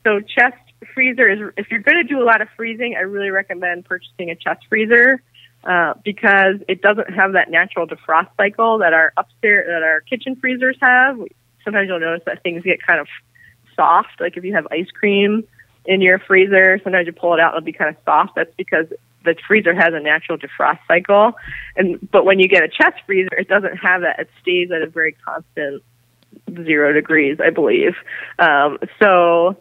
So 0.03 0.19
chest 0.19 0.57
freezer 0.93 1.29
is, 1.29 1.39
if 1.57 1.71
you're 1.71 1.81
going 1.81 1.97
to 1.97 2.03
do 2.03 2.21
a 2.21 2.25
lot 2.25 2.41
of 2.41 2.47
freezing, 2.55 2.95
I 2.97 3.01
really 3.01 3.29
recommend 3.29 3.85
purchasing 3.85 4.29
a 4.29 4.35
chest 4.35 4.65
freezer 4.69 5.21
uh, 5.63 5.93
because 6.03 6.55
it 6.67 6.81
doesn't 6.81 7.13
have 7.13 7.33
that 7.33 7.49
natural 7.49 7.87
defrost 7.87 8.29
cycle 8.37 8.79
that 8.79 8.93
our 8.93 9.13
upstairs 9.15 9.67
that 9.67 9.83
our 9.83 10.01
kitchen 10.01 10.35
freezers 10.35 10.77
have. 10.81 11.17
Sometimes 11.63 11.87
you'll 11.87 11.99
notice 11.99 12.23
that 12.25 12.43
things 12.43 12.63
get 12.63 12.85
kind 12.85 12.99
of 12.99 13.07
soft. 13.75 14.19
Like 14.19 14.35
if 14.35 14.43
you 14.43 14.53
have 14.53 14.67
ice 14.71 14.91
cream 14.91 15.47
in 15.85 16.01
your 16.01 16.19
freezer, 16.19 16.79
sometimes 16.83 17.07
you 17.07 17.13
pull 17.13 17.33
it 17.33 17.39
out, 17.39 17.55
it'll 17.55 17.65
be 17.65 17.71
kind 17.71 17.89
of 17.89 17.95
soft. 18.03 18.35
That's 18.35 18.53
because 18.57 18.87
the 19.23 19.35
freezer 19.47 19.73
has 19.73 19.93
a 19.93 19.99
natural 20.01 20.37
defrost 20.37 20.79
cycle. 20.87 21.33
And 21.77 22.11
but 22.11 22.25
when 22.25 22.39
you 22.39 22.49
get 22.49 22.63
a 22.63 22.67
chest 22.67 23.01
freezer, 23.05 23.35
it 23.37 23.47
doesn't 23.47 23.77
have 23.77 24.01
that. 24.01 24.19
It 24.19 24.29
stays 24.41 24.69
at 24.71 24.81
a 24.81 24.87
very 24.87 25.15
constant 25.25 25.81
zero 26.65 26.91
degrees, 26.91 27.37
I 27.39 27.51
believe. 27.51 27.93
Um, 28.37 28.79
so 29.01 29.57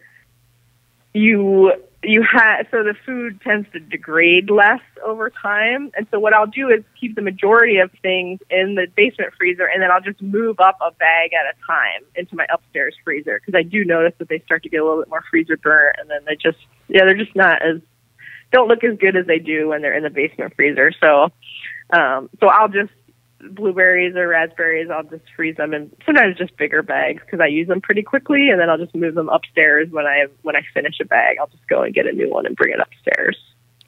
you 1.14 1.72
you 2.04 2.22
have 2.22 2.66
so 2.70 2.82
the 2.82 2.94
food 3.06 3.40
tends 3.42 3.70
to 3.72 3.78
degrade 3.78 4.50
less 4.50 4.80
over 5.04 5.30
time. 5.30 5.92
And 5.96 6.06
so 6.10 6.18
what 6.18 6.34
i'll 6.34 6.46
do 6.46 6.68
is 6.68 6.82
keep 7.00 7.14
the 7.14 7.22
majority 7.22 7.78
of 7.78 7.90
things 8.02 8.40
in 8.50 8.74
the 8.74 8.86
basement 8.96 9.32
freezer 9.38 9.66
and 9.66 9.82
then 9.82 9.90
i'll 9.90 10.00
just 10.00 10.20
move 10.20 10.58
up 10.58 10.78
a 10.80 10.90
bag 10.92 11.30
at 11.32 11.46
a 11.46 11.66
time 11.66 12.02
into 12.16 12.34
my 12.34 12.46
upstairs 12.52 12.96
freezer 13.04 13.40
because 13.40 13.56
i 13.58 13.62
do 13.62 13.84
notice 13.84 14.14
that 14.18 14.28
they 14.28 14.40
start 14.40 14.62
to 14.62 14.68
get 14.68 14.78
a 14.78 14.84
little 14.84 15.00
bit 15.00 15.08
more 15.08 15.24
freezer 15.30 15.56
burnt 15.56 15.96
and 15.98 16.10
then 16.10 16.20
they 16.26 16.34
just 16.34 16.58
yeah 16.88 17.04
they're 17.04 17.16
just 17.16 17.36
not 17.36 17.62
as 17.62 17.80
don't 18.52 18.68
look 18.68 18.84
as 18.84 18.98
good 18.98 19.16
as 19.16 19.26
they 19.26 19.38
do 19.38 19.68
when 19.68 19.80
they're 19.80 19.96
in 19.96 20.02
the 20.02 20.10
basement 20.10 20.54
freezer. 20.54 20.92
So 21.00 21.30
um 21.92 22.30
so 22.40 22.48
i'll 22.48 22.68
just 22.68 22.92
blueberries 23.50 24.14
or 24.16 24.28
raspberries, 24.28 24.88
I'll 24.90 25.02
just 25.02 25.24
freeze 25.34 25.56
them 25.56 25.74
in 25.74 25.90
sometimes 26.06 26.36
just 26.36 26.56
bigger 26.56 26.82
bags 26.82 27.22
because 27.24 27.40
I 27.40 27.46
use 27.46 27.68
them 27.68 27.80
pretty 27.80 28.02
quickly, 28.02 28.50
and 28.50 28.60
then 28.60 28.70
I'll 28.70 28.78
just 28.78 28.94
move 28.94 29.14
them 29.14 29.28
upstairs 29.28 29.88
when 29.90 30.06
I 30.06 30.26
when 30.42 30.56
I 30.56 30.62
finish 30.72 30.96
a 31.00 31.04
bag. 31.04 31.36
I'll 31.40 31.48
just 31.48 31.66
go 31.68 31.82
and 31.82 31.94
get 31.94 32.06
a 32.06 32.12
new 32.12 32.30
one 32.30 32.46
and 32.46 32.56
bring 32.56 32.72
it 32.72 32.80
upstairs. 32.80 33.36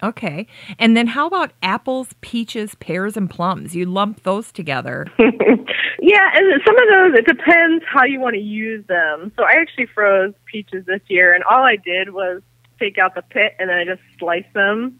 Okay. 0.02 0.46
And 0.78 0.96
then 0.96 1.06
how 1.06 1.26
about 1.26 1.52
apples, 1.62 2.10
peaches, 2.20 2.74
pears, 2.74 3.16
and 3.16 3.30
plums? 3.30 3.74
You 3.74 3.86
lump 3.86 4.22
those 4.22 4.52
together. 4.52 5.06
yeah, 5.18 6.30
and 6.34 6.62
some 6.66 6.76
of 6.76 6.88
those, 6.90 7.18
it 7.18 7.26
depends 7.26 7.84
how 7.90 8.04
you 8.04 8.20
want 8.20 8.34
to 8.34 8.40
use 8.40 8.84
them. 8.86 9.32
So 9.36 9.44
I 9.44 9.52
actually 9.52 9.86
froze 9.86 10.34
peaches 10.44 10.84
this 10.84 11.00
year, 11.08 11.32
and 11.32 11.42
all 11.44 11.62
I 11.62 11.76
did 11.76 12.12
was 12.12 12.42
take 12.78 12.98
out 12.98 13.14
the 13.14 13.22
pit 13.22 13.54
and 13.58 13.70
then 13.70 13.78
I 13.78 13.84
just 13.84 14.02
sliced 14.18 14.52
them 14.52 14.98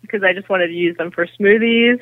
because 0.00 0.22
I 0.22 0.32
just 0.32 0.48
wanted 0.48 0.68
to 0.68 0.72
use 0.72 0.96
them 0.96 1.10
for 1.10 1.26
smoothies 1.26 2.00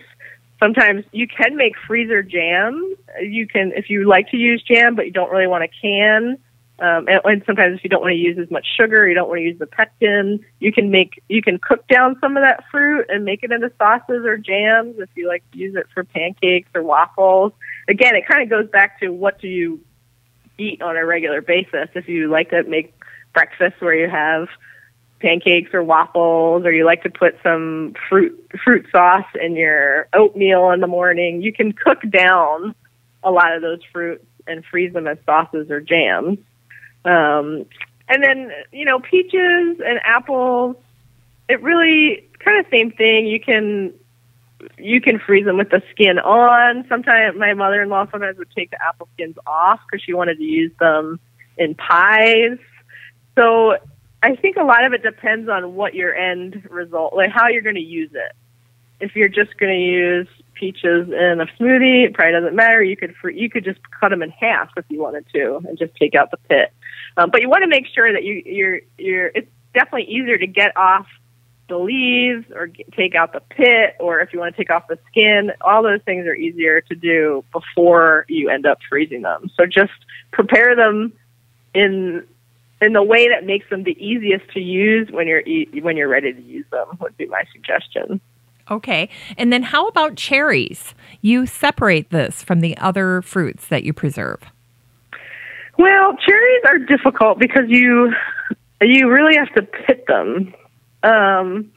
sometimes 0.61 1.05
you 1.11 1.27
can 1.27 1.57
make 1.57 1.74
freezer 1.87 2.23
jam. 2.23 2.95
You 3.20 3.47
can, 3.49 3.73
if 3.74 3.91
you 3.91 4.07
like 4.07 4.31
to 4.31 4.37
use 4.37 4.62
jam, 4.62 4.95
but 4.95 5.07
you 5.07 5.12
don't 5.12 5.31
really 5.31 5.47
want 5.47 5.65
to 5.65 5.81
can. 5.81 6.39
Um, 6.78 7.09
and, 7.09 7.20
and 7.24 7.43
sometimes 7.45 7.77
if 7.77 7.85
you 7.85 7.91
don't 7.91 8.01
want 8.01 8.12
to 8.12 8.19
use 8.19 8.39
as 8.39 8.51
much 8.51 8.66
sugar, 8.78 9.07
you 9.07 9.15
don't 9.15 9.28
want 9.28 9.39
to 9.39 9.43
use 9.43 9.59
the 9.59 9.66
pectin, 9.66 10.41
you 10.61 10.73
can 10.73 10.91
make, 10.91 11.23
you 11.28 11.43
can 11.43 11.59
cook 11.59 11.87
down 11.89 12.16
some 12.20 12.37
of 12.37 12.43
that 12.43 12.65
fruit 12.70 13.07
and 13.11 13.24
make 13.24 13.43
it 13.43 13.53
into 13.53 13.70
sauces 13.77 14.24
or 14.24 14.39
jams 14.39 14.97
if 14.99 15.11
you 15.15 15.28
like 15.28 15.43
to 15.53 15.59
use 15.59 15.74
it 15.74 15.87
for 15.93 16.05
pancakes 16.05 16.70
or 16.74 16.82
waffles. 16.82 17.53
Again, 17.89 18.15
it 18.15 18.27
kind 18.27 18.43
of 18.43 18.49
goes 18.49 18.70
back 18.70 18.99
to 19.01 19.11
what 19.11 19.41
do 19.41 19.49
you 19.49 19.81
eat 20.57 20.81
on 20.81 20.97
a 20.97 21.05
regular 21.05 21.43
basis. 21.43 21.89
If 21.95 22.09
you 22.09 22.28
like 22.28 22.51
to 22.51 22.62
make 22.62 22.95
breakfast 23.35 23.81
where 23.81 23.95
you 23.95 24.09
have 24.09 24.49
pancakes 25.20 25.72
or 25.72 25.82
waffles, 25.82 26.64
or 26.64 26.72
you 26.72 26.84
like 26.84 27.02
to 27.02 27.10
put 27.10 27.36
some 27.42 27.94
fruit 28.09 28.51
fruit 28.64 28.86
sauce 28.90 29.26
in 29.40 29.55
your 29.55 30.09
oatmeal 30.12 30.70
in 30.70 30.80
the 30.80 30.86
morning, 30.86 31.42
you 31.42 31.52
can 31.52 31.72
cook 31.72 32.01
down 32.10 32.74
a 33.22 33.30
lot 33.30 33.55
of 33.55 33.62
those 33.62 33.80
fruits 33.92 34.24
and 34.47 34.64
freeze 34.64 34.92
them 34.92 35.06
as 35.06 35.18
sauces 35.26 35.70
or 35.70 35.80
jams. 35.80 36.38
Um, 37.05 37.66
and 38.09 38.22
then 38.22 38.51
you 38.72 38.84
know 38.84 38.98
peaches 38.98 39.80
and 39.84 40.01
apples. 40.02 40.76
It 41.48 41.62
really 41.62 42.28
kind 42.38 42.64
of 42.64 42.70
same 42.70 42.90
thing. 42.90 43.26
You 43.26 43.40
can 43.40 43.92
you 44.78 45.01
can 45.01 45.18
freeze 45.18 45.44
them 45.44 45.56
with 45.56 45.70
the 45.70 45.82
skin 45.90 46.18
on. 46.18 46.86
Sometimes 46.88 47.36
my 47.38 47.55
mother-in-law 47.55 48.09
sometimes 48.10 48.38
would 48.38 48.51
take 48.56 48.70
the 48.70 48.82
apple 48.84 49.09
skins 49.14 49.36
off 49.47 49.80
because 49.86 50.02
she 50.05 50.12
wanted 50.12 50.38
to 50.38 50.44
use 50.44 50.72
them 50.78 51.20
in 51.56 51.74
pies. 51.74 52.59
So 53.36 53.76
I 54.22 54.36
think 54.36 54.56
a 54.56 54.64
lot 54.64 54.84
of 54.84 54.92
it 54.92 55.02
depends 55.02 55.48
on 55.48 55.74
what 55.74 55.94
your 55.94 56.14
end 56.14 56.68
result, 56.70 57.14
like 57.14 57.30
how 57.30 57.48
you're 57.48 57.62
going 57.62 57.76
to 57.76 57.80
use 57.80 58.10
it. 58.12 58.32
If 59.01 59.16
you're 59.16 59.28
just 59.28 59.56
going 59.56 59.72
to 59.72 59.80
use 59.80 60.28
peaches 60.52 61.09
in 61.09 61.40
a 61.40 61.47
smoothie, 61.59 62.06
it 62.06 62.14
probably 62.14 62.32
doesn't 62.32 62.55
matter. 62.55 62.82
You 62.82 62.97
could 62.97 63.14
you 63.32 63.48
could 63.48 63.64
just 63.64 63.80
cut 63.98 64.10
them 64.10 64.22
in 64.22 64.30
half 64.30 64.68
if 64.76 64.84
you 64.90 65.01
wanted 65.01 65.24
to, 65.32 65.62
and 65.66 65.78
just 65.78 65.94
take 65.97 66.14
out 66.14 66.30
the 66.30 66.36
pit. 66.48 66.72
Um, 67.16 67.30
but 67.30 67.40
you 67.40 67.48
want 67.48 67.62
to 67.62 67.68
make 67.68 67.86
sure 67.94 68.12
that 68.12 68.24
you 68.24 68.42
you're 68.44 68.80
you're. 68.98 69.28
It's 69.28 69.51
definitely 69.72 70.12
easier 70.12 70.36
to 70.36 70.47
get 70.47 70.76
off 70.76 71.06
the 71.68 71.78
leaves 71.78 72.44
or 72.55 72.66
get, 72.66 72.92
take 72.92 73.14
out 73.14 73.32
the 73.32 73.40
pit, 73.40 73.97
or 74.01 74.20
if 74.20 74.34
you 74.34 74.38
want 74.38 74.55
to 74.55 74.60
take 74.60 74.70
off 74.70 74.86
the 74.88 74.98
skin. 75.10 75.52
All 75.62 75.82
those 75.82 76.02
things 76.02 76.26
are 76.26 76.34
easier 76.34 76.82
to 76.82 76.94
do 76.94 77.42
before 77.52 78.26
you 78.28 78.51
end 78.51 78.66
up 78.66 78.78
freezing 78.86 79.22
them. 79.22 79.51
So 79.56 79.64
just 79.64 79.92
prepare 80.30 80.76
them 80.76 81.14
in 81.72 82.26
in 82.81 82.93
the 82.93 83.02
way 83.02 83.28
that 83.28 83.44
makes 83.44 83.69
them 83.69 83.85
the 83.85 83.97
easiest 84.05 84.48
to 84.51 84.61
use 84.61 85.09
when 85.11 85.27
you're 85.27 85.43
when 85.82 85.97
you're 85.97 86.09
ready 86.09 86.32
to 86.32 86.43
use 86.43 86.66
them 86.70 86.86
would 87.01 87.16
be 87.16 87.27
my 87.27 87.44
suggestion. 87.52 88.20
Okay. 88.70 89.09
And 89.36 89.52
then 89.52 89.62
how 89.65 89.89
about 89.89 90.16
cherries? 90.16 90.94
You 91.20 91.47
separate 91.47 92.11
this 92.11 92.43
from 92.43 92.61
the 92.61 92.77
other 92.78 93.20
fruits 93.23 93.66
that 93.66 93.82
you 93.82 93.93
preserve. 93.93 94.40
Well, 95.77 96.16
cherries 96.24 96.62
are 96.66 96.78
difficult 96.78 97.39
because 97.39 97.65
you 97.69 98.12
you 98.81 99.11
really 99.11 99.36
have 99.36 99.52
to 99.55 99.62
pit 99.62 100.05
them. 100.07 100.55
Um, 101.02 101.73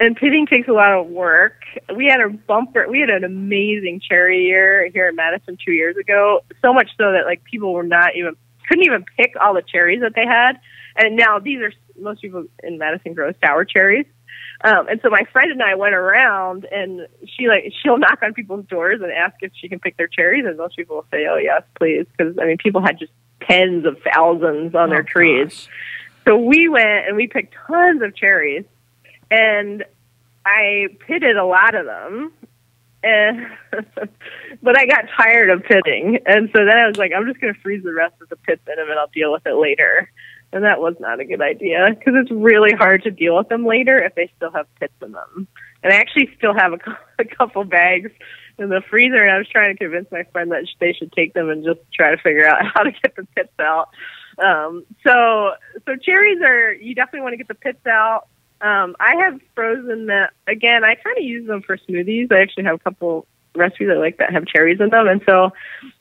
and 0.00 0.16
pitting 0.16 0.46
takes 0.46 0.68
a 0.68 0.72
lot 0.72 0.92
of 0.92 1.06
work. 1.06 1.62
We 1.94 2.06
had 2.06 2.20
a 2.20 2.28
bumper. 2.28 2.86
We 2.88 3.00
had 3.00 3.10
an 3.10 3.24
amazing 3.24 4.00
cherry 4.00 4.44
year 4.44 4.88
here 4.92 5.08
in 5.08 5.16
Madison 5.16 5.56
two 5.64 5.72
years 5.72 5.96
ago. 5.96 6.40
So 6.62 6.72
much 6.72 6.90
so 6.98 7.12
that 7.12 7.24
like 7.26 7.44
people 7.44 7.72
were 7.72 7.84
not 7.84 8.16
even 8.16 8.36
couldn't 8.68 8.84
even 8.84 9.04
pick 9.16 9.34
all 9.40 9.54
the 9.54 9.62
cherries 9.62 10.00
that 10.00 10.14
they 10.14 10.26
had. 10.26 10.60
And 10.96 11.16
now 11.16 11.38
these 11.38 11.60
are 11.60 11.72
most 11.98 12.22
people 12.22 12.44
in 12.62 12.78
Madison 12.78 13.14
grow 13.14 13.32
sour 13.42 13.64
cherries. 13.64 14.06
Um, 14.62 14.88
and 14.88 15.00
so 15.02 15.10
my 15.10 15.24
friend 15.32 15.50
and 15.50 15.62
I 15.62 15.74
went 15.74 15.94
around, 15.94 16.66
and 16.70 17.06
she 17.26 17.48
like 17.48 17.72
she'll 17.82 17.98
knock 18.04 18.20
on 18.22 18.32
people's 18.34 18.66
doors 18.66 19.00
and 19.02 19.10
ask 19.10 19.34
if 19.40 19.52
she 19.54 19.68
can 19.68 19.80
pick 19.80 19.96
their 19.96 20.06
cherries, 20.06 20.44
and 20.46 20.56
most 20.56 20.76
people 20.76 20.96
will 20.96 21.06
say, 21.10 21.26
"Oh 21.26 21.36
yes, 21.36 21.62
please," 21.78 22.06
because 22.16 22.38
I 22.40 22.46
mean 22.46 22.58
people 22.58 22.80
had 22.80 22.98
just 22.98 23.12
tens 23.42 23.84
of 23.84 23.98
thousands 24.12 24.74
on 24.74 24.88
oh, 24.88 24.90
their 24.90 25.02
trees. 25.02 25.48
Gosh. 25.48 25.68
So 26.26 26.36
we 26.38 26.68
went 26.68 27.06
and 27.06 27.16
we 27.16 27.26
picked 27.26 27.54
tons 27.66 28.00
of 28.00 28.16
cherries, 28.16 28.64
and 29.30 29.84
I 30.46 30.88
pitted 31.06 31.36
a 31.36 31.44
lot 31.44 31.74
of 31.74 31.84
them. 31.86 32.32
And 33.04 33.46
but 34.62 34.78
I 34.78 34.86
got 34.86 35.04
tired 35.16 35.50
of 35.50 35.62
pitting, 35.62 36.18
and 36.24 36.48
so 36.54 36.64
then 36.64 36.76
I 36.76 36.86
was 36.86 36.96
like, 36.96 37.12
I'm 37.14 37.26
just 37.26 37.40
going 37.40 37.52
to 37.52 37.60
freeze 37.60 37.84
the 37.84 37.92
rest 37.92 38.14
of 38.22 38.30
the 38.30 38.36
pits 38.36 38.62
in 38.66 38.76
them, 38.76 38.88
and 38.88 38.98
I'll 38.98 39.10
deal 39.12 39.30
with 39.30 39.46
it 39.46 39.56
later. 39.56 40.10
And 40.54 40.64
that 40.64 40.80
was 40.80 40.94
not 41.00 41.20
a 41.20 41.24
good 41.24 41.42
idea 41.42 41.88
because 41.90 42.14
it's 42.16 42.30
really 42.30 42.72
hard 42.72 43.02
to 43.02 43.10
deal 43.10 43.36
with 43.36 43.48
them 43.48 43.66
later 43.66 43.98
if 43.98 44.14
they 44.14 44.30
still 44.36 44.52
have 44.52 44.66
pits 44.78 44.94
in 45.02 45.12
them. 45.12 45.48
And 45.82 45.92
I 45.92 45.96
actually 45.96 46.30
still 46.38 46.54
have 46.54 46.72
a, 46.72 46.78
a 47.18 47.24
couple 47.24 47.64
bags 47.64 48.10
in 48.58 48.68
the 48.68 48.80
freezer, 48.88 49.22
and 49.22 49.32
I 49.32 49.38
was 49.38 49.48
trying 49.48 49.74
to 49.74 49.78
convince 49.78 50.10
my 50.10 50.22
friend 50.32 50.50
that 50.52 50.66
they 50.80 50.92
should 50.92 51.12
take 51.12 51.34
them 51.34 51.50
and 51.50 51.64
just 51.64 51.80
try 51.92 52.10
to 52.12 52.22
figure 52.22 52.46
out 52.46 52.64
how 52.74 52.84
to 52.84 52.92
get 52.92 53.16
the 53.16 53.26
pits 53.36 53.52
out. 53.60 53.90
Um, 54.38 54.84
so, 55.06 55.52
so 55.84 55.96
cherries 55.96 56.40
are 56.42 56.72
you 56.72 56.94
definitely 56.94 57.20
want 57.20 57.34
to 57.34 57.36
get 57.36 57.48
the 57.48 57.54
pits 57.54 57.86
out. 57.86 58.28
Um, 58.64 58.96
I 58.98 59.14
have 59.16 59.40
frozen 59.54 60.06
that 60.06 60.30
again. 60.46 60.84
I 60.84 60.94
kind 60.94 61.18
of 61.18 61.22
use 61.22 61.46
them 61.46 61.60
for 61.60 61.76
smoothies. 61.76 62.32
I 62.32 62.40
actually 62.40 62.64
have 62.64 62.76
a 62.76 62.78
couple 62.78 63.26
recipes 63.54 63.88
I 63.90 63.96
like 63.96 64.16
that 64.16 64.32
have 64.32 64.46
cherries 64.46 64.80
in 64.80 64.88
them, 64.88 65.06
and 65.06 65.20
so 65.28 65.52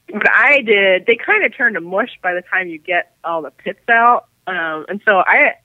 what 0.09 0.29
I 0.33 0.61
did, 0.61 1.05
they 1.05 1.17
kind 1.17 1.43
of 1.43 1.55
turn 1.55 1.73
to 1.73 1.81
mush 1.81 2.17
by 2.21 2.33
the 2.33 2.41
time 2.41 2.69
you 2.69 2.77
get 2.77 3.17
all 3.25 3.41
the 3.41 3.51
pits 3.51 3.87
out. 3.89 4.27
Um, 4.47 4.85
and 4.87 5.01
so 5.05 5.17
I 5.17 5.55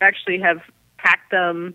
actually 0.00 0.38
have 0.38 0.60
packed 0.96 1.32
them 1.32 1.74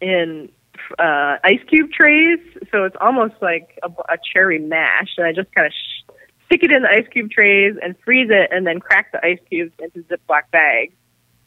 in 0.00 0.50
uh, 0.98 1.36
ice 1.44 1.60
cube 1.68 1.92
trays, 1.92 2.40
so 2.72 2.82
it's 2.84 2.96
almost 3.00 3.34
like 3.40 3.78
a, 3.84 3.88
a 4.12 4.18
cherry 4.32 4.58
mash. 4.58 5.14
And 5.16 5.26
I 5.26 5.32
just 5.32 5.52
kind 5.52 5.68
of 5.68 5.72
sh- 5.72 6.12
stick 6.46 6.64
it 6.64 6.72
in 6.72 6.82
the 6.82 6.88
ice 6.88 7.06
cube 7.12 7.30
trays 7.30 7.76
and 7.80 7.94
freeze 8.04 8.30
it, 8.30 8.50
and 8.50 8.66
then 8.66 8.80
crack 8.80 9.12
the 9.12 9.24
ice 9.24 9.38
cubes 9.48 9.72
into 9.78 10.02
Ziploc 10.08 10.42
bags 10.50 10.94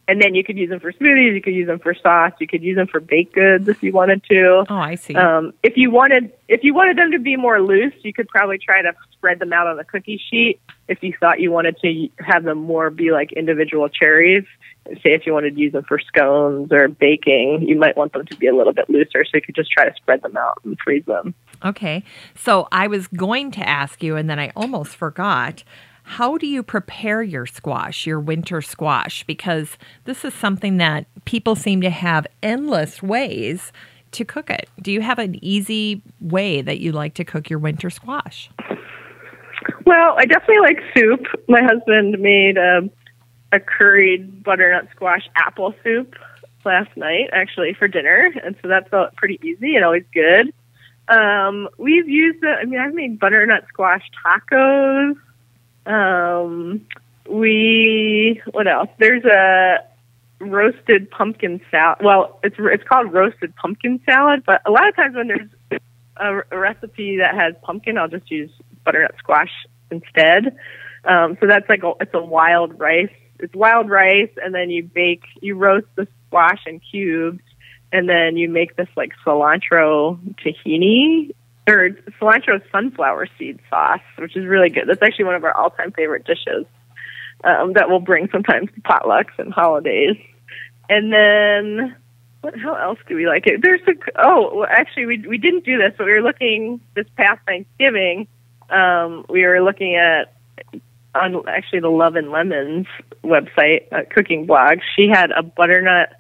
and 0.08 0.22
then 0.22 0.36
you 0.36 0.44
could 0.44 0.58
use 0.58 0.70
them 0.70 0.80
for 0.80 0.92
smoothies. 0.94 1.34
You 1.34 1.42
could 1.42 1.54
use 1.54 1.68
them 1.68 1.80
for 1.80 1.94
sauce. 1.94 2.34
You 2.40 2.48
could 2.48 2.62
use 2.62 2.76
them 2.76 2.88
for 2.88 3.00
baked 3.00 3.34
goods 3.34 3.68
if 3.68 3.82
you 3.82 3.92
wanted 3.92 4.24
to. 4.30 4.66
Oh, 4.70 4.76
I 4.76 4.96
see. 4.96 5.16
Um, 5.16 5.54
if 5.64 5.78
you 5.78 5.90
wanted, 5.92 6.32
if 6.48 6.64
you 6.64 6.74
wanted 6.74 6.98
them 6.98 7.12
to 7.12 7.20
be 7.20 7.36
more 7.36 7.62
loose, 7.62 7.94
you 8.04 8.14
could 8.14 8.28
probably 8.28 8.58
try 8.58 8.82
to 8.82 8.94
spread 9.14 9.40
them 9.40 9.54
out 9.54 9.68
on 9.68 9.80
a 9.80 9.84
cookie 9.84 10.22
sheet. 10.30 10.60
If 10.88 11.02
you 11.02 11.14
thought 11.20 11.40
you 11.40 11.52
wanted 11.52 11.78
to 11.82 12.10
have 12.20 12.44
them 12.44 12.60
more 12.60 12.90
be 12.90 13.12
like 13.12 13.32
individual 13.32 13.90
cherries, 13.90 14.46
say 14.88 15.14
if 15.14 15.26
you 15.26 15.34
wanted 15.34 15.56
to 15.56 15.62
use 15.62 15.74
them 15.74 15.84
for 15.84 16.00
scones 16.00 16.72
or 16.72 16.88
baking, 16.88 17.64
you 17.68 17.76
might 17.76 17.98
want 17.98 18.14
them 18.14 18.26
to 18.26 18.36
be 18.38 18.48
a 18.48 18.56
little 18.56 18.74
bit 18.74 18.90
looser. 18.90 19.26
So 19.26 19.32
you 19.34 19.42
could 19.42 19.56
just 19.56 19.72
try 19.72 19.90
to 19.90 19.96
spread 19.96 20.22
them 20.22 20.38
out 20.38 20.62
and 20.64 20.78
freeze 20.84 21.06
them. 21.06 21.34
Okay. 21.64 22.04
So 22.36 22.68
I 22.72 22.86
was 22.88 23.08
going 23.08 23.52
to 23.52 23.68
ask 23.68 24.04
you, 24.04 24.16
and 24.16 24.30
then 24.30 24.40
I 24.40 24.52
almost 24.56 24.96
forgot 24.96 25.64
how 26.06 26.38
do 26.38 26.46
you 26.46 26.62
prepare 26.62 27.24
your 27.24 27.48
squash, 27.48 28.06
your 28.06 28.20
winter 28.20 28.62
squash? 28.62 29.24
Because 29.24 29.76
this 30.04 30.24
is 30.24 30.36
something 30.36 30.78
that 30.78 31.08
people 31.26 31.56
seem 31.56 31.82
to 31.82 31.90
have 31.90 32.28
endless 32.44 33.02
ways 33.02 33.74
to 34.12 34.24
cook 34.24 34.52
it. 34.52 34.70
Do 34.82 34.92
you 34.92 35.02
have 35.02 35.18
an 35.18 35.44
easy 35.44 36.04
way 36.22 36.62
that 36.62 36.80
you 36.80 36.92
like 36.92 37.16
to 37.16 37.26
cook 37.26 37.50
your 37.50 37.58
winter 37.58 37.90
squash? 37.90 38.52
Well, 39.86 40.16
I 40.18 40.26
definitely 40.26 40.60
like 40.60 40.78
soup. 40.96 41.26
My 41.50 41.64
husband 41.64 42.20
made 42.20 42.58
a, 42.58 42.88
a 43.52 43.60
curried 43.60 44.44
butternut 44.44 44.88
squash 44.96 45.28
apple 45.36 45.74
soup 45.84 46.14
last 46.64 46.96
night, 46.96 47.30
actually, 47.34 47.74
for 47.74 47.88
dinner. 47.88 48.32
And 48.44 48.56
so 48.62 48.68
that's 48.68 48.90
pretty 49.18 49.40
easy 49.44 49.76
and 49.76 49.84
always 49.84 50.06
good. 50.14 50.54
Um, 51.08 51.68
we've 51.80 52.08
used 52.08 52.44
it, 52.44 52.58
I 52.62 52.66
mean, 52.66 52.80
I've 52.80 52.94
made 52.94 53.20
butternut 53.20 53.66
squash 53.70 54.04
tacos. 54.24 55.16
Um, 55.86 56.86
we 57.30 58.42
what 58.52 58.68
else? 58.68 58.90
There's 59.00 59.24
a 59.26 59.86
roasted 60.40 61.10
pumpkin 61.12 61.62
salad. 61.72 62.00
Well, 62.02 62.40
it's 62.44 62.56
it's 62.60 62.84
called 62.84 63.14
roasted 63.14 63.56
pumpkin 63.56 64.00
salad, 64.06 64.44
but 64.46 64.62
a 64.66 64.72
lot 64.72 64.88
of 64.88 64.96
times 64.96 65.16
when 65.16 65.28
there's 65.28 65.82
a, 66.18 66.42
a 66.52 66.58
recipe 66.58 67.18
that 67.18 67.36
has 67.36 67.54
pumpkin, 67.62 67.98
I'll 67.98 68.08
just 68.08 68.30
use 68.30 68.52
butternut 68.84 69.16
squash 69.20 69.52
instead. 69.92 70.58
Um, 71.04 71.38
so 71.40 71.48
that's 71.48 71.70
like 71.70 71.84
a, 71.84 71.94
it's 72.02 72.14
a 72.14 72.24
wild 72.24 72.80
rice. 72.80 73.14
It's 73.40 73.54
wild 73.54 73.90
rice, 73.90 74.32
and 74.42 74.56
then 74.56 74.70
you 74.70 74.84
bake, 74.84 75.24
you 75.42 75.56
roast 75.56 75.88
the 75.96 76.08
squash 76.28 76.62
in 76.66 76.80
cubes, 76.80 77.44
and 77.92 78.10
then 78.10 78.38
you 78.38 78.50
make 78.50 78.76
this 78.76 78.88
like 78.96 79.12
cilantro 79.26 80.18
tahini 80.44 81.32
or 81.68 81.90
cilantro 82.22 82.62
sunflower 82.72 83.28
seed 83.38 83.60
sauce, 83.70 84.00
which 84.18 84.36
is 84.36 84.46
really 84.46 84.70
good. 84.70 84.84
That's 84.88 85.02
actually 85.02 85.26
one 85.26 85.36
of 85.36 85.44
our 85.44 85.56
all-time 85.56 85.92
favorite 85.92 86.26
dishes 86.26 86.66
um, 87.44 87.74
that 87.74 87.90
we'll 87.90 88.00
bring 88.00 88.30
sometimes 88.32 88.70
to 88.76 88.82
potlucks 88.82 89.38
and 89.38 89.54
holidays. 89.54 90.18
And 90.90 91.12
then 91.12 91.96
what? 92.42 92.58
How 92.60 92.76
else 92.76 93.00
do 93.08 93.16
we 93.16 93.28
like 93.28 93.48
it? 93.48 93.62
There's 93.64 93.82
a 93.88 93.94
oh, 94.18 94.58
well, 94.58 94.68
actually 94.70 95.08
we 95.08 95.26
we 95.28 95.38
didn't 95.38 95.66
do 95.66 95.78
this, 95.78 95.94
but 95.98 96.06
we 96.06 96.14
were 96.14 96.22
looking 96.22 96.80
this 96.94 97.08
past 97.18 97.40
Thanksgiving. 97.48 98.28
Um, 98.70 99.26
we 99.30 99.44
were 99.44 99.62
looking 99.62 99.96
at 99.96 100.34
on 101.16 101.48
actually 101.48 101.80
the 101.80 101.90
Love 101.90 102.16
and 102.16 102.30
Lemons 102.30 102.88
website, 103.24 103.92
uh, 103.92 104.02
cooking 104.14 104.46
blog. 104.46 104.80
She 104.96 105.08
had 105.08 105.32
a 105.32 105.42
butternut 105.42 106.14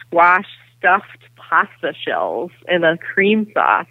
squash 0.00 0.46
stuffed 0.78 1.24
pasta 1.36 1.92
shells 2.06 2.50
in 2.68 2.84
a 2.84 2.96
cream 2.98 3.50
sauce 3.52 3.86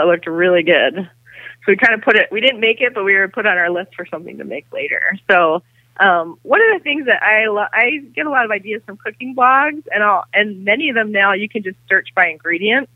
that 0.00 0.06
looked 0.06 0.26
really 0.26 0.62
good. 0.62 0.94
So 0.96 1.64
we 1.68 1.76
kind 1.76 1.94
of 1.94 2.00
put 2.00 2.16
it. 2.16 2.28
We 2.32 2.40
didn't 2.40 2.60
make 2.60 2.80
it, 2.80 2.94
but 2.94 3.04
we 3.04 3.14
were 3.14 3.28
put 3.28 3.46
on 3.46 3.58
our 3.58 3.70
list 3.70 3.94
for 3.94 4.06
something 4.06 4.38
to 4.38 4.44
make 4.44 4.66
later. 4.72 5.18
So 5.30 5.62
um, 5.98 6.38
one 6.42 6.60
of 6.62 6.78
the 6.78 6.82
things 6.82 7.04
that 7.06 7.22
I 7.22 7.48
lo- 7.48 7.68
I 7.72 7.98
get 8.14 8.26
a 8.26 8.30
lot 8.30 8.46
of 8.46 8.50
ideas 8.50 8.82
from 8.86 8.96
cooking 8.96 9.34
blogs, 9.34 9.82
and 9.92 10.02
I'll 10.02 10.24
and 10.32 10.64
many 10.64 10.88
of 10.88 10.94
them 10.94 11.12
now 11.12 11.34
you 11.34 11.48
can 11.48 11.62
just 11.62 11.76
search 11.88 12.08
by 12.14 12.28
ingredient, 12.28 12.88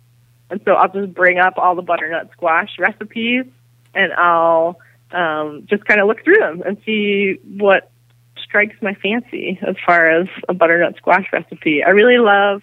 and 0.48 0.60
so 0.64 0.72
I'll 0.72 0.90
just 0.90 1.12
bring 1.12 1.38
up 1.38 1.54
all 1.58 1.74
the 1.74 1.82
butternut 1.82 2.30
squash 2.32 2.70
recipes, 2.78 3.44
and 3.94 4.12
I'll 4.14 4.78
um, 5.10 5.66
just 5.68 5.84
kind 5.84 6.00
of 6.00 6.08
look 6.08 6.24
through 6.24 6.38
them 6.38 6.62
and 6.64 6.78
see 6.86 7.38
what 7.44 7.90
strikes 8.42 8.76
my 8.80 8.94
fancy 8.94 9.58
as 9.66 9.76
far 9.84 10.10
as 10.10 10.26
a 10.48 10.54
butternut 10.54 10.96
squash 10.96 11.26
recipe. 11.30 11.82
I 11.84 11.90
really 11.90 12.18
love 12.18 12.62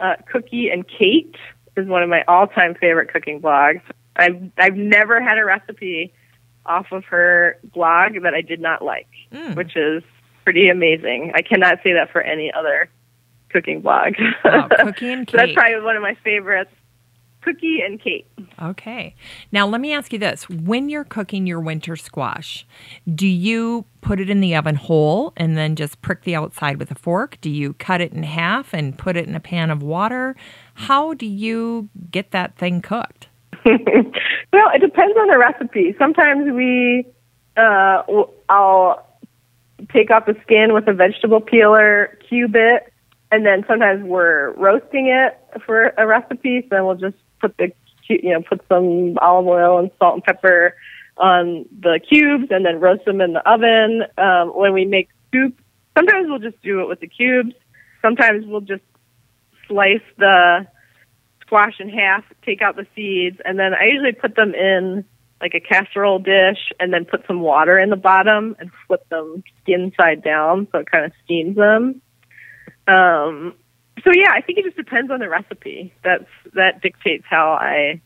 uh, 0.00 0.14
Cookie 0.30 0.70
and 0.70 0.86
Kate 0.88 1.36
is 1.76 1.86
one 1.86 2.02
of 2.02 2.08
my 2.08 2.22
all-time 2.28 2.74
favorite 2.74 3.12
cooking 3.12 3.40
blogs. 3.40 3.82
I've 4.16 4.50
I've 4.58 4.76
never 4.76 5.22
had 5.22 5.38
a 5.38 5.44
recipe 5.44 6.12
off 6.66 6.92
of 6.92 7.04
her 7.06 7.58
blog 7.64 8.22
that 8.22 8.34
I 8.34 8.40
did 8.40 8.60
not 8.60 8.82
like, 8.82 9.08
mm. 9.32 9.56
which 9.56 9.76
is 9.76 10.02
pretty 10.44 10.68
amazing. 10.68 11.32
I 11.34 11.42
cannot 11.42 11.78
say 11.82 11.92
that 11.94 12.10
for 12.12 12.20
any 12.20 12.52
other 12.52 12.88
cooking 13.50 13.80
blog. 13.80 14.14
Wow, 14.44 14.68
cookie 14.78 15.12
and 15.12 15.28
so 15.28 15.36
that's 15.36 15.52
probably 15.52 15.80
one 15.80 15.96
of 15.96 16.02
my 16.02 16.16
favorites. 16.22 16.70
Cookie 17.42 17.80
and 17.84 18.00
Kate. 18.00 18.26
Okay. 18.62 19.16
Now, 19.50 19.66
let 19.66 19.80
me 19.80 19.92
ask 19.92 20.12
you 20.12 20.18
this. 20.20 20.48
When 20.48 20.88
you're 20.88 21.02
cooking 21.02 21.44
your 21.44 21.58
winter 21.58 21.96
squash, 21.96 22.64
do 23.12 23.26
you 23.26 23.84
put 24.00 24.20
it 24.20 24.30
in 24.30 24.40
the 24.40 24.54
oven 24.54 24.76
whole 24.76 25.32
and 25.36 25.56
then 25.56 25.74
just 25.74 26.00
prick 26.02 26.22
the 26.22 26.36
outside 26.36 26.76
with 26.76 26.92
a 26.92 26.94
fork? 26.94 27.38
Do 27.40 27.50
you 27.50 27.72
cut 27.74 28.00
it 28.00 28.12
in 28.12 28.22
half 28.22 28.72
and 28.72 28.96
put 28.96 29.16
it 29.16 29.26
in 29.26 29.34
a 29.34 29.40
pan 29.40 29.70
of 29.70 29.82
water? 29.82 30.36
How 30.82 31.14
do 31.14 31.26
you 31.26 31.88
get 32.10 32.32
that 32.32 32.56
thing 32.56 32.82
cooked? 32.82 33.28
well, 33.64 34.70
it 34.74 34.80
depends 34.80 35.16
on 35.16 35.28
the 35.28 35.38
recipe. 35.38 35.94
Sometimes 35.98 36.52
we, 36.52 37.06
uh, 37.56 38.02
I'll 38.48 39.06
take 39.92 40.10
off 40.10 40.26
the 40.26 40.36
skin 40.42 40.72
with 40.72 40.88
a 40.88 40.92
vegetable 40.92 41.40
peeler, 41.40 42.18
cube 42.28 42.56
it, 42.56 42.92
and 43.30 43.46
then 43.46 43.64
sometimes 43.66 44.02
we're 44.02 44.52
roasting 44.52 45.06
it 45.06 45.38
for 45.64 45.94
a 45.96 46.06
recipe. 46.06 46.62
So 46.62 46.68
then 46.70 46.86
we'll 46.86 46.96
just 46.96 47.16
put 47.40 47.56
the 47.56 47.72
you 48.08 48.30
know 48.30 48.42
put 48.42 48.60
some 48.68 49.16
olive 49.18 49.46
oil 49.46 49.78
and 49.78 49.90
salt 49.98 50.14
and 50.14 50.24
pepper 50.24 50.74
on 51.16 51.66
the 51.80 52.00
cubes 52.00 52.48
and 52.50 52.64
then 52.64 52.80
roast 52.80 53.04
them 53.04 53.20
in 53.20 53.32
the 53.32 53.48
oven. 53.48 54.02
Um, 54.18 54.48
when 54.48 54.72
we 54.72 54.84
make 54.84 55.08
soup, 55.32 55.58
sometimes 55.96 56.26
we'll 56.28 56.38
just 56.38 56.60
do 56.62 56.80
it 56.80 56.88
with 56.88 57.00
the 57.00 57.06
cubes. 57.06 57.54
Sometimes 58.00 58.44
we'll 58.46 58.60
just 58.60 58.82
slice 59.68 60.02
the 60.18 60.66
squash 61.40 61.74
in 61.80 61.88
half, 61.88 62.24
take 62.44 62.62
out 62.62 62.76
the 62.76 62.86
seeds, 62.94 63.38
and 63.44 63.58
then 63.58 63.74
I 63.74 63.84
usually 63.86 64.12
put 64.12 64.36
them 64.36 64.54
in 64.54 65.04
like 65.40 65.54
a 65.54 65.60
casserole 65.60 66.20
dish 66.20 66.72
and 66.78 66.92
then 66.92 67.04
put 67.04 67.26
some 67.26 67.40
water 67.40 67.78
in 67.78 67.90
the 67.90 67.96
bottom 67.96 68.54
and 68.60 68.70
flip 68.86 69.06
them 69.08 69.42
skin 69.60 69.92
side 70.00 70.22
down 70.22 70.68
so 70.70 70.78
it 70.78 70.90
kind 70.90 71.04
of 71.04 71.12
steams 71.24 71.56
them. 71.56 72.00
Um, 72.86 73.54
so 74.04 74.12
yeah, 74.14 74.30
I 74.32 74.40
think 74.40 74.58
it 74.58 74.64
just 74.64 74.76
depends 74.76 75.10
on 75.10 75.20
the 75.20 75.28
recipe. 75.28 75.92
That's 76.04 76.24
that 76.54 76.80
dictates 76.80 77.24
how 77.28 77.52
I 77.52 78.00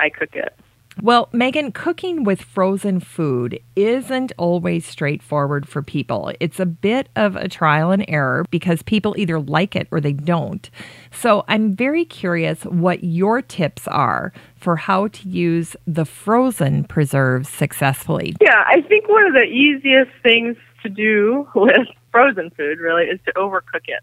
I 0.00 0.08
cook 0.10 0.30
it. 0.32 0.54
Well, 1.00 1.28
Megan, 1.32 1.70
cooking 1.70 2.24
with 2.24 2.42
frozen 2.42 2.98
food 2.98 3.60
isn't 3.76 4.32
always 4.36 4.84
straightforward 4.84 5.68
for 5.68 5.80
people. 5.80 6.32
It's 6.40 6.58
a 6.58 6.66
bit 6.66 7.08
of 7.14 7.36
a 7.36 7.48
trial 7.48 7.92
and 7.92 8.04
error 8.08 8.44
because 8.50 8.82
people 8.82 9.14
either 9.16 9.38
like 9.38 9.76
it 9.76 9.86
or 9.92 10.00
they 10.00 10.12
don't. 10.12 10.68
So 11.12 11.44
I'm 11.46 11.76
very 11.76 12.04
curious 12.04 12.64
what 12.64 13.04
your 13.04 13.42
tips 13.42 13.86
are 13.86 14.32
for 14.56 14.74
how 14.74 15.06
to 15.08 15.28
use 15.28 15.76
the 15.86 16.04
frozen 16.04 16.82
preserves 16.82 17.48
successfully. 17.48 18.34
Yeah, 18.40 18.64
I 18.66 18.80
think 18.80 19.08
one 19.08 19.24
of 19.24 19.34
the 19.34 19.44
easiest 19.44 20.10
things 20.24 20.56
to 20.82 20.88
do 20.88 21.48
with 21.54 21.86
frozen 22.10 22.50
food 22.50 22.80
really 22.80 23.04
is 23.04 23.20
to 23.26 23.32
overcook 23.34 23.86
it. 23.86 24.02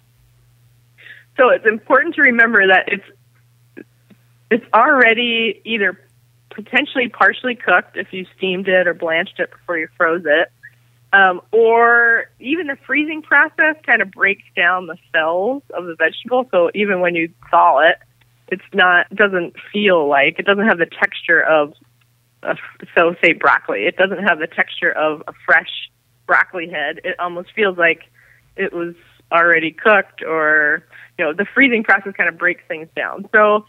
So 1.36 1.50
it's 1.50 1.66
important 1.66 2.16
to 2.16 2.22
remember 2.22 2.68
that 2.68 2.86
it's 2.88 3.04
it's 4.52 4.66
already 4.74 5.60
either 5.66 6.00
potentially 6.56 7.10
partially 7.10 7.56
cooked 7.56 7.98
if 7.98 8.11
you 8.11 8.26
steamed 8.38 8.68
it 8.68 8.88
or 8.88 8.94
blanched 8.94 9.40
it 9.40 9.52
before 9.52 9.77
you 9.77 9.88
froze 9.98 10.23
it. 10.26 10.52
Um, 11.14 11.41
or 11.52 12.30
even 12.40 12.68
the 12.68 12.77
freezing 12.86 13.22
process 13.22 13.76
kind 13.86 14.02
of 14.02 14.11
breaks 14.11 14.44
down 14.56 14.88
the 14.88 14.98
cells 15.14 15.64
of 15.73 15.86
the 15.86 15.95
vegetable. 15.95 16.48
So 16.52 16.72
even 16.73 16.99
when 16.99 17.15
you 17.15 17.30
thaw 17.49 17.80
it, 17.80 17.98
it's 18.49 18.64
not 18.73 19.14
doesn't 19.15 19.56
feel 19.72 20.07
like 20.07 20.40
it 20.40 20.45
doesn't 20.45 20.68
have 20.68 20.77
the 20.77 20.86
texture 20.86 21.41
of 21.41 21.73
a, 22.44 22.56
so 22.95 23.15
say 23.23 23.34
broccoli. 23.34 23.86
It 23.86 23.98
doesn't 23.98 24.23
have 24.23 24.40
the 24.40 24.48
texture 24.48 24.91
of 24.91 25.23
a 25.27 25.34
fresh 25.45 25.90
broccoli 26.27 26.69
head. 26.69 26.99
It 27.03 27.19
almost 27.19 27.53
feels 27.56 27.77
like 27.77 28.03
it 28.56 28.73
was 28.73 28.95
already 29.32 29.72
cooked 29.72 30.22
or 30.22 30.84
you 31.18 31.26
know 31.26 31.34
the 31.34 31.45
freezing 31.53 31.84
process 31.84 32.14
kind 32.15 32.30
of 32.30 32.38
breaks 32.38 32.64
things 32.68 32.88
down. 32.95 33.27
So 33.34 33.65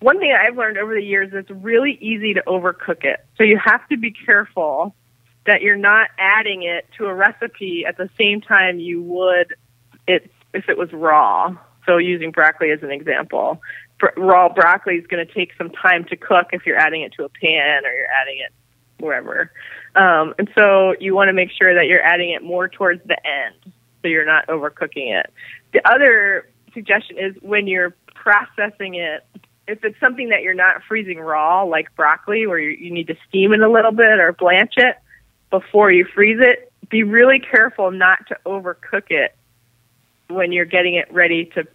one 0.00 0.18
thing 0.18 0.32
I've 0.32 0.56
learned 0.56 0.78
over 0.78 0.94
the 0.94 1.02
years 1.02 1.28
is 1.28 1.34
it's 1.34 1.50
really 1.50 1.98
easy 2.00 2.34
to 2.34 2.42
overcook 2.46 3.04
it. 3.04 3.24
So 3.36 3.42
you 3.42 3.58
have 3.58 3.86
to 3.88 3.96
be 3.96 4.12
careful 4.12 4.94
that 5.46 5.62
you're 5.62 5.76
not 5.76 6.10
adding 6.18 6.62
it 6.62 6.86
to 6.98 7.06
a 7.06 7.14
recipe 7.14 7.84
at 7.86 7.96
the 7.96 8.08
same 8.18 8.40
time 8.40 8.78
you 8.78 9.02
would 9.02 9.54
it 10.06 10.30
if 10.54 10.68
it 10.68 10.78
was 10.78 10.92
raw. 10.92 11.56
So 11.86 11.96
using 11.96 12.30
broccoli 12.30 12.70
as 12.70 12.82
an 12.82 12.90
example, 12.90 13.60
raw 14.16 14.48
broccoli 14.48 14.96
is 14.96 15.06
going 15.06 15.26
to 15.26 15.32
take 15.32 15.52
some 15.56 15.70
time 15.70 16.04
to 16.04 16.16
cook 16.16 16.48
if 16.52 16.66
you're 16.66 16.78
adding 16.78 17.02
it 17.02 17.12
to 17.14 17.24
a 17.24 17.28
pan 17.28 17.84
or 17.84 17.90
you're 17.90 18.10
adding 18.10 18.38
it 18.38 18.52
wherever. 19.02 19.50
Um, 19.94 20.34
and 20.38 20.50
so 20.56 20.94
you 21.00 21.14
want 21.14 21.28
to 21.28 21.32
make 21.32 21.50
sure 21.50 21.74
that 21.74 21.86
you're 21.86 22.02
adding 22.02 22.30
it 22.30 22.42
more 22.42 22.68
towards 22.68 23.02
the 23.06 23.16
end, 23.26 23.72
so 24.02 24.08
you're 24.08 24.26
not 24.26 24.46
overcooking 24.48 25.18
it. 25.18 25.32
The 25.72 25.86
other 25.88 26.48
suggestion 26.74 27.18
is 27.18 27.34
when 27.40 27.66
you're 27.66 27.96
processing 28.14 28.94
it 28.94 29.26
if 29.68 29.84
it's 29.84 30.00
something 30.00 30.30
that 30.30 30.42
you're 30.42 30.54
not 30.54 30.82
freezing 30.88 31.20
raw, 31.20 31.62
like 31.62 31.94
broccoli, 31.94 32.46
where 32.46 32.58
you, 32.58 32.70
you 32.70 32.90
need 32.90 33.06
to 33.08 33.16
steam 33.28 33.52
it 33.52 33.60
a 33.60 33.70
little 33.70 33.92
bit 33.92 34.18
or 34.18 34.32
blanch 34.32 34.74
it 34.78 34.96
before 35.50 35.92
you 35.92 36.06
freeze 36.06 36.38
it, 36.40 36.72
be 36.88 37.02
really 37.02 37.38
careful 37.38 37.90
not 37.90 38.26
to 38.28 38.36
overcook 38.46 39.10
it 39.10 39.36
when 40.28 40.52
you're 40.52 40.64
getting 40.64 40.94
it 40.94 41.12
ready 41.12 41.44
to 41.44 41.66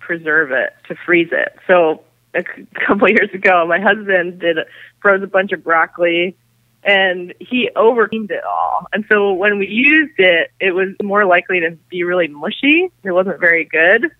preserve 0.00 0.50
it, 0.50 0.74
to 0.88 0.96
freeze 1.06 1.28
it. 1.30 1.56
So 1.66 2.02
a 2.34 2.42
couple 2.86 3.08
years 3.08 3.30
ago, 3.32 3.64
my 3.66 3.80
husband 3.80 4.40
did 4.40 4.58
froze 5.00 5.22
a 5.22 5.28
bunch 5.28 5.52
of 5.52 5.62
broccoli 5.62 6.36
and 6.82 7.34
he 7.38 7.70
oversteamed 7.76 8.30
it 8.30 8.44
all. 8.44 8.86
And 8.92 9.04
so 9.08 9.32
when 9.32 9.58
we 9.58 9.68
used 9.68 10.18
it, 10.18 10.50
it 10.60 10.72
was 10.72 10.88
more 11.02 11.24
likely 11.24 11.60
to 11.60 11.72
be 11.88 12.02
really 12.02 12.28
mushy. 12.28 12.90
It 13.04 13.12
wasn't 13.12 13.40
very 13.40 13.64
good. 13.64 14.10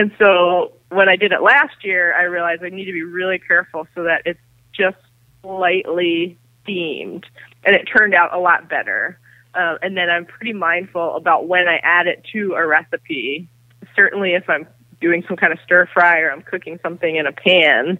And 0.00 0.10
so 0.18 0.72
when 0.88 1.10
I 1.10 1.16
did 1.16 1.30
it 1.32 1.42
last 1.42 1.84
year, 1.84 2.14
I 2.14 2.22
realized 2.22 2.64
I 2.64 2.70
need 2.70 2.86
to 2.86 2.92
be 2.92 3.02
really 3.02 3.38
careful 3.38 3.86
so 3.94 4.04
that 4.04 4.22
it's 4.24 4.40
just 4.72 4.96
slightly 5.42 6.38
steamed, 6.62 7.26
and 7.64 7.76
it 7.76 7.84
turned 7.84 8.14
out 8.14 8.32
a 8.32 8.38
lot 8.38 8.70
better. 8.70 9.18
Um, 9.54 9.76
and 9.82 9.94
then 9.94 10.08
I'm 10.08 10.24
pretty 10.24 10.54
mindful 10.54 11.16
about 11.16 11.48
when 11.48 11.68
I 11.68 11.80
add 11.82 12.06
it 12.06 12.24
to 12.32 12.54
a 12.54 12.66
recipe. 12.66 13.46
Certainly, 13.94 14.32
if 14.32 14.48
I'm 14.48 14.66
doing 15.02 15.22
some 15.28 15.36
kind 15.36 15.52
of 15.52 15.58
stir 15.66 15.86
fry 15.92 16.20
or 16.20 16.30
I'm 16.32 16.40
cooking 16.40 16.80
something 16.82 17.16
in 17.16 17.26
a 17.26 17.32
pan, 17.32 17.98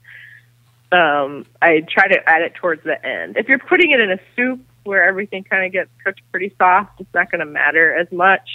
um, 0.92 1.44
I 1.60 1.80
try 1.86 2.08
to 2.08 2.18
add 2.26 2.40
it 2.40 2.54
towards 2.54 2.82
the 2.82 2.96
end. 3.04 3.36
If 3.36 3.46
you're 3.46 3.58
putting 3.58 3.90
it 3.90 4.00
in 4.00 4.10
a 4.10 4.18
soup 4.34 4.64
where 4.84 5.04
everything 5.04 5.44
kind 5.44 5.66
of 5.66 5.72
gets 5.72 5.90
cooked 6.02 6.22
pretty 6.30 6.54
soft, 6.56 6.98
it's 6.98 7.12
not 7.12 7.30
going 7.30 7.40
to 7.40 7.44
matter 7.44 7.94
as 7.94 8.10
much 8.10 8.48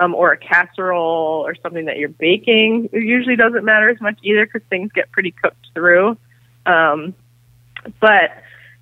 um, 0.00 0.14
or 0.14 0.32
a 0.32 0.36
casserole 0.36 1.44
or 1.46 1.54
something 1.62 1.84
that 1.84 1.98
you're 1.98 2.08
baking, 2.08 2.88
it 2.92 3.02
usually 3.02 3.36
doesn't 3.36 3.64
matter 3.64 3.88
as 3.90 4.00
much 4.00 4.18
either 4.22 4.46
because 4.46 4.62
things 4.68 4.90
get 4.92 5.12
pretty 5.12 5.30
cooked 5.30 5.66
through. 5.74 6.16
Um, 6.66 7.14
but 8.00 8.30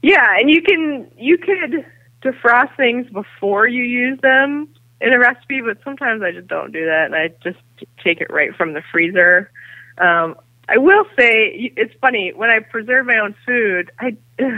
yeah, 0.00 0.38
and 0.38 0.48
you 0.48 0.62
can 0.62 1.10
you 1.16 1.36
could 1.36 1.84
defrost 2.22 2.76
things 2.76 3.10
before 3.10 3.66
you 3.66 3.82
use 3.82 4.18
them 4.20 4.68
in 5.00 5.12
a 5.12 5.18
recipe, 5.18 5.60
but 5.60 5.78
sometimes 5.84 6.22
I 6.22 6.32
just 6.32 6.48
don't 6.48 6.72
do 6.72 6.86
that, 6.86 7.06
and 7.06 7.14
I 7.14 7.28
just 7.42 7.58
take 8.02 8.20
it 8.20 8.30
right 8.30 8.54
from 8.56 8.72
the 8.72 8.82
freezer. 8.92 9.50
Um, 9.98 10.36
I 10.68 10.78
will 10.78 11.04
say 11.18 11.72
it's 11.76 11.94
funny 12.00 12.32
when 12.34 12.50
I 12.50 12.60
preserve 12.60 13.06
my 13.06 13.18
own 13.18 13.34
food. 13.44 13.90
I 13.98 14.16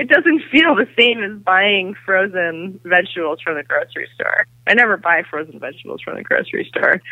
it 0.00 0.08
doesn't 0.08 0.40
feel 0.50 0.74
the 0.74 0.88
same 0.98 1.22
as 1.22 1.38
buying 1.42 1.94
frozen 2.06 2.80
vegetables 2.84 3.38
from 3.42 3.56
the 3.56 3.62
grocery 3.62 4.08
store. 4.14 4.46
I 4.66 4.72
never 4.72 4.96
buy 4.96 5.24
frozen 5.28 5.58
vegetables 5.60 6.00
from 6.00 6.16
the 6.16 6.22
grocery 6.22 6.64
store, 6.74 7.02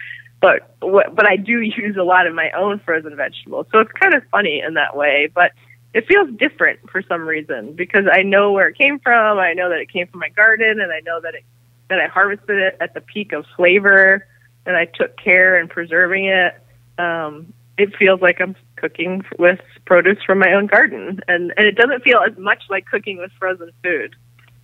but 0.41 0.75
but 0.81 1.27
I 1.27 1.37
do 1.37 1.61
use 1.61 1.99
a 1.99 2.03
lot 2.03 2.27
of 2.27 2.35
my 2.35 2.51
own 2.53 2.81
frozen 2.87 3.15
vegetables. 3.15 3.67
So 3.73 3.81
it's 3.81 3.93
kind 3.93 4.15
of 4.15 4.23
funny 4.31 4.63
in 4.67 4.73
that 4.75 4.97
way, 4.97 5.29
but 5.35 5.53
it 5.93 6.07
feels 6.07 6.31
different 6.39 6.81
for 6.91 7.03
some 7.03 7.29
reason 7.29 7.75
because 7.75 8.07
I 8.11 8.23
know 8.23 8.53
where 8.53 8.69
it 8.69 8.79
came 8.79 8.99
from. 9.01 9.39
I 9.39 9.53
know 9.53 9.69
that 9.69 9.81
it 9.81 9.93
came 9.93 10.07
from 10.07 10.21
my 10.21 10.31
garden, 10.31 10.81
and 10.81 10.91
I 10.91 11.01
know 11.01 11.21
that 11.21 11.35
it 11.35 11.45
that 11.91 12.01
I 12.01 12.07
harvested 12.07 12.59
it 12.59 12.79
at 12.81 12.95
the 12.95 13.03
peak 13.03 13.33
of 13.33 13.45
flavor, 13.55 14.27
and 14.65 14.77
I 14.77 14.87
took 14.87 15.19
care 15.19 15.61
in 15.61 15.69
preserving 15.69 16.25
it. 16.25 16.55
Um, 16.99 17.53
it 17.77 17.95
feels 17.97 18.23
like 18.23 18.41
I'm 18.41 18.57
cooking 18.81 19.25
with 19.39 19.61
produce 19.87 20.19
from 20.25 20.39
my 20.39 20.53
own 20.53 20.67
garden, 20.67 21.21
and 21.29 21.53
and 21.57 21.67
it 21.67 21.77
doesn't 21.77 22.03
feel 22.03 22.21
as 22.21 22.37
much 22.39 22.63
like 22.71 22.87
cooking 22.87 23.19
with 23.19 23.31
frozen 23.39 23.71
food, 23.83 24.17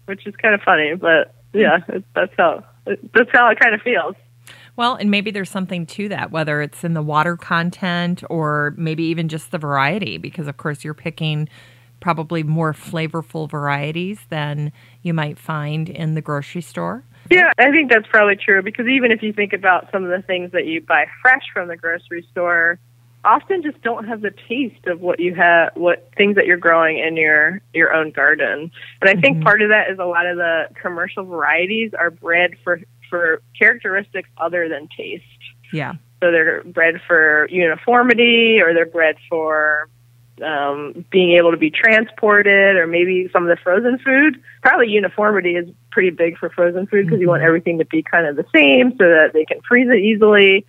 which 0.07 0.27
is 0.27 0.35
kind 0.37 0.55
of 0.55 0.61
funny. 0.63 0.95
But 0.95 1.35
yeah, 1.53 1.79
it, 1.89 2.05
that's 2.15 2.33
how 2.37 2.65
that's 2.87 3.31
how 3.33 3.49
it 3.49 3.59
kind 3.61 3.75
of 3.75 3.83
feels. 3.83 4.15
Well, 4.77 4.97
and 4.97 5.11
maybe 5.11 5.31
there's 5.31 5.51
something 5.51 5.87
to 5.87 6.09
that, 6.09 6.33
whether 6.33 6.61
it's 6.61 6.83
in 6.83 6.95
the 6.95 7.03
water 7.03 7.37
content 7.37 8.25
or 8.29 8.75
maybe 8.77 9.05
even 9.05 9.29
just 9.29 9.53
the 9.53 9.59
variety, 9.59 10.19
because 10.19 10.49
of 10.49 10.57
course 10.57 10.85
you're 10.85 10.95
picking 10.95 11.49
probably 12.01 12.43
more 12.43 12.73
flavorful 12.73 13.49
varieties 13.49 14.21
than 14.29 14.73
you 15.03 15.15
might 15.15 15.39
find 15.39 15.89
in 15.89 16.15
the 16.15 16.21
grocery 16.21 16.61
store. 16.61 17.05
Yeah, 17.31 17.51
I 17.57 17.71
think 17.71 17.91
that's 17.91 18.07
probably 18.09 18.37
true 18.37 18.63
because 18.63 18.87
even 18.87 19.11
if 19.11 19.23
you 19.23 19.33
think 19.33 19.53
about 19.53 19.91
some 19.91 20.05
of 20.05 20.11
the 20.11 20.21
things 20.27 20.53
that 20.53 20.67
you 20.67 20.83
buy 20.83 21.07
fresh 21.23 21.45
from 21.53 21.69
the 21.69 21.77
grocery 21.77 22.27
store, 22.31 22.79
often 23.25 23.63
just 23.63 23.81
don't 23.83 24.07
have 24.07 24.21
the 24.21 24.33
taste 24.49 24.87
of 24.87 25.01
what 25.01 25.21
you 25.21 25.35
have, 25.35 25.73
what 25.75 26.11
things 26.17 26.37
that 26.37 26.47
you're 26.47 26.57
growing 26.57 26.99
in 26.99 27.17
your 27.17 27.61
your 27.73 27.93
own 27.93 28.11
garden. 28.11 28.71
And 29.01 29.11
I 29.11 29.21
think 29.21 29.37
mm-hmm. 29.37 29.45
part 29.45 29.63
of 29.63 29.71
that 29.71 29.91
is 29.91 29.99
a 29.99 30.05
lot 30.05 30.27
of 30.27 30.37
the 30.37 30.69
commercial 30.81 31.25
varieties 31.25 31.93
are 31.99 32.11
bred 32.11 32.57
for 32.63 32.81
for 33.11 33.43
characteristics 33.59 34.29
other 34.39 34.69
than 34.69 34.89
taste. 34.97 35.25
Yeah. 35.73 35.95
So 36.23 36.31
they're 36.31 36.63
bred 36.65 37.01
for 37.07 37.49
uniformity, 37.51 38.61
or 38.61 38.73
they're 38.73 38.87
bred 38.87 39.17
for 39.29 39.89
um, 40.43 41.05
being 41.11 41.37
able 41.37 41.51
to 41.51 41.57
be 41.57 41.71
transported, 41.71 42.77
or 42.77 42.87
maybe 42.87 43.29
some 43.33 43.43
of 43.43 43.49
the 43.49 43.63
frozen 43.63 43.99
food. 43.99 44.43
Probably 44.63 44.89
uniformity 44.89 45.57
is 45.57 45.69
pretty 45.91 46.11
big 46.11 46.39
for 46.39 46.51
frozen 46.51 46.87
food 46.87 47.07
because 47.07 47.15
mm-hmm. 47.15 47.23
you 47.23 47.29
want 47.29 47.41
mm-hmm. 47.41 47.49
everything 47.49 47.79
to 47.79 47.85
be 47.85 48.03
kind 48.03 48.27
of 48.27 48.37
the 48.37 48.47
same 48.55 48.93
so 48.93 49.05
that 49.05 49.31
they 49.33 49.45
can 49.45 49.61
freeze 49.69 49.89
it 49.91 49.99
easily. 49.99 50.67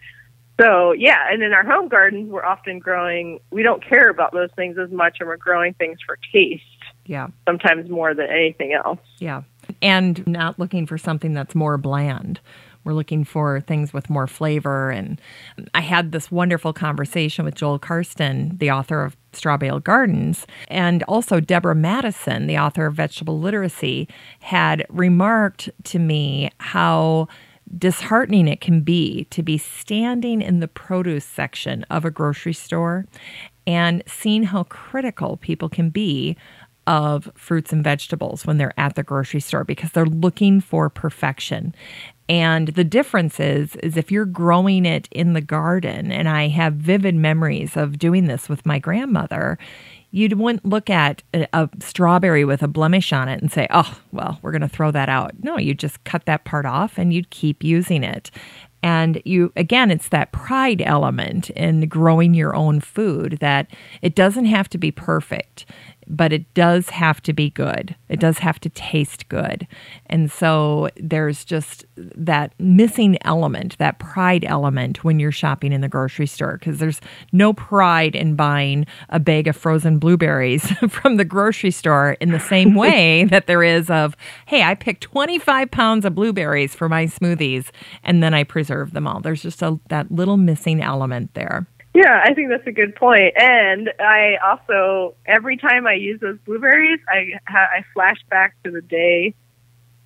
So 0.59 0.93
yeah, 0.93 1.27
and 1.29 1.43
in 1.43 1.53
our 1.53 1.65
home 1.65 1.87
gardens, 1.87 2.29
we're 2.29 2.45
often 2.45 2.79
growing. 2.79 3.39
We 3.51 3.63
don't 3.63 3.83
care 3.83 4.09
about 4.09 4.31
those 4.31 4.49
things 4.55 4.77
as 4.77 4.89
much, 4.91 5.17
and 5.19 5.27
we're 5.27 5.37
growing 5.37 5.73
things 5.73 5.99
for 6.05 6.17
taste. 6.31 6.63
Yeah, 7.05 7.27
sometimes 7.47 7.89
more 7.89 8.13
than 8.13 8.27
anything 8.27 8.73
else. 8.73 8.99
Yeah, 9.19 9.43
and 9.81 10.25
not 10.25 10.57
looking 10.57 10.85
for 10.85 10.97
something 10.97 11.33
that's 11.33 11.55
more 11.55 11.77
bland. 11.77 12.39
We're 12.85 12.93
looking 12.93 13.23
for 13.23 13.61
things 13.61 13.93
with 13.93 14.11
more 14.11 14.27
flavor. 14.27 14.91
And 14.91 15.19
I 15.73 15.81
had 15.81 16.11
this 16.11 16.31
wonderful 16.31 16.71
conversation 16.71 17.43
with 17.43 17.55
Joel 17.55 17.79
Karsten, 17.79 18.55
the 18.57 18.69
author 18.69 19.03
of 19.03 19.17
Straw 19.33 19.57
Bale 19.57 19.79
Gardens, 19.79 20.45
and 20.67 21.01
also 21.03 21.39
Deborah 21.39 21.75
Madison, 21.75 22.45
the 22.45 22.59
author 22.59 22.85
of 22.85 22.93
Vegetable 22.93 23.39
Literacy, 23.39 24.07
had 24.39 24.85
remarked 24.89 25.69
to 25.85 25.99
me 25.99 26.51
how 26.59 27.27
disheartening 27.77 28.47
it 28.47 28.61
can 28.61 28.81
be 28.81 29.25
to 29.25 29.41
be 29.41 29.57
standing 29.57 30.41
in 30.41 30.59
the 30.59 30.67
produce 30.67 31.25
section 31.25 31.83
of 31.89 32.05
a 32.05 32.11
grocery 32.11 32.53
store 32.53 33.05
and 33.67 34.03
seeing 34.05 34.43
how 34.43 34.63
critical 34.63 35.37
people 35.37 35.69
can 35.69 35.89
be 35.89 36.37
of 36.87 37.31
fruits 37.35 37.73
and 37.73 37.83
vegetables 37.83 38.45
when 38.45 38.57
they're 38.57 38.79
at 38.79 38.95
the 38.95 39.03
grocery 39.03 39.39
store 39.39 39.63
because 39.63 39.91
they're 39.91 40.05
looking 40.05 40.61
for 40.61 40.89
perfection. 40.89 41.73
And 42.29 42.69
the 42.69 42.83
difference 42.83 43.39
is 43.39 43.75
is 43.77 43.97
if 43.97 44.11
you're 44.11 44.25
growing 44.25 44.85
it 44.85 45.07
in 45.11 45.33
the 45.33 45.41
garden 45.41 46.11
and 46.11 46.27
I 46.29 46.47
have 46.47 46.73
vivid 46.73 47.15
memories 47.15 47.75
of 47.75 47.99
doing 47.99 48.25
this 48.25 48.49
with 48.49 48.65
my 48.65 48.79
grandmother, 48.79 49.57
you 50.15 50.29
wouldn't 50.29 50.65
look 50.65 50.89
at 50.89 51.21
a, 51.33 51.45
a, 51.51 51.69
strawberry 51.79 52.45
with 52.45 52.63
a 52.63 52.69
blemish 52.69 53.11
on 53.11 53.27
it 53.27 53.41
and 53.41 53.51
say, 53.51 53.67
oh, 53.69 53.99
well, 54.13 54.39
we're 54.41 54.53
going 54.53 54.61
to 54.61 54.69
throw 54.69 54.89
that 54.89 55.09
out. 55.09 55.33
No, 55.43 55.57
you 55.57 55.73
just 55.73 56.01
cut 56.05 56.25
that 56.25 56.45
part 56.45 56.65
off 56.65 56.97
and 56.97 57.13
you'd 57.13 57.29
keep 57.31 57.65
using 57.65 58.01
it. 58.01 58.31
And 58.81 59.21
you, 59.25 59.51
again, 59.57 59.91
it's 59.91 60.07
that 60.09 60.31
pride 60.31 60.81
element 60.81 61.49
in 61.49 61.89
growing 61.89 62.33
your 62.33 62.55
own 62.55 62.79
food 62.79 63.39
that 63.41 63.67
it 64.01 64.15
doesn't 64.15 64.45
have 64.45 64.69
to 64.69 64.77
be 64.77 64.89
perfect 64.89 65.65
but 66.07 66.31
it 66.31 66.53
does 66.53 66.89
have 66.89 67.21
to 67.23 67.33
be 67.33 67.49
good. 67.49 67.95
It 68.09 68.19
does 68.19 68.39
have 68.39 68.59
to 68.61 68.69
taste 68.69 69.27
good. 69.29 69.67
And 70.07 70.31
so 70.31 70.89
there's 70.97 71.43
just 71.43 71.85
that 71.95 72.53
missing 72.59 73.17
element, 73.21 73.77
that 73.77 73.99
pride 73.99 74.45
element 74.45 75.03
when 75.03 75.19
you're 75.19 75.31
shopping 75.31 75.71
in 75.71 75.81
the 75.81 75.87
grocery 75.87 76.27
store, 76.27 76.57
because 76.57 76.79
there's 76.79 77.01
no 77.31 77.53
pride 77.53 78.15
in 78.15 78.35
buying 78.35 78.85
a 79.09 79.19
bag 79.19 79.47
of 79.47 79.55
frozen 79.55 79.97
blueberries 79.97 80.69
from 80.89 81.17
the 81.17 81.25
grocery 81.25 81.71
store 81.71 82.17
in 82.19 82.31
the 82.31 82.39
same 82.39 82.75
way 82.75 83.25
that 83.25 83.47
there 83.47 83.63
is 83.63 83.89
of, 83.89 84.15
hey, 84.45 84.63
I 84.63 84.75
picked 84.75 85.01
25 85.01 85.71
pounds 85.71 86.05
of 86.05 86.15
blueberries 86.15 86.75
for 86.75 86.87
my 86.87 87.05
smoothies 87.05 87.69
and 88.03 88.21
then 88.21 88.33
I 88.33 88.43
preserve 88.43 88.91
them 88.91 89.07
all. 89.07 89.19
There's 89.19 89.41
just 89.41 89.61
a, 89.61 89.79
that 89.89 90.11
little 90.11 90.37
missing 90.37 90.81
element 90.81 91.33
there. 91.33 91.67
Yeah, 91.95 92.21
I 92.23 92.33
think 92.33 92.49
that's 92.49 92.67
a 92.67 92.71
good 92.71 92.95
point. 92.95 93.33
And 93.37 93.89
I 93.99 94.35
also, 94.43 95.15
every 95.25 95.57
time 95.57 95.87
I 95.87 95.93
use 95.93 96.19
those 96.19 96.37
blueberries, 96.45 96.99
I 97.07 97.39
I 97.47 97.85
flash 97.93 98.17
back 98.29 98.55
to 98.65 98.71
the 98.71 98.81
day 98.81 99.33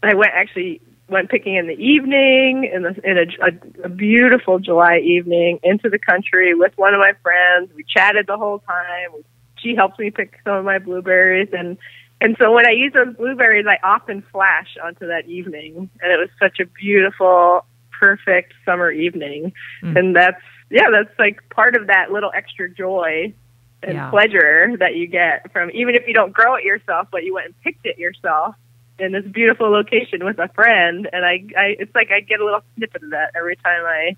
I 0.04 0.14
went 0.14 0.32
actually 0.34 0.82
went 1.10 1.30
picking 1.30 1.56
in 1.56 1.66
the 1.66 1.74
evening 1.74 2.70
in, 2.72 2.84
the, 2.84 2.96
in 3.04 3.18
a, 3.18 3.24
a, 3.44 3.86
a 3.86 3.90
beautiful 3.90 4.60
July 4.60 5.00
evening 5.00 5.60
into 5.64 5.90
the 5.90 5.98
country 5.98 6.54
with 6.54 6.72
one 6.76 6.94
of 6.94 7.00
my 7.00 7.14
friends. 7.24 7.72
We 7.76 7.84
chatted 7.84 8.28
the 8.28 8.38
whole 8.38 8.60
time. 8.60 9.24
She 9.58 9.76
helped 9.76 9.98
me 9.98 10.12
pick 10.12 10.36
some 10.44 10.54
of 10.54 10.66
my 10.66 10.80
blueberries, 10.80 11.50
and 11.52 11.78
and 12.22 12.36
so 12.40 12.52
when 12.54 12.66
I 12.66 12.72
use 12.72 12.94
those 12.94 13.16
blueberries, 13.16 13.66
I 13.68 13.78
often 13.86 14.24
flash 14.32 14.78
onto 14.84 15.08
that 15.08 15.28
evening, 15.28 15.90
and 16.02 16.12
it 16.12 16.18
was 16.18 16.30
such 16.40 16.60
a 16.60 16.66
beautiful, 16.66 17.66
perfect 18.00 18.54
summer 18.64 18.92
evening, 18.92 19.52
mm. 19.84 19.98
and 19.98 20.16
that's 20.16 20.42
yeah, 20.70 20.90
that's 20.92 21.18
like 21.18 21.42
part 21.50 21.76
of 21.76 21.88
that 21.88 22.12
little 22.12 22.32
extra 22.36 22.70
joy 22.70 23.34
and 23.82 23.94
yeah. 23.94 24.10
pleasure 24.10 24.76
that 24.78 24.96
you 24.96 25.08
get 25.08 25.52
from 25.52 25.72
even 25.72 25.96
if 25.96 26.08
you 26.08 26.14
don't 26.14 26.34
grow 26.34 26.56
it 26.56 26.64
yourself, 26.64 27.08
but 27.12 27.24
you 27.24 27.34
went 27.34 27.48
and 27.48 27.62
picked 27.62 27.86
it 27.86 27.98
yourself 27.98 28.56
in 29.00 29.14
this 29.14 29.26
beautiful 29.26 29.70
location 29.72 30.26
with 30.26 30.38
a 30.40 30.50
friend. 30.50 31.10
And 31.12 31.26
I, 31.26 31.44
I, 31.58 31.76
it's 31.80 31.94
like 31.96 32.12
I 32.12 32.20
get 32.20 32.40
a 32.40 32.46
little 32.46 32.62
snippet 32.76 33.04
of 33.04 33.12
that 33.12 33.32
every 33.36 33.56
time 33.56 33.86
I, 33.86 34.16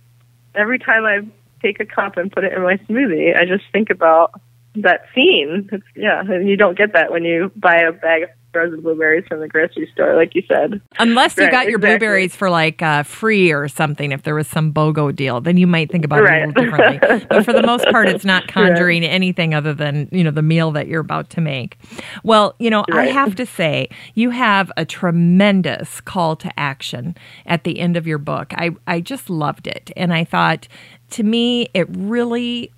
every 0.55 0.79
time 0.79 1.05
I 1.05 1.21
take 1.61 1.79
a 1.79 1.85
cup 1.85 2.17
and 2.17 2.31
put 2.31 2.43
it 2.43 2.53
in 2.53 2.61
my 2.63 2.77
smoothie. 2.77 3.37
I 3.37 3.45
just 3.45 3.63
think 3.71 3.89
about 3.89 4.39
that 4.75 5.05
scene. 5.13 5.69
It's, 5.71 5.83
yeah, 5.95 6.21
and 6.21 6.49
you 6.49 6.57
don't 6.57 6.77
get 6.77 6.93
that 6.93 7.11
when 7.11 7.23
you 7.23 7.51
buy 7.55 7.77
a 7.77 7.91
bag 7.91 8.23
of 8.23 8.29
frozen 8.51 8.81
blueberries 8.81 9.25
from 9.27 9.39
the 9.39 9.47
grocery 9.47 9.89
store, 9.93 10.15
like 10.15 10.35
you 10.35 10.43
said. 10.47 10.81
Unless 10.99 11.37
you 11.37 11.43
right, 11.43 11.51
got 11.51 11.67
your 11.67 11.77
exactly. 11.77 11.97
blueberries 11.97 12.35
for 12.35 12.49
like 12.49 12.81
uh, 12.81 13.03
free 13.03 13.51
or 13.51 13.67
something, 13.67 14.11
if 14.11 14.23
there 14.23 14.35
was 14.35 14.47
some 14.47 14.73
BOGO 14.73 15.15
deal, 15.15 15.41
then 15.41 15.57
you 15.57 15.67
might 15.67 15.91
think 15.91 16.05
about 16.05 16.23
right. 16.23 16.41
it 16.41 16.43
a 16.43 16.47
little 16.47 16.63
differently. 16.77 17.27
but 17.29 17.45
for 17.45 17.53
the 17.53 17.63
most 17.63 17.85
part, 17.85 18.07
it's 18.07 18.25
not 18.25 18.47
conjuring 18.47 19.03
right. 19.03 19.11
anything 19.11 19.53
other 19.53 19.73
than 19.73 20.09
you 20.11 20.23
know 20.23 20.31
the 20.31 20.41
meal 20.41 20.71
that 20.71 20.87
you're 20.87 21.01
about 21.01 21.29
to 21.31 21.41
make. 21.41 21.77
Well, 22.23 22.55
you 22.59 22.69
know, 22.69 22.85
I 22.91 23.07
have 23.07 23.35
to 23.35 23.45
say 23.45 23.89
you 24.15 24.29
have 24.31 24.71
a 24.77 24.85
tremendous 24.85 26.01
call 26.01 26.35
to 26.37 26.59
action 26.59 27.15
at 27.45 27.63
the 27.63 27.79
end 27.79 27.97
of 27.97 28.07
your 28.07 28.17
book. 28.17 28.53
I 28.55 28.71
I 28.87 29.01
just 29.01 29.29
loved 29.29 29.67
it, 29.67 29.91
and 29.95 30.13
I 30.13 30.23
thought 30.23 30.67
to 31.11 31.23
me 31.23 31.67
it 31.73 31.87
really 31.89 32.71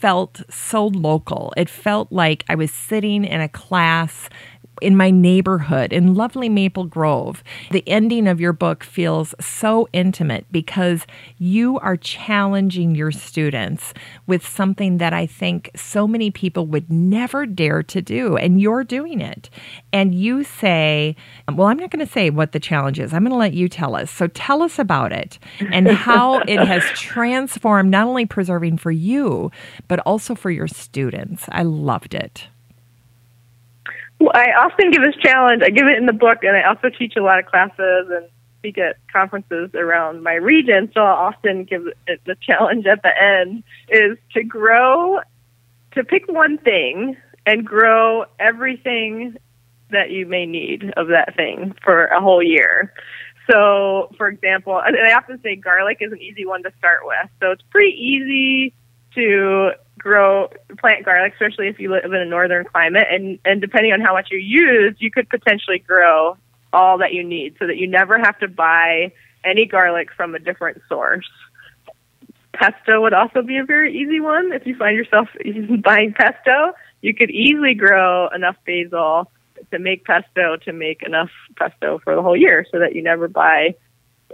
felt 0.00 0.40
so 0.48 0.86
local. 0.86 1.52
It 1.56 1.68
felt 1.68 2.10
like 2.10 2.44
I 2.48 2.54
was 2.54 2.70
sitting 2.70 3.24
in 3.24 3.40
a 3.40 3.48
class 3.48 4.30
in 4.80 4.96
my 4.96 5.10
neighborhood 5.10 5.92
in 5.92 6.14
lovely 6.14 6.48
Maple 6.48 6.84
Grove. 6.84 7.42
The 7.70 7.86
ending 7.86 8.26
of 8.26 8.40
your 8.40 8.52
book 8.52 8.82
feels 8.82 9.34
so 9.40 9.88
intimate 9.92 10.46
because 10.50 11.06
you 11.38 11.78
are 11.80 11.96
challenging 11.96 12.94
your 12.94 13.10
students 13.10 13.92
with 14.26 14.46
something 14.46 14.98
that 14.98 15.12
I 15.12 15.26
think 15.26 15.70
so 15.76 16.06
many 16.06 16.30
people 16.30 16.66
would 16.66 16.90
never 16.90 17.46
dare 17.46 17.82
to 17.84 18.02
do, 18.02 18.36
and 18.36 18.60
you're 18.60 18.84
doing 18.84 19.20
it. 19.20 19.50
And 19.92 20.14
you 20.14 20.44
say, 20.44 21.16
Well, 21.52 21.68
I'm 21.68 21.78
not 21.78 21.90
going 21.90 22.04
to 22.04 22.10
say 22.10 22.30
what 22.30 22.52
the 22.52 22.60
challenge 22.60 22.98
is, 22.98 23.12
I'm 23.12 23.22
going 23.22 23.32
to 23.32 23.36
let 23.36 23.54
you 23.54 23.68
tell 23.68 23.94
us. 23.94 24.10
So 24.10 24.26
tell 24.28 24.62
us 24.62 24.78
about 24.78 25.12
it 25.12 25.38
and 25.72 25.88
how 25.88 26.38
it 26.40 26.60
has 26.60 26.82
transformed 26.94 27.90
not 27.90 28.06
only 28.06 28.26
preserving 28.26 28.78
for 28.78 28.90
you, 28.90 29.50
but 29.88 29.98
also 30.00 30.34
for 30.34 30.50
your 30.50 30.68
students. 30.68 31.46
I 31.50 31.62
loved 31.62 32.14
it. 32.14 32.48
Well, 34.20 34.32
I 34.34 34.52
often 34.52 34.90
give 34.90 35.02
this 35.02 35.16
challenge. 35.16 35.62
I 35.64 35.70
give 35.70 35.86
it 35.86 35.96
in 35.96 36.04
the 36.04 36.12
book, 36.12 36.38
and 36.42 36.54
I 36.54 36.62
also 36.68 36.90
teach 36.90 37.16
a 37.16 37.22
lot 37.22 37.38
of 37.38 37.46
classes 37.46 38.10
and 38.10 38.28
speak 38.58 38.76
at 38.76 38.96
conferences 39.10 39.70
around 39.74 40.22
my 40.22 40.34
region. 40.34 40.90
So 40.92 41.00
I'll 41.00 41.28
often 41.28 41.64
give 41.64 41.86
it 42.06 42.20
the 42.26 42.36
challenge 42.42 42.84
at 42.86 43.02
the 43.02 43.10
end 43.18 43.64
is 43.88 44.18
to 44.34 44.44
grow, 44.44 45.20
to 45.92 46.04
pick 46.04 46.28
one 46.28 46.58
thing 46.58 47.16
and 47.46 47.64
grow 47.64 48.26
everything 48.38 49.36
that 49.88 50.10
you 50.10 50.26
may 50.26 50.44
need 50.44 50.92
of 50.98 51.08
that 51.08 51.34
thing 51.34 51.74
for 51.82 52.04
a 52.06 52.20
whole 52.20 52.42
year. 52.42 52.92
So, 53.50 54.12
for 54.18 54.28
example, 54.28 54.78
and 54.78 54.96
I 54.96 55.14
often 55.14 55.40
say 55.42 55.56
garlic 55.56 55.98
is 56.00 56.12
an 56.12 56.20
easy 56.20 56.44
one 56.44 56.62
to 56.64 56.72
start 56.78 57.00
with. 57.04 57.30
So 57.40 57.52
it's 57.52 57.64
pretty 57.70 57.96
easy 57.98 58.74
to 59.14 59.70
grow 60.00 60.48
plant 60.78 61.04
garlic, 61.04 61.34
especially 61.34 61.68
if 61.68 61.78
you 61.78 61.90
live 61.90 62.04
in 62.04 62.14
a 62.14 62.24
northern 62.24 62.64
climate. 62.64 63.06
And 63.10 63.38
and 63.44 63.60
depending 63.60 63.92
on 63.92 64.00
how 64.00 64.12
much 64.12 64.28
you 64.30 64.38
use, 64.38 64.96
you 64.98 65.10
could 65.10 65.28
potentially 65.28 65.78
grow 65.78 66.36
all 66.72 66.98
that 66.98 67.12
you 67.12 67.22
need, 67.22 67.56
so 67.58 67.66
that 67.66 67.76
you 67.76 67.86
never 67.86 68.18
have 68.18 68.38
to 68.40 68.48
buy 68.48 69.12
any 69.44 69.66
garlic 69.66 70.08
from 70.16 70.34
a 70.34 70.38
different 70.38 70.80
source. 70.88 71.28
Pesto 72.52 73.00
would 73.00 73.14
also 73.14 73.42
be 73.42 73.56
a 73.56 73.64
very 73.64 73.96
easy 73.96 74.20
one. 74.20 74.52
If 74.52 74.66
you 74.66 74.76
find 74.76 74.96
yourself 74.96 75.28
buying 75.82 76.12
pesto, 76.12 76.72
you 77.00 77.14
could 77.14 77.30
easily 77.30 77.74
grow 77.74 78.28
enough 78.28 78.56
basil 78.66 79.30
to 79.70 79.78
make 79.78 80.04
pesto 80.04 80.56
to 80.56 80.72
make 80.72 81.02
enough 81.02 81.30
pesto 81.56 81.98
for 82.02 82.14
the 82.14 82.22
whole 82.22 82.36
year, 82.36 82.66
so 82.70 82.78
that 82.78 82.94
you 82.94 83.02
never 83.02 83.28
buy 83.28 83.74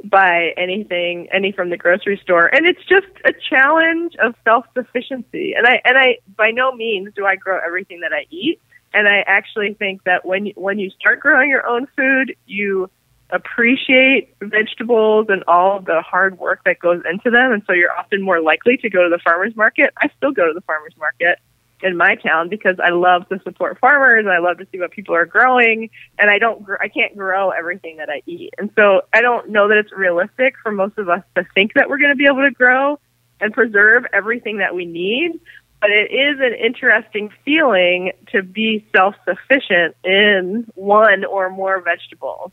buy 0.05 0.53
anything 0.57 1.29
any 1.33 1.53
from 1.53 1.71
the 1.71 1.77
grocery 1.77 2.19
store 2.23 2.47
and 2.55 2.67
it's 2.67 2.85
just 2.85 3.07
a 3.25 3.33
challenge 3.49 4.15
of 4.23 4.35
self-sufficiency 4.45 5.55
and 5.57 5.67
i 5.67 5.81
and 5.85 5.97
i 5.97 6.17
by 6.37 6.51
no 6.51 6.73
means 6.73 7.09
do 7.15 7.25
i 7.25 7.35
grow 7.35 7.59
everything 7.65 8.01
that 8.01 8.13
i 8.13 8.27
eat 8.31 8.61
and 8.93 9.09
i 9.09 9.25
actually 9.27 9.75
think 9.75 10.03
that 10.05 10.25
when 10.25 10.47
when 10.57 10.79
you 10.79 10.91
start 10.91 11.21
growing 11.21 11.49
your 11.49 11.67
own 11.67 11.87
food 11.97 12.35
you 12.47 12.91
appreciate 13.31 14.35
vegetables 14.41 15.27
and 15.29 15.43
all 15.49 15.81
the 15.81 16.01
hard 16.01 16.39
work 16.39 16.61
that 16.65 16.79
goes 16.79 17.03
into 17.11 17.31
them. 17.31 17.53
And 17.53 17.63
so 17.67 17.73
you're 17.73 17.93
often 17.93 18.23
more 18.23 18.41
likely 18.41 18.77
to 18.79 18.89
go 18.89 19.03
to 19.03 19.09
the 19.09 19.19
farmer's 19.19 19.57
market. 19.57 19.93
I 19.99 20.11
still 20.17 20.31
go 20.31 20.47
to 20.47 20.55
the 20.55 20.61
farmer's 20.61 20.97
market 20.97 21.41
in 21.83 21.97
my 21.97 22.15
town 22.17 22.49
because 22.49 22.77
I 22.83 22.91
love 22.91 23.29
to 23.29 23.41
support 23.45 23.79
farmers. 23.79 24.27
I 24.27 24.39
love 24.39 24.59
to 24.59 24.67
see 24.73 24.79
what 24.79 24.91
people 24.91 25.15
are 25.15 25.27
growing, 25.27 25.91
and 26.19 26.31
I 26.31 26.39
don't, 26.39 26.67
I 26.81 26.89
can't 26.89 27.17
grow 27.17 27.51
everything 27.51 27.99
that 27.99 28.09
I 28.09 28.23
eat, 28.27 28.55
and 28.59 28.71
so 28.77 29.03
I 29.13 29.21
don't 29.21 29.51
know 29.51 29.69
that 29.69 29.77
it's 29.77 29.93
realistic 29.93 30.55
for 30.63 30.73
most 30.73 30.99
of 30.99 31.09
us 31.09 31.23
to 31.37 31.45
think 31.55 31.75
that 31.75 31.89
we're 31.89 31.99
going 31.99 32.13
to 32.13 32.17
be 32.17 32.27
able 32.27 32.43
to 32.43 32.51
grow 32.51 32.99
and 33.41 33.53
preserve 33.53 34.07
everything 34.13 34.59
that 34.59 34.75
we 34.75 34.85
need. 34.87 35.41
But 35.79 35.91
it 35.91 36.11
is 36.11 36.41
an 36.41 36.55
interesting 36.55 37.31
feeling 37.45 38.13
to 38.33 38.43
be 38.43 38.87
self-sufficient 38.97 39.95
in 40.05 40.67
one 40.75 41.27
or 41.27 41.51
more 41.51 41.83
vegetables. 41.83 42.51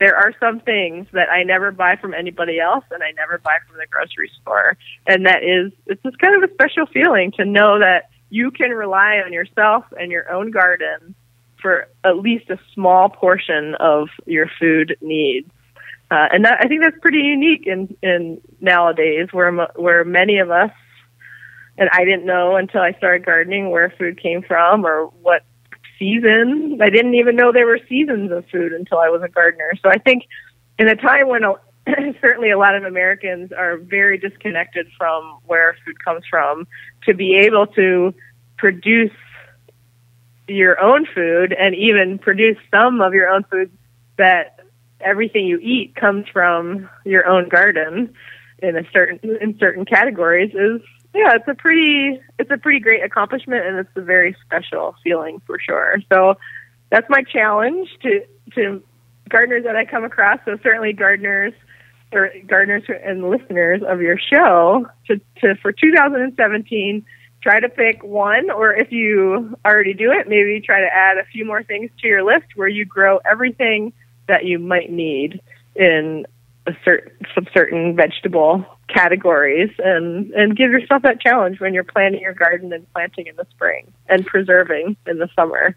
There 0.00 0.16
are 0.16 0.32
some 0.40 0.60
things 0.60 1.06
that 1.12 1.30
I 1.30 1.42
never 1.42 1.70
buy 1.70 1.96
from 1.96 2.14
anybody 2.14 2.58
else 2.58 2.84
and 2.90 3.02
I 3.02 3.12
never 3.12 3.38
buy 3.38 3.58
from 3.68 3.76
the 3.76 3.86
grocery 3.86 4.30
store. 4.40 4.78
And 5.06 5.26
that 5.26 5.44
is, 5.44 5.72
it's 5.86 6.02
just 6.02 6.18
kind 6.18 6.42
of 6.42 6.50
a 6.50 6.52
special 6.54 6.86
feeling 6.86 7.32
to 7.32 7.44
know 7.44 7.78
that 7.78 8.08
you 8.34 8.50
can 8.50 8.70
rely 8.70 9.22
on 9.24 9.32
yourself 9.32 9.84
and 9.96 10.10
your 10.10 10.28
own 10.28 10.50
garden 10.50 11.14
for 11.62 11.86
at 12.02 12.16
least 12.18 12.50
a 12.50 12.58
small 12.74 13.08
portion 13.08 13.76
of 13.76 14.08
your 14.26 14.50
food 14.58 14.96
needs. 15.00 15.48
Uh, 16.10 16.26
and 16.32 16.44
that, 16.44 16.58
I 16.60 16.66
think 16.66 16.82
that's 16.82 16.98
pretty 17.00 17.20
unique 17.20 17.68
in, 17.68 17.96
in 18.02 18.40
nowadays 18.60 19.28
where, 19.30 19.52
where 19.76 20.04
many 20.04 20.38
of 20.38 20.50
us, 20.50 20.72
and 21.78 21.88
I 21.92 22.04
didn't 22.04 22.26
know 22.26 22.56
until 22.56 22.80
I 22.80 22.92
started 22.94 23.24
gardening 23.24 23.70
where 23.70 23.94
food 23.96 24.20
came 24.20 24.42
from 24.42 24.84
or 24.84 25.06
what 25.22 25.44
season. 25.96 26.80
I 26.82 26.90
didn't 26.90 27.14
even 27.14 27.36
know 27.36 27.52
there 27.52 27.66
were 27.66 27.80
seasons 27.88 28.32
of 28.32 28.44
food 28.50 28.72
until 28.72 28.98
I 28.98 29.10
was 29.10 29.22
a 29.22 29.28
gardener. 29.28 29.74
So 29.80 29.88
I 29.88 29.98
think 29.98 30.24
in 30.76 30.88
a 30.88 30.96
time 30.96 31.28
when 31.28 31.42
certainly 32.20 32.50
a 32.50 32.58
lot 32.58 32.74
of 32.74 32.84
Americans 32.84 33.52
are 33.52 33.76
very 33.76 34.18
disconnected 34.18 34.86
from 34.96 35.38
where 35.46 35.76
food 35.84 36.02
comes 36.04 36.24
from, 36.28 36.66
to 37.06 37.14
be 37.14 37.36
able 37.36 37.66
to 37.68 38.14
produce 38.56 39.12
your 40.48 40.80
own 40.80 41.06
food 41.14 41.52
and 41.52 41.74
even 41.74 42.18
produce 42.18 42.56
some 42.70 43.00
of 43.00 43.14
your 43.14 43.28
own 43.28 43.44
food 43.44 43.70
that 44.16 44.60
everything 45.00 45.46
you 45.46 45.58
eat 45.58 45.94
comes 45.94 46.26
from 46.32 46.88
your 47.04 47.26
own 47.26 47.48
garden 47.48 48.14
in 48.58 48.76
a 48.76 48.82
certain 48.92 49.18
in 49.40 49.56
certain 49.58 49.84
categories 49.84 50.50
is 50.54 50.80
yeah 51.14 51.34
it's 51.34 51.48
a 51.48 51.54
pretty 51.54 52.20
it's 52.38 52.50
a 52.50 52.56
pretty 52.56 52.78
great 52.78 53.02
accomplishment 53.02 53.66
and 53.66 53.78
it's 53.78 53.90
a 53.96 54.00
very 54.00 54.36
special 54.44 54.94
feeling 55.02 55.40
for 55.46 55.58
sure. 55.58 55.96
So 56.12 56.36
that's 56.90 57.08
my 57.08 57.22
challenge 57.22 57.88
to 58.02 58.24
to 58.54 58.82
gardeners 59.28 59.64
that 59.64 59.76
I 59.76 59.84
come 59.84 60.04
across. 60.04 60.38
So 60.44 60.56
certainly 60.62 60.92
gardeners 60.92 61.54
or 62.14 62.30
gardeners 62.46 62.84
and 63.04 63.28
listeners 63.28 63.82
of 63.86 64.00
your 64.00 64.18
show 64.18 64.86
to, 65.06 65.20
to 65.40 65.54
for 65.56 65.72
2017 65.72 67.04
try 67.42 67.60
to 67.60 67.68
pick 67.68 68.02
one 68.02 68.50
or 68.50 68.72
if 68.72 68.90
you 68.90 69.56
already 69.64 69.92
do 69.92 70.10
it 70.12 70.28
maybe 70.28 70.60
try 70.60 70.80
to 70.80 70.94
add 70.94 71.18
a 71.18 71.24
few 71.26 71.44
more 71.44 71.62
things 71.62 71.90
to 72.00 72.08
your 72.08 72.24
list 72.24 72.46
where 72.56 72.68
you 72.68 72.84
grow 72.84 73.18
everything 73.30 73.92
that 74.28 74.44
you 74.44 74.58
might 74.58 74.90
need 74.90 75.40
in 75.76 76.26
a 76.66 76.72
certain 76.84 77.12
some 77.34 77.46
certain 77.52 77.94
vegetable 77.94 78.64
categories 78.88 79.70
and 79.78 80.30
and 80.32 80.56
give 80.56 80.70
yourself 80.70 81.02
that 81.02 81.20
challenge 81.20 81.60
when 81.60 81.74
you're 81.74 81.84
planting 81.84 82.20
your 82.20 82.34
garden 82.34 82.72
and 82.72 82.90
planting 82.92 83.26
in 83.26 83.36
the 83.36 83.46
spring 83.50 83.92
and 84.08 84.24
preserving 84.24 84.96
in 85.06 85.18
the 85.18 85.28
summer 85.36 85.76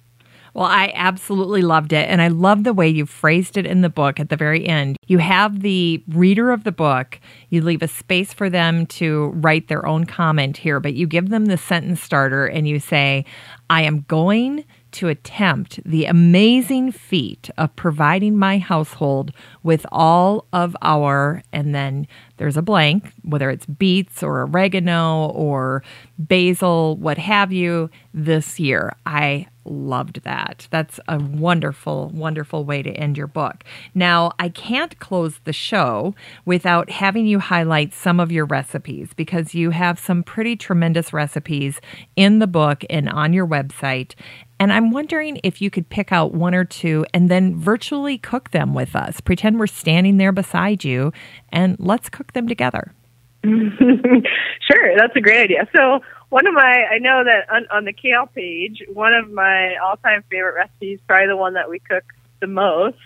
well, 0.58 0.66
I 0.66 0.92
absolutely 0.96 1.62
loved 1.62 1.94
it. 1.94 2.10
And 2.10 2.20
I 2.20 2.30
love 2.30 2.64
the 2.64 2.74
way 2.74 2.90
you 2.90 3.06
phrased 3.06 3.58
it 3.58 3.68
in 3.68 3.82
the 3.82 3.90
book 3.90 4.20
at 4.20 4.30
the 4.30 4.36
very 4.36 4.66
end. 4.66 4.98
You 5.06 5.20
have 5.20 5.62
the 5.62 6.04
reader 6.08 6.50
of 6.50 6.64
the 6.64 6.72
book, 6.72 7.20
you 7.50 7.62
leave 7.62 7.84
a 7.84 7.88
space 7.88 8.34
for 8.34 8.50
them 8.50 8.88
to 8.88 9.28
write 9.36 9.68
their 9.68 9.86
own 9.86 10.06
comment 10.06 10.58
here, 10.58 10.80
but 10.80 10.96
you 10.96 11.06
give 11.06 11.30
them 11.30 11.46
the 11.46 11.58
sentence 11.58 12.02
starter 12.02 12.48
and 12.48 12.68
you 12.68 12.80
say, 12.80 13.24
I 13.70 13.84
am 13.84 14.02
going 14.08 14.66
to 14.94 15.10
attempt 15.10 15.80
the 15.86 16.06
amazing 16.06 16.92
feat 16.92 17.52
of 17.58 17.76
providing 17.76 18.36
my 18.36 18.58
household 18.58 19.32
with 19.62 19.86
all 19.92 20.46
of 20.54 20.76
our, 20.82 21.44
and 21.54 21.76
then 21.76 22.08
there's 22.38 22.58
a 22.58 22.62
blank, 22.64 23.12
whether 23.24 23.52
it's 23.52 23.66
beets 23.68 24.24
or 24.24 24.42
oregano 24.42 25.28
or 25.28 25.84
basil, 26.18 26.96
what 26.98 27.20
have 27.20 27.54
you, 27.54 27.92
this 28.14 28.60
year. 28.60 28.96
I 29.06 29.46
loved 29.70 30.24
that. 30.24 30.68
That's 30.72 31.00
a 31.08 31.20
wonderful, 31.20 32.10
wonderful 32.10 32.66
way 32.66 32.82
to 32.84 32.92
end 32.92 33.18
your 33.18 33.28
book. 33.28 33.64
Now, 33.94 34.34
I 34.40 34.50
can't 34.50 34.98
close 35.00 35.40
the 35.44 35.54
show 35.54 36.16
without 36.46 36.90
having 36.90 37.26
you 37.28 37.40
highlight 37.40 37.94
some 37.94 38.20
of 38.20 38.32
your 38.32 38.46
recipes 38.46 39.10
because 39.16 39.54
you 39.54 39.72
have 39.72 40.00
some 40.00 40.24
pretty 40.24 40.56
tremendous 40.56 41.14
recipes 41.14 41.80
in 42.16 42.40
the 42.40 42.48
book 42.48 42.84
and 42.90 43.10
on 43.10 43.34
your 43.34 43.48
website. 43.48 44.16
And 44.60 44.74
I'm 44.74 44.92
wondering 44.92 45.40
if 45.44 45.62
you 45.62 45.70
could 45.70 45.90
pick 45.90 46.12
out 46.12 46.34
one 46.34 46.56
or 46.56 46.66
two 46.66 47.06
and 47.14 47.30
then 47.30 47.56
virtually 47.56 48.18
cook 48.18 48.52
them 48.52 48.74
with 48.74 48.96
us. 48.96 49.22
Pretend 49.22 49.60
we're 49.60 49.68
standing 49.68 50.18
there 50.18 50.32
beside 50.32 50.84
you 50.84 51.14
and 51.50 51.76
let's 51.80 52.10
cook 52.10 52.34
them 52.34 52.48
together. 52.48 52.94
sure, 53.44 54.98
that's 54.98 55.16
a 55.16 55.22
great 55.22 55.44
idea. 55.44 55.68
So, 55.76 56.00
one 56.30 56.48
of 56.48 56.54
my 56.54 56.86
I 56.92 57.00
know 57.00 57.24
that 57.24 57.50
on, 57.50 57.68
on 57.72 57.86
the 57.86 57.94
kale 57.94 58.28
page, 58.28 58.84
one 58.92 59.14
of 59.14 59.32
my 59.32 59.76
all-time 59.78 60.24
favorite 60.30 60.56
recipes, 60.56 61.00
probably 61.08 61.28
the 61.28 61.38
one 61.38 61.54
that 61.54 61.70
we 61.70 61.80
cook 61.80 62.04
the 62.42 62.48
most, 62.48 62.98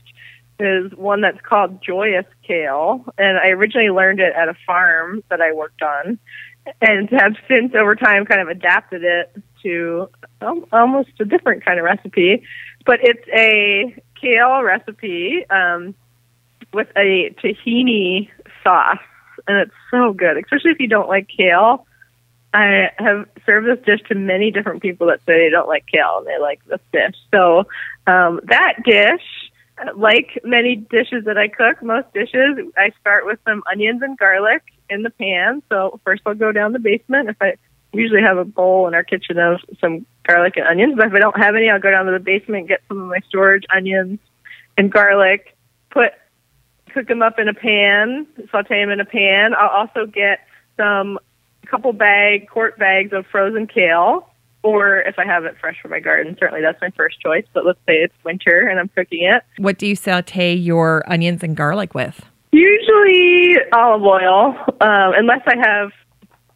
is 0.60 0.91
one 0.93 1.22
that's 1.22 1.41
called 1.41 1.81
Joyous 1.81 2.26
Kale, 2.48 3.06
and 3.18 3.38
I 3.38 3.49
originally 3.49 3.89
learned 3.89 4.19
it 4.19 4.34
at 4.35 4.49
a 4.49 4.56
farm 4.65 5.23
that 5.30 5.41
I 5.41 5.53
worked 5.53 5.81
on, 5.81 6.19
and 6.81 7.10
have 7.10 7.35
since 7.48 7.73
over 7.76 7.95
time 7.95 8.26
kind 8.26 8.41
of 8.41 8.48
adapted 8.48 9.03
it 9.03 9.35
to 9.64 10.10
almost 10.72 11.10
a 11.19 11.26
different 11.26 11.64
kind 11.65 11.80
of 11.80 11.85
recipe. 11.85 12.43
But 12.85 12.99
it's 13.03 13.27
a 13.34 13.95
kale 14.19 14.64
recipe 14.64 15.45
um, 15.49 15.93
with 16.73 16.88
a 16.95 17.35
tahini 17.43 18.30
sauce, 18.64 18.98
and 19.48 19.57
it's 19.57 19.76
so 19.91 20.14
good, 20.14 20.38
especially 20.38 20.72
if 20.72 20.80
you 20.80 20.88
don't 20.88 21.07
like 21.07 21.27
kale 21.27 21.85
I 22.53 22.90
have 22.98 23.28
served 23.45 23.68
this 23.68 23.86
dish 23.86 24.02
to 24.10 24.15
many 24.15 24.52
different 24.52 24.82
people 24.82 25.07
that 25.07 25.19
say 25.26 25.45
they 25.45 25.49
don't 25.49 25.68
like 25.68 25.86
kale 25.88 26.18
and 26.18 26.28
they 26.28 26.38
like 26.40 26.64
this 26.65 26.82
dish. 26.91 27.15
So 27.34 27.65
um, 28.07 28.41
that 28.45 28.84
dish, 28.84 29.22
like 29.95 30.40
many 30.44 30.76
dishes 30.76 31.26
that 31.26 31.38
I 31.38 31.48
cook, 31.48 31.82
most 31.82 32.14
dishes, 32.14 32.57
I 32.78 32.91
start 32.99 33.26
with 33.26 33.40
some 33.45 33.64
onions 33.72 34.02
and 34.02 34.18
garlic 34.18 34.64
in 34.90 35.03
the 35.03 35.10
pan. 35.10 35.64
So 35.69 35.99
first 36.03 36.23
I'll 36.26 36.36
go 36.36 36.52
down 36.52 36.73
the 36.73 36.80
basement. 36.80 37.30
If 37.30 37.38
I 37.41 37.56
usually 37.94 38.22
have 38.22 38.38
a 38.38 38.45
bowl 38.45 38.88
in 38.88 38.94
our 38.94 39.03
kitchen 39.03 39.38
of 39.38 39.61
some 39.80 40.06
garlic 40.28 40.57
and 40.57 40.68
onions, 40.68 40.95
but 40.98 41.07
if 41.07 41.14
I 41.14 41.19
don't 41.19 41.40
have 41.40 41.56
any, 41.56 41.69
I'll 41.69 41.80
go 41.80 41.91
down 41.91 42.06
to 42.06 42.11
the 42.11 42.19
basement, 42.19 42.68
get 42.68 42.82
some 42.90 43.02
of 43.02 43.07
my 43.07 43.19
storage 43.30 43.64
onions 43.73 44.19
and 44.78 44.91
garlic, 44.91 45.56
put 45.90 46.11
cook 46.94 47.07
them 47.07 47.22
up 47.22 47.40
in 47.40 47.48
a 47.48 47.53
pan, 47.53 48.28
saute 48.52 48.82
them 48.82 48.90
in 48.90 48.99
a 48.99 49.06
pan. 49.06 49.53
I'll 49.53 49.69
also 49.69 50.06
get 50.06 50.41
some 50.76 51.18
couple 51.72 51.93
bag 51.93 52.49
quart 52.49 52.77
bags 52.77 53.14
of 53.14 53.26
frozen 53.31 53.65
kale, 53.65 54.27
or 54.61 54.99
if 54.99 55.18
I 55.18 55.26
have 55.26 55.45
it 55.45 55.56
fresh 55.60 55.77
from 55.81 55.91
my 55.91 55.99
garden, 55.99 56.35
certainly 56.39 56.61
that's 56.61 56.80
my 56.81 56.91
first 56.91 57.19
choice. 57.22 57.45
But 57.53 57.65
let's 57.65 57.80
say 57.88 57.95
it's 57.95 58.14
winter 58.23 58.68
and 58.68 58.80
I'm 58.80 58.89
cooking 58.89 59.23
it. 59.23 59.43
What 59.57 59.80
do 59.80 59.88
you 59.88 59.95
saute 59.95 60.53
your 60.53 61.03
onions 61.11 61.41
and 61.41 61.56
garlic 61.56 61.95
with? 61.95 62.23
Usually 62.52 63.56
olive 63.73 64.03
oil, 64.03 64.56
um, 64.81 65.14
unless 65.15 65.41
I 65.48 65.56
have. 65.57 65.91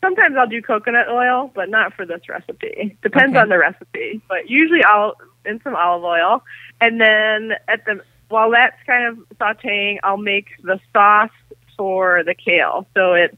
Sometimes 0.03 0.35
I'll 0.37 0.47
do 0.47 0.61
coconut 0.61 1.07
oil, 1.09 1.51
but 1.55 1.69
not 1.69 1.93
for 1.95 2.05
this 2.05 2.21
recipe. 2.29 2.95
Depends 3.01 3.31
okay. 3.31 3.39
on 3.39 3.49
the 3.49 3.57
recipe, 3.57 4.21
but 4.27 4.47
usually 4.47 4.83
I'll 4.83 5.15
in 5.45 5.59
some 5.63 5.75
olive 5.75 6.03
oil, 6.03 6.43
and 6.81 6.99
then 7.01 7.53
at 7.67 7.85
the 7.85 8.01
while 8.27 8.51
that's 8.51 8.75
kind 8.85 9.05
of 9.07 9.37
sautéing, 9.37 9.97
I'll 10.03 10.17
make 10.17 10.47
the 10.63 10.79
sauce 10.93 11.31
for 11.77 12.23
the 12.23 12.35
kale. 12.35 12.85
So 12.93 13.13
it's 13.13 13.37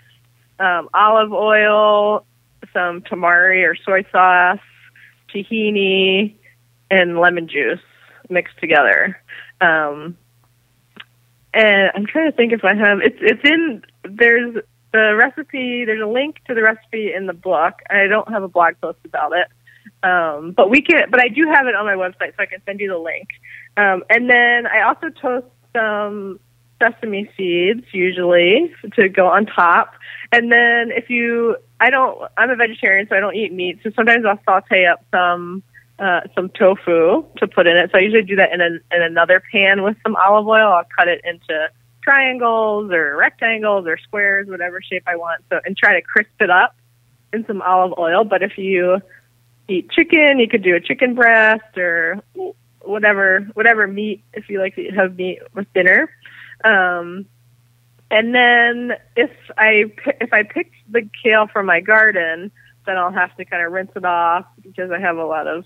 um, 0.59 0.89
olive 0.93 1.33
oil, 1.33 2.25
some 2.73 3.01
tamari 3.01 3.67
or 3.67 3.75
soy 3.75 4.03
sauce, 4.11 4.59
tahini, 5.33 6.35
and 6.89 7.19
lemon 7.19 7.47
juice 7.47 7.79
mixed 8.29 8.57
together. 8.59 9.19
Um, 9.61 10.17
and 11.53 11.91
I'm 11.95 12.05
trying 12.05 12.29
to 12.29 12.35
think 12.35 12.53
if 12.53 12.63
I 12.63 12.75
have 12.75 12.99
it's 13.01 13.17
it's 13.19 13.43
in 13.43 13.83
there's 14.03 14.55
the 14.93 15.15
recipe 15.15 15.85
there's 15.85 16.01
a 16.01 16.07
link 16.07 16.37
to 16.47 16.53
the 16.53 16.61
recipe 16.61 17.13
in 17.13 17.25
the 17.25 17.33
book. 17.33 17.73
I 17.89 18.07
don't 18.07 18.29
have 18.29 18.43
a 18.43 18.47
blog 18.47 18.75
post 18.81 18.99
about 19.05 19.33
it. 19.33 19.47
Um, 20.03 20.51
but 20.51 20.69
we 20.69 20.81
can 20.81 21.09
but 21.09 21.19
I 21.19 21.29
do 21.29 21.47
have 21.47 21.67
it 21.67 21.75
on 21.75 21.85
my 21.85 21.95
website 21.95 22.35
so 22.35 22.43
I 22.43 22.45
can 22.45 22.61
send 22.65 22.79
you 22.79 22.89
the 22.89 22.97
link. 22.97 23.27
Um, 23.75 24.03
and 24.09 24.29
then 24.29 24.67
I 24.67 24.81
also 24.81 25.09
toast 25.09 25.47
some 25.75 26.39
sesame 26.79 27.29
seeds 27.35 27.85
usually 27.91 28.73
to 28.95 29.09
go 29.09 29.27
on 29.27 29.45
top. 29.45 29.93
And 30.31 30.51
then 30.51 30.91
if 30.91 31.09
you, 31.09 31.57
I 31.79 31.89
don't, 31.89 32.19
I'm 32.37 32.49
a 32.49 32.55
vegetarian, 32.55 33.07
so 33.09 33.15
I 33.15 33.19
don't 33.19 33.35
eat 33.35 33.53
meat. 33.53 33.79
So 33.83 33.91
sometimes 33.95 34.25
I'll 34.25 34.39
saute 34.45 34.85
up 34.85 35.03
some 35.11 35.63
uh, 35.99 36.21
some 36.35 36.49
tofu 36.49 37.25
to 37.37 37.47
put 37.47 37.65
in 37.65 37.75
it. 37.75 37.89
So 37.91 37.97
I 37.97 38.01
usually 38.01 38.23
do 38.23 38.35
that 38.35 38.53
in, 38.53 38.61
an, 38.61 38.79
in 38.91 39.01
another 39.01 39.41
pan 39.51 39.81
with 39.81 39.97
some 40.03 40.15
olive 40.15 40.47
oil. 40.47 40.71
I'll 40.71 40.85
cut 40.95 41.07
it 41.07 41.21
into 41.23 41.69
triangles 42.03 42.91
or 42.91 43.17
rectangles 43.17 43.87
or 43.87 43.97
squares, 43.97 44.47
whatever 44.47 44.79
shape 44.81 45.03
I 45.07 45.15
want. 45.15 45.43
So 45.49 45.59
and 45.65 45.75
try 45.75 45.99
to 45.99 46.01
crisp 46.01 46.39
it 46.39 46.49
up 46.49 46.75
in 47.33 47.45
some 47.47 47.61
olive 47.61 47.97
oil. 47.97 48.23
But 48.23 48.43
if 48.43 48.57
you 48.57 49.01
eat 49.67 49.89
chicken, 49.89 50.39
you 50.39 50.47
could 50.47 50.63
do 50.63 50.75
a 50.75 50.79
chicken 50.79 51.15
breast 51.15 51.77
or 51.77 52.21
whatever 52.81 53.41
whatever 53.53 53.87
meat 53.87 54.23
if 54.33 54.49
you 54.49 54.59
like 54.59 54.75
to 54.75 54.89
have 54.91 55.17
meat 55.17 55.39
with 55.53 55.71
dinner. 55.73 56.09
Um, 56.63 57.25
and 58.09 58.33
then 58.33 58.93
if 59.15 59.31
I 59.57 59.85
if 60.21 60.31
I 60.31 60.43
picked 60.43 60.75
the 60.89 61.09
kale 61.23 61.47
from 61.47 61.65
my 61.65 61.81
garden, 61.81 62.51
then 62.85 62.97
I'll 62.97 63.11
have 63.11 63.35
to 63.37 63.45
kind 63.45 63.65
of 63.65 63.71
rinse 63.71 63.91
it 63.95 64.05
off 64.05 64.45
because 64.61 64.91
I 64.91 64.99
have 64.99 65.17
a 65.17 65.25
lot 65.25 65.47
of 65.47 65.65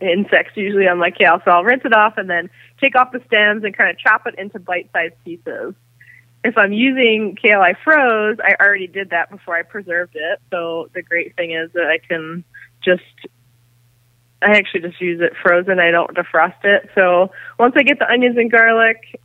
insects 0.00 0.56
usually 0.56 0.88
on 0.88 0.98
my 0.98 1.10
kale. 1.10 1.40
So 1.44 1.50
I'll 1.50 1.64
rinse 1.64 1.82
it 1.84 1.92
off 1.92 2.16
and 2.16 2.28
then 2.28 2.50
take 2.80 2.96
off 2.96 3.12
the 3.12 3.22
stems 3.26 3.64
and 3.64 3.76
kind 3.76 3.90
of 3.90 3.98
chop 3.98 4.26
it 4.26 4.34
into 4.38 4.58
bite-sized 4.58 5.14
pieces. 5.24 5.74
If 6.42 6.56
I'm 6.56 6.72
using 6.72 7.36
kale 7.40 7.60
I 7.60 7.74
froze, 7.84 8.38
I 8.42 8.54
already 8.62 8.86
did 8.86 9.10
that 9.10 9.30
before 9.30 9.56
I 9.56 9.62
preserved 9.62 10.16
it. 10.16 10.40
So 10.50 10.88
the 10.94 11.02
great 11.02 11.36
thing 11.36 11.52
is 11.52 11.70
that 11.72 11.86
I 11.86 11.98
can 11.98 12.44
just 12.82 13.02
I 14.42 14.56
actually 14.56 14.80
just 14.80 15.00
use 15.00 15.20
it 15.20 15.34
frozen. 15.42 15.78
I 15.78 15.90
don't 15.90 16.16
defrost 16.16 16.64
it. 16.64 16.90
So 16.94 17.30
once 17.58 17.74
I 17.76 17.82
get 17.82 17.98
the 17.98 18.10
onions 18.10 18.38
and 18.38 18.50
garlic 18.50 19.20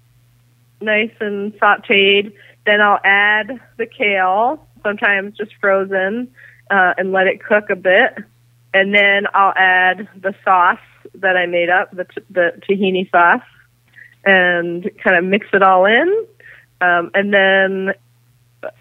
nice 0.81 1.11
and 1.19 1.53
sauteed, 1.53 2.33
then 2.65 2.81
I'll 2.81 2.99
add 3.03 3.59
the 3.77 3.85
kale, 3.85 4.67
sometimes 4.83 5.37
just 5.37 5.51
frozen, 5.59 6.33
uh, 6.69 6.93
and 6.97 7.11
let 7.11 7.27
it 7.27 7.43
cook 7.43 7.69
a 7.69 7.75
bit. 7.75 8.15
And 8.73 8.93
then 8.93 9.27
I'll 9.33 9.53
add 9.55 10.09
the 10.19 10.35
sauce 10.43 10.79
that 11.15 11.37
I 11.37 11.45
made 11.45 11.69
up, 11.69 11.91
the, 11.91 12.05
t- 12.05 12.21
the 12.29 12.53
tahini 12.67 13.09
sauce, 13.09 13.45
and 14.25 14.89
kind 15.03 15.17
of 15.17 15.23
mix 15.23 15.47
it 15.53 15.61
all 15.61 15.85
in. 15.85 16.25
Um, 16.81 17.11
and 17.13 17.33
then 17.33 17.93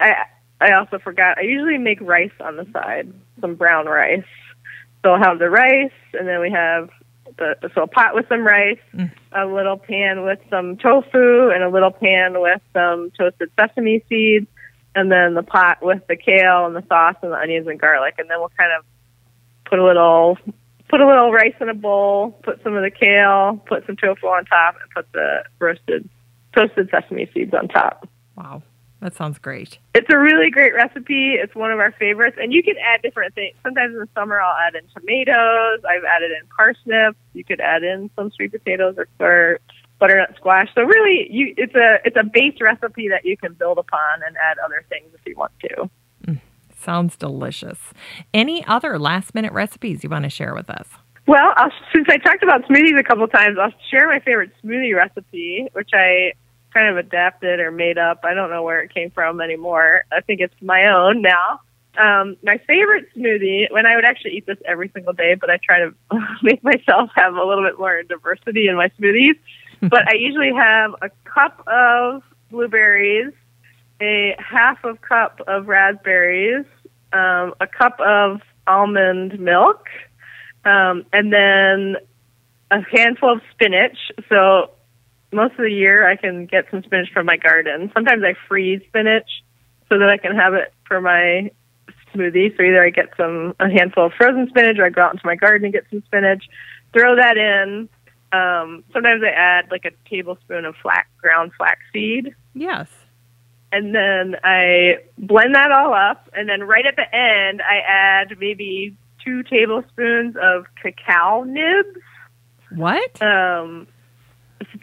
I, 0.00 0.24
I 0.60 0.72
also 0.72 0.98
forgot, 0.98 1.38
I 1.38 1.42
usually 1.42 1.78
make 1.78 2.00
rice 2.00 2.32
on 2.40 2.56
the 2.56 2.66
side, 2.72 3.12
some 3.40 3.54
brown 3.54 3.86
rice. 3.86 4.24
So 5.02 5.12
I'll 5.12 5.22
have 5.22 5.38
the 5.38 5.50
rice, 5.50 5.92
and 6.14 6.26
then 6.26 6.40
we 6.40 6.50
have 6.50 6.88
the 7.36 7.70
so 7.74 7.82
a 7.82 7.86
pot 7.86 8.14
with 8.14 8.28
some 8.28 8.46
rice, 8.46 8.78
mm. 8.94 9.10
a 9.32 9.46
little 9.46 9.76
pan 9.76 10.24
with 10.24 10.38
some 10.50 10.76
tofu, 10.76 11.50
and 11.50 11.62
a 11.62 11.68
little 11.68 11.90
pan 11.90 12.40
with 12.40 12.60
some 12.72 13.10
toasted 13.18 13.50
sesame 13.58 14.02
seeds, 14.08 14.46
and 14.94 15.10
then 15.10 15.34
the 15.34 15.42
pot 15.42 15.78
with 15.82 16.06
the 16.08 16.16
kale 16.16 16.66
and 16.66 16.76
the 16.76 16.84
sauce 16.88 17.16
and 17.22 17.32
the 17.32 17.36
onions 17.36 17.66
and 17.66 17.80
garlic, 17.80 18.14
and 18.18 18.30
then 18.30 18.38
we'll 18.38 18.52
kind 18.56 18.72
of 18.78 18.84
put 19.64 19.78
a 19.78 19.84
little 19.84 20.38
put 20.88 21.00
a 21.00 21.06
little 21.06 21.32
rice 21.32 21.54
in 21.60 21.68
a 21.68 21.74
bowl, 21.74 22.30
put 22.42 22.62
some 22.62 22.76
of 22.76 22.82
the 22.82 22.90
kale, 22.90 23.60
put 23.66 23.84
some 23.86 23.96
tofu 23.96 24.26
on 24.26 24.44
top, 24.44 24.76
and 24.80 24.90
put 24.90 25.10
the 25.12 25.44
roasted 25.58 26.08
toasted 26.54 26.88
sesame 26.90 27.28
seeds 27.34 27.52
on 27.54 27.68
top. 27.68 28.08
Wow. 28.36 28.62
That 29.04 29.14
sounds 29.14 29.38
great. 29.38 29.78
It's 29.94 30.08
a 30.08 30.18
really 30.18 30.48
great 30.48 30.72
recipe. 30.72 31.34
It's 31.34 31.54
one 31.54 31.70
of 31.70 31.78
our 31.78 31.92
favorites. 31.92 32.38
And 32.40 32.54
you 32.54 32.62
can 32.62 32.76
add 32.82 33.02
different 33.02 33.34
things. 33.34 33.54
Sometimes 33.62 33.92
in 33.92 34.00
the 34.00 34.08
summer, 34.14 34.40
I'll 34.40 34.56
add 34.56 34.74
in 34.74 34.88
tomatoes. 34.98 35.84
I've 35.86 36.04
added 36.04 36.30
in 36.30 36.46
parsnips. 36.56 37.18
You 37.34 37.44
could 37.44 37.60
add 37.60 37.82
in 37.82 38.08
some 38.16 38.30
sweet 38.30 38.52
potatoes 38.52 38.96
or, 38.96 39.06
or 39.20 39.58
butternut 39.98 40.34
squash. 40.36 40.70
So 40.74 40.84
really, 40.84 41.28
you, 41.30 41.52
it's 41.58 41.74
a 41.74 41.98
it's 42.06 42.16
a 42.16 42.24
base 42.24 42.58
recipe 42.62 43.10
that 43.10 43.26
you 43.26 43.36
can 43.36 43.52
build 43.52 43.76
upon 43.76 44.22
and 44.26 44.38
add 44.38 44.56
other 44.64 44.82
things 44.88 45.10
if 45.12 45.20
you 45.26 45.36
want 45.36 45.52
to. 45.60 45.90
Mm, 46.26 46.40
sounds 46.74 47.18
delicious. 47.18 47.80
Any 48.32 48.64
other 48.64 48.98
last 48.98 49.34
minute 49.34 49.52
recipes 49.52 50.02
you 50.02 50.08
want 50.08 50.22
to 50.22 50.30
share 50.30 50.54
with 50.54 50.70
us? 50.70 50.88
Well, 51.26 51.52
I'll, 51.56 51.72
since 51.94 52.06
I 52.08 52.16
talked 52.16 52.42
about 52.42 52.62
smoothies 52.64 52.98
a 52.98 53.04
couple 53.04 53.28
times, 53.28 53.58
I'll 53.60 53.72
share 53.90 54.08
my 54.08 54.20
favorite 54.20 54.52
smoothie 54.64 54.96
recipe, 54.96 55.68
which 55.74 55.90
I 55.92 56.32
kind 56.74 56.88
of 56.88 56.96
adapted 56.96 57.60
or 57.60 57.70
made 57.70 57.96
up. 57.96 58.20
I 58.24 58.34
don't 58.34 58.50
know 58.50 58.62
where 58.62 58.80
it 58.80 58.92
came 58.92 59.10
from 59.10 59.40
anymore. 59.40 60.04
I 60.12 60.20
think 60.20 60.40
it's 60.40 60.54
my 60.60 60.86
own 60.88 61.22
now. 61.22 61.60
Um, 61.96 62.36
my 62.42 62.58
favorite 62.66 63.06
smoothie, 63.16 63.70
when 63.70 63.86
I 63.86 63.94
would 63.94 64.04
actually 64.04 64.32
eat 64.32 64.46
this 64.46 64.58
every 64.64 64.90
single 64.92 65.12
day, 65.12 65.36
but 65.36 65.48
I 65.48 65.58
try 65.58 65.78
to 65.78 65.94
make 66.42 66.62
myself 66.64 67.10
have 67.14 67.34
a 67.34 67.44
little 67.44 67.64
bit 67.64 67.78
more 67.78 68.02
diversity 68.02 68.66
in 68.66 68.76
my 68.76 68.88
smoothies. 69.00 69.38
but 69.80 70.08
I 70.08 70.14
usually 70.14 70.52
have 70.52 70.94
a 71.02 71.10
cup 71.24 71.62
of 71.68 72.22
blueberries, 72.50 73.32
a 74.00 74.34
half 74.38 74.82
of 74.84 75.00
cup 75.00 75.40
of 75.46 75.68
raspberries, 75.68 76.64
um, 77.12 77.54
a 77.60 77.66
cup 77.66 78.00
of 78.00 78.40
almond 78.66 79.38
milk, 79.38 79.86
um, 80.64 81.04
and 81.12 81.32
then 81.32 81.96
a 82.70 82.80
handful 82.90 83.32
of 83.32 83.40
spinach. 83.52 83.96
So 84.28 84.70
most 85.34 85.52
of 85.52 85.64
the 85.64 85.72
year 85.72 86.08
I 86.08 86.16
can 86.16 86.46
get 86.46 86.66
some 86.70 86.82
spinach 86.82 87.08
from 87.12 87.26
my 87.26 87.36
garden. 87.36 87.90
Sometimes 87.92 88.22
I 88.24 88.34
freeze 88.48 88.80
spinach 88.88 89.28
so 89.88 89.98
that 89.98 90.08
I 90.08 90.16
can 90.16 90.34
have 90.34 90.54
it 90.54 90.72
for 90.86 91.00
my 91.00 91.50
smoothie. 92.14 92.56
So 92.56 92.62
either 92.62 92.82
I 92.82 92.90
get 92.90 93.10
some 93.16 93.54
a 93.60 93.68
handful 93.68 94.06
of 94.06 94.12
frozen 94.12 94.48
spinach 94.48 94.78
or 94.78 94.86
I 94.86 94.90
go 94.90 95.02
out 95.02 95.14
into 95.14 95.26
my 95.26 95.36
garden 95.36 95.64
and 95.64 95.74
get 95.74 95.84
some 95.90 96.02
spinach, 96.06 96.44
throw 96.92 97.16
that 97.16 97.36
in. 97.36 97.88
Um, 98.32 98.84
sometimes 98.92 99.22
I 99.22 99.30
add 99.30 99.70
like 99.70 99.84
a 99.84 99.90
tablespoon 100.08 100.64
of 100.64 100.74
flax 100.82 101.08
ground 101.20 101.52
flaxseed. 101.56 102.34
Yes. 102.54 102.88
And 103.72 103.94
then 103.94 104.36
I 104.44 104.98
blend 105.18 105.54
that 105.56 105.72
all 105.72 105.92
up 105.92 106.28
and 106.32 106.48
then 106.48 106.62
right 106.62 106.86
at 106.86 106.96
the 106.96 107.14
end 107.14 107.60
I 107.60 107.78
add 107.86 108.38
maybe 108.38 108.96
two 109.24 109.42
tablespoons 109.42 110.36
of 110.40 110.66
cacao 110.80 111.42
nibs. 111.42 111.98
What? 112.70 113.20
Um 113.22 113.88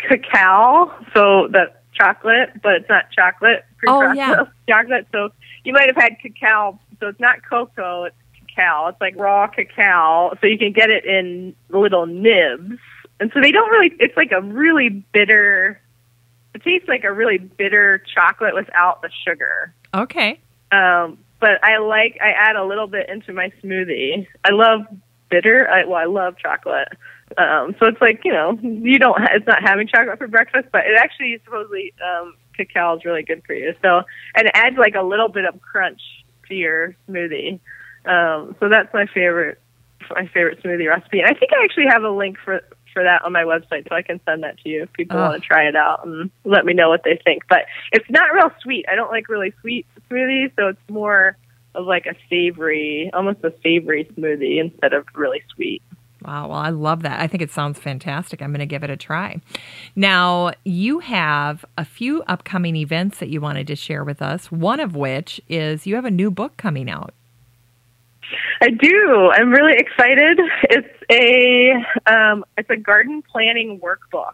cacao, 0.07 0.91
so 1.13 1.47
that's 1.51 1.73
chocolate, 1.93 2.49
but 2.61 2.73
it's 2.73 2.89
not 2.89 3.11
chocolate. 3.11 3.65
Oh 3.87 4.11
yeah, 4.13 4.45
chocolate. 4.69 5.07
So 5.11 5.29
you 5.63 5.73
might 5.73 5.87
have 5.87 5.95
had 5.95 6.19
cacao. 6.19 6.79
So 6.99 7.07
it's 7.07 7.19
not 7.19 7.39
cocoa. 7.47 8.05
It's 8.05 8.15
cacao. 8.47 8.87
It's 8.87 9.01
like 9.01 9.15
raw 9.17 9.47
cacao. 9.47 10.37
So 10.39 10.47
you 10.47 10.57
can 10.57 10.71
get 10.71 10.89
it 10.89 11.05
in 11.05 11.55
little 11.69 12.05
nibs, 12.05 12.79
and 13.19 13.31
so 13.33 13.41
they 13.41 13.51
don't 13.51 13.69
really. 13.69 13.93
It's 13.99 14.15
like 14.17 14.31
a 14.31 14.41
really 14.41 14.89
bitter. 14.89 15.81
It 16.53 16.63
tastes 16.63 16.87
like 16.87 17.03
a 17.03 17.13
really 17.13 17.37
bitter 17.37 18.03
chocolate 18.13 18.53
without 18.53 19.01
the 19.01 19.09
sugar. 19.25 19.73
Okay. 19.93 20.39
Um, 20.71 21.17
but 21.39 21.63
I 21.63 21.77
like 21.77 22.17
I 22.21 22.31
add 22.31 22.55
a 22.55 22.63
little 22.63 22.87
bit 22.87 23.09
into 23.09 23.33
my 23.33 23.51
smoothie. 23.63 24.27
I 24.45 24.51
love 24.51 24.81
bitter. 25.29 25.67
I, 25.69 25.85
well, 25.85 25.95
I 25.97 26.05
love 26.05 26.37
chocolate. 26.37 26.89
Um, 27.37 27.75
so 27.79 27.87
it's 27.87 28.01
like 28.01 28.21
you 28.23 28.33
know 28.33 28.57
you 28.61 28.99
don't 28.99 29.17
it's 29.31 29.47
not 29.47 29.61
having 29.61 29.87
chocolate 29.87 30.17
for 30.17 30.27
breakfast, 30.27 30.67
but 30.71 30.81
it 30.85 30.97
actually 30.97 31.39
supposedly 31.45 31.93
um, 32.03 32.35
cacao 32.55 32.97
is 32.97 33.05
really 33.05 33.23
good 33.23 33.43
for 33.45 33.53
you. 33.53 33.73
So 33.81 34.01
and 34.35 34.47
it 34.47 34.51
adds 34.53 34.77
like 34.77 34.95
a 34.95 35.03
little 35.03 35.29
bit 35.29 35.45
of 35.45 35.59
crunch 35.61 36.01
to 36.47 36.55
your 36.55 36.95
smoothie. 37.09 37.59
Um, 38.05 38.55
so 38.59 38.69
that's 38.69 38.93
my 38.93 39.05
favorite 39.13 39.59
my 40.09 40.27
favorite 40.27 40.61
smoothie 40.63 40.89
recipe. 40.89 41.19
And 41.19 41.27
I 41.27 41.33
think 41.37 41.51
I 41.53 41.63
actually 41.63 41.87
have 41.87 42.03
a 42.03 42.09
link 42.09 42.37
for 42.43 42.61
for 42.93 43.03
that 43.03 43.23
on 43.23 43.31
my 43.31 43.43
website, 43.43 43.87
so 43.87 43.95
I 43.95 44.01
can 44.01 44.19
send 44.25 44.43
that 44.43 44.57
to 44.59 44.69
you 44.69 44.83
if 44.83 44.93
people 44.93 45.17
oh. 45.17 45.21
want 45.21 45.41
to 45.41 45.47
try 45.47 45.63
it 45.63 45.75
out 45.75 46.05
and 46.05 46.29
let 46.43 46.65
me 46.65 46.73
know 46.73 46.89
what 46.89 47.03
they 47.03 47.19
think. 47.23 47.43
But 47.47 47.65
it's 47.91 48.09
not 48.09 48.33
real 48.33 48.51
sweet. 48.61 48.85
I 48.91 48.95
don't 48.95 49.11
like 49.11 49.29
really 49.29 49.53
sweet 49.61 49.85
smoothies, 50.09 50.51
so 50.57 50.67
it's 50.67 50.89
more 50.89 51.37
of 51.73 51.85
like 51.85 52.05
a 52.05 52.15
savory, 52.29 53.09
almost 53.13 53.39
a 53.43 53.53
savory 53.63 54.05
smoothie 54.17 54.59
instead 54.59 54.93
of 54.93 55.05
really 55.15 55.41
sweet. 55.55 55.81
Wow, 56.23 56.49
well, 56.49 56.57
I 56.57 56.69
love 56.69 57.01
that. 57.01 57.19
I 57.19 57.27
think 57.27 57.41
it 57.41 57.51
sounds 57.51 57.79
fantastic. 57.79 58.41
I'm 58.41 58.51
going 58.51 58.59
to 58.59 58.65
give 58.67 58.83
it 58.83 58.89
a 58.89 58.97
try. 58.97 59.41
Now, 59.95 60.51
you 60.63 60.99
have 60.99 61.65
a 61.77 61.85
few 61.85 62.21
upcoming 62.23 62.75
events 62.75 63.17
that 63.19 63.29
you 63.29 63.41
wanted 63.41 63.65
to 63.67 63.75
share 63.75 64.03
with 64.03 64.21
us, 64.21 64.51
one 64.51 64.79
of 64.79 64.95
which 64.95 65.41
is 65.49 65.87
you 65.87 65.95
have 65.95 66.05
a 66.05 66.11
new 66.11 66.29
book 66.29 66.57
coming 66.57 66.89
out. 66.89 67.13
I 68.61 68.69
do. 68.69 69.31
I'm 69.33 69.51
really 69.51 69.73
excited. 69.73 70.39
It's 70.69 70.87
a 71.11 71.73
um, 72.05 72.45
it's 72.57 72.69
a 72.69 72.77
garden 72.77 73.23
planning 73.23 73.79
workbook. 73.79 74.33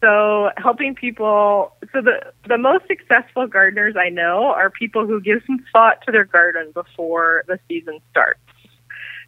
So 0.00 0.50
helping 0.56 0.94
people. 0.94 1.76
So 1.92 2.00
the 2.00 2.32
the 2.48 2.58
most 2.58 2.86
successful 2.88 3.46
gardeners 3.46 3.94
I 3.96 4.08
know 4.08 4.46
are 4.46 4.70
people 4.70 5.06
who 5.06 5.20
give 5.20 5.42
some 5.46 5.64
thought 5.72 6.02
to 6.06 6.12
their 6.12 6.24
garden 6.24 6.72
before 6.72 7.44
the 7.46 7.60
season 7.68 8.00
starts. 8.10 8.40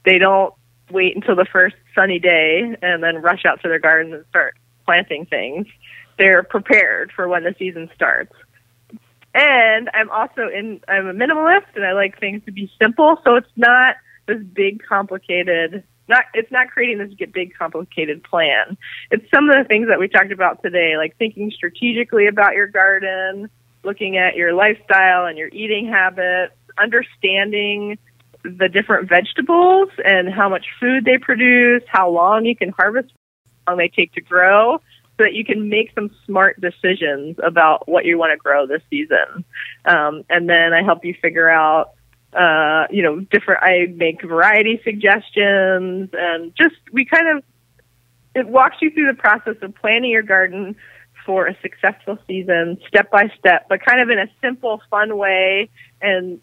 They 0.04 0.18
don't 0.18 0.54
wait 0.92 1.16
until 1.16 1.36
the 1.36 1.46
first 1.50 1.76
sunny 1.94 2.18
day 2.18 2.76
and 2.82 3.02
then 3.02 3.22
rush 3.22 3.44
out 3.44 3.60
to 3.62 3.68
their 3.68 3.78
garden 3.78 4.12
and 4.12 4.24
start 4.30 4.54
planting 4.84 5.26
things. 5.26 5.66
They're 6.18 6.42
prepared 6.42 7.12
for 7.12 7.28
when 7.28 7.44
the 7.44 7.54
season 7.58 7.90
starts. 7.94 8.32
And 9.34 9.88
I'm 9.94 10.10
also 10.10 10.48
in 10.48 10.80
I'm 10.88 11.06
a 11.06 11.14
minimalist 11.14 11.74
and 11.74 11.84
I 11.84 11.92
like 11.92 12.20
things 12.20 12.44
to 12.44 12.52
be 12.52 12.70
simple, 12.80 13.18
so 13.24 13.36
it's 13.36 13.48
not 13.56 13.96
this 14.26 14.42
big 14.42 14.82
complicated 14.86 15.84
not 16.08 16.24
it's 16.34 16.50
not 16.50 16.68
creating 16.68 16.98
this 16.98 17.28
big 17.32 17.54
complicated 17.54 18.22
plan. 18.24 18.76
It's 19.10 19.24
some 19.34 19.48
of 19.48 19.56
the 19.56 19.66
things 19.66 19.88
that 19.88 19.98
we 19.98 20.08
talked 20.08 20.32
about 20.32 20.62
today, 20.62 20.96
like 20.96 21.16
thinking 21.16 21.50
strategically 21.50 22.26
about 22.26 22.54
your 22.54 22.66
garden, 22.66 23.48
looking 23.84 24.18
at 24.18 24.36
your 24.36 24.52
lifestyle 24.52 25.24
and 25.26 25.38
your 25.38 25.48
eating 25.48 25.88
habits, 25.88 26.54
understanding 26.78 27.98
the 28.44 28.68
different 28.68 29.08
vegetables 29.08 29.88
and 30.04 30.32
how 30.32 30.48
much 30.48 30.66
food 30.80 31.04
they 31.04 31.18
produce, 31.18 31.82
how 31.86 32.10
long 32.10 32.44
you 32.44 32.56
can 32.56 32.70
harvest, 32.70 33.12
how 33.66 33.72
long 33.72 33.78
they 33.78 33.88
take 33.88 34.12
to 34.14 34.20
grow, 34.20 34.78
so 35.18 35.24
that 35.24 35.34
you 35.34 35.44
can 35.44 35.68
make 35.68 35.92
some 35.94 36.10
smart 36.26 36.60
decisions 36.60 37.36
about 37.42 37.88
what 37.88 38.04
you 38.04 38.18
want 38.18 38.32
to 38.32 38.36
grow 38.36 38.66
this 38.66 38.82
season. 38.90 39.44
Um, 39.84 40.24
and 40.28 40.48
then 40.48 40.72
I 40.72 40.82
help 40.82 41.04
you 41.04 41.14
figure 41.20 41.48
out, 41.48 41.92
uh, 42.32 42.86
you 42.90 43.02
know, 43.02 43.20
different. 43.20 43.62
I 43.62 43.92
make 43.94 44.22
variety 44.22 44.80
suggestions, 44.82 46.10
and 46.12 46.54
just 46.56 46.76
we 46.92 47.04
kind 47.04 47.28
of 47.28 47.44
it 48.34 48.48
walks 48.48 48.76
you 48.80 48.90
through 48.90 49.08
the 49.08 49.18
process 49.18 49.56
of 49.62 49.74
planning 49.74 50.10
your 50.10 50.22
garden 50.22 50.74
for 51.26 51.46
a 51.46 51.56
successful 51.60 52.18
season, 52.26 52.78
step 52.88 53.10
by 53.10 53.30
step, 53.38 53.66
but 53.68 53.84
kind 53.84 54.00
of 54.00 54.10
in 54.10 54.18
a 54.18 54.26
simple, 54.40 54.80
fun 54.90 55.16
way. 55.16 55.68
And 56.00 56.40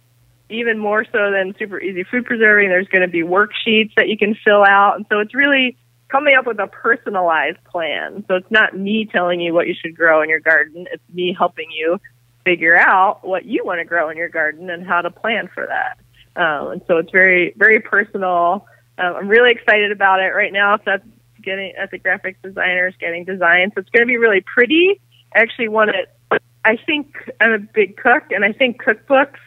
even 0.49 0.77
more 0.77 1.05
so 1.05 1.31
than 1.31 1.55
super 1.57 1.79
easy 1.79 2.03
food 2.03 2.25
preserving, 2.25 2.69
there's 2.69 2.87
going 2.87 3.03
to 3.03 3.07
be 3.07 3.21
worksheets 3.21 3.93
that 3.95 4.07
you 4.07 4.17
can 4.17 4.35
fill 4.43 4.63
out. 4.63 4.95
And 4.97 5.05
so 5.09 5.19
it's 5.19 5.35
really 5.35 5.77
coming 6.09 6.35
up 6.35 6.47
with 6.47 6.59
a 6.59 6.67
personalized 6.67 7.63
plan. 7.65 8.23
So 8.27 8.35
it's 8.35 8.49
not 8.51 8.77
me 8.77 9.05
telling 9.05 9.39
you 9.39 9.53
what 9.53 9.67
you 9.67 9.75
should 9.79 9.95
grow 9.95 10.21
in 10.21 10.29
your 10.29 10.39
garden. 10.39 10.87
It's 10.91 11.03
me 11.13 11.35
helping 11.37 11.67
you 11.71 11.99
figure 12.43 12.75
out 12.75 13.25
what 13.27 13.45
you 13.45 13.63
want 13.63 13.79
to 13.79 13.85
grow 13.85 14.09
in 14.09 14.17
your 14.17 14.29
garden 14.29 14.69
and 14.69 14.85
how 14.85 15.01
to 15.01 15.11
plan 15.11 15.49
for 15.53 15.67
that. 15.67 15.99
Um, 16.41 16.71
and 16.71 16.81
so 16.87 16.97
it's 16.97 17.11
very, 17.11 17.53
very 17.57 17.79
personal. 17.79 18.65
Um, 18.97 19.15
I'm 19.15 19.27
really 19.27 19.51
excited 19.51 19.91
about 19.91 20.19
it 20.19 20.33
right 20.33 20.51
now. 20.51 20.77
So 20.77 20.83
that's 20.85 21.05
getting 21.43 21.73
as 21.77 21.89
a 21.93 21.97
graphic 21.97 22.41
designer 22.41 22.87
is 22.87 22.95
getting 22.99 23.23
designs. 23.23 23.73
So 23.75 23.81
it's 23.81 23.89
going 23.89 24.03
to 24.03 24.07
be 24.07 24.17
really 24.17 24.41
pretty. 24.41 24.99
I 25.35 25.39
actually 25.39 25.67
want 25.67 25.91
it. 25.91 26.41
I 26.65 26.75
think 26.85 27.15
I'm 27.39 27.51
a 27.51 27.59
big 27.59 27.97
cook, 27.97 28.23
and 28.31 28.43
I 28.43 28.51
think 28.51 28.81
cookbooks 28.81 29.39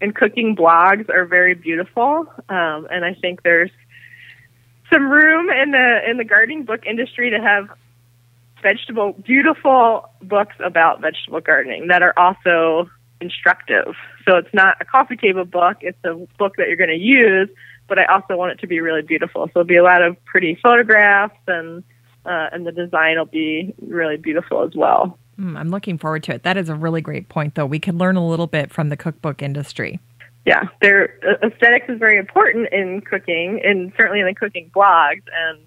and 0.00 0.14
cooking 0.14 0.54
blogs 0.54 1.08
are 1.08 1.24
very 1.24 1.54
beautiful. 1.54 2.26
Um, 2.48 2.86
and 2.90 3.04
I 3.04 3.14
think 3.14 3.42
there's 3.42 3.70
some 4.92 5.08
room 5.10 5.50
in 5.50 5.72
the 5.72 6.00
in 6.08 6.16
the 6.16 6.24
gardening 6.24 6.64
book 6.64 6.86
industry 6.86 7.30
to 7.30 7.40
have 7.40 7.68
vegetable 8.62 9.12
beautiful 9.12 10.08
books 10.22 10.56
about 10.64 11.00
vegetable 11.00 11.40
gardening 11.40 11.88
that 11.88 12.02
are 12.02 12.14
also 12.16 12.88
instructive. 13.20 13.94
So 14.26 14.36
it's 14.36 14.52
not 14.52 14.76
a 14.80 14.84
coffee 14.84 15.16
table 15.16 15.44
book, 15.44 15.78
it's 15.80 15.98
a 16.04 16.14
book 16.38 16.56
that 16.56 16.68
you're 16.68 16.76
going 16.76 16.90
to 16.90 16.96
use, 16.96 17.48
but 17.88 17.98
I 17.98 18.04
also 18.06 18.36
want 18.36 18.52
it 18.52 18.60
to 18.60 18.66
be 18.66 18.80
really 18.80 19.02
beautiful. 19.02 19.46
So 19.46 19.50
there'll 19.54 19.66
be 19.66 19.76
a 19.76 19.82
lot 19.82 20.02
of 20.02 20.22
pretty 20.24 20.58
photographs 20.62 21.38
and 21.46 21.82
uh, 22.24 22.48
and 22.52 22.66
the 22.66 22.72
design 22.72 23.18
will 23.18 23.24
be 23.24 23.72
really 23.80 24.16
beautiful 24.16 24.64
as 24.64 24.74
well. 24.74 25.18
Mm, 25.38 25.58
I'm 25.58 25.68
looking 25.70 25.98
forward 25.98 26.22
to 26.24 26.34
it. 26.34 26.42
That 26.44 26.56
is 26.56 26.68
a 26.68 26.74
really 26.74 27.00
great 27.00 27.28
point, 27.28 27.54
though. 27.54 27.66
We 27.66 27.78
can 27.78 27.98
learn 27.98 28.16
a 28.16 28.26
little 28.26 28.46
bit 28.46 28.72
from 28.72 28.88
the 28.88 28.96
cookbook 28.96 29.42
industry 29.42 30.00
yeah, 30.46 30.62
their 30.80 31.18
aesthetics 31.42 31.86
is 31.88 31.98
very 31.98 32.18
important 32.18 32.68
in 32.72 33.00
cooking, 33.00 33.60
and 33.64 33.92
certainly 33.96 34.20
in 34.20 34.26
the 34.26 34.34
cooking 34.34 34.70
blogs. 34.74 35.22
And 35.34 35.66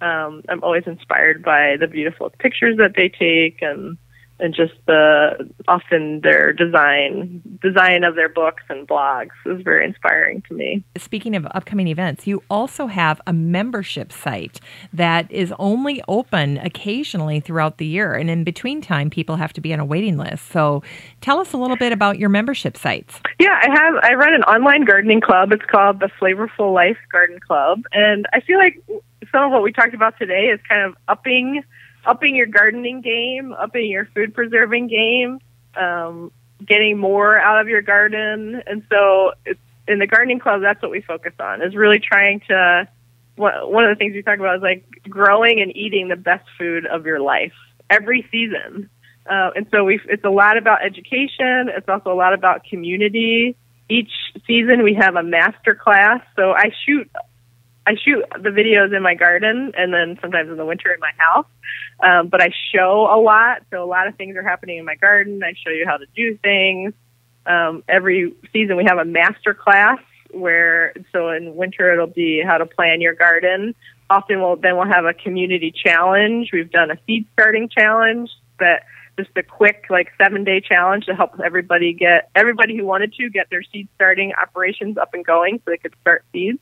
um, 0.00 0.42
I'm 0.48 0.62
always 0.62 0.84
inspired 0.86 1.42
by 1.42 1.76
the 1.78 1.88
beautiful 1.88 2.30
pictures 2.38 2.76
that 2.78 2.94
they 2.94 3.08
take, 3.08 3.60
and 3.60 3.98
and 4.40 4.54
just 4.54 4.74
the 4.86 5.48
often 5.68 6.20
their 6.22 6.52
design 6.52 7.42
design 7.62 8.04
of 8.04 8.14
their 8.14 8.28
books 8.28 8.62
and 8.68 8.86
blogs 8.86 9.30
is 9.46 9.62
very 9.62 9.84
inspiring 9.84 10.42
to 10.48 10.54
me. 10.54 10.84
Speaking 10.96 11.36
of 11.36 11.46
upcoming 11.54 11.88
events, 11.88 12.26
you 12.26 12.42
also 12.50 12.86
have 12.86 13.20
a 13.26 13.32
membership 13.32 14.12
site 14.12 14.60
that 14.92 15.30
is 15.30 15.52
only 15.58 16.02
open 16.08 16.58
occasionally 16.58 17.40
throughout 17.40 17.78
the 17.78 17.86
year, 17.86 18.14
and 18.14 18.30
in 18.30 18.44
between 18.44 18.80
time, 18.80 19.10
people 19.10 19.36
have 19.36 19.52
to 19.52 19.60
be 19.60 19.72
on 19.72 19.80
a 19.80 19.84
waiting 19.84 20.16
list. 20.16 20.50
So, 20.50 20.82
tell 21.20 21.38
us 21.38 21.52
a 21.52 21.56
little 21.56 21.76
bit 21.76 21.92
about 21.92 22.18
your 22.18 22.28
membership 22.28 22.76
sites. 22.76 23.20
Yeah, 23.38 23.58
I 23.62 23.70
have. 23.70 23.94
I 24.02 24.14
run 24.14 24.34
an 24.34 24.42
online 24.44 24.84
gardening 24.84 25.20
club. 25.20 25.52
It's 25.52 25.64
called 25.64 26.00
the 26.00 26.10
Flavorful 26.20 26.74
Life 26.74 26.98
Garden 27.12 27.38
Club, 27.40 27.82
and 27.92 28.26
I 28.32 28.40
feel 28.40 28.58
like 28.58 28.82
some 29.32 29.44
of 29.44 29.52
what 29.52 29.62
we 29.62 29.72
talked 29.72 29.94
about 29.94 30.18
today 30.18 30.46
is 30.46 30.60
kind 30.68 30.82
of 30.82 30.96
upping 31.08 31.62
upping 32.04 32.36
your 32.36 32.46
gardening 32.46 33.00
game, 33.00 33.52
upping 33.52 33.90
your 33.90 34.06
food 34.14 34.34
preserving 34.34 34.88
game, 34.88 35.40
um, 35.76 36.32
getting 36.64 36.98
more 36.98 37.38
out 37.38 37.60
of 37.60 37.68
your 37.68 37.82
garden. 37.82 38.62
And 38.66 38.82
so 38.90 39.32
it's, 39.44 39.60
in 39.88 39.98
the 39.98 40.06
gardening 40.06 40.38
club, 40.38 40.60
that's 40.62 40.80
what 40.82 40.90
we 40.90 41.00
focus 41.00 41.32
on 41.40 41.62
is 41.62 41.74
really 41.74 41.98
trying 41.98 42.40
to, 42.48 42.88
one 43.36 43.84
of 43.84 43.90
the 43.90 43.96
things 43.98 44.14
we 44.14 44.22
talk 44.22 44.38
about 44.38 44.56
is 44.56 44.62
like 44.62 44.84
growing 45.08 45.60
and 45.60 45.76
eating 45.76 46.08
the 46.08 46.16
best 46.16 46.46
food 46.58 46.86
of 46.86 47.06
your 47.06 47.20
life 47.20 47.52
every 47.88 48.26
season. 48.30 48.88
Uh, 49.28 49.50
and 49.54 49.66
so 49.70 49.84
we 49.84 50.00
it's 50.08 50.24
a 50.24 50.30
lot 50.30 50.56
about 50.56 50.84
education. 50.84 51.68
It's 51.68 51.88
also 51.88 52.12
a 52.12 52.14
lot 52.14 52.34
about 52.34 52.64
community. 52.64 53.56
Each 53.88 54.10
season 54.46 54.82
we 54.82 54.94
have 54.94 55.16
a 55.16 55.22
master 55.22 55.74
class. 55.74 56.20
So 56.36 56.52
I 56.52 56.70
shoot 56.86 57.10
I 57.86 57.94
shoot 57.96 58.24
the 58.40 58.50
videos 58.50 58.94
in 58.94 59.02
my 59.02 59.14
garden 59.14 59.72
and 59.76 59.92
then 59.92 60.18
sometimes 60.20 60.50
in 60.50 60.56
the 60.56 60.64
winter 60.64 60.92
in 60.92 61.00
my 61.00 61.12
house. 61.16 61.46
Um, 62.00 62.28
but 62.28 62.40
I 62.40 62.50
show 62.74 63.08
a 63.10 63.20
lot, 63.20 63.62
so 63.70 63.82
a 63.82 63.86
lot 63.86 64.06
of 64.06 64.16
things 64.16 64.36
are 64.36 64.42
happening 64.42 64.78
in 64.78 64.84
my 64.84 64.96
garden. 64.96 65.42
I 65.42 65.54
show 65.64 65.70
you 65.70 65.86
how 65.86 65.96
to 65.96 66.06
do 66.14 66.36
things. 66.38 66.92
Um, 67.46 67.82
every 67.88 68.34
season 68.52 68.76
we 68.76 68.84
have 68.84 68.98
a 68.98 69.04
master 69.04 69.54
class 69.54 69.98
where, 70.30 70.92
so 71.12 71.30
in 71.30 71.56
winter 71.56 71.92
it'll 71.92 72.06
be 72.06 72.42
how 72.42 72.58
to 72.58 72.66
plan 72.66 73.00
your 73.00 73.14
garden. 73.14 73.74
Often 74.08 74.40
we'll, 74.40 74.56
then 74.56 74.76
we'll 74.76 74.86
have 74.86 75.04
a 75.04 75.14
community 75.14 75.72
challenge. 75.72 76.50
We've 76.52 76.70
done 76.70 76.90
a 76.90 76.98
seed 77.06 77.26
starting 77.32 77.68
challenge 77.68 78.30
that 78.58 78.84
just 79.18 79.30
a 79.36 79.42
quick 79.42 79.86
like 79.90 80.12
seven 80.18 80.44
day 80.44 80.60
challenge 80.60 81.06
to 81.06 81.14
help 81.14 81.38
everybody 81.44 81.92
get 81.92 82.30
everybody 82.34 82.76
who 82.76 82.84
wanted 82.84 83.12
to 83.14 83.28
get 83.28 83.50
their 83.50 83.62
seed 83.62 83.88
starting 83.94 84.32
operations 84.34 84.96
up 84.96 85.12
and 85.14 85.24
going 85.24 85.58
so 85.58 85.70
they 85.70 85.76
could 85.76 85.94
start 86.00 86.24
seeds. 86.32 86.58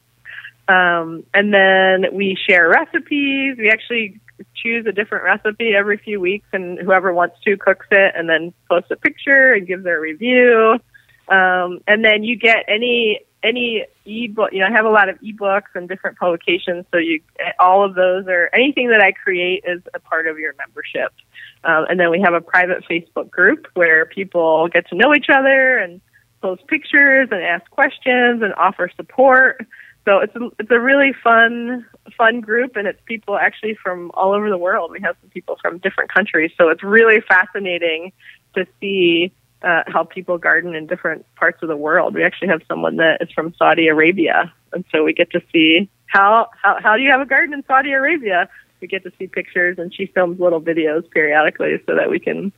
Um, 0.69 1.25
and 1.33 1.53
then 1.53 2.07
we 2.13 2.37
share 2.49 2.69
recipes. 2.69 3.57
We 3.59 3.71
actually 3.71 4.21
choose 4.55 4.87
a 4.87 4.93
different 4.93 5.25
recipe 5.25 5.75
every 5.75 5.97
few 5.97 6.21
weeks, 6.21 6.47
and 6.53 6.79
whoever 6.79 7.13
wants 7.13 7.37
to 7.45 7.57
cooks 7.57 7.87
it 7.91 8.15
and 8.17 8.29
then 8.29 8.53
posts 8.69 8.91
a 8.91 8.97
picture 8.97 9.53
and 9.53 9.67
gives 9.67 9.85
their 9.85 10.01
review. 10.01 10.79
Um, 11.29 11.81
and 11.87 12.05
then 12.05 12.23
you 12.23 12.37
get 12.37 12.65
any 12.69 13.21
any 13.43 13.85
ebook. 14.05 14.53
You 14.53 14.61
know, 14.61 14.67
I 14.67 14.73
have 14.73 14.85
a 14.85 14.91
lot 14.91 15.09
of 15.09 15.19
ebooks 15.21 15.75
and 15.75 15.89
different 15.89 16.19
publications, 16.19 16.87
so 16.91 16.99
you 16.99 17.21
all 17.59 17.85
of 17.85 17.95
those 17.95 18.27
are 18.27 18.51
anything 18.53 18.91
that 18.91 19.01
I 19.01 19.13
create 19.13 19.65
is 19.67 19.81
a 19.95 20.01
part 20.01 20.27
of 20.27 20.39
your 20.39 20.55
membership. 20.59 21.13
Um, 21.65 21.87
and 21.89 21.99
then 21.99 22.11
we 22.11 22.21
have 22.21 22.35
a 22.35 22.41
private 22.41 22.85
Facebook 22.91 23.31
group 23.31 23.67
where 23.75 24.07
people 24.07 24.69
get 24.69 24.89
to 24.89 24.97
know 24.97 25.15
each 25.15 25.29
other 25.33 25.79
and 25.79 26.01
post 26.41 26.67
pictures 26.69 27.29
and 27.31 27.43
ask 27.43 27.69
questions 27.71 28.43
and 28.43 28.55
offer 28.55 28.91
support. 28.97 29.67
So 30.09 30.21
it's 30.21 30.35
a, 30.37 30.49
it's 30.59 30.71
a 30.71 30.81
really 30.81 31.13
fun 31.23 31.85
fun 32.17 32.41
group, 32.41 32.77
and 32.77 32.89
it's 32.89 32.99
people 33.05 33.37
actually 33.37 33.77
from 33.83 34.11
all 34.15 34.33
over 34.33 34.49
the 34.49 34.57
world. 34.57 34.91
We 34.91 35.03
have 35.03 35.17
some 35.21 35.29
people 35.29 35.59
from 35.61 35.77
different 35.79 36.11
countries, 36.11 36.51
so 36.57 36.71
it's 36.71 36.83
really 36.83 37.21
fascinating 37.21 38.13
to 38.55 38.67
see 38.81 39.31
uh, 39.63 39.83
how 39.87 40.05
people 40.05 40.39
garden 40.39 40.75
in 40.75 40.87
different 40.87 41.27
parts 41.37 41.63
of 41.63 41.69
the 41.69 41.77
world. 41.77 42.15
We 42.15 42.25
actually 42.25 42.49
have 42.49 42.63
someone 42.67 42.97
that 42.97 43.19
is 43.21 43.29
from 43.33 43.53
Saudi 43.59 43.89
Arabia, 43.89 44.51
and 44.73 44.83
so 44.91 45.05
we 45.05 45.13
get 45.13 45.31
to 45.33 45.43
see 45.53 45.91
how 46.07 46.49
how 46.63 46.79
how 46.83 46.97
do 46.97 47.03
you 47.03 47.11
have 47.11 47.21
a 47.21 47.27
garden 47.27 47.53
in 47.53 47.63
Saudi 47.67 47.93
Arabia? 47.93 48.49
We 48.81 48.89
get 48.89 49.03
to 49.03 49.13
see 49.19 49.27
pictures, 49.27 49.79
and 49.79 49.93
she 49.93 50.07
films 50.07 50.41
little 50.41 50.63
videos 50.63 51.03
periodically 51.11 51.83
so 51.85 51.95
that 51.97 52.09
we 52.09 52.19
can 52.19 52.51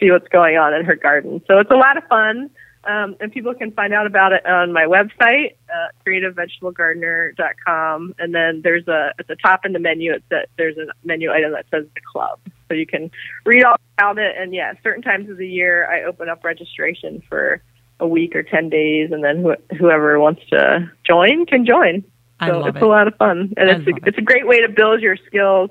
see 0.00 0.10
what's 0.10 0.28
going 0.28 0.56
on 0.56 0.72
in 0.72 0.86
her 0.86 0.96
garden. 0.96 1.42
So 1.46 1.58
it's 1.58 1.70
a 1.70 1.76
lot 1.76 1.98
of 1.98 2.04
fun. 2.04 2.48
Um, 2.86 3.16
and 3.20 3.32
people 3.32 3.54
can 3.54 3.72
find 3.72 3.94
out 3.94 4.06
about 4.06 4.32
it 4.32 4.44
on 4.44 4.70
my 4.72 4.84
website, 4.84 5.54
uh, 5.72 5.88
creativevegetablegardener.com. 6.06 8.14
And 8.18 8.34
then 8.34 8.60
there's 8.62 8.86
a, 8.88 9.14
at 9.18 9.26
the 9.26 9.36
top 9.36 9.64
in 9.64 9.72
the 9.72 9.78
menu, 9.78 10.12
it's 10.12 10.24
that 10.30 10.50
there's 10.58 10.76
a 10.76 10.88
menu 11.02 11.32
item 11.32 11.52
that 11.52 11.64
says 11.70 11.86
the 11.94 12.00
club. 12.00 12.40
So 12.68 12.74
you 12.74 12.86
can 12.86 13.10
read 13.46 13.64
all 13.64 13.76
about 13.96 14.18
it. 14.18 14.36
And 14.38 14.52
yeah, 14.54 14.74
certain 14.82 15.02
times 15.02 15.30
of 15.30 15.38
the 15.38 15.48
year, 15.48 15.90
I 15.90 16.02
open 16.04 16.28
up 16.28 16.44
registration 16.44 17.22
for 17.28 17.62
a 18.00 18.06
week 18.06 18.36
or 18.36 18.42
10 18.42 18.68
days. 18.68 19.12
And 19.12 19.24
then 19.24 19.44
wh- 19.44 19.76
whoever 19.76 20.20
wants 20.20 20.42
to 20.50 20.90
join 21.06 21.46
can 21.46 21.64
join. 21.64 22.04
So 22.44 22.66
it's 22.66 22.76
it. 22.76 22.82
a 22.82 22.86
lot 22.86 23.08
of 23.08 23.16
fun. 23.16 23.54
And 23.56 23.70
I 23.70 23.76
it's 23.76 23.86
a, 23.86 23.90
it. 23.90 24.02
it's 24.06 24.18
a 24.18 24.22
great 24.22 24.46
way 24.46 24.60
to 24.60 24.68
build 24.68 25.00
your 25.00 25.16
skills 25.26 25.70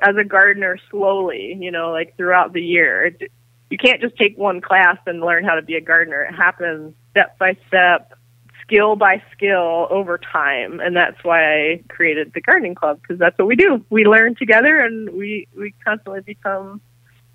as 0.00 0.16
a 0.16 0.24
gardener 0.24 0.78
slowly, 0.90 1.56
you 1.58 1.70
know, 1.70 1.90
like 1.90 2.16
throughout 2.16 2.52
the 2.52 2.62
year. 2.62 3.06
It, 3.06 3.32
you 3.72 3.78
can't 3.78 4.02
just 4.02 4.14
take 4.16 4.36
one 4.36 4.60
class 4.60 4.98
and 5.06 5.22
learn 5.22 5.44
how 5.44 5.54
to 5.54 5.62
be 5.62 5.76
a 5.76 5.80
gardener. 5.80 6.24
It 6.24 6.34
happens 6.34 6.94
step 7.10 7.38
by 7.38 7.56
step, 7.68 8.12
skill 8.60 8.96
by 8.96 9.22
skill 9.32 9.86
over 9.88 10.18
time, 10.18 10.78
and 10.78 10.94
that's 10.94 11.24
why 11.24 11.42
I 11.42 11.82
created 11.88 12.34
the 12.34 12.42
gardening 12.42 12.74
club 12.74 13.00
because 13.00 13.18
that's 13.18 13.36
what 13.38 13.48
we 13.48 13.56
do. 13.56 13.82
We 13.88 14.04
learn 14.04 14.34
together, 14.34 14.78
and 14.78 15.08
we 15.08 15.48
we 15.56 15.72
constantly 15.82 16.20
become 16.20 16.82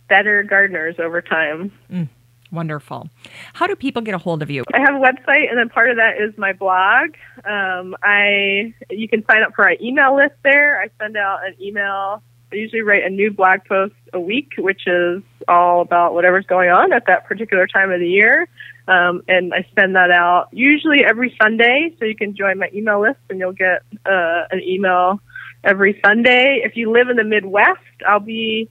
better 0.07 0.43
gardeners 0.43 0.97
over 0.99 1.23
time. 1.23 1.71
Mm, 1.91 2.07
wonderful. 2.51 3.09
How 3.53 3.65
do 3.65 3.75
people 3.75 4.03
get 4.03 4.13
a 4.13 4.19
hold 4.19 4.43
of 4.43 4.51
you? 4.51 4.63
I 4.75 4.79
have 4.79 4.93
a 4.93 4.99
website, 4.99 5.49
and 5.49 5.57
then 5.57 5.69
part 5.69 5.89
of 5.89 5.97
that 5.97 6.21
is 6.21 6.37
my 6.37 6.53
blog. 6.53 7.15
Um, 7.45 7.95
I 8.03 8.75
you 8.91 9.09
can 9.09 9.25
sign 9.25 9.41
up 9.41 9.55
for 9.55 9.65
our 9.65 9.75
email 9.81 10.15
list 10.15 10.35
there. 10.43 10.79
I 10.79 10.89
send 11.01 11.17
out 11.17 11.47
an 11.47 11.55
email 11.59 12.21
I 12.51 12.55
usually 12.55 12.81
write 12.81 13.03
a 13.03 13.09
new 13.09 13.31
blog 13.31 13.59
post 13.67 13.95
a 14.13 14.19
week, 14.19 14.53
which 14.57 14.87
is 14.87 15.21
all 15.47 15.81
about 15.81 16.13
whatever's 16.13 16.45
going 16.45 16.69
on 16.69 16.93
at 16.93 17.05
that 17.07 17.25
particular 17.25 17.67
time 17.67 17.91
of 17.91 17.99
the 17.99 18.07
year. 18.07 18.47
Um, 18.87 19.21
and 19.27 19.53
I 19.53 19.67
send 19.77 19.95
that 19.95 20.11
out 20.11 20.47
usually 20.53 21.03
every 21.03 21.35
Sunday, 21.41 21.93
so 21.99 22.05
you 22.05 22.15
can 22.15 22.35
join 22.35 22.57
my 22.57 22.69
email 22.73 23.01
list 23.01 23.19
and 23.29 23.39
you'll 23.39 23.51
get 23.51 23.81
uh, 24.05 24.43
an 24.49 24.61
email 24.61 25.19
every 25.63 25.99
Sunday. 26.05 26.61
If 26.63 26.77
you 26.77 26.91
live 26.91 27.09
in 27.09 27.17
the 27.17 27.25
Midwest, 27.25 27.81
I'll 28.07 28.21
be 28.21 28.69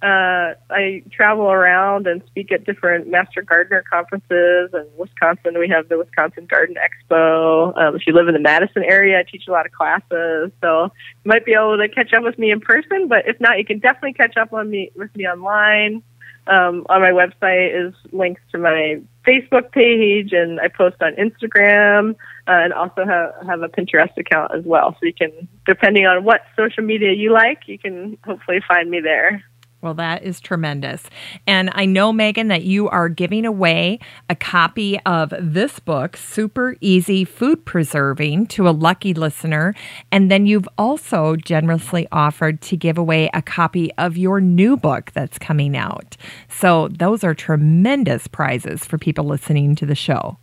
uh, 0.00 0.54
I 0.70 1.02
travel 1.10 1.50
around 1.50 2.06
and 2.06 2.22
speak 2.28 2.52
at 2.52 2.64
different 2.64 3.08
Master 3.08 3.42
Gardener 3.42 3.82
conferences. 3.90 4.70
In 4.72 4.86
Wisconsin, 4.96 5.58
we 5.58 5.68
have 5.68 5.88
the 5.88 5.98
Wisconsin 5.98 6.46
Garden 6.46 6.76
Expo. 6.76 7.76
Um, 7.76 7.96
if 7.96 8.06
you 8.06 8.12
live 8.12 8.28
in 8.28 8.34
the 8.34 8.40
Madison 8.40 8.84
area, 8.84 9.18
I 9.18 9.24
teach 9.28 9.48
a 9.48 9.50
lot 9.50 9.66
of 9.66 9.72
classes, 9.72 10.52
so 10.60 10.84
you 11.24 11.28
might 11.28 11.44
be 11.44 11.52
able 11.54 11.76
to 11.76 11.88
catch 11.88 12.12
up 12.12 12.22
with 12.22 12.38
me 12.38 12.52
in 12.52 12.60
person. 12.60 13.08
But 13.08 13.26
if 13.26 13.40
not, 13.40 13.58
you 13.58 13.64
can 13.64 13.80
definitely 13.80 14.12
catch 14.12 14.36
up 14.36 14.52
on 14.52 14.70
me 14.70 14.92
with 14.94 15.14
me 15.16 15.26
online. 15.26 16.04
Um, 16.46 16.86
on 16.88 17.02
my 17.02 17.10
website 17.10 17.88
is 17.88 17.92
links 18.12 18.40
to 18.52 18.58
my 18.58 19.02
Facebook 19.26 19.72
page, 19.72 20.32
and 20.32 20.60
I 20.60 20.68
post 20.68 20.96
on 21.02 21.14
Instagram, 21.16 22.12
uh, 22.46 22.62
and 22.62 22.72
also 22.72 23.04
have 23.04 23.34
have 23.46 23.62
a 23.62 23.68
Pinterest 23.68 24.16
account 24.16 24.52
as 24.54 24.64
well. 24.64 24.92
So 24.92 25.06
you 25.06 25.12
can, 25.12 25.48
depending 25.66 26.06
on 26.06 26.22
what 26.22 26.42
social 26.56 26.84
media 26.84 27.12
you 27.12 27.32
like, 27.32 27.62
you 27.66 27.78
can 27.78 28.16
hopefully 28.24 28.60
find 28.66 28.88
me 28.88 29.00
there. 29.00 29.44
Well, 29.80 29.94
that 29.94 30.24
is 30.24 30.40
tremendous. 30.40 31.04
And 31.46 31.70
I 31.72 31.84
know, 31.84 32.12
Megan, 32.12 32.48
that 32.48 32.64
you 32.64 32.88
are 32.88 33.08
giving 33.08 33.46
away 33.46 34.00
a 34.28 34.34
copy 34.34 34.98
of 35.06 35.32
this 35.38 35.78
book, 35.78 36.16
Super 36.16 36.74
Easy 36.80 37.24
Food 37.24 37.64
Preserving, 37.64 38.48
to 38.48 38.68
a 38.68 38.70
lucky 38.70 39.14
listener. 39.14 39.76
And 40.10 40.32
then 40.32 40.46
you've 40.46 40.68
also 40.78 41.36
generously 41.36 42.08
offered 42.10 42.60
to 42.62 42.76
give 42.76 42.98
away 42.98 43.30
a 43.32 43.40
copy 43.40 43.92
of 43.98 44.16
your 44.16 44.40
new 44.40 44.76
book 44.76 45.12
that's 45.12 45.38
coming 45.38 45.76
out. 45.76 46.16
So 46.48 46.88
those 46.88 47.22
are 47.22 47.34
tremendous 47.34 48.26
prizes 48.26 48.84
for 48.84 48.98
people 48.98 49.26
listening 49.26 49.76
to 49.76 49.86
the 49.86 49.94
show. 49.94 50.38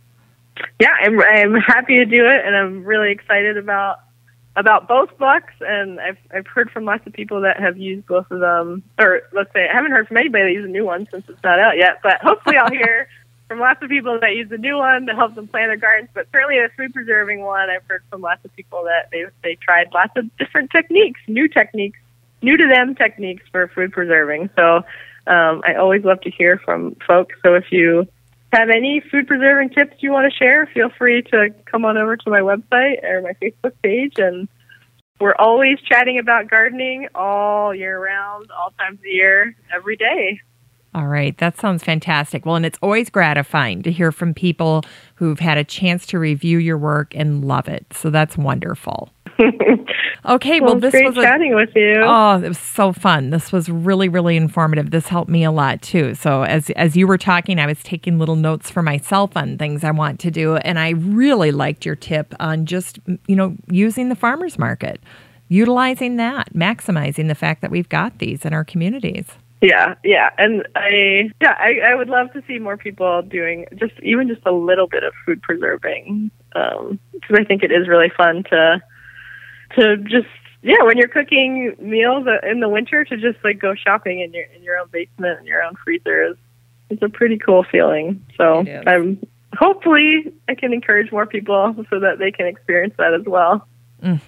Yeah, 0.80 0.94
I'm, 1.02 1.20
I'm 1.20 1.54
happy 1.56 1.96
to 1.96 2.06
do 2.06 2.24
it, 2.26 2.46
and 2.46 2.56
I'm 2.56 2.84
really 2.84 3.12
excited 3.12 3.58
about 3.58 3.98
about 4.56 4.88
both 4.88 5.16
books, 5.18 5.52
and 5.60 6.00
I've 6.00 6.18
I've 6.34 6.46
heard 6.46 6.70
from 6.70 6.84
lots 6.84 7.06
of 7.06 7.12
people 7.12 7.42
that 7.42 7.60
have 7.60 7.76
used 7.76 8.06
both 8.06 8.30
of 8.30 8.40
them. 8.40 8.82
Or 8.98 9.22
let's 9.32 9.52
say 9.52 9.68
I 9.68 9.74
haven't 9.74 9.92
heard 9.92 10.08
from 10.08 10.16
anybody 10.16 10.44
that 10.44 10.52
used 10.52 10.68
a 10.68 10.72
new 10.72 10.84
one 10.84 11.06
since 11.10 11.24
it's 11.28 11.42
not 11.44 11.58
out 11.58 11.76
yet. 11.76 12.00
But 12.02 12.20
hopefully, 12.22 12.56
I'll 12.56 12.70
hear 12.70 13.08
from 13.48 13.60
lots 13.60 13.82
of 13.82 13.90
people 13.90 14.18
that 14.18 14.34
use 14.34 14.48
the 14.48 14.58
new 14.58 14.78
one 14.78 15.06
to 15.06 15.14
help 15.14 15.34
them 15.34 15.46
plant 15.46 15.68
their 15.68 15.76
gardens. 15.76 16.08
But 16.14 16.26
certainly, 16.32 16.56
the 16.56 16.70
food 16.76 16.94
preserving 16.94 17.42
one, 17.42 17.68
I've 17.68 17.84
heard 17.86 18.02
from 18.10 18.22
lots 18.22 18.44
of 18.44 18.56
people 18.56 18.84
that 18.84 19.10
they 19.12 19.26
they 19.44 19.56
tried 19.56 19.92
lots 19.92 20.12
of 20.16 20.34
different 20.38 20.70
techniques, 20.70 21.20
new 21.28 21.48
techniques, 21.48 21.98
new 22.40 22.56
to 22.56 22.66
them 22.66 22.94
techniques 22.94 23.44
for 23.52 23.68
food 23.68 23.92
preserving. 23.92 24.48
So 24.56 24.76
um, 25.26 25.62
I 25.66 25.74
always 25.74 26.04
love 26.04 26.22
to 26.22 26.30
hear 26.30 26.58
from 26.64 26.96
folks. 27.06 27.34
So 27.42 27.54
if 27.54 27.70
you 27.70 28.08
have 28.56 28.70
any 28.70 29.02
food 29.10 29.26
preserving 29.26 29.70
tips 29.70 29.96
you 30.00 30.10
want 30.10 30.32
to 30.32 30.36
share, 30.36 30.66
feel 30.72 30.90
free 30.96 31.22
to 31.22 31.54
come 31.70 31.84
on 31.84 31.98
over 31.98 32.16
to 32.16 32.30
my 32.30 32.40
website 32.40 33.04
or 33.04 33.20
my 33.20 33.32
Facebook 33.42 33.72
page. 33.82 34.14
And 34.16 34.48
we're 35.20 35.34
always 35.38 35.78
chatting 35.80 36.18
about 36.18 36.48
gardening 36.48 37.08
all 37.14 37.74
year 37.74 38.02
round, 38.02 38.50
all 38.50 38.70
times 38.78 38.98
of 38.98 39.02
the 39.02 39.10
year, 39.10 39.54
every 39.74 39.96
day. 39.96 40.40
All 40.96 41.08
right, 41.08 41.36
that 41.36 41.58
sounds 41.58 41.84
fantastic. 41.84 42.46
Well, 42.46 42.56
and 42.56 42.64
it's 42.64 42.78
always 42.80 43.10
gratifying 43.10 43.82
to 43.82 43.92
hear 43.92 44.10
from 44.10 44.32
people 44.32 44.82
who've 45.16 45.38
had 45.38 45.58
a 45.58 45.64
chance 45.64 46.06
to 46.06 46.18
review 46.18 46.56
your 46.56 46.78
work 46.78 47.14
and 47.14 47.44
love 47.44 47.68
it. 47.68 47.84
So 47.92 48.08
that's 48.08 48.38
wonderful. 48.38 49.10
Okay, 50.24 50.60
well, 50.60 50.72
well 50.72 50.80
this 50.80 50.92
was 50.92 51.16
a, 51.16 51.22
chatting 51.22 51.54
with 51.54 51.70
you. 51.76 52.00
Oh, 52.02 52.40
it 52.42 52.48
was 52.48 52.58
so 52.58 52.92
fun. 52.92 53.30
This 53.30 53.52
was 53.52 53.68
really, 53.68 54.08
really 54.08 54.36
informative. 54.36 54.90
This 54.90 55.06
helped 55.06 55.30
me 55.30 55.44
a 55.44 55.52
lot 55.52 55.82
too. 55.82 56.16
So 56.16 56.42
as 56.42 56.68
as 56.70 56.96
you 56.96 57.06
were 57.06 57.18
talking, 57.18 57.60
I 57.60 57.66
was 57.66 57.80
taking 57.84 58.18
little 58.18 58.34
notes 58.34 58.68
for 58.68 58.82
myself 58.82 59.36
on 59.36 59.56
things 59.56 59.84
I 59.84 59.92
want 59.92 60.18
to 60.20 60.32
do, 60.32 60.56
and 60.56 60.80
I 60.80 60.90
really 60.90 61.52
liked 61.52 61.86
your 61.86 61.94
tip 61.94 62.34
on 62.40 62.66
just 62.66 62.98
you 63.28 63.36
know 63.36 63.54
using 63.70 64.08
the 64.08 64.16
farmers 64.16 64.58
market, 64.58 65.00
utilizing 65.48 66.16
that, 66.16 66.52
maximizing 66.52 67.28
the 67.28 67.36
fact 67.36 67.62
that 67.62 67.70
we've 67.70 67.88
got 67.88 68.18
these 68.18 68.44
in 68.44 68.52
our 68.52 68.64
communities. 68.64 69.26
Yeah, 69.62 69.94
yeah, 70.04 70.30
and 70.38 70.66
I 70.76 71.30
yeah 71.40 71.56
I, 71.58 71.80
I 71.84 71.94
would 71.94 72.08
love 72.08 72.32
to 72.34 72.42
see 72.46 72.58
more 72.58 72.76
people 72.76 73.22
doing 73.22 73.66
just 73.76 73.94
even 74.02 74.28
just 74.28 74.42
a 74.44 74.52
little 74.52 74.86
bit 74.86 75.02
of 75.02 75.14
food 75.24 75.40
preserving 75.42 76.30
because 76.52 76.90
um, 76.90 77.34
I 77.34 77.44
think 77.44 77.62
it 77.62 77.72
is 77.72 77.88
really 77.88 78.10
fun 78.10 78.44
to 78.50 78.82
to 79.76 79.96
just 79.98 80.28
yeah 80.62 80.82
when 80.82 80.98
you're 80.98 81.08
cooking 81.08 81.74
meals 81.78 82.26
in 82.42 82.60
the 82.60 82.68
winter 82.68 83.04
to 83.04 83.16
just 83.16 83.42
like 83.42 83.58
go 83.58 83.74
shopping 83.74 84.20
in 84.20 84.32
your 84.34 84.44
in 84.54 84.62
your 84.62 84.78
own 84.78 84.88
basement 84.92 85.38
and 85.38 85.48
your 85.48 85.62
own 85.62 85.74
freezer 85.82 86.22
is 86.30 86.36
it's 86.90 87.02
a 87.02 87.08
pretty 87.08 87.38
cool 87.38 87.64
feeling. 87.64 88.24
So 88.36 88.64
I'm 88.86 89.18
hopefully 89.54 90.32
I 90.48 90.54
can 90.54 90.72
encourage 90.72 91.10
more 91.10 91.26
people 91.26 91.74
so 91.90 92.00
that 92.00 92.18
they 92.18 92.30
can 92.30 92.46
experience 92.46 92.94
that 92.98 93.14
as 93.14 93.24
well. 93.26 93.66
Mm. 94.02 94.20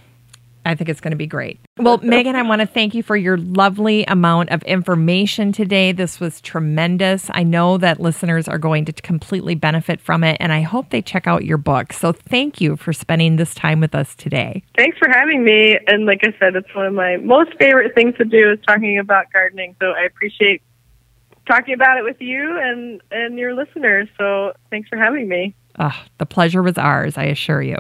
I 0.69 0.75
think 0.75 0.91
it's 0.91 1.01
going 1.01 1.13
to 1.13 1.17
be 1.17 1.27
great. 1.27 1.59
Well, 1.79 1.99
Megan, 1.99 2.37
I 2.37 2.43
want 2.43 2.61
to 2.61 2.67
thank 2.67 2.95
you 2.95 3.03
for 3.03 3.17
your 3.17 3.39
lovely 3.39 4.05
amount 4.05 4.51
of 4.51 4.63
information 4.65 5.51
today. 5.51 5.93
This 5.93 6.21
was 6.21 6.43
tremendous. 6.43 7.31
I 7.33 7.43
know 7.43 7.79
that 7.79 8.01
listeners 8.01 8.49
are 8.49 8.59
going 8.59 8.85
to 8.85 8.93
completely 8.93 9.55
benefit 9.55 10.01
from 10.01 10.23
it, 10.23 10.37
and 10.41 10.53
I 10.53 10.61
hope 10.61 10.91
they 10.91 11.01
check 11.01 11.27
out 11.27 11.45
your 11.45 11.57
book. 11.57 11.95
So, 11.95 12.13
thank 12.13 12.61
you 12.61 12.77
for 12.77 12.93
spending 12.93 13.37
this 13.37 13.55
time 13.55 13.81
with 13.81 13.95
us 13.95 14.15
today. 14.15 14.63
Thanks 14.77 14.99
for 14.99 15.09
having 15.09 15.43
me. 15.43 15.79
And 15.87 16.05
like 16.05 16.21
I 16.23 16.35
said, 16.39 16.55
it's 16.55 16.75
one 16.75 16.87
of 16.87 16.93
my 16.93 17.17
most 17.17 17.55
favorite 17.59 17.95
things 17.95 18.15
to 18.19 18.25
do 18.27 18.53
is 18.53 18.59
talking 18.67 18.99
about 18.99 19.33
gardening. 19.33 19.75
So, 19.81 19.93
I 19.93 20.03
appreciate 20.03 20.61
talking 21.47 21.73
about 21.73 21.97
it 21.97 22.05
with 22.05 22.21
you 22.21 22.59
and 22.61 23.01
and 23.11 23.39
your 23.39 23.55
listeners. 23.55 24.09
So, 24.19 24.53
thanks 24.71 24.89
for 24.91 24.99
having 24.99 25.29
me. 25.29 25.55
Oh, 25.79 25.99
the 26.19 26.27
pleasure 26.27 26.63
was 26.63 26.77
ours, 26.77 27.17
I 27.17 27.25
assure 27.25 27.63
you. 27.63 27.79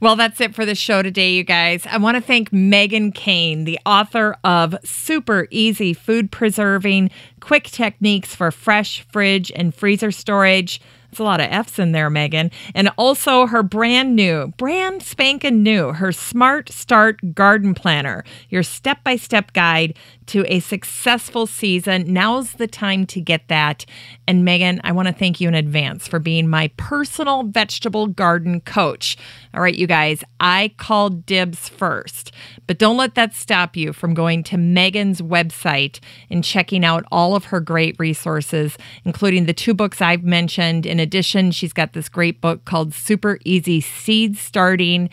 Well, 0.00 0.16
that's 0.16 0.40
it 0.40 0.54
for 0.54 0.64
the 0.64 0.74
show 0.74 1.02
today, 1.02 1.32
you 1.32 1.44
guys. 1.44 1.86
I 1.86 1.98
want 1.98 2.16
to 2.16 2.20
thank 2.20 2.52
Megan 2.52 3.12
Cain, 3.12 3.64
the 3.64 3.78
author 3.86 4.36
of 4.44 4.74
Super 4.84 5.46
Easy 5.50 5.92
Food 5.92 6.30
Preserving 6.30 7.10
Quick 7.40 7.64
Techniques 7.64 8.34
for 8.34 8.50
Fresh 8.50 9.02
Fridge 9.10 9.50
and 9.54 9.74
Freezer 9.74 10.10
Storage. 10.10 10.80
There's 11.10 11.20
a 11.20 11.24
lot 11.24 11.40
of 11.40 11.50
F's 11.50 11.78
in 11.78 11.92
there, 11.92 12.08
Megan. 12.08 12.52
And 12.74 12.90
also 12.96 13.46
her 13.46 13.62
brand 13.64 14.14
new, 14.14 14.48
brand 14.56 15.02
spanking 15.02 15.62
new, 15.62 15.92
her 15.92 16.12
Smart 16.12 16.70
Start 16.70 17.34
Garden 17.34 17.74
Planner, 17.74 18.24
your 18.48 18.62
step 18.62 19.02
by 19.02 19.16
step 19.16 19.52
guide 19.52 19.96
to 20.30 20.44
a 20.46 20.60
successful 20.60 21.44
season. 21.44 22.04
Now's 22.06 22.52
the 22.52 22.68
time 22.68 23.04
to 23.06 23.20
get 23.20 23.48
that. 23.48 23.84
And 24.28 24.44
Megan, 24.44 24.80
I 24.84 24.92
want 24.92 25.08
to 25.08 25.14
thank 25.14 25.40
you 25.40 25.48
in 25.48 25.56
advance 25.56 26.06
for 26.06 26.20
being 26.20 26.48
my 26.48 26.70
personal 26.76 27.42
vegetable 27.42 28.06
garden 28.06 28.60
coach. 28.60 29.16
All 29.52 29.60
right, 29.60 29.74
you 29.74 29.88
guys, 29.88 30.22
I 30.38 30.72
called 30.76 31.26
dibs 31.26 31.68
first, 31.68 32.30
but 32.68 32.78
don't 32.78 32.96
let 32.96 33.16
that 33.16 33.34
stop 33.34 33.76
you 33.76 33.92
from 33.92 34.14
going 34.14 34.44
to 34.44 34.56
Megan's 34.56 35.20
website 35.20 35.98
and 36.30 36.44
checking 36.44 36.84
out 36.84 37.04
all 37.10 37.34
of 37.34 37.46
her 37.46 37.58
great 37.58 37.96
resources, 37.98 38.78
including 39.04 39.46
the 39.46 39.52
two 39.52 39.74
books 39.74 40.00
I've 40.00 40.22
mentioned. 40.22 40.86
In 40.86 41.00
addition, 41.00 41.50
she's 41.50 41.72
got 41.72 41.92
this 41.92 42.08
great 42.08 42.40
book 42.40 42.64
called 42.64 42.94
Super 42.94 43.40
Easy 43.44 43.80
Seed 43.80 44.36
Starting 44.38 45.10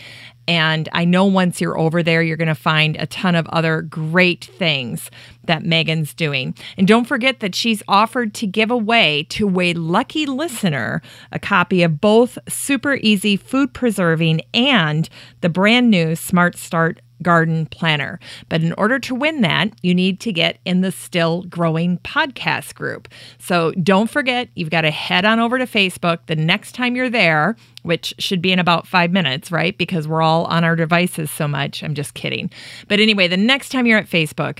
and 0.47 0.87
I 0.93 1.05
know 1.05 1.25
once 1.25 1.59
you're 1.59 1.77
over 1.77 2.01
there, 2.01 2.21
you're 2.21 2.37
going 2.37 2.47
to 2.47 2.55
find 2.55 2.95
a 2.95 3.05
ton 3.05 3.35
of 3.35 3.47
other 3.47 3.81
great 3.81 4.45
things 4.45 5.11
that 5.43 5.63
Megan's 5.63 6.13
doing. 6.13 6.55
And 6.77 6.87
don't 6.87 7.05
forget 7.05 7.39
that 7.39 7.55
she's 7.55 7.83
offered 7.87 8.33
to 8.35 8.47
give 8.47 8.71
away 8.71 9.23
to 9.29 9.59
a 9.59 9.73
lucky 9.73 10.25
listener 10.25 11.01
a 11.31 11.39
copy 11.39 11.83
of 11.83 11.99
both 11.99 12.37
Super 12.47 12.95
Easy 12.95 13.35
Food 13.35 13.73
Preserving 13.73 14.41
and 14.53 15.09
the 15.41 15.49
brand 15.49 15.89
new 15.89 16.15
Smart 16.15 16.57
Start 16.57 17.01
garden 17.21 17.65
planner. 17.67 18.19
But 18.49 18.61
in 18.61 18.73
order 18.73 18.99
to 18.99 19.15
win 19.15 19.41
that, 19.41 19.71
you 19.81 19.93
need 19.93 20.19
to 20.21 20.31
get 20.31 20.59
in 20.65 20.81
the 20.81 20.91
Still 20.91 21.43
Growing 21.43 21.97
podcast 21.99 22.75
group. 22.75 23.07
So 23.39 23.71
don't 23.71 24.09
forget, 24.09 24.49
you've 24.55 24.69
got 24.69 24.81
to 24.81 24.91
head 24.91 25.25
on 25.25 25.39
over 25.39 25.57
to 25.57 25.65
Facebook 25.65 26.19
the 26.27 26.35
next 26.35 26.73
time 26.73 26.95
you're 26.95 27.09
there, 27.09 27.55
which 27.83 28.13
should 28.19 28.41
be 28.41 28.51
in 28.51 28.59
about 28.59 28.87
five 28.87 29.11
minutes, 29.11 29.51
right? 29.51 29.77
Because 29.77 30.07
we're 30.07 30.21
all 30.21 30.45
on 30.45 30.63
our 30.63 30.75
devices 30.75 31.31
so 31.31 31.47
much. 31.47 31.83
I'm 31.83 31.93
just 31.93 32.13
kidding. 32.13 32.49
But 32.87 32.99
anyway, 32.99 33.27
the 33.27 33.37
next 33.37 33.69
time 33.69 33.85
you're 33.85 33.99
at 33.99 34.09
Facebook, 34.09 34.59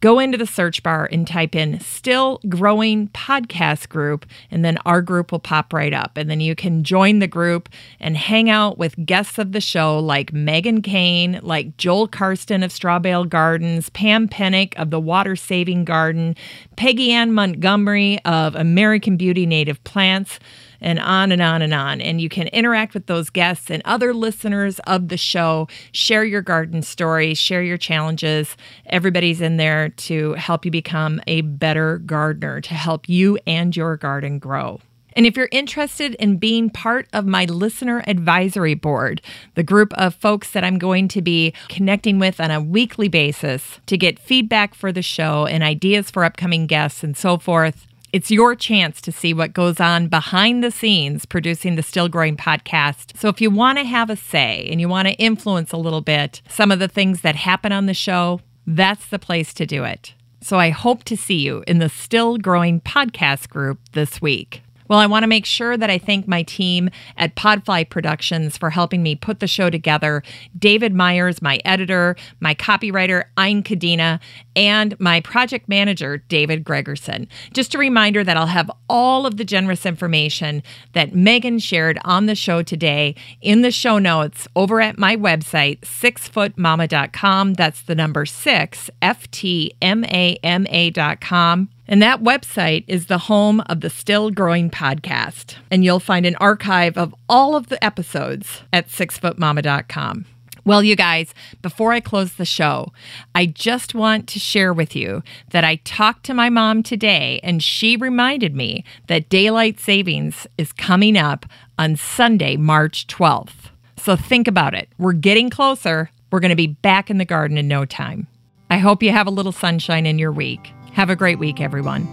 go 0.00 0.18
into 0.18 0.38
the 0.38 0.46
search 0.46 0.82
bar 0.82 1.08
and 1.10 1.26
type 1.26 1.54
in 1.54 1.80
Still 1.80 2.40
Growing 2.48 3.08
Podcast 3.08 3.88
Group, 3.88 4.26
and 4.50 4.64
then 4.64 4.78
our 4.84 5.02
group 5.02 5.32
will 5.32 5.38
pop 5.38 5.72
right 5.72 5.92
up. 5.92 6.16
And 6.16 6.30
then 6.30 6.40
you 6.40 6.54
can 6.54 6.84
join 6.84 7.18
the 7.18 7.26
group 7.26 7.68
and 8.00 8.16
hang 8.16 8.50
out 8.50 8.78
with 8.78 9.06
guests 9.06 9.38
of 9.38 9.52
the 9.52 9.60
show 9.60 9.98
like 9.98 10.32
Megan 10.32 10.82
Cain, 10.82 11.40
like 11.42 11.76
Joel 11.76 12.08
Karsten 12.08 12.62
of 12.62 12.70
Strawbale 12.70 13.28
Gardens, 13.28 13.90
Pam 13.90 14.28
Penick 14.28 14.74
of 14.76 14.90
the 14.90 15.00
Water 15.00 15.36
Saving 15.36 15.84
Garden, 15.84 16.36
Peggy 16.76 17.12
Ann 17.12 17.32
Montgomery 17.32 18.18
of 18.24 18.54
American 18.54 19.16
Beauty 19.16 19.46
Native 19.46 19.82
Plants. 19.84 20.38
And 20.80 20.98
on 20.98 21.32
and 21.32 21.42
on 21.42 21.62
and 21.62 21.74
on. 21.74 22.00
And 22.00 22.20
you 22.20 22.28
can 22.28 22.48
interact 22.48 22.94
with 22.94 23.06
those 23.06 23.30
guests 23.30 23.70
and 23.70 23.82
other 23.84 24.12
listeners 24.14 24.78
of 24.80 25.08
the 25.08 25.16
show, 25.16 25.68
share 25.92 26.24
your 26.24 26.42
garden 26.42 26.82
stories, 26.82 27.38
share 27.38 27.62
your 27.62 27.78
challenges. 27.78 28.56
Everybody's 28.86 29.40
in 29.40 29.56
there 29.56 29.90
to 29.90 30.34
help 30.34 30.64
you 30.64 30.70
become 30.70 31.20
a 31.26 31.40
better 31.42 31.98
gardener, 31.98 32.60
to 32.60 32.74
help 32.74 33.08
you 33.08 33.38
and 33.46 33.76
your 33.76 33.96
garden 33.96 34.38
grow. 34.38 34.80
And 35.16 35.24
if 35.24 35.34
you're 35.34 35.48
interested 35.50 36.14
in 36.16 36.36
being 36.36 36.68
part 36.68 37.08
of 37.14 37.24
my 37.24 37.46
listener 37.46 38.04
advisory 38.06 38.74
board, 38.74 39.22
the 39.54 39.62
group 39.62 39.94
of 39.94 40.14
folks 40.14 40.50
that 40.50 40.62
I'm 40.62 40.76
going 40.76 41.08
to 41.08 41.22
be 41.22 41.54
connecting 41.70 42.18
with 42.18 42.38
on 42.38 42.50
a 42.50 42.60
weekly 42.60 43.08
basis 43.08 43.80
to 43.86 43.96
get 43.96 44.18
feedback 44.18 44.74
for 44.74 44.92
the 44.92 45.00
show 45.00 45.46
and 45.46 45.64
ideas 45.64 46.10
for 46.10 46.22
upcoming 46.22 46.66
guests 46.66 47.02
and 47.02 47.16
so 47.16 47.38
forth, 47.38 47.85
it's 48.12 48.30
your 48.30 48.54
chance 48.54 49.00
to 49.02 49.12
see 49.12 49.34
what 49.34 49.52
goes 49.52 49.80
on 49.80 50.08
behind 50.08 50.62
the 50.62 50.70
scenes 50.70 51.26
producing 51.26 51.76
the 51.76 51.82
Still 51.82 52.08
Growing 52.08 52.36
podcast. 52.36 53.16
So 53.16 53.28
if 53.28 53.40
you 53.40 53.50
want 53.50 53.78
to 53.78 53.84
have 53.84 54.10
a 54.10 54.16
say 54.16 54.68
and 54.70 54.80
you 54.80 54.88
want 54.88 55.08
to 55.08 55.14
influence 55.14 55.72
a 55.72 55.76
little 55.76 56.00
bit 56.00 56.40
some 56.48 56.70
of 56.70 56.78
the 56.78 56.88
things 56.88 57.22
that 57.22 57.36
happen 57.36 57.72
on 57.72 57.86
the 57.86 57.94
show, 57.94 58.40
that's 58.66 59.06
the 59.08 59.18
place 59.18 59.52
to 59.54 59.66
do 59.66 59.84
it. 59.84 60.14
So 60.40 60.58
I 60.58 60.70
hope 60.70 61.04
to 61.04 61.16
see 61.16 61.38
you 61.38 61.64
in 61.66 61.78
the 61.78 61.88
Still 61.88 62.38
Growing 62.38 62.80
podcast 62.80 63.48
group 63.48 63.80
this 63.92 64.20
week. 64.22 64.62
Well, 64.88 64.98
I 64.98 65.06
want 65.06 65.24
to 65.24 65.28
make 65.28 65.46
sure 65.46 65.76
that 65.76 65.90
I 65.90 65.98
thank 65.98 66.28
my 66.28 66.42
team 66.42 66.90
at 67.16 67.34
Podfly 67.34 67.88
Productions 67.88 68.56
for 68.56 68.70
helping 68.70 69.02
me 69.02 69.14
put 69.16 69.40
the 69.40 69.46
show 69.46 69.70
together. 69.70 70.22
David 70.58 70.94
Myers, 70.94 71.42
my 71.42 71.60
editor, 71.64 72.16
my 72.40 72.54
copywriter, 72.54 73.24
Ein 73.36 73.62
Kadena, 73.62 74.20
and 74.54 74.98
my 75.00 75.20
project 75.20 75.68
manager, 75.68 76.18
David 76.18 76.64
Gregerson. 76.64 77.26
Just 77.52 77.74
a 77.74 77.78
reminder 77.78 78.22
that 78.22 78.36
I'll 78.36 78.46
have 78.46 78.70
all 78.88 79.26
of 79.26 79.36
the 79.36 79.44
generous 79.44 79.84
information 79.84 80.62
that 80.92 81.14
Megan 81.14 81.58
shared 81.58 81.98
on 82.04 82.26
the 82.26 82.34
show 82.34 82.62
today 82.62 83.14
in 83.40 83.62
the 83.62 83.70
show 83.70 83.98
notes 83.98 84.46
over 84.54 84.80
at 84.80 84.98
my 84.98 85.16
website, 85.16 85.80
sixfootmama.com. 85.80 87.54
That's 87.54 87.82
the 87.82 87.94
number 87.94 88.26
six, 88.26 88.90
F 89.02 89.30
T 89.30 89.74
M 89.82 90.04
A 90.04 90.38
M 90.42 90.66
A.com. 90.68 91.68
And 91.88 92.02
that 92.02 92.22
website 92.22 92.84
is 92.88 93.06
the 93.06 93.18
home 93.18 93.62
of 93.66 93.80
the 93.80 93.90
Still 93.90 94.30
Growing 94.30 94.70
podcast. 94.70 95.56
And 95.70 95.84
you'll 95.84 96.00
find 96.00 96.26
an 96.26 96.36
archive 96.36 96.96
of 96.96 97.14
all 97.28 97.54
of 97.54 97.68
the 97.68 97.82
episodes 97.84 98.62
at 98.72 98.88
sixfootmama.com. 98.88 100.26
Well, 100.64 100.82
you 100.82 100.96
guys, 100.96 101.32
before 101.62 101.92
I 101.92 102.00
close 102.00 102.34
the 102.34 102.44
show, 102.44 102.92
I 103.36 103.46
just 103.46 103.94
want 103.94 104.26
to 104.30 104.40
share 104.40 104.72
with 104.72 104.96
you 104.96 105.22
that 105.50 105.62
I 105.62 105.76
talked 105.76 106.24
to 106.24 106.34
my 106.34 106.50
mom 106.50 106.82
today 106.82 107.38
and 107.44 107.62
she 107.62 107.96
reminded 107.96 108.56
me 108.56 108.84
that 109.06 109.28
daylight 109.28 109.78
savings 109.78 110.44
is 110.58 110.72
coming 110.72 111.16
up 111.16 111.46
on 111.78 111.94
Sunday, 111.94 112.56
March 112.56 113.06
12th. 113.06 113.70
So 113.96 114.16
think 114.16 114.48
about 114.48 114.74
it. 114.74 114.88
We're 114.98 115.12
getting 115.12 115.50
closer. 115.50 116.10
We're 116.32 116.40
going 116.40 116.50
to 116.50 116.56
be 116.56 116.66
back 116.66 117.10
in 117.10 117.18
the 117.18 117.24
garden 117.24 117.58
in 117.58 117.68
no 117.68 117.84
time. 117.84 118.26
I 118.68 118.78
hope 118.78 119.04
you 119.04 119.12
have 119.12 119.28
a 119.28 119.30
little 119.30 119.52
sunshine 119.52 120.04
in 120.04 120.18
your 120.18 120.32
week. 120.32 120.72
Have 120.96 121.10
a 121.10 121.14
great 121.14 121.38
week, 121.38 121.60
everyone. 121.60 122.06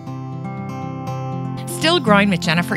Still 1.70 2.02
growing 2.02 2.30
with 2.30 2.42
Jennifer 2.42 2.76